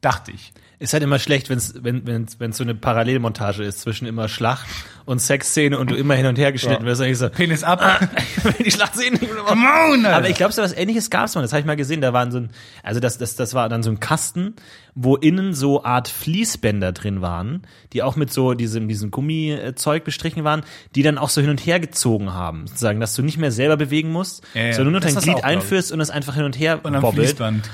Dachte 0.01 0.31
ich. 0.31 0.53
Ist 0.83 0.91
halt 0.91 1.01
immer 1.01 1.17
schlecht, 1.17 1.49
wenn's, 1.49 1.73
wenn 1.81 2.05
wenn 2.05 2.27
wenn's 2.39 2.57
so 2.57 2.63
eine 2.65 2.75
Parallelmontage 2.75 3.63
ist 3.63 3.79
zwischen 3.79 4.05
immer 4.05 4.27
Schlacht 4.27 4.67
und 5.05 5.19
Sexszene 5.19 5.77
und 5.79 5.91
du 5.91 5.95
immer 5.95 6.15
hin 6.15 6.25
und 6.25 6.37
her 6.37 6.51
geschnitten 6.51 6.85
wirst. 6.85 7.01
Ich 7.01 7.17
so, 7.17 7.29
Penis 7.29 7.63
ab. 7.63 7.79
wenn 8.43 8.65
die 8.65 8.71
Schlacht 8.71 8.95
sehen. 8.95 9.17
Come 9.19 9.65
on, 9.65 10.05
Alter. 10.05 10.17
Aber 10.17 10.29
ich 10.29 10.35
glaube, 10.35 10.51
so 10.51 10.61
was 10.61 10.73
ähnliches 10.73 11.09
gab's 11.09 11.35
mal. 11.35 11.41
Das 11.41 11.53
habe 11.53 11.61
ich 11.61 11.65
mal 11.65 11.75
gesehen. 11.77 12.01
Da 12.01 12.11
waren 12.11 12.31
so 12.31 12.39
ein, 12.39 12.49
also 12.83 12.99
das, 12.99 13.17
das, 13.17 13.35
das 13.37 13.53
war 13.53 13.69
dann 13.69 13.81
so 13.81 13.91
ein 13.91 13.99
Kasten, 14.01 14.55
wo 14.95 15.15
innen 15.15 15.53
so 15.53 15.83
Art 15.83 16.07
Fließbänder 16.07 16.91
drin 16.91 17.21
waren, 17.21 17.63
die 17.93 18.03
auch 18.03 18.15
mit 18.15 18.31
so 18.31 18.53
diesem, 18.53 18.87
diesem 18.87 19.09
Gummizeug 19.09 20.03
bestrichen 20.03 20.43
waren, 20.43 20.63
die 20.95 21.01
dann 21.01 21.17
auch 21.17 21.29
so 21.29 21.41
hin 21.41 21.49
und 21.49 21.65
her 21.65 21.79
gezogen 21.79 22.33
haben. 22.33 22.67
Sozusagen, 22.67 22.99
dass 22.99 23.15
du 23.15 23.23
nicht 23.23 23.37
mehr 23.37 23.51
selber 23.51 23.77
bewegen 23.77 24.11
musst, 24.11 24.43
Ja, 24.53 24.65
ja. 24.65 24.73
sondern 24.73 24.91
nur 24.91 25.01
Das 25.01 25.13
dein 25.13 25.23
Glied 25.23 25.35
auch, 25.37 25.43
einführst 25.43 25.91
und 25.91 25.99
es 26.01 26.09
einfach 26.09 26.35
hin 26.35 26.43
und 26.43 26.59
her 26.59 26.79
und 26.83 26.93
am 26.95 27.01
bobbelt. 27.01 27.27
Fließband. 27.27 27.69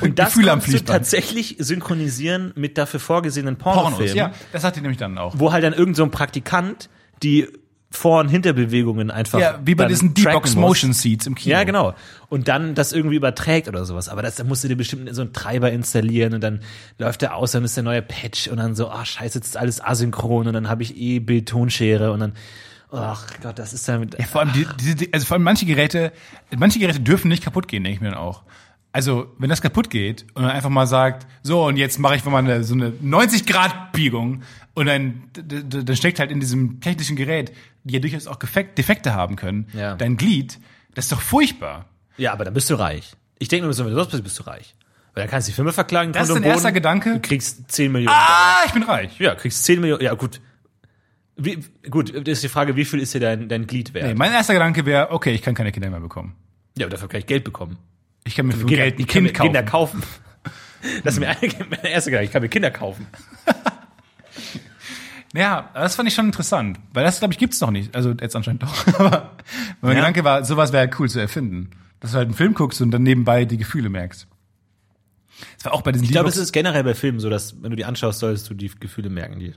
Und 0.00 0.18
das 0.18 0.28
Gefühle 0.34 0.52
am 0.52 0.60
Fließband. 0.60 0.88
tatsächlich 0.88 1.56
synchronisieren 1.58 2.49
mit 2.56 2.78
dafür 2.78 3.00
vorgesehenen 3.00 3.56
Pornofilmen, 3.56 3.96
Pornos, 3.96 4.14
ja. 4.14 4.32
Das 4.52 4.64
hat 4.64 4.76
die 4.76 4.80
nämlich 4.80 4.98
dann 4.98 5.18
auch. 5.18 5.34
wo 5.38 5.52
halt 5.52 5.64
dann 5.64 5.72
irgend 5.72 5.96
so 5.96 6.02
ein 6.02 6.10
Praktikant 6.10 6.88
die 7.22 7.48
Vor- 7.92 8.20
und 8.20 8.28
Hinterbewegungen 8.28 9.10
einfach 9.10 9.40
Ja, 9.40 9.58
wie 9.64 9.74
bei 9.74 9.86
diesen 9.86 10.14
muss. 10.14 10.54
Motion 10.54 10.92
Seats 10.92 11.26
im 11.26 11.34
Kino. 11.34 11.52
Ja, 11.56 11.64
genau. 11.64 11.94
Und 12.28 12.46
dann 12.46 12.76
das 12.76 12.92
irgendwie 12.92 13.16
überträgt 13.16 13.66
oder 13.66 13.84
sowas. 13.84 14.08
Aber 14.08 14.22
das, 14.22 14.36
da 14.36 14.44
musst 14.44 14.62
du 14.62 14.68
dir 14.68 14.76
bestimmt 14.76 15.12
so 15.12 15.22
einen 15.22 15.32
Treiber 15.32 15.72
installieren 15.72 16.34
und 16.34 16.40
dann 16.40 16.60
läuft 16.98 17.22
der 17.22 17.34
aus, 17.34 17.50
dann 17.50 17.64
ist 17.64 17.76
der 17.76 17.82
neue 17.82 18.00
Patch 18.00 18.46
und 18.46 18.58
dann 18.58 18.76
so, 18.76 18.88
ah 18.90 19.04
scheiße, 19.04 19.38
jetzt 19.38 19.48
ist 19.48 19.56
alles 19.56 19.80
asynchron 19.80 20.46
und 20.46 20.52
dann 20.52 20.68
habe 20.68 20.84
ich 20.84 20.96
eh 20.96 21.18
Bildtonschere 21.18 22.12
und 22.12 22.20
dann, 22.20 22.32
ach 22.92 23.26
Gott, 23.42 23.58
das 23.58 23.72
ist 23.72 23.88
dann 23.88 24.00
mit, 24.00 24.16
Ja, 24.18 24.24
vor 24.26 24.42
allem, 24.42 24.52
die, 24.52 24.94
die, 24.94 25.12
also 25.12 25.26
vor 25.26 25.34
allem 25.34 25.42
manche 25.42 25.66
Geräte, 25.66 26.12
manche 26.56 26.78
Geräte 26.78 27.00
dürfen 27.00 27.26
nicht 27.28 27.42
kaputt 27.42 27.66
gehen, 27.66 27.82
denke 27.82 27.96
ich 27.96 28.00
mir 28.00 28.10
dann 28.10 28.18
auch. 28.18 28.44
Also, 28.92 29.32
wenn 29.38 29.48
das 29.48 29.62
kaputt 29.62 29.88
geht 29.88 30.26
und 30.34 30.42
man 30.42 30.50
einfach 30.50 30.68
mal 30.70 30.86
sagt, 30.86 31.26
so, 31.42 31.64
und 31.64 31.76
jetzt 31.76 31.98
mache 32.00 32.16
ich 32.16 32.24
mal 32.24 32.38
eine, 32.38 32.64
so 32.64 32.74
eine 32.74 32.90
90-Grad-Biegung 32.90 34.42
und 34.74 34.86
dann, 34.86 35.22
d- 35.36 35.62
d- 35.62 35.84
dann 35.84 35.96
steckt 35.96 36.18
halt 36.18 36.30
in 36.30 36.40
diesem 36.40 36.80
technischen 36.80 37.16
Gerät, 37.16 37.52
die 37.84 37.94
ja 37.94 38.00
durchaus 38.00 38.26
auch 38.26 38.36
Defekte 38.78 39.14
haben 39.14 39.36
können, 39.36 39.68
Ja. 39.74 39.94
dein 39.94 40.16
Glied, 40.16 40.58
das 40.94 41.04
ist 41.06 41.12
doch 41.12 41.20
furchtbar. 41.20 41.86
ja, 42.16 42.32
aber 42.32 42.44
dann 42.44 42.54
bist 42.54 42.68
du 42.70 42.74
reich. 42.74 43.12
Ich 43.38 43.48
denke 43.48 43.66
mir 43.66 43.76
wenn 43.78 43.86
du 43.86 43.94
das 43.94 44.08
bist, 44.08 44.22
bist 44.24 44.38
du 44.38 44.42
reich. 44.42 44.74
Weil 45.14 45.24
dann 45.24 45.30
kannst 45.30 45.48
du 45.48 45.52
die 45.52 45.56
Firma 45.56 45.72
verklagen, 45.72 46.12
Das 46.12 46.28
ist 46.28 46.34
und 46.34 46.42
dein 46.42 46.50
erster 46.52 46.68
Boden. 46.68 46.74
Gedanke? 46.74 47.12
Du 47.14 47.20
kriegst 47.20 47.70
10 47.70 47.90
Millionen. 47.92 48.14
Ah, 48.16 48.58
ich 48.66 48.72
bin 48.72 48.82
reich. 48.82 49.18
Ja, 49.18 49.34
kriegst 49.34 49.64
10 49.64 49.80
Millionen, 49.80 50.02
ja 50.02 50.14
gut. 50.14 50.40
Wie, 51.36 51.64
gut, 51.88 52.10
das 52.14 52.28
ist 52.38 52.42
die 52.42 52.48
Frage, 52.48 52.76
wie 52.76 52.84
viel 52.84 53.00
ist 53.00 53.14
dir 53.14 53.20
dein, 53.20 53.48
dein 53.48 53.66
Glied 53.66 53.94
wert? 53.94 54.06
Nee, 54.06 54.14
mein 54.14 54.30
erster 54.32 54.52
Gedanke 54.52 54.84
wäre, 54.84 55.10
okay, 55.10 55.32
ich 55.32 55.42
kann 55.42 55.54
keine 55.54 55.72
Kinder 55.72 55.88
mehr 55.90 56.00
bekommen. 56.00 56.34
Ja, 56.76 56.86
aber 56.86 56.90
dafür 56.90 57.08
kann 57.08 57.20
ich 57.20 57.26
Geld 57.26 57.44
bekommen. 57.44 57.78
Ich 58.24 58.34
kann 58.36 58.46
mir 58.46 58.52
für 58.52 58.66
Kinder, 58.66 58.76
Geld 58.76 58.98
ein 58.98 59.06
Kind 59.06 59.34
kaufen. 59.34 59.46
Kinder 59.46 59.62
kaufen. 59.62 60.02
Das 61.04 61.12
ist 61.12 61.20
mir 61.20 61.36
mein 61.68 61.84
erster 61.84 62.10
Gedanke, 62.10 62.24
ich 62.24 62.32
kann 62.32 62.40
mir 62.42 62.48
Kinder 62.48 62.70
kaufen. 62.70 63.06
Ja, 65.32 65.70
das 65.74 65.94
fand 65.94 66.08
ich 66.08 66.14
schon 66.14 66.26
interessant, 66.26 66.80
weil 66.92 67.04
das, 67.04 67.20
glaube 67.20 67.32
ich, 67.32 67.38
gibt's 67.38 67.60
noch 67.60 67.70
nicht. 67.70 67.94
Also 67.94 68.10
jetzt 68.20 68.34
anscheinend 68.34 68.64
doch. 68.64 68.86
Aber 68.98 69.30
mein 69.80 69.92
Ja. 69.92 69.98
Gedanke 69.98 70.24
war, 70.24 70.44
sowas 70.44 70.72
wäre 70.72 70.90
cool 70.98 71.08
zu 71.08 71.20
erfinden. 71.20 71.70
Dass 72.00 72.12
du 72.12 72.16
halt 72.16 72.26
einen 72.28 72.34
Film 72.36 72.54
guckst 72.54 72.80
und 72.80 72.90
dann 72.90 73.02
nebenbei 73.04 73.44
die 73.44 73.56
Gefühle 73.58 73.90
merkst. 73.90 74.26
Das 75.56 75.66
war 75.66 75.72
auch 75.74 75.82
bei 75.82 75.92
diesen 75.92 76.04
Ich 76.04 76.10
glaube, 76.10 76.28
es 76.28 76.36
ist 76.36 76.50
generell 76.52 76.82
bei 76.82 76.94
Filmen 76.94 77.20
so, 77.20 77.30
dass 77.30 77.62
wenn 77.62 77.70
du 77.70 77.76
die 77.76 77.84
anschaust, 77.84 78.18
solltest 78.18 78.50
du 78.50 78.54
die 78.54 78.70
Gefühle 78.80 79.08
merken. 79.10 79.38
Die. 79.38 79.54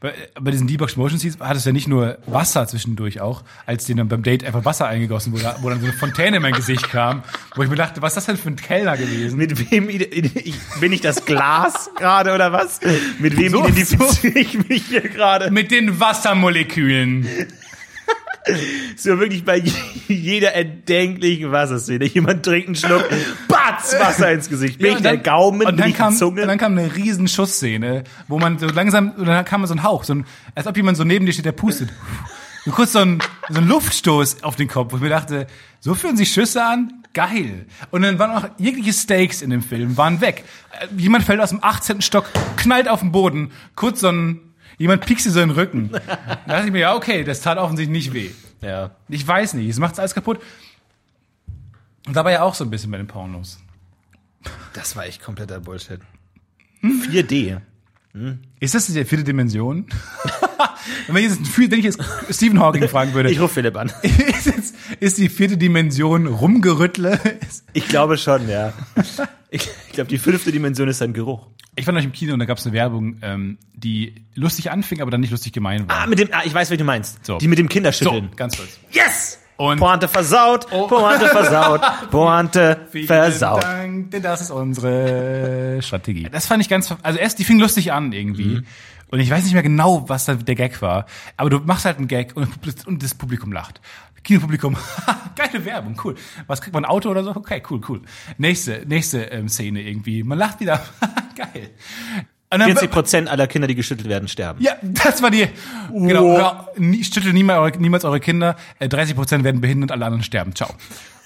Bei, 0.00 0.14
bei 0.40 0.50
diesen 0.50 0.66
D-Box 0.66 0.96
Motion 0.96 1.18
Seats 1.18 1.38
hat 1.40 1.56
es 1.56 1.64
ja 1.64 1.72
nicht 1.72 1.88
nur 1.88 2.18
Wasser 2.26 2.66
zwischendurch 2.66 3.20
auch, 3.20 3.42
als 3.66 3.84
denen 3.84 3.98
dann 3.98 4.08
beim 4.08 4.22
Date 4.22 4.44
einfach 4.44 4.64
Wasser 4.64 4.86
eingegossen 4.86 5.32
wurde, 5.32 5.54
wo 5.60 5.68
dann 5.70 5.80
so 5.80 5.86
eine 5.86 5.94
Fontäne 5.94 6.36
in 6.36 6.42
mein 6.42 6.54
Gesicht 6.54 6.88
kam, 6.90 7.22
wo 7.54 7.62
ich 7.62 7.68
mir 7.70 7.76
dachte, 7.76 8.02
was 8.02 8.12
ist 8.12 8.16
das 8.16 8.26
denn 8.26 8.36
für 8.36 8.48
ein 8.48 8.56
Kellner 8.56 8.96
gewesen? 8.96 9.36
Mit 9.38 9.70
wem 9.70 9.86
bin 10.80 10.92
ich 10.92 11.00
das 11.00 11.24
Glas 11.24 11.90
gerade 11.96 12.34
oder 12.34 12.52
was? 12.52 12.80
Mit 13.18 13.36
wem 13.36 13.52
So- 13.52 13.64
identifiziere 13.64 14.38
ich 14.38 14.68
mich 14.68 14.84
hier 14.86 15.02
gerade? 15.02 15.50
Mit 15.50 15.70
den 15.70 15.98
Wassermolekülen. 16.00 17.26
So 18.96 19.18
wirklich 19.18 19.44
bei 19.44 19.62
jeder 20.08 20.52
erdenklichen 20.52 21.50
Wasserszene. 21.52 22.04
Jemand 22.06 22.44
trinkt 22.44 22.68
einen 22.68 22.76
Schluck, 22.76 23.04
batz, 23.48 23.94
Wasser 23.98 24.30
ins 24.32 24.48
Gesicht. 24.48 24.78
Bin 24.78 24.92
Ja, 24.92 24.96
ich 24.96 25.02
der 25.02 25.16
Gaumen, 25.18 25.66
und 25.66 25.76
dann 25.78 25.92
kam, 25.92 26.12
die 26.12 26.18
Zunge? 26.18 26.42
Und 26.42 26.48
dann 26.48 26.58
kam 26.58 26.78
eine 26.78 26.94
riesen 26.94 27.28
Schussszene, 27.28 28.04
wo 28.28 28.38
man 28.38 28.58
so 28.58 28.66
langsam, 28.66 29.10
und 29.12 29.26
dann 29.26 29.44
kam 29.44 29.66
so 29.66 29.74
ein 29.74 29.82
Hauch, 29.82 30.04
so 30.04 30.14
ein, 30.14 30.26
als 30.54 30.66
ob 30.66 30.76
jemand 30.76 30.96
so 30.96 31.04
neben 31.04 31.26
dir 31.26 31.32
steht, 31.32 31.44
der 31.44 31.52
pustet. 31.52 31.88
Und 32.64 32.72
kurz 32.72 32.92
so 32.92 33.00
ein, 33.00 33.18
so 33.48 33.58
ein 33.60 33.68
Luftstoß 33.68 34.42
auf 34.42 34.56
den 34.56 34.68
Kopf, 34.68 34.92
wo 34.92 34.96
ich 34.96 35.02
mir 35.02 35.08
dachte, 35.08 35.46
so 35.80 35.94
fühlen 35.94 36.16
sich 36.16 36.32
Schüsse 36.32 36.64
an? 36.64 37.02
Geil. 37.14 37.66
Und 37.90 38.02
dann 38.02 38.18
waren 38.18 38.30
auch 38.32 38.48
jegliche 38.58 38.92
Stakes 38.92 39.40
in 39.40 39.50
dem 39.50 39.62
Film, 39.62 39.96
waren 39.96 40.20
weg. 40.20 40.44
Äh, 40.80 40.86
Jemand 41.00 41.24
fällt 41.24 41.40
aus 41.40 41.50
dem 41.50 41.62
18. 41.62 42.02
Stock, 42.02 42.26
knallt 42.56 42.88
auf 42.88 43.00
den 43.00 43.12
Boden, 43.12 43.52
kurz 43.74 44.00
so 44.00 44.08
ein, 44.08 44.40
jemand 44.78 45.04
piekst 45.06 45.26
in 45.26 45.34
den 45.34 45.50
Rücken. 45.50 45.90
Da 46.46 46.52
dachte 46.54 46.66
ich 46.66 46.72
mir, 46.72 46.80
ja, 46.80 46.94
okay, 46.94 47.24
das 47.24 47.40
tat 47.40 47.58
offensichtlich 47.58 48.04
nicht 48.04 48.14
weh. 48.14 48.30
ja. 48.60 48.90
Ich 49.08 49.26
weiß 49.26 49.54
nicht, 49.54 49.68
es 49.68 49.78
macht 49.78 49.98
alles 49.98 50.14
kaputt. 50.14 50.40
Und 52.06 52.14
da 52.14 52.24
war 52.24 52.30
ja 52.30 52.42
auch 52.42 52.54
so 52.54 52.64
ein 52.64 52.70
bisschen 52.70 52.90
bei 52.92 52.98
den 52.98 53.08
Pornos. 53.08 53.58
Das 54.74 54.94
war 54.94 55.06
echt 55.06 55.22
kompletter 55.22 55.58
Bullshit. 55.60 56.00
4D. 56.82 57.60
Ist 58.60 58.74
das 58.74 58.86
die 58.86 59.04
vierte 59.04 59.24
Dimension? 59.24 59.86
wenn, 61.08 61.16
ich 61.24 61.30
jetzt, 61.30 61.58
wenn 61.58 61.78
ich 61.78 61.84
jetzt 61.84 61.98
Stephen 62.30 62.60
Hawking 62.60 62.88
fragen 62.88 63.14
würde, 63.14 63.30
Ich 63.30 63.40
rufe 63.40 63.54
Philipp 63.54 63.76
an. 63.76 63.92
ist, 64.02 64.46
jetzt, 64.46 64.74
ist 65.00 65.18
die 65.18 65.28
vierte 65.28 65.56
Dimension 65.56 66.26
Rumgerüttle? 66.26 67.18
Ich 67.72 67.88
glaube 67.88 68.18
schon, 68.18 68.48
ja. 68.48 68.72
Ich, 69.50 69.68
ich 69.88 69.92
glaube, 69.92 70.08
die 70.08 70.18
fünfte 70.18 70.52
Dimension 70.52 70.88
ist 70.88 71.02
ein 71.02 71.12
Geruch. 71.12 71.46
Ich 71.76 71.86
war 71.86 71.92
noch 71.94 72.02
im 72.02 72.12
Kino 72.12 72.32
und 72.32 72.38
da 72.38 72.46
gab 72.46 72.58
es 72.58 72.64
eine 72.66 72.72
Werbung, 72.74 73.18
ähm, 73.22 73.58
die 73.74 74.24
lustig 74.34 74.70
anfing, 74.70 75.02
aber 75.02 75.10
dann 75.10 75.20
nicht 75.20 75.30
lustig 75.30 75.52
gemein 75.52 75.88
war. 75.88 76.02
Ah, 76.02 76.06
mit 76.06 76.18
dem, 76.18 76.28
ah, 76.32 76.40
ich 76.44 76.54
weiß, 76.54 76.70
wie 76.70 76.76
du 76.78 76.84
meinst. 76.84 77.24
So. 77.24 77.36
Die 77.38 77.48
mit 77.48 77.58
dem 77.58 77.66
so, 77.66 77.70
Kinderschütteln. 77.70 78.30
ganz 78.34 78.56
kurz. 78.56 78.78
Yes! 78.90 79.38
Und- 79.58 79.78
Pointe 79.78 80.06
versaut, 80.08 80.68
Pointe 80.68 81.26
versaut, 81.28 81.80
Pointe 82.10 82.78
Vielen 82.90 83.06
versaut. 83.06 83.62
Dank, 83.62 84.10
denn 84.10 84.22
das 84.22 84.42
ist 84.42 84.50
unsere 84.50 85.78
Strategie. 85.80 86.28
Das 86.30 86.46
fand 86.46 86.62
ich 86.62 86.68
ganz, 86.68 86.94
also 87.02 87.18
erst, 87.18 87.38
die 87.38 87.44
fing 87.44 87.58
lustig 87.58 87.90
an 87.92 88.12
irgendwie. 88.12 88.60
Und 89.10 89.20
ich 89.20 89.30
weiß 89.30 89.44
nicht 89.44 89.54
mehr 89.54 89.62
genau, 89.62 90.08
was 90.08 90.24
da 90.24 90.34
der 90.34 90.54
Gag 90.54 90.82
war. 90.82 91.06
Aber 91.36 91.50
du 91.50 91.58
machst 91.60 91.84
halt 91.84 91.98
einen 91.98 92.08
Gag 92.08 92.36
und, 92.36 92.48
und 92.86 93.02
das 93.02 93.14
Publikum 93.14 93.52
lacht. 93.52 93.80
Kinopublikum, 94.24 94.76
geile 95.36 95.64
Werbung, 95.64 96.00
cool. 96.02 96.16
Was 96.48 96.60
kriegt 96.60 96.74
man, 96.74 96.84
ein 96.84 96.90
Auto 96.90 97.08
oder 97.10 97.22
so? 97.22 97.30
Okay, 97.30 97.62
cool, 97.70 97.80
cool. 97.88 98.02
Nächste, 98.38 98.82
nächste 98.86 99.22
ähm, 99.26 99.48
Szene 99.48 99.82
irgendwie. 99.82 100.24
Man 100.24 100.36
lacht 100.36 100.58
wieder, 100.58 100.82
geil. 101.36 101.70
Und 102.50 102.58
dann- 102.58 102.72
40 102.72 102.90
Prozent 102.90 103.28
aller 103.28 103.46
Kinder, 103.46 103.68
die 103.68 103.76
geschüttelt 103.76 104.08
werden, 104.08 104.26
sterben. 104.26 104.60
Ja, 104.60 104.72
das 104.82 105.22
war 105.22 105.30
die. 105.30 105.46
Genau. 105.92 106.36
Ja, 106.38 106.68
nie, 106.76 107.04
schüttelt 107.04 107.34
niemals 107.34 107.58
eure, 107.60 107.78
niemals 107.80 108.04
eure 108.04 108.18
Kinder. 108.18 108.56
Äh, 108.80 108.88
30 108.88 109.14
Prozent 109.14 109.44
werden 109.44 109.60
behindert, 109.60 109.92
alle 109.92 110.04
anderen 110.04 110.24
sterben. 110.24 110.54
Ciao. 110.56 110.74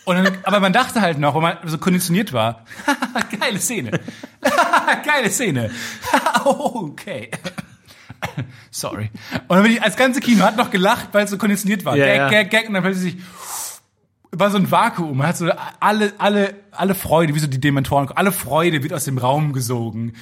Und 0.05 0.17
dann, 0.17 0.39
aber 0.45 0.61
man 0.61 0.73
dachte 0.73 1.01
halt 1.01 1.19
noch, 1.19 1.35
weil 1.35 1.43
man 1.43 1.57
so 1.65 1.79
konditioniert 1.79 2.33
war, 2.35 2.65
geile 3.41 3.59
Szene. 3.59 3.99
geile 5.05 5.31
Szene. 5.31 5.71
okay. 6.45 7.31
Sorry. 8.71 9.11
Und 9.49 9.57
dann 9.57 9.63
bin 9.63 9.73
ich, 9.73 9.83
als 9.83 9.97
ganze 9.97 10.21
Kino 10.21 10.45
hat 10.45 10.57
noch 10.57 10.71
gelacht, 10.71 11.09
weil 11.13 11.25
es 11.25 11.31
so 11.31 11.39
konditioniert 11.39 11.85
war. 11.85 11.97
Ja, 11.97 12.29
gag, 12.29 12.31
gag, 12.31 12.51
gag. 12.51 12.69
Und 12.69 12.75
dann 12.75 12.83
plötzlich 12.83 13.17
war 14.33 14.51
so 14.51 14.59
ein 14.59 14.71
Vakuum. 14.71 15.19
Man 15.19 15.27
hat 15.27 15.37
so 15.37 15.51
alle, 15.81 16.13
alle, 16.19 16.55
alle 16.71 16.95
Freude, 16.95 17.35
wie 17.35 17.39
so 17.39 17.47
die 17.47 17.61
Dementoren, 17.61 18.09
alle 18.15 18.33
Freude 18.33 18.83
wird 18.83 18.93
aus 18.93 19.05
dem 19.05 19.19
Raum 19.19 19.53
gesogen. 19.53 20.13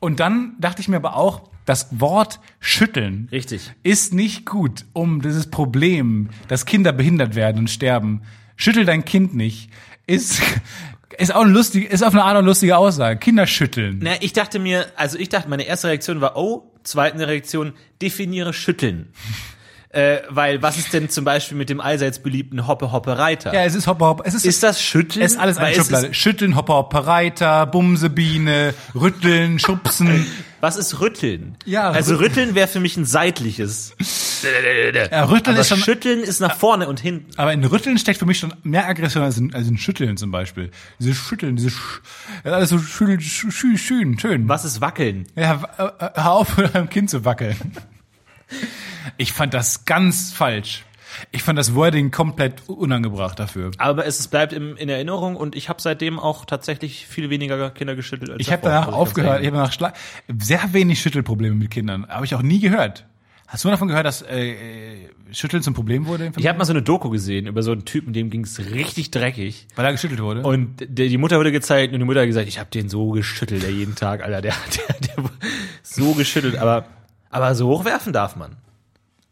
Und 0.00 0.20
dann 0.20 0.54
dachte 0.58 0.80
ich 0.80 0.88
mir 0.88 0.96
aber 0.96 1.16
auch, 1.16 1.50
das 1.66 2.00
Wort 2.00 2.40
schütteln 2.58 3.28
Richtig. 3.30 3.72
ist 3.82 4.14
nicht 4.14 4.46
gut, 4.46 4.86
um 4.92 5.20
dieses 5.20 5.50
Problem, 5.50 6.30
dass 6.48 6.66
Kinder 6.66 6.92
behindert 6.92 7.34
werden 7.34 7.58
und 7.58 7.70
sterben. 7.70 8.22
Schüttel 8.56 8.84
dein 8.84 9.04
Kind 9.04 9.34
nicht. 9.34 9.70
Ist, 10.06 10.40
ist 11.18 11.34
auch 11.34 11.42
ein 11.42 11.52
lustig, 11.52 11.90
ist 11.90 12.02
auf 12.02 12.12
eine 12.12 12.24
Art 12.24 12.36
eine 12.36 12.46
lustige 12.46 12.76
Aussage. 12.76 13.18
Kinder 13.18 13.46
schütteln. 13.46 14.00
Na, 14.02 14.12
ich 14.20 14.32
dachte 14.32 14.58
mir, 14.58 14.86
also 14.96 15.18
ich 15.18 15.28
dachte, 15.28 15.48
meine 15.48 15.64
erste 15.64 15.88
Reaktion 15.88 16.20
war, 16.20 16.36
oh, 16.36 16.69
zweite 16.84 17.26
Reaktion, 17.26 17.72
definiere 18.00 18.52
schütteln. 18.52 19.12
äh, 19.90 20.18
weil 20.28 20.62
was 20.62 20.76
ist 20.78 20.92
denn 20.92 21.08
zum 21.08 21.24
Beispiel 21.24 21.56
mit 21.56 21.68
dem 21.68 21.80
allseits 21.80 22.20
beliebten 22.20 22.66
Hoppe 22.66 22.92
Hoppe 22.92 23.18
Reiter? 23.18 23.52
Ja, 23.52 23.64
es 23.64 23.74
ist 23.74 23.86
Hopper 23.86 24.06
Hopper. 24.06 24.24
Es 24.26 24.34
ist, 24.34 24.46
Ist 24.46 24.62
das 24.62 24.82
schütteln? 24.82 25.24
es 25.24 25.32
ist 25.32 25.38
alles 25.38 25.58
eine 25.58 25.70
es 25.70 25.76
Schublade. 25.78 26.14
Schütteln, 26.14 26.56
Hopper 26.56 26.74
Hopper 26.74 27.06
Reiter, 27.06 27.66
Bumsebiene, 27.66 28.74
rütteln, 28.94 29.58
schubsen. 29.58 30.26
was 30.60 30.76
ist 30.76 31.00
rütteln? 31.00 31.56
Ja, 31.64 31.90
also 31.90 32.14
rü- 32.14 32.20
rütteln 32.20 32.54
wäre 32.54 32.68
für 32.68 32.80
mich 32.80 32.96
ein 32.96 33.04
seitliches. 33.04 33.94
Ja, 35.10 35.24
rütteln 35.24 35.54
Aber 35.54 35.60
ist 35.60 35.68
schon, 35.68 35.78
schütteln 35.78 36.20
ist 36.22 36.40
nach 36.40 36.56
vorne 36.56 36.88
und 36.88 37.00
hinten. 37.00 37.26
aber 37.38 37.52
in 37.52 37.64
Rütteln 37.64 37.98
steckt 37.98 38.18
für 38.18 38.26
mich 38.26 38.38
schon 38.38 38.54
mehr 38.62 38.86
Aggression 38.88 39.22
als 39.22 39.36
in, 39.38 39.54
als 39.54 39.68
in 39.68 39.76
Schütteln 39.78 40.16
zum 40.16 40.30
Beispiel. 40.30 40.70
Dieses 40.98 41.18
Schütteln, 41.18 41.56
dieses 41.56 41.72
Sch 41.74 42.00
alles 42.44 42.70
so 42.70 42.78
schön, 42.78 43.20
schön, 43.20 43.76
schön, 43.78 44.18
schön. 44.18 44.48
Was 44.48 44.64
ist 44.64 44.80
wackeln? 44.80 45.26
Ja, 45.36 45.62
äh, 45.78 45.82
äh, 46.04 46.10
hör 46.14 46.32
auf, 46.32 46.56
mit 46.56 46.74
deinem 46.74 46.88
Kind 46.88 47.10
zu 47.10 47.24
wackeln. 47.24 47.56
Ich 49.16 49.32
fand 49.32 49.54
das 49.54 49.84
ganz 49.84 50.32
falsch. 50.32 50.84
Ich 51.32 51.42
fand 51.42 51.58
das 51.58 51.74
Wording 51.74 52.10
komplett 52.10 52.68
unangebracht 52.68 53.38
dafür. 53.38 53.70
Aber 53.78 54.06
es 54.06 54.26
bleibt 54.28 54.52
im, 54.52 54.76
in 54.76 54.88
Erinnerung 54.88 55.36
und 55.36 55.56
ich 55.56 55.68
habe 55.68 55.80
seitdem 55.80 56.18
auch 56.18 56.44
tatsächlich 56.44 57.06
viel 57.06 57.30
weniger 57.30 57.70
Kinder 57.70 57.96
geschüttelt 57.96 58.30
als 58.30 58.40
Ich 58.40 58.52
habe 58.52 58.62
danach 58.62 58.88
aufgehört, 58.88 59.40
ich 59.40 59.46
habe 59.46 59.56
danach 59.56 59.72
Schla 59.72 59.92
sehr 60.38 60.72
wenig 60.72 61.00
Schüttelprobleme 61.00 61.54
mit 61.54 61.70
Kindern. 61.70 62.06
Habe 62.08 62.24
ich 62.24 62.34
auch 62.34 62.42
nie 62.42 62.60
gehört. 62.60 63.06
Hast 63.46 63.64
du 63.64 63.68
davon 63.68 63.88
gehört, 63.88 64.06
dass 64.06 64.22
äh, 64.22 64.50
äh, 64.52 65.08
Schütteln 65.32 65.60
zum 65.62 65.74
Problem 65.74 66.06
wurde? 66.06 66.30
Ich 66.36 66.46
habe 66.46 66.56
mal 66.56 66.64
so 66.64 66.72
eine 66.72 66.82
Doku 66.82 67.10
gesehen 67.10 67.48
über 67.48 67.64
so 67.64 67.72
einen 67.72 67.84
Typen, 67.84 68.12
dem 68.12 68.30
ging's 68.30 68.60
richtig 68.60 69.10
dreckig. 69.10 69.66
Weil 69.74 69.86
er 69.86 69.90
geschüttelt 69.90 70.20
wurde? 70.20 70.42
Und 70.42 70.76
der, 70.78 71.08
die 71.08 71.18
Mutter 71.18 71.36
wurde 71.36 71.50
gezeigt 71.50 71.92
und 71.92 71.98
die 71.98 72.04
Mutter 72.04 72.20
hat 72.20 72.28
gesagt, 72.28 72.46
ich 72.46 72.60
habe 72.60 72.70
den 72.70 72.88
so 72.88 73.10
geschüttelt, 73.10 73.64
der 73.64 73.72
jeden 73.72 73.96
Tag, 73.96 74.22
Alter, 74.22 74.40
der, 74.40 74.54
der, 74.88 75.08
der 75.16 75.30
so 75.82 76.14
geschüttelt, 76.14 76.58
aber 76.58 76.86
aber 77.30 77.54
so 77.54 77.68
hochwerfen 77.68 78.12
darf 78.12 78.36
man. 78.36 78.56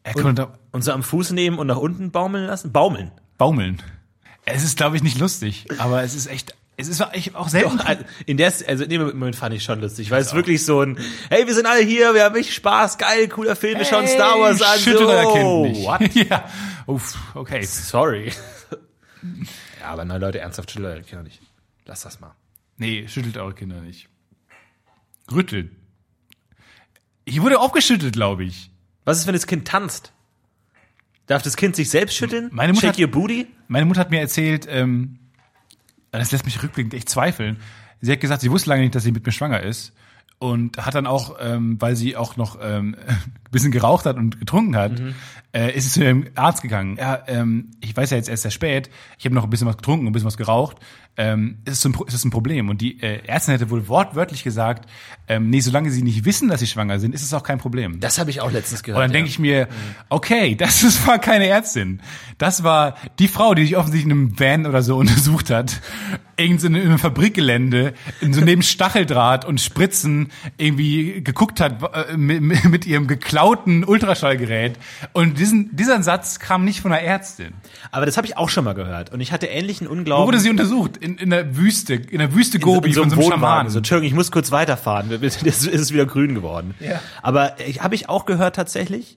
Er 0.03 0.15
konnte 0.15 0.49
Und 0.71 0.83
so 0.83 0.93
am 0.93 1.03
Fuß 1.03 1.33
nehmen 1.33 1.59
und 1.59 1.67
nach 1.67 1.77
unten 1.77 2.11
baumeln 2.11 2.47
lassen? 2.47 2.73
Baumeln. 2.73 3.13
baumeln. 3.37 3.83
Es 4.45 4.65
ist, 4.65 4.79
glaube 4.79 4.97
ich, 4.97 5.03
nicht 5.03 5.19
lustig, 5.19 5.67
aber 5.79 6.03
es 6.03 6.15
ist 6.15 6.27
echt, 6.27 6.55
es 6.79 6.89
ist 6.89 7.05
echt 7.13 7.35
auch 7.35 7.49
selten. 7.49 7.81
Also 7.81 8.05
in 8.25 8.37
der, 8.39 8.53
also 8.67 8.85
in 8.85 8.89
dem 8.89 9.07
Moment 9.07 9.37
fand 9.37 9.55
ich 9.55 9.63
schon 9.63 9.81
lustig, 9.81 10.11
weil 10.11 10.23
es 10.23 10.33
wirklich 10.33 10.65
so 10.65 10.81
ein, 10.81 10.99
hey, 11.29 11.47
wir 11.47 11.55
sind 11.55 11.67
alle 11.67 11.83
hier, 11.83 12.15
wir 12.15 12.25
haben 12.25 12.35
richtig 12.35 12.55
Spaß, 12.55 12.97
geil, 12.97 13.29
cooler 13.29 13.57
Film, 13.57 13.79
wir 13.79 13.85
schauen 13.85 14.07
Star 14.07 14.41
Wars 14.41 14.63
an. 14.63 14.79
Schüttelt 14.79 15.01
so, 15.01 15.11
euer 15.11 15.33
Kind 15.33 15.77
nicht. 15.77 15.87
What? 15.87 16.15
ja. 16.31 16.49
Uff, 16.87 17.19
okay. 17.35 17.63
Sorry. 17.63 18.33
ja, 19.81 19.87
aber 19.89 20.05
nein, 20.05 20.21
Leute, 20.21 20.39
ernsthaft 20.39 20.71
schüttelt 20.71 20.95
eure 20.95 21.03
Kinder 21.03 21.25
nicht. 21.25 21.41
Lass 21.85 22.03
das 22.03 22.21
mal. 22.21 22.35
Nee, 22.79 23.07
schüttelt 23.09 23.37
eure 23.37 23.55
Kinder 23.55 23.81
nicht. 23.81 24.09
Rüttelt. 25.31 25.73
Ich 27.25 27.43
wurde 27.43 27.59
aufgeschüttelt, 27.59 28.15
glaube 28.15 28.45
ich. 28.45 28.71
Was 29.09 29.21
ist, 29.21 29.27
wenn 29.27 29.33
das 29.33 29.47
Kind 29.47 29.67
tanzt? 29.67 30.13
Darf 31.29 31.41
das 31.41 31.57
Kind 31.57 31.75
sich 31.75 31.89
selbst 31.89 32.15
schütteln? 32.15 32.51
Meine 32.53 32.75
Mutter 32.75 32.89
Shake 32.89 32.97
hat- 32.97 33.01
your 33.01 33.11
booty? 33.11 33.47
Meine 33.67 33.87
Mutter 33.87 34.01
hat 34.01 34.11
mir 34.11 34.21
erzählt, 34.21 34.67
ähm, 34.69 35.19
das 36.11 36.31
lässt 36.31 36.45
mich 36.45 36.63
rückblickend 36.63 36.93
echt 36.93 37.09
zweifeln. 37.09 37.57
Sie 38.03 38.13
hat 38.13 38.21
gesagt, 38.21 38.43
sie 38.43 38.51
wusste 38.51 38.69
lange 38.69 38.83
nicht, 38.83 38.95
dass 38.95 39.05
sie 39.05 39.13
mit 39.13 39.25
mir 39.25 39.33
schwanger 39.33 39.63
ist. 39.63 39.95
Und 40.39 40.77
hat 40.85 40.95
dann 40.95 41.07
auch, 41.07 41.37
ähm, 41.41 41.81
weil 41.81 41.97
sie 41.97 42.19
auch 42.19 42.37
noch 42.37 42.59
ähm, 42.61 42.97
ein 43.07 43.51
bisschen 43.51 43.73
geraucht 43.73 44.05
hat 44.05 44.19
und 44.19 44.41
getrunken 44.41 44.77
hat, 44.77 45.01
äh, 45.53 45.75
ist 45.75 45.85
sie 45.85 46.01
zu 46.01 46.05
ihrem 46.05 46.27
Arzt 46.35 46.63
gegangen. 46.63 46.97
Ja, 46.99 47.23
ähm, 47.27 47.71
ich 47.81 47.97
weiß 47.97 48.11
ja 48.11 48.17
jetzt 48.17 48.29
erst 48.29 48.43
sehr 48.43 48.51
spät, 48.51 48.91
ich 49.19 49.25
habe 49.25 49.35
noch 49.35 49.45
ein 49.45 49.51
bisschen 49.51 49.67
was 49.67 49.77
getrunken, 49.77 50.07
ein 50.07 50.13
bisschen 50.13 50.27
was 50.27 50.37
geraucht. 50.37 50.77
Ähm, 51.21 51.59
ist, 51.65 51.79
es 51.79 51.85
ein, 51.85 51.97
ist 52.07 52.15
es 52.15 52.25
ein 52.25 52.31
Problem? 52.31 52.69
Und 52.69 52.81
die 52.81 53.03
äh, 53.03 53.27
Ärztin 53.27 53.53
hätte 53.53 53.71
wohl 53.71 53.89
wortwörtlich 53.89 54.45
gesagt, 54.45 54.89
ähm, 55.27 55.51
nee, 55.51 55.59
solange 55.59 55.91
sie 55.91 56.03
nicht 56.03 56.25
wissen, 56.25 56.49
dass 56.49 56.61
sie 56.61 56.69
schwanger 56.69 57.01
sind, 57.01 57.13
ist 57.13 57.23
es 57.23 57.35
auch 57.35 57.43
kein 57.43 57.59
Problem. 57.59 57.99
Das 57.99 58.21
habe 58.21 58.31
ich 58.31 58.41
auch 58.41 58.53
letztens 58.53 58.85
gehört. 58.85 58.99
Und 58.99 59.03
dann 59.03 59.13
denke 59.13 59.29
ich 59.29 59.41
mir, 59.41 59.67
okay, 60.11 60.55
das 60.59 60.85
ist, 60.85 61.05
war 61.09 61.19
keine 61.19 61.49
Ärztin. 61.49 62.01
Das 62.39 62.63
war 62.63 62.95
die 63.19 63.27
Frau, 63.27 63.55
die 63.55 63.65
sich 63.65 63.77
offensichtlich 63.77 64.13
in 64.13 64.13
einem 64.13 64.39
Van 64.39 64.67
oder 64.67 64.83
so 64.83 64.97
untersucht 64.99 65.51
hat. 65.51 65.81
Irgend 66.37 66.61
so 66.61 66.69
in 66.69 66.77
einem 66.77 67.01
Fabrikgelände, 67.01 67.95
in 68.21 68.33
so 68.33 68.41
neben 68.41 68.63
Stacheldraht 68.63 69.45
und 69.45 69.61
Spritzen 69.61 70.31
irgendwie 70.57 71.21
geguckt 71.25 71.59
hat 71.59 71.83
äh, 71.83 72.17
mit, 72.17 72.65
mit 72.65 72.87
ihrem 72.87 73.09
geklauten 73.09 73.83
Ultraschallgerät. 73.83 74.79
Und 75.15 75.38
diesen, 75.39 75.75
dieser 75.75 76.03
Satz 76.03 76.39
kam 76.39 76.65
nicht 76.65 76.81
von 76.81 76.93
einer 76.93 77.03
Ärztin. 77.03 77.55
Aber 77.91 78.07
das 78.07 78.17
habe 78.17 78.27
ich 78.27 78.37
auch 78.37 78.49
schon 78.49 78.65
mal 78.65 78.75
gehört. 78.75 79.13
Und 79.13 79.21
ich 79.21 79.33
hatte 79.33 79.47
ähnlichen 79.47 79.89
Wo 79.89 79.93
Unglauben. 79.93 80.27
wurde 80.27 80.41
sie 80.41 80.51
untersucht? 80.51 80.97
In, 80.97 81.17
in 81.17 81.31
der 81.31 81.57
Wüste, 81.57 81.95
in 81.95 82.19
der 82.19 82.35
Wüste 82.35 82.59
Gobi 82.59 82.89
in 82.89 82.95
so 82.95 83.03
von 83.03 83.13
einem 83.13 83.21
so 83.23 83.27
einem. 83.27 83.41
Schamanen. 83.41 83.71
So, 83.71 83.79
Entschuldigung, 83.79 84.09
ich 84.09 84.15
muss 84.15 84.31
kurz 84.31 84.51
weiterfahren. 84.51 85.11
Jetzt 85.23 85.43
ist 85.45 85.67
es 85.67 85.93
wieder 85.93 86.07
grün 86.07 86.35
geworden. 86.35 86.75
Ja. 86.81 87.01
Aber 87.23 87.57
habe 87.81 87.95
ich 87.95 88.09
auch 88.09 88.27
gehört 88.27 88.57
tatsächlich. 88.57 89.17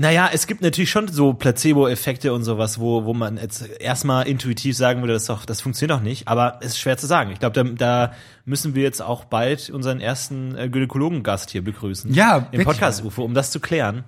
Naja, 0.00 0.30
es 0.32 0.46
gibt 0.46 0.62
natürlich 0.62 0.90
schon 0.90 1.08
so 1.08 1.34
Placebo-Effekte 1.34 2.32
und 2.32 2.42
sowas, 2.42 2.80
wo, 2.80 3.04
wo 3.04 3.12
man 3.12 3.36
jetzt 3.36 3.68
erstmal 3.80 4.26
intuitiv 4.26 4.74
sagen 4.74 5.02
würde, 5.02 5.12
das, 5.12 5.26
doch, 5.26 5.44
das 5.44 5.60
funktioniert 5.60 5.98
doch 5.98 6.02
nicht. 6.02 6.26
Aber 6.26 6.58
es 6.60 6.68
ist 6.68 6.78
schwer 6.78 6.96
zu 6.96 7.06
sagen. 7.06 7.32
Ich 7.32 7.38
glaube, 7.38 7.52
da, 7.52 7.64
da 8.08 8.14
müssen 8.46 8.74
wir 8.74 8.82
jetzt 8.82 9.02
auch 9.02 9.24
bald 9.24 9.68
unseren 9.68 10.00
ersten 10.00 10.56
äh, 10.56 10.70
Gynäkologen-Gast 10.70 11.50
hier 11.50 11.62
begrüßen. 11.62 12.14
Ja, 12.14 12.36
Im 12.36 12.44
wirklich. 12.44 12.64
Podcast, 12.64 13.04
UFO, 13.04 13.24
um 13.24 13.34
das 13.34 13.50
zu 13.50 13.60
klären. 13.60 14.04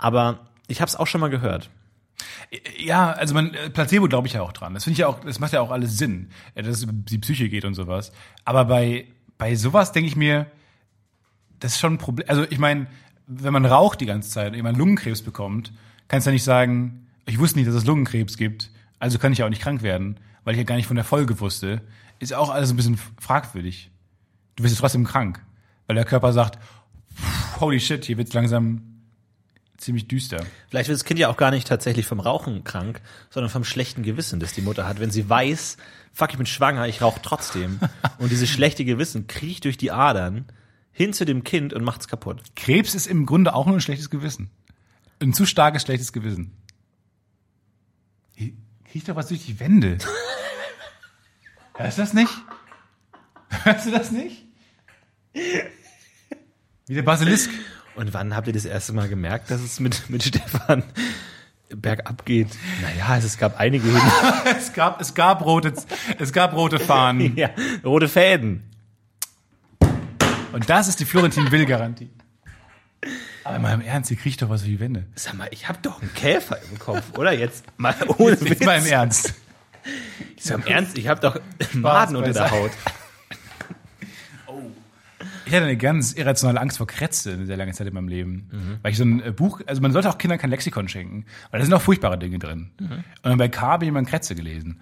Aber 0.00 0.48
ich 0.66 0.80
habe 0.80 0.88
es 0.88 0.96
auch 0.96 1.06
schon 1.06 1.20
mal 1.20 1.28
gehört. 1.28 1.70
Ja, 2.78 3.12
also 3.12 3.34
man 3.34 3.54
äh, 3.54 3.70
Placebo 3.70 4.08
glaube 4.08 4.26
ich 4.26 4.32
ja 4.32 4.42
auch 4.42 4.52
dran. 4.52 4.74
Das 4.74 4.84
finde 4.84 4.94
ich 4.94 4.98
ja 4.98 5.08
auch, 5.08 5.20
das 5.20 5.38
macht 5.38 5.52
ja 5.52 5.60
auch 5.60 5.70
alles 5.70 5.98
Sinn, 5.98 6.30
äh, 6.54 6.62
dass 6.62 6.78
es 6.78 6.82
über 6.84 6.92
die 6.92 7.18
Psyche 7.18 7.48
geht 7.48 7.64
und 7.64 7.74
sowas. 7.74 8.12
Aber 8.44 8.64
bei 8.64 9.06
bei 9.38 9.54
sowas 9.54 9.92
denke 9.92 10.08
ich 10.08 10.16
mir, 10.16 10.46
das 11.60 11.72
ist 11.72 11.80
schon 11.80 11.94
ein 11.94 11.98
Problem. 11.98 12.28
Also 12.28 12.44
ich 12.48 12.58
meine, 12.58 12.86
wenn 13.26 13.52
man 13.52 13.66
raucht 13.66 14.00
die 14.00 14.06
ganze 14.06 14.30
Zeit 14.30 14.48
und 14.48 14.54
jemand 14.54 14.78
Lungenkrebs 14.78 15.22
bekommt, 15.22 15.72
kannst 16.08 16.26
du 16.26 16.30
ja 16.30 16.32
nicht 16.32 16.44
sagen, 16.44 17.06
ich 17.26 17.38
wusste 17.38 17.58
nicht, 17.58 17.68
dass 17.68 17.74
es 17.74 17.84
Lungenkrebs 17.84 18.36
gibt, 18.36 18.70
also 18.98 19.18
kann 19.18 19.32
ich 19.32 19.38
ja 19.38 19.46
auch 19.46 19.50
nicht 19.50 19.62
krank 19.62 19.82
werden, 19.82 20.18
weil 20.44 20.54
ich 20.54 20.58
ja 20.58 20.64
gar 20.64 20.76
nicht 20.76 20.86
von 20.86 20.96
der 20.96 21.04
Folge 21.04 21.40
wusste. 21.40 21.82
Ist 22.18 22.34
auch 22.34 22.50
alles 22.50 22.70
ein 22.70 22.76
bisschen 22.76 22.98
fragwürdig. 23.18 23.90
Du 24.56 24.64
wirst 24.64 24.74
ja 24.74 24.80
trotzdem 24.80 25.04
krank, 25.04 25.44
weil 25.86 25.96
der 25.96 26.04
Körper 26.04 26.32
sagt, 26.32 26.58
holy 27.60 27.80
shit, 27.80 28.04
hier 28.04 28.18
wird's 28.18 28.32
langsam 28.32 28.89
ziemlich 29.80 30.08
düster. 30.08 30.44
Vielleicht 30.68 30.88
wird 30.88 30.98
das 30.98 31.04
Kind 31.04 31.18
ja 31.18 31.28
auch 31.28 31.36
gar 31.36 31.50
nicht 31.50 31.66
tatsächlich 31.66 32.06
vom 32.06 32.20
Rauchen 32.20 32.64
krank, 32.64 33.00
sondern 33.30 33.50
vom 33.50 33.64
schlechten 33.64 34.02
Gewissen, 34.02 34.40
das 34.40 34.52
die 34.52 34.60
Mutter 34.60 34.86
hat. 34.86 35.00
Wenn 35.00 35.10
sie 35.10 35.28
weiß, 35.28 35.76
fuck, 36.12 36.30
ich 36.30 36.36
bin 36.36 36.46
schwanger, 36.46 36.86
ich 36.86 37.02
rauche 37.02 37.20
trotzdem. 37.22 37.80
Und 38.18 38.30
dieses 38.30 38.48
schlechte 38.48 38.84
Gewissen 38.84 39.26
kriecht 39.26 39.64
durch 39.64 39.78
die 39.78 39.90
Adern 39.90 40.46
hin 40.92 41.12
zu 41.12 41.24
dem 41.24 41.44
Kind 41.44 41.72
und 41.72 41.82
macht's 41.82 42.08
kaputt. 42.08 42.42
Krebs 42.56 42.94
ist 42.94 43.06
im 43.06 43.24
Grunde 43.24 43.54
auch 43.54 43.64
nur 43.64 43.76
ein 43.76 43.80
schlechtes 43.80 44.10
Gewissen. 44.10 44.50
Ein 45.20 45.32
zu 45.32 45.46
starkes 45.46 45.82
schlechtes 45.82 46.12
Gewissen. 46.12 46.52
Hier 48.34 48.52
Kriegt 48.90 49.08
doch 49.08 49.16
was 49.16 49.28
durch 49.28 49.46
die 49.46 49.60
Wände. 49.60 49.98
Hörst 51.74 51.96
du 51.96 52.02
das 52.02 52.12
nicht? 52.12 52.32
Hörst 53.48 53.86
du 53.86 53.92
das 53.92 54.10
nicht? 54.10 54.44
Wie 55.32 56.94
der 56.94 57.02
Basilisk. 57.02 57.50
Und 57.94 58.14
wann 58.14 58.34
habt 58.34 58.46
ihr 58.46 58.52
das 58.52 58.64
erste 58.64 58.92
Mal 58.92 59.08
gemerkt, 59.08 59.50
dass 59.50 59.60
es 59.60 59.80
mit, 59.80 60.08
mit 60.08 60.22
Stefan 60.22 60.82
bergab 61.68 62.24
geht? 62.24 62.48
Naja, 62.82 63.16
es 63.16 63.36
gab 63.38 63.58
einige 63.58 63.88
Es 64.56 64.72
gab, 64.72 65.00
es 65.00 65.14
gab 65.14 65.44
rote, 65.44 65.72
es 66.18 66.32
gab 66.32 66.54
rote 66.54 66.78
Fahnen. 66.78 67.36
ja, 67.36 67.50
rote 67.84 68.08
Fäden. 68.08 68.62
Und 70.52 70.68
das 70.68 70.88
ist 70.88 71.00
die 71.00 71.04
Florentin 71.04 71.50
Will 71.50 71.66
Garantie. 71.66 72.10
Aber 73.44 73.58
mal 73.58 73.74
im 73.74 73.80
Ernst, 73.80 74.08
hier 74.08 74.18
kriegt 74.18 74.42
doch 74.42 74.50
was 74.50 74.60
durch 74.62 74.72
die 74.72 74.80
Wände. 74.80 75.06
Sag 75.14 75.34
mal, 75.34 75.48
ich 75.50 75.68
hab 75.68 75.82
doch 75.82 76.00
einen 76.00 76.12
Käfer 76.14 76.58
im 76.70 76.78
Kopf, 76.78 77.16
oder? 77.18 77.32
Jetzt 77.32 77.64
mal 77.76 77.94
ohne 78.18 78.32
Jetzt 78.32 78.50
Witz. 78.50 78.64
mal 78.64 78.78
im 78.78 78.86
Ernst. 78.86 79.34
Ich 80.36 80.44
sag 80.44 80.58
im 80.58 80.66
Ernst, 80.66 80.98
ich 80.98 81.08
hab 81.08 81.20
doch 81.20 81.40
Maden 81.72 82.16
unter 82.16 82.32
der. 82.32 82.50
Haut. 82.50 82.70
Ich 85.50 85.56
hatte 85.56 85.66
eine 85.66 85.76
ganz 85.76 86.12
irrationale 86.12 86.60
Angst 86.60 86.78
vor 86.78 86.86
Krätze 86.86 87.32
eine 87.32 87.44
sehr 87.44 87.56
lange 87.56 87.72
Zeit 87.72 87.88
in 87.88 87.94
meinem 87.94 88.06
Leben. 88.06 88.78
Weil 88.82 88.92
ich 88.92 88.98
so 88.98 89.04
ein 89.04 89.20
äh, 89.20 89.32
Buch, 89.32 89.60
also 89.66 89.82
man 89.82 89.90
sollte 89.92 90.08
auch 90.08 90.16
Kindern 90.16 90.38
kein 90.38 90.50
Lexikon 90.50 90.88
schenken, 90.88 91.24
weil 91.50 91.58
da 91.58 91.66
sind 91.66 91.74
auch 91.74 91.82
furchtbare 91.82 92.18
Dinge 92.18 92.38
drin. 92.38 92.70
Und 92.78 93.04
dann 93.24 93.36
bei 93.36 93.48
K 93.48 93.62
habe 93.62 93.84
ich 93.84 93.88
immer 93.88 94.02
Krätze 94.04 94.36
gelesen. 94.36 94.80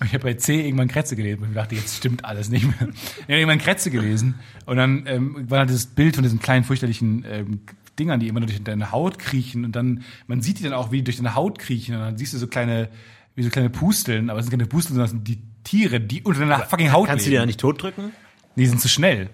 Und 0.00 0.08
ich 0.08 0.14
habe 0.14 0.24
bei 0.24 0.34
C 0.34 0.66
irgendwann 0.66 0.88
Krätze 0.88 1.14
gelesen 1.14 1.44
und 1.44 1.50
ich 1.50 1.54
dachte, 1.54 1.76
jetzt 1.76 1.96
stimmt 1.96 2.24
alles 2.24 2.48
nicht 2.50 2.64
mehr. 2.64 2.88
Ich 2.90 3.22
habe 3.22 3.34
irgendwann 3.34 3.58
Krätze 3.60 3.92
gelesen 3.92 4.34
und 4.66 4.76
dann 4.76 5.04
ähm, 5.06 5.48
war 5.48 5.58
da 5.60 5.66
dieses 5.66 5.86
Bild 5.86 6.16
von 6.16 6.24
diesen 6.24 6.40
kleinen 6.40 6.64
fürchterlichen 6.64 7.24
ähm, 7.30 7.60
Dingern, 7.96 8.18
die 8.18 8.26
immer 8.26 8.40
nur 8.40 8.48
durch 8.48 8.60
deine 8.64 8.90
Haut 8.90 9.20
kriechen 9.20 9.64
und 9.64 9.76
dann, 9.76 10.02
man 10.26 10.42
sieht 10.42 10.58
die 10.58 10.64
dann 10.64 10.72
auch, 10.72 10.90
wie 10.90 10.96
die 10.96 11.04
durch 11.04 11.18
deine 11.18 11.36
Haut 11.36 11.60
kriechen 11.60 11.94
und 11.94 12.00
dann 12.00 12.18
siehst 12.18 12.34
du 12.34 12.38
so 12.38 12.48
kleine, 12.48 12.88
wie 13.36 13.44
so 13.44 13.50
kleine 13.50 13.70
Pusteln, 13.70 14.30
aber 14.30 14.40
es 14.40 14.46
sind 14.46 14.50
keine 14.50 14.66
Pusteln, 14.66 14.96
sondern 14.96 15.04
es 15.04 15.10
sind 15.12 15.28
die 15.28 15.38
Tiere, 15.62 16.00
die 16.00 16.22
unter 16.22 16.40
deiner 16.40 16.58
fucking 16.66 16.90
Haut 16.90 17.06
Kannst 17.06 17.26
du 17.26 17.30
die 17.30 17.36
leben. 17.36 17.42
ja 17.42 17.46
nicht 17.46 17.60
totdrücken? 17.60 18.10
Die 18.56 18.66
sind 18.66 18.80
zu 18.80 18.88
schnell. 18.88 19.30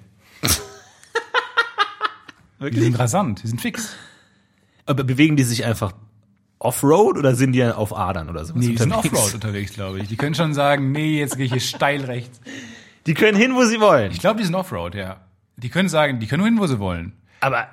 Die 2.60 2.80
sind 2.80 2.98
rasant, 2.98 3.42
die 3.42 3.48
sind 3.48 3.60
fix. 3.60 3.94
Aber 4.86 5.04
bewegen 5.04 5.36
die 5.36 5.44
sich 5.44 5.64
einfach 5.64 5.92
Offroad 6.58 7.16
oder 7.16 7.34
sind 7.34 7.52
die 7.52 7.64
auf 7.64 7.96
Adern 7.96 8.28
oder 8.28 8.44
sowas 8.44 8.60
Nee, 8.60 8.72
die 8.72 8.76
sind 8.76 8.92
unterwegs? 8.92 9.14
Offroad 9.14 9.34
unterwegs, 9.34 9.72
glaube 9.72 10.00
ich. 10.00 10.08
Die 10.08 10.16
können 10.16 10.34
schon 10.34 10.52
sagen, 10.52 10.92
nee, 10.92 11.18
jetzt 11.18 11.36
gehe 11.36 11.46
ich 11.46 11.52
hier 11.52 11.60
steil 11.60 12.04
rechts. 12.04 12.40
Die 13.06 13.14
können 13.14 13.38
hin, 13.38 13.54
wo 13.54 13.64
sie 13.64 13.80
wollen. 13.80 14.12
Ich 14.12 14.20
glaube, 14.20 14.38
die 14.38 14.44
sind 14.44 14.54
Offroad, 14.54 14.94
ja. 14.94 15.20
Die 15.56 15.70
können 15.70 15.88
sagen, 15.88 16.20
die 16.20 16.26
können 16.26 16.40
nur 16.40 16.48
hin, 16.48 16.58
wo 16.58 16.66
sie 16.66 16.78
wollen. 16.78 17.12
Aber 17.40 17.66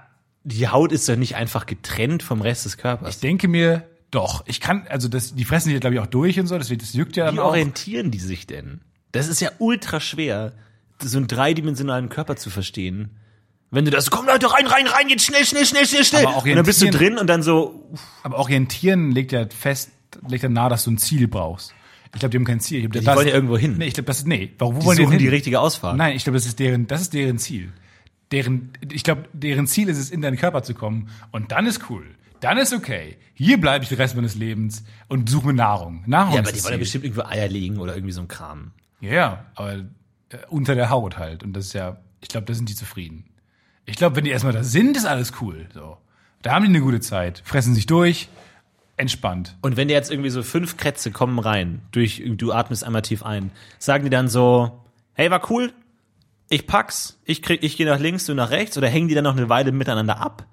die 0.44 0.70
Haut 0.70 0.94
ist 0.94 1.10
doch 1.10 1.18
nicht 1.18 1.36
einfach 1.36 1.66
getrennt 1.66 2.24
vom 2.24 2.42
Rest 2.42 2.64
des 2.66 2.78
Körpers. 2.78 3.16
Ich 3.16 3.20
denke 3.20 3.50
mir, 3.50 3.84
doch, 4.12 4.44
ich 4.48 4.62
kann, 4.62 4.88
also 4.88 5.10
das, 5.10 5.36
die 5.36 5.44
fressen 5.44 5.70
sich, 5.70 5.80
glaube 5.82 5.96
ich, 5.96 6.00
auch 6.02 6.08
durch 6.08 6.40
und 6.40 6.48
so, 6.48 6.58
das, 6.58 6.70
das 6.70 6.94
juckt 6.94 7.18
ja 7.18 7.26
dann 7.26 7.36
Wie 7.36 7.40
auch. 7.40 7.50
orientieren 7.50 8.10
die 8.12 8.20
sich 8.20 8.48
denn? 8.48 8.80
Das 9.12 9.28
ist 9.28 9.42
ja 9.42 9.52
ultra 9.60 10.00
schwer, 10.00 10.54
so 11.02 11.18
einen 11.18 11.28
dreidimensionalen 11.28 12.08
Körper 12.08 12.38
zu 12.38 12.50
verstehen. 12.50 13.12
Wenn 13.70 13.86
du 13.86 13.92
das, 13.92 14.10
komm 14.10 14.26
Leute, 14.26 14.52
rein, 14.52 14.66
rein, 14.66 14.88
rein, 14.88 15.10
jetzt 15.10 15.26
schnell, 15.26 15.46
schnell, 15.46 15.66
schnell, 15.66 15.86
schnell, 15.86 16.06
schnell. 16.06 16.26
Und 16.26 16.46
dann 16.56 16.66
bist 16.66 16.82
du 16.82 16.90
drin 16.90 17.18
und 17.18 17.28
dann 17.28 17.44
so, 17.44 17.92
Aber 18.24 18.38
orientieren 18.38 19.12
legt 19.12 19.32
ja 19.34 19.46
fest, 19.50 19.92
legt 20.28 20.44
ja 20.44 20.50
nahe, 20.50 20.70
dass 20.70 20.86
du 20.86 20.92
ein 20.92 20.98
Ziel 20.98 21.28
brauchst. 21.28 21.74
Ich 22.14 22.20
glaube, 22.20 22.32
die 22.32 22.38
haben 22.38 22.46
kein 22.46 22.62
Ziel. 22.62 22.78
Ich 22.78 22.84
glaub, 22.90 23.02
die 23.02 23.06
das- 23.06 23.16
wollen 23.18 23.28
ja 23.28 23.34
irgendwo 23.34 23.58
hin. 23.58 23.76
Nee, 23.78 23.88
ich 23.88 23.94
glaube, 23.94 24.08
das 24.08 24.20
ist, 24.20 24.28
nee. 24.28 24.54
Warum 24.58 24.80
die 24.80 24.86
wollen 24.86 24.98
die, 24.98 25.04
suchen 25.04 25.18
die 25.18 25.26
hin? 25.26 25.34
richtige 25.34 25.60
Ausfahrt. 25.60 25.98
Nein, 25.98 26.16
ich 26.16 26.24
glaube, 26.24 26.38
das 26.38 26.46
ist 26.46 26.58
deren, 26.60 26.88
das 26.88 27.02
ist 27.02 27.14
deren 27.14 27.38
Ziel. 27.38 27.74
Deren, 28.32 28.72
ich 28.92 29.04
glaube, 29.04 29.26
deren 29.34 29.68
Ziel 29.68 29.90
ist 29.90 29.98
es, 29.98 30.10
in 30.10 30.22
deinen 30.22 30.38
Körper 30.38 30.64
zu 30.64 30.74
kommen. 30.74 31.10
Und 31.32 31.52
dann 31.52 31.66
ist 31.68 31.90
cool. 31.90 32.06
Dann 32.40 32.58
ist 32.58 32.74
okay. 32.74 33.18
Hier 33.34 33.60
bleibe 33.60 33.84
ich 33.84 33.90
den 33.90 33.98
Rest 33.98 34.16
meines 34.16 34.36
Lebens 34.36 34.84
und 35.10 35.30
suche 35.30 35.48
mir 35.48 35.54
Nahrung. 35.54 36.04
Nahrung 36.08 36.34
Ja, 36.34 36.40
aber 36.42 36.52
die 36.52 36.64
wollen 36.64 36.74
ja 36.74 36.80
bestimmt 36.80 37.04
irgendwo 37.04 37.24
Eier 37.24 37.48
legen 37.50 37.78
oder 37.78 37.96
irgendwie 37.96 38.14
so 38.14 38.22
ein 38.22 38.28
Kram. 38.28 38.72
Ja, 39.02 39.12
ja, 39.14 39.46
aber 39.56 39.74
äh, 39.74 39.84
unter 40.50 40.76
der 40.76 40.90
Haut 40.90 41.18
halt. 41.18 41.44
Und 41.44 41.54
das 41.54 41.66
ist 41.68 41.74
ja, 41.74 41.98
ich 42.22 42.30
glaube, 42.30 42.46
da 42.46 42.54
sind 42.54 42.70
die 42.70 42.76
zufrieden. 42.76 43.26
Ich 43.88 43.96
glaube, 43.96 44.16
wenn 44.18 44.26
die 44.26 44.32
erstmal 44.32 44.54
da 44.54 44.64
sind, 44.64 44.96
ist 44.98 45.06
alles 45.06 45.34
cool. 45.42 45.66
So. 45.74 45.98
Da 46.42 46.52
haben 46.52 46.64
die 46.64 46.70
eine 46.70 46.82
gute 46.82 47.00
Zeit, 47.00 47.42
fressen 47.46 47.74
sich 47.74 47.86
durch, 47.88 48.28
entspannt. 48.98 49.56
Und 49.62 49.78
wenn 49.78 49.88
dir 49.88 49.94
jetzt 49.94 50.12
irgendwie 50.12 50.30
so 50.30 50.44
fünf 50.44 50.78
Krätze 50.78 51.10
kommen 51.12 51.40
rein, 51.40 51.82
durch, 51.92 52.22
du 52.26 52.52
atmest 52.52 52.84
einmal 52.84 53.02
tief 53.02 53.24
ein, 53.24 53.52
sagen 53.80 54.04
die 54.04 54.10
dann 54.10 54.28
so, 54.28 54.84
hey, 55.14 55.32
war 55.32 55.50
cool, 55.50 55.72
ich 56.50 56.68
pack's, 56.68 57.18
ich 57.26 57.42
krieg, 57.42 57.64
ich 57.64 57.78
gehe 57.78 57.86
nach 57.86 58.00
links, 58.00 58.26
du 58.26 58.34
nach 58.34 58.52
rechts, 58.52 58.78
oder 58.78 58.90
hängen 58.90 59.08
die 59.08 59.16
dann 59.16 59.24
noch 59.24 59.38
eine 59.38 59.50
Weile 59.50 59.72
miteinander 59.72 60.20
ab? 60.20 60.46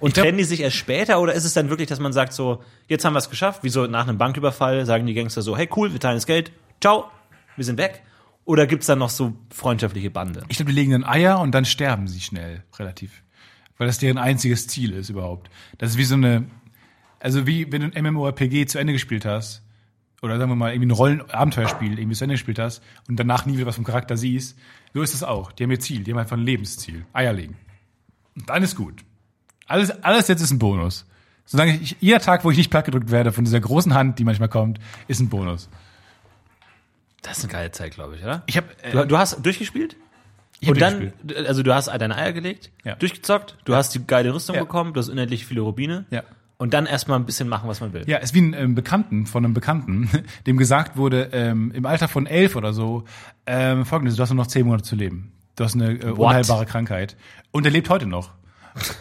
Und 0.00 0.14
glaub- 0.14 0.24
trennen 0.24 0.38
die 0.38 0.44
sich 0.44 0.60
erst 0.60 0.76
später, 0.76 1.20
oder 1.20 1.32
ist 1.32 1.44
es 1.44 1.54
dann 1.54 1.70
wirklich, 1.70 1.88
dass 1.88 2.00
man 2.00 2.12
sagt 2.12 2.32
so, 2.32 2.62
jetzt 2.88 3.04
haben 3.04 3.14
wir 3.14 3.18
es 3.18 3.30
geschafft, 3.30 3.62
wie 3.62 3.68
so 3.68 3.86
nach 3.86 4.08
einem 4.08 4.18
Banküberfall, 4.18 4.84
sagen 4.84 5.06
die 5.06 5.14
Gangster 5.14 5.42
so, 5.42 5.56
hey, 5.56 5.68
cool, 5.76 5.92
wir 5.92 6.00
teilen 6.00 6.16
das 6.16 6.26
Geld, 6.26 6.50
ciao, 6.80 7.10
wir 7.56 7.64
sind 7.64 7.78
weg? 7.78 8.02
Oder 8.44 8.66
gibt's 8.66 8.86
dann 8.86 8.98
noch 8.98 9.10
so 9.10 9.34
freundschaftliche 9.50 10.10
Bande? 10.10 10.42
Ich 10.48 10.56
glaube, 10.56 10.72
die 10.72 10.76
legen 10.76 10.92
dann 10.92 11.04
Eier 11.04 11.40
und 11.40 11.52
dann 11.52 11.64
sterben 11.64 12.08
sie 12.08 12.20
schnell, 12.20 12.64
relativ. 12.78 13.22
Weil 13.78 13.86
das 13.86 13.98
deren 13.98 14.18
einziges 14.18 14.66
Ziel 14.66 14.92
ist 14.92 15.08
überhaupt. 15.08 15.50
Das 15.78 15.90
ist 15.90 15.98
wie 15.98 16.04
so 16.04 16.14
eine, 16.14 16.46
also 17.18 17.46
wie 17.46 17.70
wenn 17.70 17.82
du 17.82 17.96
ein 17.96 18.04
MMORPG 18.04 18.66
zu 18.66 18.78
Ende 18.78 18.92
gespielt 18.92 19.24
hast, 19.24 19.62
oder 20.22 20.36
sagen 20.38 20.50
wir 20.50 20.56
mal 20.56 20.72
irgendwie 20.72 20.88
ein 20.88 20.96
Rollen-Abenteuerspiel 20.96 21.98
irgendwie 21.98 22.16
zu 22.16 22.24
Ende 22.24 22.34
gespielt 22.34 22.58
hast 22.58 22.82
und 23.08 23.18
danach 23.18 23.46
nie 23.46 23.56
wieder 23.56 23.66
was 23.66 23.76
vom 23.76 23.84
Charakter 23.84 24.16
siehst, 24.16 24.58
so 24.92 25.02
ist 25.02 25.14
es 25.14 25.22
auch. 25.22 25.52
Die 25.52 25.62
haben 25.62 25.70
ihr 25.70 25.80
Ziel, 25.80 26.04
die 26.04 26.12
haben 26.12 26.18
einfach 26.18 26.36
ein 26.36 26.44
Lebensziel. 26.44 27.06
Eier 27.12 27.32
legen. 27.32 27.56
Und 28.36 28.48
dann 28.50 28.62
ist 28.62 28.76
gut. 28.76 29.04
Alles, 29.66 29.90
alles 30.02 30.28
jetzt 30.28 30.42
ist 30.42 30.50
ein 30.50 30.58
Bonus. 30.58 31.06
Solange 31.46 31.76
ich, 31.76 31.96
jeder 32.00 32.20
Tag, 32.20 32.44
wo 32.44 32.50
ich 32.50 32.58
nicht 32.58 32.70
plattgedrückt 32.70 33.10
werde 33.10 33.32
von 33.32 33.44
dieser 33.44 33.60
großen 33.60 33.94
Hand, 33.94 34.18
die 34.18 34.24
manchmal 34.24 34.48
kommt, 34.48 34.78
ist 35.08 35.20
ein 35.20 35.28
Bonus. 35.28 35.68
Das 37.22 37.38
ist 37.38 37.44
eine 37.44 37.52
geile 37.52 37.70
Zeit, 37.72 37.92
glaube 37.94 38.16
ich, 38.16 38.22
oder? 38.22 38.42
Ich 38.46 38.56
habe 38.56 38.68
Du, 38.92 39.04
du 39.06 39.18
hast 39.18 39.44
durchgespielt? 39.44 39.96
ich 40.60 40.68
hab 40.68 40.74
Und 40.74 40.80
dann, 40.80 41.00
gespielt. 41.00 41.46
also 41.48 41.62
du 41.62 41.74
hast 41.74 41.86
deine 41.88 42.16
Eier 42.16 42.32
gelegt, 42.32 42.70
Ja. 42.84 42.94
durchgezockt, 42.96 43.56
du 43.64 43.74
hast 43.74 43.94
die 43.94 44.06
geile 44.06 44.32
Rüstung 44.34 44.56
Ja. 44.56 44.62
bekommen, 44.62 44.92
du 44.94 45.00
hast 45.00 45.08
unendlich 45.08 45.46
viele 45.46 45.60
Rubine. 45.62 46.06
Ja. 46.10 46.22
Und 46.58 46.74
dann 46.74 46.84
erstmal 46.84 47.18
ein 47.18 47.24
bisschen 47.24 47.48
machen, 47.48 47.68
was 47.70 47.80
man 47.80 47.94
will. 47.94 48.04
Ja, 48.06 48.18
ist 48.18 48.34
wie 48.34 48.40
ein 48.42 48.52
ähm, 48.52 48.74
Bekannten 48.74 49.24
von 49.26 49.44
einem 49.44 49.54
Bekannten, 49.54 50.10
dem 50.46 50.58
gesagt 50.58 50.96
wurde, 50.98 51.30
ähm, 51.32 51.72
im 51.74 51.86
Alter 51.86 52.06
von 52.08 52.26
elf 52.26 52.54
oder 52.56 52.72
so, 52.74 53.04
ähm, 53.46 53.86
folgendes, 53.86 54.16
du 54.16 54.22
hast 54.22 54.28
nur 54.30 54.36
noch 54.36 54.46
zehn 54.46 54.66
Monate 54.66 54.82
zu 54.84 54.94
leben. 54.96 55.32
Du 55.56 55.64
hast 55.64 55.74
eine 55.74 55.92
äh, 55.98 56.10
unheilbare 56.10 56.66
Krankheit. 56.66 57.16
Und 57.50 57.64
er 57.64 57.70
lebt 57.72 57.88
heute 57.88 58.06
noch. 58.06 58.30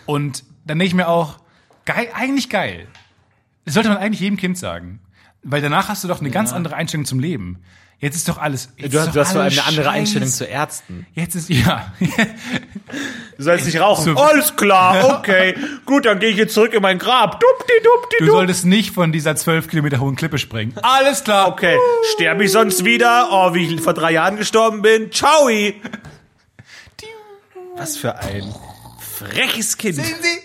Und 0.05 0.43
dann 0.65 0.80
denke 0.80 0.86
ich 0.88 0.93
mir 0.93 1.07
auch, 1.09 1.39
geil, 1.86 2.07
eigentlich 2.13 2.49
geil. 2.49 2.88
Das 3.65 3.74
sollte 3.74 3.89
man 3.89 3.97
eigentlich 3.97 4.22
jedem 4.22 4.38
Kind 4.38 4.57
sagen. 4.57 4.99
Weil 5.43 5.61
danach 5.61 5.89
hast 5.89 6.03
du 6.03 6.07
doch 6.07 6.20
eine 6.22 6.32
ganz 6.32 6.51
andere 6.53 6.76
Einstellung 6.76 7.05
zum 7.05 7.20
Leben. 7.20 7.59
Jetzt 8.02 8.16
ist 8.16 8.30
doch 8.30 8.38
alles. 8.38 8.70
Du 8.78 8.97
hast, 8.97 9.08
doch 9.08 9.14
du 9.14 9.20
hast 9.20 9.32
vor 9.34 9.41
allem 9.41 9.52
eine 9.52 9.66
andere 9.66 9.84
Scheiß. 9.86 9.93
Einstellung 9.93 10.30
zu 10.30 10.45
Ärzten. 10.45 11.06
Jetzt 11.16 11.36
ist, 11.36 11.50
ja. 11.50 11.91
Du 13.38 13.43
sollst 13.43 13.66
nicht 13.66 13.80
rauchen. 13.80 14.06
So- 14.06 14.16
Alles 14.16 14.56
klar, 14.56 15.18
okay. 15.20 15.56
Gut, 15.86 16.06
dann 16.06 16.20
gehe 16.20 16.30
ich 16.30 16.38
jetzt 16.38 16.54
zurück 16.54 16.74
in 16.74 16.82
mein 16.82 16.97
Grab. 16.97 17.39
Dupti, 17.41 17.74
dupti, 17.84 18.16
Du 18.20 18.32
solltest 18.32 18.66
nicht 18.66 18.91
von 18.93 19.12
dieser 19.12 19.36
zwölf 19.36 19.68
Kilometer 19.68 20.00
hohen 20.00 20.16
Klippe 20.16 20.38
springen. 20.38 20.74
Alles 20.82 21.24
klar. 21.26 21.50
Okay, 21.50 21.78
sterbe 22.14 22.45
ich 22.45 22.52
sonst 22.54 22.86
wieder? 22.86 23.28
Oh, 23.32 23.54
wie 23.54 23.66
ich 23.76 23.82
vor 23.82 23.93
drei 23.93 24.12
Jahren 24.14 24.38
gestorben 24.38 24.82
bin. 24.82 25.12
Ciao. 25.12 25.50
Was 27.76 27.97
für 27.97 28.18
ein 28.18 28.54
freches 29.00 29.78
Kind. 29.78 29.95
Sehen 29.95 30.16
Sie? 30.22 30.39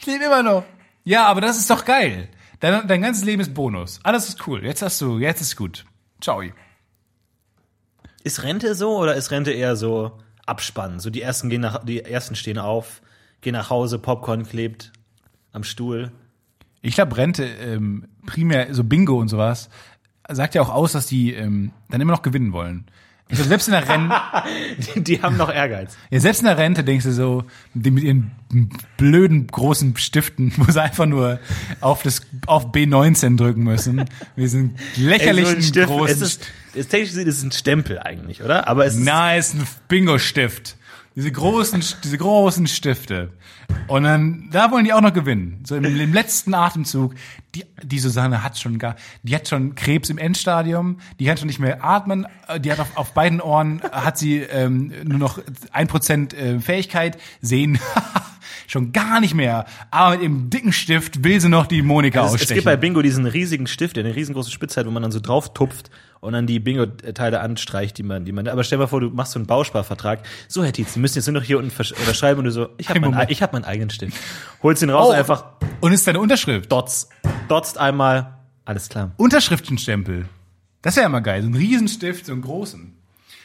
Ich 0.00 0.06
lebe 0.06 0.24
immer 0.24 0.42
noch. 0.42 0.64
Ja, 1.04 1.26
aber 1.26 1.40
das 1.40 1.58
ist 1.58 1.70
doch 1.70 1.84
geil. 1.84 2.28
Dein, 2.60 2.86
dein 2.86 3.02
ganzes 3.02 3.24
Leben 3.24 3.40
ist 3.42 3.54
Bonus. 3.54 4.00
Alles 4.04 4.28
ist 4.28 4.46
cool. 4.46 4.64
Jetzt 4.64 4.82
hast 4.82 5.00
du, 5.00 5.18
jetzt 5.18 5.40
ist 5.40 5.56
gut. 5.56 5.84
Ciao. 6.20 6.42
Ist 8.24 8.42
Rente 8.42 8.74
so 8.74 8.98
oder 8.98 9.14
ist 9.14 9.30
Rente 9.30 9.52
eher 9.52 9.76
so 9.76 10.18
Abspannen? 10.46 11.00
So 11.00 11.10
die 11.10 11.22
ersten 11.22 11.50
gehen 11.50 11.60
nach, 11.60 11.84
die 11.84 12.04
ersten 12.04 12.36
stehen 12.36 12.58
auf, 12.58 13.02
gehen 13.40 13.52
nach 13.52 13.70
Hause, 13.70 13.98
Popcorn 13.98 14.44
klebt 14.46 14.92
am 15.52 15.64
Stuhl. 15.64 16.12
Ich 16.80 16.94
glaube, 16.94 17.16
Rente, 17.16 17.44
ähm, 17.44 18.08
primär 18.26 18.74
so 18.74 18.84
Bingo 18.84 19.18
und 19.18 19.28
sowas, 19.28 19.70
sagt 20.28 20.54
ja 20.54 20.62
auch 20.62 20.70
aus, 20.70 20.92
dass 20.92 21.06
die 21.06 21.32
ähm, 21.32 21.72
dann 21.90 22.00
immer 22.00 22.12
noch 22.12 22.22
gewinnen 22.22 22.52
wollen. 22.52 22.86
Glaub, 23.28 23.46
selbst 23.48 23.68
in 23.68 23.72
der 23.72 23.88
Rente, 23.88 24.14
Die, 24.94 25.00
die 25.04 25.22
haben 25.22 25.36
noch 25.38 25.50
Ehrgeiz. 25.52 25.96
ja, 26.10 26.20
selbst 26.20 26.40
in 26.40 26.46
der 26.46 26.58
Rente 26.58 26.84
denkst 26.84 27.04
du 27.06 27.12
so, 27.12 27.44
die 27.72 27.90
mit 27.90 28.04
ihren 28.04 28.30
blöden 28.98 29.46
großen 29.46 29.96
Stiften, 29.96 30.52
wo 30.58 30.70
sie 30.70 30.82
einfach 30.82 31.06
nur 31.06 31.40
auf 31.80 32.02
das 32.02 32.20
auf 32.46 32.72
B19 32.72 33.36
drücken 33.38 33.62
müssen. 33.62 34.04
Wir 34.36 34.48
sind 34.48 34.78
lächerlich 34.96 35.48
so 35.48 35.60
Stift, 35.62 35.88
großen. 35.88 36.14
es 36.14 36.20
ist, 36.20 36.46
es, 36.74 36.88
technisch 36.88 37.10
gesehen 37.10 37.26
ist 37.28 37.38
es 37.38 37.42
ein 37.44 37.52
Stempel 37.52 37.98
eigentlich, 37.98 38.42
oder? 38.42 38.68
Aber 38.68 38.84
es 38.84 38.94
ist, 38.96 39.04
Nice, 39.04 39.54
ein 39.54 39.66
Bingo-Stift. 39.88 40.76
Diese 41.14 41.30
großen, 41.30 41.84
diese 42.02 42.16
großen 42.16 42.66
Stifte. 42.66 43.32
Und 43.86 44.04
dann, 44.04 44.48
da 44.50 44.70
wollen 44.70 44.84
die 44.84 44.92
auch 44.92 45.00
noch 45.00 45.12
gewinnen. 45.12 45.62
So 45.66 45.76
im, 45.76 45.84
im 45.84 46.12
letzten 46.12 46.54
Atemzug. 46.54 47.14
Die, 47.54 47.64
die 47.82 47.98
Susanne 47.98 48.42
hat 48.42 48.58
schon 48.58 48.78
gar, 48.78 48.96
die 49.22 49.34
hat 49.34 49.46
schon 49.46 49.74
Krebs 49.74 50.08
im 50.08 50.16
Endstadium. 50.16 50.98
Die 51.20 51.26
kann 51.26 51.36
schon 51.36 51.48
nicht 51.48 51.58
mehr 51.58 51.84
atmen. 51.84 52.26
Die 52.60 52.72
hat 52.72 52.80
auf, 52.80 52.96
auf 52.96 53.12
beiden 53.12 53.42
Ohren, 53.42 53.82
hat 53.82 54.16
sie 54.16 54.38
ähm, 54.38 54.92
nur 55.04 55.18
noch 55.18 55.38
ein 55.70 55.86
Prozent 55.86 56.32
äh, 56.32 56.58
Fähigkeit. 56.60 57.18
Sehen 57.42 57.78
schon 58.66 58.92
gar 58.92 59.20
nicht 59.20 59.34
mehr. 59.34 59.66
Aber 59.90 60.12
mit 60.12 60.22
ihrem 60.22 60.50
dicken 60.50 60.72
Stift 60.72 61.24
will 61.24 61.40
sie 61.40 61.48
noch 61.48 61.66
die 61.66 61.82
Monika 61.82 62.20
es, 62.20 62.28
es 62.28 62.34
ausstechen. 62.34 62.54
gibt 62.54 62.64
bei 62.64 62.76
Bingo 62.76 63.02
diesen 63.02 63.26
riesigen 63.26 63.66
Stift, 63.66 63.96
der 63.96 64.04
eine 64.04 64.14
riesengroße 64.14 64.50
Spitzheit, 64.50 64.86
wo 64.86 64.90
man 64.90 65.02
dann 65.02 65.12
so 65.12 65.20
drauf 65.20 65.52
tupft 65.54 65.90
und 66.20 66.34
dann 66.34 66.46
die 66.46 66.60
Bingo-Teile 66.60 67.40
anstreicht, 67.40 67.98
die 67.98 68.02
man, 68.04 68.24
die 68.24 68.32
man, 68.32 68.46
aber 68.46 68.62
stell 68.62 68.78
dir 68.78 68.84
mal 68.84 68.88
vor, 68.88 69.00
du 69.00 69.10
machst 69.10 69.32
so 69.32 69.38
einen 69.40 69.46
Bausparvertrag. 69.46 70.20
So, 70.46 70.62
Herr 70.62 70.72
Tietz, 70.72 70.94
Sie 70.94 71.00
müssen 71.00 71.18
jetzt 71.18 71.26
nur 71.26 71.34
noch 71.34 71.42
hier 71.42 71.58
unten 71.58 71.72
unterschreiben 71.98 72.38
und 72.38 72.44
du 72.44 72.50
so, 72.52 72.68
ich 72.78 72.88
habe 72.88 73.00
mein, 73.00 73.28
ich 73.28 73.42
hab 73.42 73.52
meinen 73.52 73.64
eigenen 73.64 73.90
Stift. 73.90 74.16
Holst 74.62 74.82
ihn 74.82 74.90
raus, 74.90 75.08
Oh. 75.08 75.12
einfach 75.12 75.44
Und 75.80 75.92
ist 75.92 76.06
deine 76.06 76.20
Unterschrift. 76.20 76.70
dotz, 76.70 77.08
dotzt 77.48 77.76
einmal, 77.78 78.38
alles 78.64 78.88
klar. 78.88 79.10
Unterschriftenstempel. 79.16 80.26
Das 80.82 80.94
wäre 80.96 81.04
ja 81.04 81.08
immer 81.08 81.20
geil. 81.20 81.42
So 81.42 81.48
ein 81.48 81.54
Riesenstift, 81.54 82.26
so 82.26 82.32
einen 82.32 82.42
großen. 82.42 82.94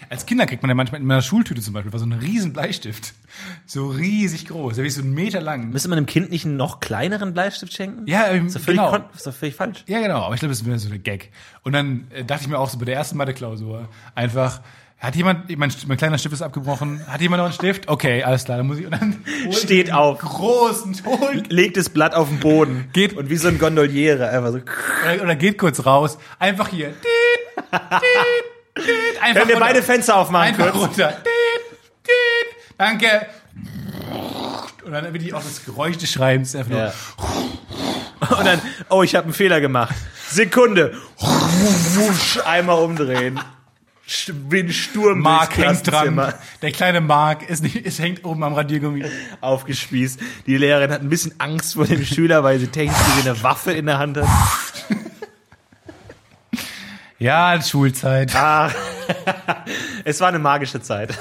Als 0.10 0.26
Kinder 0.26 0.46
kriegt 0.46 0.62
man 0.64 0.70
ja 0.70 0.76
manchmal 0.76 1.02
in 1.02 1.08
meiner 1.08 1.22
Schultüte 1.22 1.62
zum 1.62 1.74
Beispiel 1.74 1.92
war 1.92 2.00
so 2.00 2.06
ein 2.06 2.14
riesen 2.14 2.54
Bleistift. 2.54 3.14
So 3.66 3.88
riesig 3.90 4.48
groß. 4.48 4.76
Der 4.78 4.86
ist 4.86 4.96
so 4.96 5.02
einen 5.02 5.14
Meter 5.14 5.42
lang. 5.42 5.70
Müsste 5.70 5.90
man 5.90 5.98
einem 5.98 6.06
Kind 6.08 6.30
nicht 6.32 6.46
einen 6.46 6.58
noch 6.58 6.80
kleineren 6.80 7.34
Bleistift 7.34 7.74
schenken? 7.74 8.08
Ja, 8.08 8.28
ähm, 8.28 8.48
Ist 8.48 8.56
doch 8.56 8.62
völlig, 8.62 8.80
genau. 8.82 8.98
ist 9.16 9.28
doch 9.28 9.34
völlig 9.34 9.56
falsch. 9.56 9.84
Ja, 9.88 10.00
genau. 10.00 10.22
Aber 10.24 10.34
ich 10.34 10.40
glaube, 10.40 10.54
das 10.54 10.66
wäre 10.66 10.80
so 10.80 10.88
eine 10.90 11.00
Gag. 11.00 11.32
Und 11.64 11.74
dann 11.74 12.08
äh, 12.12 12.24
dachte 12.24 12.44
ich 12.44 12.48
mir 12.50 12.58
auch 12.58 12.70
so 12.70 12.78
bei 12.80 12.86
der 12.86 12.96
ersten 12.96 13.18
Mathe-Klausur 13.18 13.90
einfach, 14.16 14.62
Hat 15.00 15.16
jemand, 15.16 15.56
mein, 15.58 15.72
mein 15.88 15.98
kleiner 15.98 16.18
Stift 16.18 16.34
ist 16.34 16.42
abgebrochen. 16.42 17.06
Hat 17.08 17.22
jemand 17.22 17.40
noch 17.40 17.46
einen 17.46 17.54
Stift? 17.54 17.88
Okay, 17.88 18.24
alles 18.24 18.46
klar, 18.46 18.58
dann 18.58 18.66
muss 18.66 18.80
ich, 18.80 18.86
und 18.86 18.94
dann 18.94 19.24
Steht 19.52 19.92
auf. 19.94 20.18
Großen 20.20 20.94
Ton. 20.94 21.44
Legt 21.50 21.78
das 21.78 21.90
Blatt 21.90 22.16
auf 22.16 22.30
den 22.30 22.40
Boden. 22.40 22.90
Geht- 22.94 23.14
Und 23.16 23.30
wie 23.30 23.36
so 23.38 23.48
ein 23.50 23.60
Gondoliere 23.60 24.30
einfach 24.30 24.52
so. 24.54 24.58
Oder, 25.14 25.24
oder 25.24 25.36
geht 25.36 25.58
kurz 25.60 25.86
raus. 25.86 26.18
Einfach 26.40 26.70
hier. 26.70 26.88
Tiet, 26.94 27.70
tiet. 27.72 28.57
Einfach 29.22 29.34
Können 29.34 29.48
wir 29.50 29.56
runter. 29.56 29.60
beide 29.60 29.84
Fenster 29.84 30.16
aufmachen 30.18 30.48
Einfach 30.50 30.72
kurz? 30.72 30.84
runter. 30.90 31.18
Danke. 32.78 33.28
Und 34.86 34.92
dann 34.94 35.12
wird 35.14 35.24
die 35.24 35.34
auch 35.34 35.44
das 35.44 35.66
Geräusch 35.66 35.98
des 35.98 36.12
Schreibens 36.12 36.56
einfach 36.56 36.72
nur. 36.72 36.80
Ja. 36.80 36.94
Und 38.38 38.46
dann, 38.46 38.62
oh, 38.90 39.04
ich 39.04 39.16
habe 39.16 39.26
einen 39.26 39.34
Fehler 39.34 39.60
gemacht. 39.62 39.96
Sekunde. 40.30 40.96
Einmal 42.46 42.80
umdrehen. 42.80 43.40
Wie 44.50 44.60
ein 44.60 44.72
Sturm 44.72 45.20
Mark 45.20 45.58
hängt 45.58 45.86
dran. 45.92 46.34
Der 46.62 46.72
kleine 46.72 47.02
Mark 47.02 47.50
ist 47.50 47.62
nicht, 47.62 47.76
ist 47.76 48.00
hängt 48.00 48.24
oben 48.24 48.42
am 48.44 48.54
Radiergummi. 48.54 49.04
Aufgespießt. 49.42 50.20
Die 50.46 50.56
Lehrerin 50.58 50.92
hat 50.92 51.02
ein 51.02 51.10
bisschen 51.10 51.34
Angst 51.40 51.74
vor 51.74 51.86
dem 51.86 52.06
Schüler, 52.06 52.42
weil 52.44 52.58
sie 52.60 52.68
technisch 52.68 52.98
gesehen 52.98 53.30
eine 53.32 53.44
Waffe 53.44 53.74
in 53.74 53.86
der 53.86 53.98
Hand 53.98 54.18
hat. 54.18 54.28
Ja, 57.20 57.60
Schulzeit. 57.62 58.36
Ah. 58.36 58.72
es 60.04 60.20
war 60.22 60.28
eine 60.28 60.40
magische 60.40 60.82
Zeit. 60.82 61.18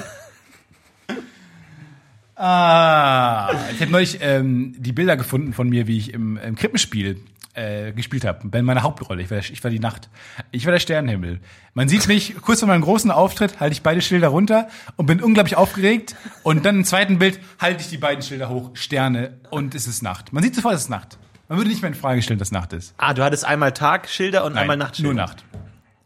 Ah, 2.34 3.50
ich 3.72 3.80
habe 3.80 3.90
neulich 3.90 4.18
ähm, 4.20 4.74
die 4.76 4.92
Bilder 4.92 5.16
gefunden 5.16 5.54
von 5.54 5.70
mir, 5.70 5.86
wie 5.86 5.96
ich 5.96 6.12
im, 6.12 6.36
im 6.36 6.54
Krippenspiel 6.54 7.18
äh, 7.54 7.92
gespielt 7.92 8.26
habe. 8.26 8.46
Bei 8.48 8.60
meiner 8.60 8.82
Hauptrolle. 8.82 9.22
Ich 9.22 9.30
war, 9.30 9.38
ich 9.38 9.64
war 9.64 9.70
die 9.70 9.78
Nacht. 9.78 10.10
Ich 10.50 10.66
war 10.66 10.72
der 10.72 10.80
Sternenhimmel. 10.80 11.40
Man 11.72 11.88
sieht 11.88 12.06
mich 12.08 12.36
kurz 12.42 12.60
vor 12.60 12.68
meinem 12.68 12.82
großen 12.82 13.10
Auftritt, 13.10 13.58
halte 13.58 13.72
ich 13.72 13.82
beide 13.82 14.02
Schilder 14.02 14.28
runter 14.28 14.68
und 14.96 15.06
bin 15.06 15.22
unglaublich 15.22 15.56
aufgeregt. 15.56 16.14
Und 16.42 16.66
dann 16.66 16.76
im 16.76 16.84
zweiten 16.84 17.18
Bild 17.18 17.40
halte 17.58 17.80
ich 17.80 17.88
die 17.88 17.96
beiden 17.96 18.22
Schilder 18.22 18.50
hoch, 18.50 18.72
Sterne 18.74 19.38
und 19.48 19.74
es 19.74 19.86
ist 19.86 20.02
Nacht. 20.02 20.34
Man 20.34 20.42
sieht 20.42 20.54
sofort, 20.54 20.74
es 20.74 20.82
ist 20.82 20.90
Nacht. 20.90 21.16
Man 21.48 21.56
würde 21.56 21.70
nicht 21.70 21.80
mehr 21.80 21.88
in 21.88 21.94
Frage 21.94 22.20
stellen, 22.20 22.38
dass 22.38 22.52
Nacht 22.52 22.74
ist. 22.74 22.94
Ah, 22.98 23.14
du 23.14 23.24
hattest 23.24 23.46
einmal 23.46 23.72
Tagschilder 23.72 24.44
und 24.44 24.58
einmal 24.58 24.76
Nachtschilder. 24.76 25.14
Nur 25.14 25.14
Nacht. 25.14 25.42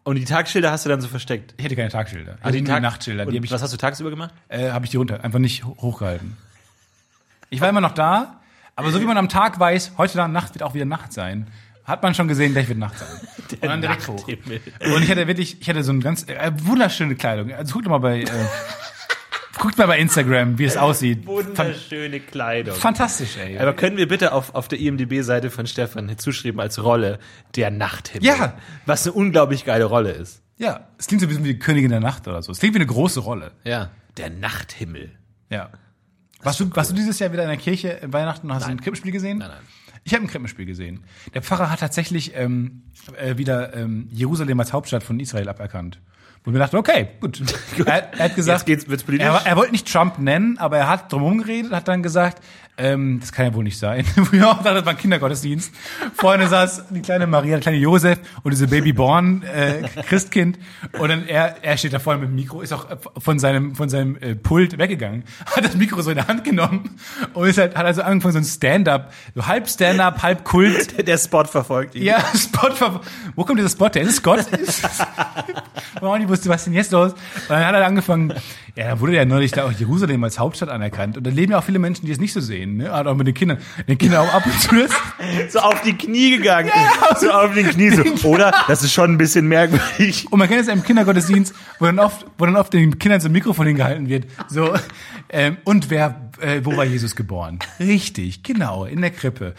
Und 0.02 0.16
die 0.16 0.24
Tagschilder 0.24 0.70
hast 0.72 0.84
du 0.86 0.88
dann 0.88 1.00
so 1.00 1.08
versteckt. 1.08 1.54
Ich 1.58 1.64
hätte 1.64 1.76
keine 1.76 1.90
Tagschilder. 1.90 2.36
Ich 2.40 2.44
Ah, 2.44 2.50
die 2.50 2.64
Tag- 2.64 2.76
die 2.76 2.82
Nachtschilder. 2.82 3.26
Die 3.26 3.36
habe 3.36 3.44
ich, 3.46 3.52
was 3.52 3.62
hast 3.62 3.72
du 3.72 3.76
tagsüber 3.76 4.10
gemacht? 4.10 4.32
äh, 4.48 4.70
hab 4.70 4.82
ich 4.84 4.90
die 4.90 4.96
runter, 4.96 5.22
einfach 5.22 5.38
nicht 5.38 5.64
ho- 5.64 5.76
hochgehalten. 5.80 6.36
Ich 7.50 7.60
war 7.60 7.68
immer 7.68 7.80
noch 7.82 7.92
da, 7.92 8.40
aber 8.76 8.90
so 8.92 9.00
wie 9.00 9.04
man 9.04 9.18
am 9.18 9.28
Tag 9.28 9.58
weiß, 9.60 9.92
heute 9.98 10.26
Nacht 10.28 10.54
wird 10.54 10.62
auch 10.62 10.72
wieder 10.74 10.84
Nacht 10.86 11.12
sein, 11.12 11.48
hat 11.84 12.02
man 12.02 12.14
schon 12.14 12.28
gesehen, 12.28 12.52
gleich 12.52 12.68
wird 12.68 12.78
Nacht 12.78 12.98
sein. 12.98 13.08
und 13.60 13.64
dann 13.68 13.80
direkt 13.82 14.06
hoch. 14.08 14.26
Und 14.26 15.02
ich 15.02 15.10
hatte 15.10 15.26
wirklich, 15.26 15.60
ich 15.60 15.68
hatte 15.68 15.82
so 15.82 15.92
eine 15.92 16.00
ganz 16.00 16.24
äh, 16.28 16.50
wunderschöne 16.54 17.16
Kleidung. 17.16 17.52
Also 17.52 17.74
guckt 17.74 17.86
mal 17.86 17.98
bei, 17.98 18.20
äh, 18.22 18.26
guckt 19.58 19.76
mal 19.78 19.86
bei 19.86 19.98
Instagram, 19.98 20.58
wie 20.58 20.64
es 20.64 20.76
aussieht. 20.76 21.24
Fan 21.24 21.34
Wunderschöne 21.34 22.20
Kleidung. 22.20 22.74
fantastisch, 22.74 23.36
ey. 23.36 23.58
Aber 23.58 23.74
können 23.74 23.96
wir 23.96 24.08
bitte 24.08 24.32
auf, 24.32 24.54
auf 24.54 24.68
der 24.68 24.78
IMDB-Seite 24.80 25.50
von 25.50 25.66
Stefan 25.66 26.16
zuschreiben 26.18 26.60
als 26.60 26.82
Rolle 26.82 27.18
der 27.56 27.70
Nachthimmel? 27.70 28.26
Ja. 28.26 28.54
Was 28.86 29.06
eine 29.06 29.14
unglaublich 29.14 29.64
geile 29.64 29.84
Rolle 29.84 30.12
ist. 30.12 30.42
ja, 30.56 30.88
es 30.98 31.06
klingt 31.06 31.20
so 31.20 31.26
ein 31.26 31.28
bisschen 31.28 31.44
wie 31.44 31.54
die 31.54 31.58
Königin 31.58 31.90
der 31.90 32.00
Nacht 32.00 32.26
oder 32.28 32.42
so. 32.42 32.52
Es 32.52 32.58
klingt 32.58 32.74
wie 32.74 32.78
eine 32.78 32.86
große 32.86 33.20
Rolle. 33.20 33.52
Ja. 33.64 33.90
Der 34.16 34.30
Nachthimmel. 34.30 35.10
Ja. 35.50 35.70
Warst 36.42 36.60
du, 36.60 36.74
warst 36.74 36.90
du 36.90 36.94
dieses 36.94 37.18
Jahr 37.18 37.32
wieder 37.32 37.42
in 37.42 37.48
der 37.50 37.58
Kirche 37.58 37.88
in 37.88 38.12
Weihnachten 38.12 38.46
und 38.48 38.54
hast 38.54 38.66
ein 38.66 38.80
Krippenspiel 38.80 39.12
gesehen? 39.12 39.38
Nein, 39.38 39.48
nein. 39.48 39.60
Ich 40.04 40.14
habe 40.14 40.24
ein 40.24 40.28
Krippenspiel 40.28 40.64
gesehen. 40.64 41.04
Der 41.34 41.42
Pfarrer 41.42 41.70
hat 41.70 41.80
tatsächlich 41.80 42.32
ähm, 42.34 42.84
äh, 43.18 43.36
wieder 43.36 43.74
ähm, 43.74 44.08
Jerusalem 44.10 44.58
als 44.58 44.72
Hauptstadt 44.72 45.02
von 45.02 45.20
Israel 45.20 45.48
aberkannt. 45.50 46.00
Wo 46.44 46.52
wir 46.52 46.58
dachten, 46.58 46.76
okay, 46.76 47.08
gut. 47.20 47.40
er, 47.86 48.12
er 48.14 48.24
hat 48.24 48.34
gesagt, 48.34 48.60
Jetzt 48.60 48.66
geht's- 48.66 48.88
wird's 48.90 49.02
politisch. 49.04 49.26
Er, 49.28 49.42
er 49.44 49.56
wollte 49.56 49.72
nicht 49.72 49.90
Trump 49.92 50.18
nennen, 50.18 50.56
aber 50.58 50.78
er 50.78 50.88
hat 50.88 51.12
drumherum 51.12 51.38
geredet, 51.38 51.72
hat 51.72 51.86
dann 51.88 52.02
gesagt, 52.02 52.42
ähm, 52.80 53.18
das 53.20 53.32
kann 53.32 53.46
ja 53.46 53.54
wohl 53.54 53.64
nicht 53.64 53.78
sein. 53.78 54.04
ja, 54.32 54.58
das 54.62 54.84
war 54.84 54.88
ein 54.92 54.96
Kindergottesdienst. 54.98 55.72
Vorne 56.14 56.48
saß 56.48 56.84
die 56.90 57.00
kleine 57.02 57.26
Maria, 57.26 57.52
der 57.52 57.60
kleine 57.60 57.78
Josef 57.78 58.18
und 58.42 58.50
diese 58.52 58.66
Babyborn 58.68 59.42
äh, 59.42 59.82
Christkind. 60.08 60.58
Und 60.98 61.08
dann 61.08 61.26
er, 61.26 61.56
er 61.62 61.76
steht 61.76 61.92
da 61.92 61.98
vorne 61.98 62.20
mit 62.20 62.28
dem 62.30 62.34
Mikro, 62.36 62.60
ist 62.62 62.72
auch 62.72 62.86
von 63.18 63.38
seinem 63.38 63.74
von 63.76 63.88
seinem 63.88 64.16
äh, 64.16 64.34
Pult 64.34 64.78
weggegangen, 64.78 65.24
hat 65.46 65.64
das 65.64 65.74
Mikro 65.76 66.00
so 66.02 66.10
in 66.10 66.16
der 66.16 66.26
Hand 66.28 66.44
genommen 66.44 66.90
und 67.34 67.46
ist 67.48 67.58
halt, 67.58 67.76
hat 67.76 67.86
also 67.86 68.02
angefangen 68.02 68.32
so 68.32 68.38
ein 68.38 68.44
Stand-up, 68.44 69.12
so 69.34 69.46
halb 69.46 69.68
Stand-up, 69.68 70.22
halb 70.22 70.44
Kult. 70.44 70.90
Der, 70.96 71.04
der 71.04 71.18
Spot 71.18 71.44
verfolgt 71.44 71.94
ihn. 71.94 72.02
Ja, 72.04 72.18
Spot. 72.36 72.70
ver- 72.72 73.00
Wo 73.36 73.44
kommt 73.44 73.58
dieser 73.58 73.68
Spot? 73.70 73.88
Der 73.88 74.02
ist 74.02 74.16
Scott. 74.16 74.46
Man 76.00 76.04
auch 76.10 76.18
nicht 76.18 76.28
wusste, 76.28 76.48
was 76.48 76.64
denn 76.64 76.72
jetzt 76.72 76.92
los? 76.92 77.12
Und 77.12 77.20
dann 77.48 77.64
hat 77.66 77.74
er 77.74 77.84
angefangen, 77.86 78.32
ja, 78.76 78.88
dann 78.88 79.00
wurde 79.00 79.14
ja 79.14 79.24
neulich 79.24 79.52
da 79.52 79.64
auch 79.64 79.72
Jerusalem 79.72 80.22
als 80.24 80.38
Hauptstadt 80.38 80.68
anerkannt. 80.68 81.16
Und 81.16 81.26
da 81.26 81.30
leben 81.30 81.52
ja 81.52 81.58
auch 81.58 81.64
viele 81.64 81.78
Menschen, 81.78 82.06
die 82.06 82.12
es 82.12 82.20
nicht 82.20 82.32
so 82.32 82.40
sehen, 82.40 82.76
ne? 82.76 82.92
Hat 82.92 83.06
auch 83.06 83.16
mit 83.16 83.26
den 83.26 83.34
Kindern, 83.34 83.58
den 83.88 83.98
Kindern 83.98 84.26
auch 84.26 84.34
ab 84.34 84.46
und 84.46 84.60
zu 84.60 84.74
das. 84.76 84.90
So 85.52 85.60
auf 85.60 85.82
die 85.82 85.94
Knie 85.94 86.36
gegangen. 86.36 86.70
so 87.20 87.30
auf 87.30 87.52
die 87.54 87.64
Knie. 87.64 87.90
So. 87.90 88.28
Oder? 88.28 88.52
Das 88.68 88.82
ist 88.82 88.92
schon 88.92 89.12
ein 89.12 89.18
bisschen 89.18 89.46
merkwürdig. 89.48 90.30
Und 90.30 90.38
man 90.38 90.48
kennt 90.48 90.62
es 90.62 90.66
ja 90.68 90.72
im 90.72 90.82
Kindergottesdienst, 90.82 91.54
wo 91.78 91.86
dann 91.86 91.98
oft, 91.98 92.26
wo 92.38 92.46
dann 92.46 92.56
oft 92.56 92.72
den 92.72 92.98
Kindern 92.98 93.20
so 93.20 93.28
ein 93.28 93.32
Mikrofon 93.32 93.66
hingehalten 93.66 94.08
wird. 94.08 94.26
So, 94.48 94.74
ähm, 95.28 95.56
und 95.64 95.90
wer, 95.90 96.30
äh, 96.40 96.60
wo 96.64 96.76
war 96.76 96.84
Jesus 96.84 97.16
geboren? 97.16 97.58
Richtig, 97.78 98.42
genau, 98.42 98.84
in 98.84 99.00
der 99.00 99.10
Krippe. 99.10 99.54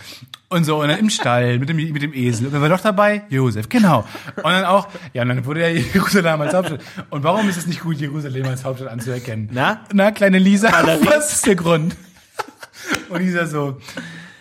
Und 0.52 0.66
so, 0.66 0.82
und 0.82 0.90
dann 0.90 1.00
im 1.00 1.10
Stall, 1.10 1.60
mit 1.60 1.70
dem, 1.70 1.78
mit 1.78 2.02
dem 2.02 2.14
Esel. 2.14 2.48
Und 2.48 2.54
wer 2.54 2.62
war 2.62 2.68
doch 2.68 2.82
dabei? 2.82 3.24
Josef, 3.30 3.70
genau. 3.70 4.06
Und 4.36 4.44
dann 4.44 4.66
auch, 4.66 4.90
ja, 5.14 5.22
und 5.22 5.30
dann 5.30 5.46
wurde 5.46 5.62
ja 5.62 5.68
Jerusalem 5.70 6.42
als 6.42 6.54
Hauptstadt. 6.54 6.82
Und 7.10 7.24
warum 7.24 7.48
ist 7.48 7.56
es 7.56 7.68
nicht 7.68 7.80
gut, 7.80 7.96
Jerusalem 7.96 8.46
als 8.48 8.66
Hauptstadt 8.66 8.92
anzuerkennen? 8.92 9.48
Na? 9.54 9.86
Na, 9.94 10.12
kleine 10.12 10.40
Lisa, 10.40 10.70
was 11.06 11.36
ist 11.36 11.48
der 11.48 11.56
Grund? 11.56 11.96
Und 13.08 13.22
Lisa 13.22 13.46
so, 13.46 13.80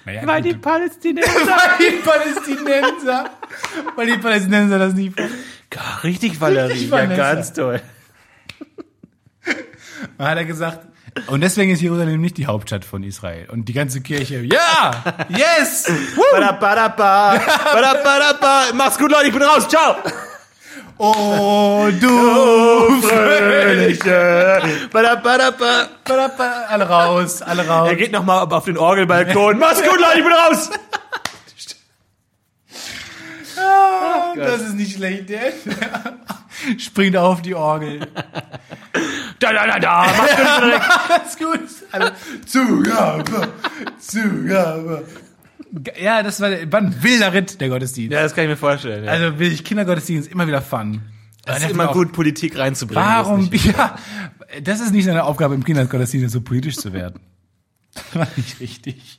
naja, 0.04 0.22
Weil 0.26 0.42
die 0.42 0.54
Palästinenser. 0.54 1.30
weil 1.36 1.78
die 1.78 1.96
Palästinenser, 2.04 3.30
weil 3.94 4.06
die 4.06 4.18
Palästinenser 4.18 4.78
das 4.80 4.94
nicht 4.94 5.14
Richtig, 6.02 6.40
Valerie. 6.40 6.72
Richtig, 6.72 6.90
ja, 6.90 6.96
Vanessa. 6.96 7.22
ganz 7.22 7.52
toll. 7.52 7.80
Dann 10.18 10.26
hat 10.26 10.38
er 10.38 10.44
gesagt, 10.44 10.88
und 11.28 11.40
deswegen 11.40 11.72
ist 11.72 11.80
Jerusalem 11.80 12.20
nicht 12.20 12.36
die 12.36 12.46
Hauptstadt 12.46 12.84
von 12.84 13.02
Israel. 13.02 13.48
Und 13.50 13.68
die 13.68 13.72
ganze 13.72 14.00
Kirche, 14.00 14.42
ja, 14.42 14.92
yes. 15.28 15.90
Badabadaba. 16.32 17.40
Badabadaba. 17.72 18.62
Mach's 18.74 18.98
gut, 18.98 19.11
Leute. 19.11 19.26
Ich 19.26 19.32
bin 19.32 19.42
raus. 19.42 19.68
Ciao. 19.68 19.96
oh 20.98 21.88
du 22.00 23.00
Fröhliche. 23.02 24.62
Badabadaba. 24.92 25.88
Fröhliche. 26.04 26.68
Alle 26.68 26.88
raus, 26.88 27.42
alle 27.42 27.66
raus. 27.66 27.88
Er 27.88 27.96
geht 27.96 28.12
nochmal 28.12 28.46
auf 28.50 28.64
den 28.64 28.78
Orgelbalkon. 28.78 29.58
Mach's 29.58 29.82
gut, 29.82 30.00
Leute. 30.00 30.18
Ich 30.18 30.24
bin 30.24 30.32
raus. 30.32 30.70
Ah, 33.61 34.34
das 34.36 34.62
ist 34.62 34.74
nicht 34.74 34.96
schlecht, 34.96 35.28
der 35.28 35.52
springt 36.78 37.16
auf 37.16 37.42
die 37.42 37.54
Orgel. 37.54 38.06
Da, 39.41 39.53
da, 39.53 39.66
da, 39.66 39.78
da. 39.78 40.07
Mach's 40.16 40.36
gut. 40.36 40.61
Leute. 40.61 40.80
Alles 41.11 41.38
gut. 41.38 41.88
Alle, 41.93 42.12
Zugabe, 42.47 43.49
Zugabe. 43.99 45.09
Ja, 46.01 46.22
das 46.22 46.41
war, 46.41 46.51
war 46.70 46.80
ein 46.80 47.03
wilder 47.03 47.32
Ritt, 47.32 47.61
der 47.61 47.68
Gottesdienst. 47.68 48.12
Ja, 48.12 48.22
das 48.22 48.34
kann 48.34 48.45
ich 48.45 48.50
mir 48.50 48.57
vorstellen. 48.57 49.04
Ja. 49.04 49.11
Also 49.12 49.38
will 49.38 49.50
ich 49.53 49.64
Kindergottesdienst 49.64 50.30
immer 50.30 50.46
wieder 50.46 50.61
fun. 50.62 51.03
es 51.46 51.62
ist 51.62 51.71
immer 51.71 51.92
gut, 51.92 52.12
Politik 52.12 52.58
reinzubringen. 52.58 53.04
Warum? 53.04 53.37
Das 53.50 53.61
ist 53.61 53.67
nicht- 53.67 53.76
Ja, 53.76 53.96
das 54.62 54.80
ist 54.80 54.92
nicht 54.92 55.04
seine 55.04 55.25
Aufgabe 55.25 55.54
im 55.54 55.64
Kindergottesdienst, 55.64 56.33
so 56.33 56.41
politisch 56.41 56.76
zu 56.76 56.92
werden. 56.92 57.21
Das 57.95 58.14
war 58.14 58.29
nicht 58.37 58.61
richtig. 58.61 59.18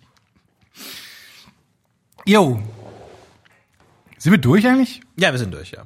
Jo. 2.26 2.62
Sind 4.18 4.32
wir 4.32 4.40
durch 4.40 4.66
eigentlich? 4.68 5.02
Ja, 5.18 5.32
wir 5.32 5.40
sind 5.40 5.54
durch, 5.54 5.72
ja. 5.72 5.84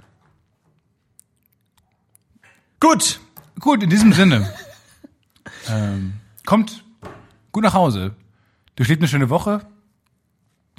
Gut. 2.79 3.19
Gut, 3.59 3.83
in 3.83 3.89
diesem 3.89 4.13
Sinne. 4.13 4.53
ähm, 5.69 6.13
kommt 6.45 6.83
gut 7.51 7.63
nach 7.63 7.73
Hause. 7.73 8.15
Durchlebt 8.75 9.01
eine 9.01 9.07
schöne 9.07 9.29
Woche. 9.29 9.65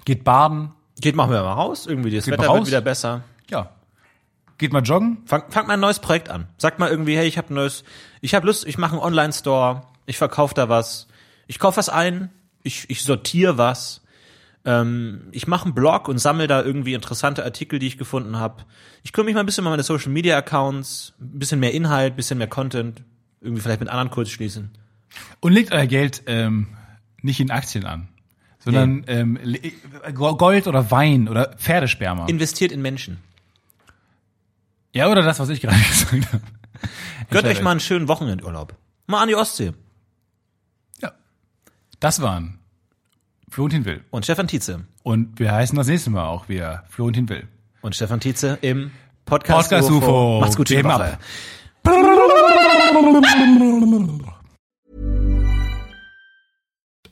Geht 0.05 0.25
baden. 0.25 0.73
Geht, 1.01 1.17
machen 1.17 1.31
wir 1.31 1.43
mal 1.43 1.53
raus. 1.53 1.87
Irgendwie, 1.87 2.15
das 2.15 2.25
Geht 2.25 2.33
Wetter 2.33 2.43
mal 2.43 2.49
raus. 2.49 2.59
wird 2.59 2.69
wieder 2.69 2.81
besser. 2.81 3.23
Ja. 3.51 3.71
Geht 4.59 4.73
mal 4.73 4.83
joggen. 4.83 5.19
Fang, 5.27 5.51
fangt 5.51 5.69
mal 5.69 5.75
ein 5.75 5.81
neues 5.81 5.99
Projekt 5.99 6.31
an. 6.31 6.49
Sagt 6.57 6.79
mal 6.79 6.89
irgendwie, 6.89 7.17
hey, 7.17 7.27
ich 7.27 7.37
habe 7.39 7.53
neues, 7.53 7.85
ich 8.21 8.35
habe 8.35 8.47
Lust, 8.47 8.67
ich 8.67 8.79
mache 8.79 8.93
einen 8.93 9.03
Online-Store, 9.03 9.83
ich 10.07 10.17
verkaufe 10.17 10.55
da 10.55 10.69
was, 10.69 11.09
ich 11.47 11.59
kaufe 11.59 11.77
was 11.77 11.89
ein, 11.89 12.31
ich, 12.63 12.89
ich 12.89 13.03
sortiere 13.05 13.59
was, 13.59 14.03
ähm, 14.67 15.29
ich 15.33 15.47
mache 15.47 15.65
einen 15.65 15.75
Blog 15.75 16.09
und 16.09 16.19
sammle 16.19 16.47
da 16.49 16.63
irgendwie 16.63 16.93
interessante 16.93 17.43
Artikel, 17.45 17.79
die 17.79 17.87
ich 17.87 17.97
gefunden 17.97 18.37
habe. 18.37 18.65
Ich 19.05 19.13
kümmere 19.13 19.27
mich 19.27 19.35
mal 19.35 19.41
ein 19.41 19.47
bisschen 19.47 19.65
um 19.65 19.71
meine 19.71 19.83
Social-Media-Accounts, 19.83 21.15
ein 21.21 21.39
bisschen 21.39 21.61
mehr 21.61 21.73
Inhalt, 21.73 22.13
ein 22.13 22.17
bisschen 22.17 22.37
mehr 22.39 22.49
Content, 22.49 23.03
irgendwie 23.41 23.63
vielleicht 23.63 23.81
mit 23.81 23.89
anderen 23.89 24.11
kurz 24.11 24.29
schließen. 24.29 24.71
Und 25.41 25.53
legt 25.53 25.73
euer 25.73 25.87
Geld 25.87 26.25
ähm, 26.27 26.67
nicht 27.23 27.41
in 27.41 27.51
Aktien 27.51 27.85
an, 27.87 28.09
sondern 28.59 29.05
ähm, 29.07 29.39
le- 29.43 29.73
Gold 30.13 30.67
oder 30.67 30.91
Wein 30.91 31.29
oder 31.29 31.55
Pferdesperma. 31.57 32.27
Investiert 32.27 32.73
in 32.73 32.83
Menschen. 32.83 33.19
ja, 34.93 35.09
oder 35.09 35.23
das, 35.23 35.39
was 35.39 35.49
ich 35.49 35.61
gerade 35.61 35.77
gesagt 35.89 36.33
habe. 36.33 36.43
Gönnt 37.31 37.47
euch 37.47 37.63
mal 37.63 37.71
einen 37.71 37.81
schönen 37.81 38.09
Wochenendurlaub. 38.09 38.75
Mal 39.07 39.23
an 39.23 39.29
die 39.29 39.35
Ostsee. 39.37 39.73
Ja. 41.01 41.13
Das 42.01 42.21
waren 42.21 42.59
Florentin 43.51 43.85
Will. 43.85 44.03
Und 44.11 44.25
Stefan 44.25 44.49
Tietze. 44.49 44.85
Und 45.03 45.39
wir 45.39 45.53
heißen 45.53 45.77
das 45.77 45.87
nächste 45.87 46.11
Mal 46.11 46.27
auch 46.27 46.49
wieder 46.49 46.85
Florentin 46.89 47.29
Will. 47.29 47.47
Und 47.83 47.95
Stefan 47.95 48.21
Tietze 48.21 48.59
im 48.63 48.91
Podcast, 49.25 49.71
Podcast 49.71 49.91
UFO. 49.91 50.41
Macht's 50.41 50.57
gut, 50.57 50.69
schöne 50.69 50.83
Geben 50.83 50.95
Woche. 50.95 51.13
ab. 51.13 51.21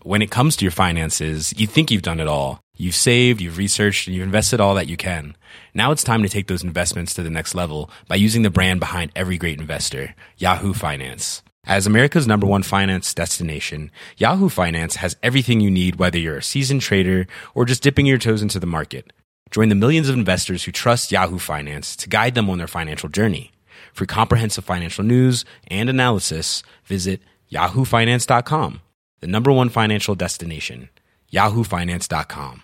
when 0.05 0.20
it 0.20 0.31
comes 0.31 0.55
to 0.56 0.65
your 0.65 0.70
finances, 0.70 1.55
you 1.56 1.66
think 1.66 1.90
you've 1.90 2.02
done 2.02 2.20
it 2.20 2.28
all. 2.28 2.61
You've 2.77 2.94
saved, 2.94 3.40
you've 3.40 3.56
researched, 3.56 4.06
and 4.06 4.15
you've 4.15 4.24
invested 4.27 4.61
all 4.61 4.74
that 4.74 4.86
you 4.86 4.97
can. 4.97 5.36
Now 5.73 5.93
it's 5.93 6.05
time 6.05 6.23
to 6.23 6.28
take 6.28 6.47
those 6.47 6.62
investments 6.62 7.15
to 7.15 7.23
the 7.23 7.31
next 7.31 7.55
level 7.55 7.90
by 8.06 8.16
using 8.16 8.43
the 8.43 8.51
brand 8.51 8.81
behind 8.81 9.12
every 9.16 9.39
great 9.39 9.59
investor, 9.59 10.15
Yahoo 10.36 10.74
Finance. 10.74 11.43
As 11.66 11.86
America's 11.86 12.27
number 12.27 12.47
one 12.47 12.62
finance 12.62 13.15
destination, 13.15 13.91
Yahoo 14.19 14.51
Finance 14.51 14.97
has 14.97 15.16
everything 15.23 15.61
you 15.61 15.70
need, 15.70 15.97
whether 15.97 16.19
you're 16.19 16.36
a 16.36 16.43
seasoned 16.43 16.82
trader 16.82 17.27
or 17.55 17.65
just 17.65 17.82
dipping 17.82 18.05
your 18.05 18.19
toes 18.19 18.43
into 18.43 18.61
the 18.61 18.66
market. 18.66 19.15
Join 19.51 19.70
the 19.70 19.74
millions 19.74 20.11
of 20.11 20.15
investors 20.15 20.65
who 20.65 20.73
trust 20.73 21.11
Yahoo 21.11 21.39
Finance 21.39 21.97
to 21.97 22.09
guide 22.11 22.35
them 22.35 22.51
on 22.51 22.59
their 22.59 22.66
financial 22.66 23.09
journey. 23.09 23.51
For 23.95 24.05
comprehensive 24.05 24.65
financial 24.65 25.05
news 25.05 25.47
and 25.69 25.89
analysis, 25.89 26.62
visit 26.85 27.23
yahoofinance.com, 27.51 28.81
the 29.20 29.27
number 29.27 29.51
one 29.51 29.70
financial 29.70 30.15
destination, 30.15 30.91
yahoofinance.com. 31.32 32.62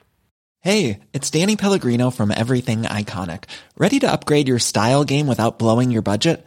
Hey, 0.62 1.00
it's 1.14 1.30
Danny 1.30 1.56
Pellegrino 1.56 2.10
from 2.10 2.30
Everything 2.30 2.82
Iconic. 2.82 3.44
Ready 3.78 3.98
to 4.00 4.12
upgrade 4.12 4.46
your 4.46 4.58
style 4.58 5.04
game 5.04 5.26
without 5.26 5.58
blowing 5.58 5.90
your 5.90 6.02
budget? 6.02 6.46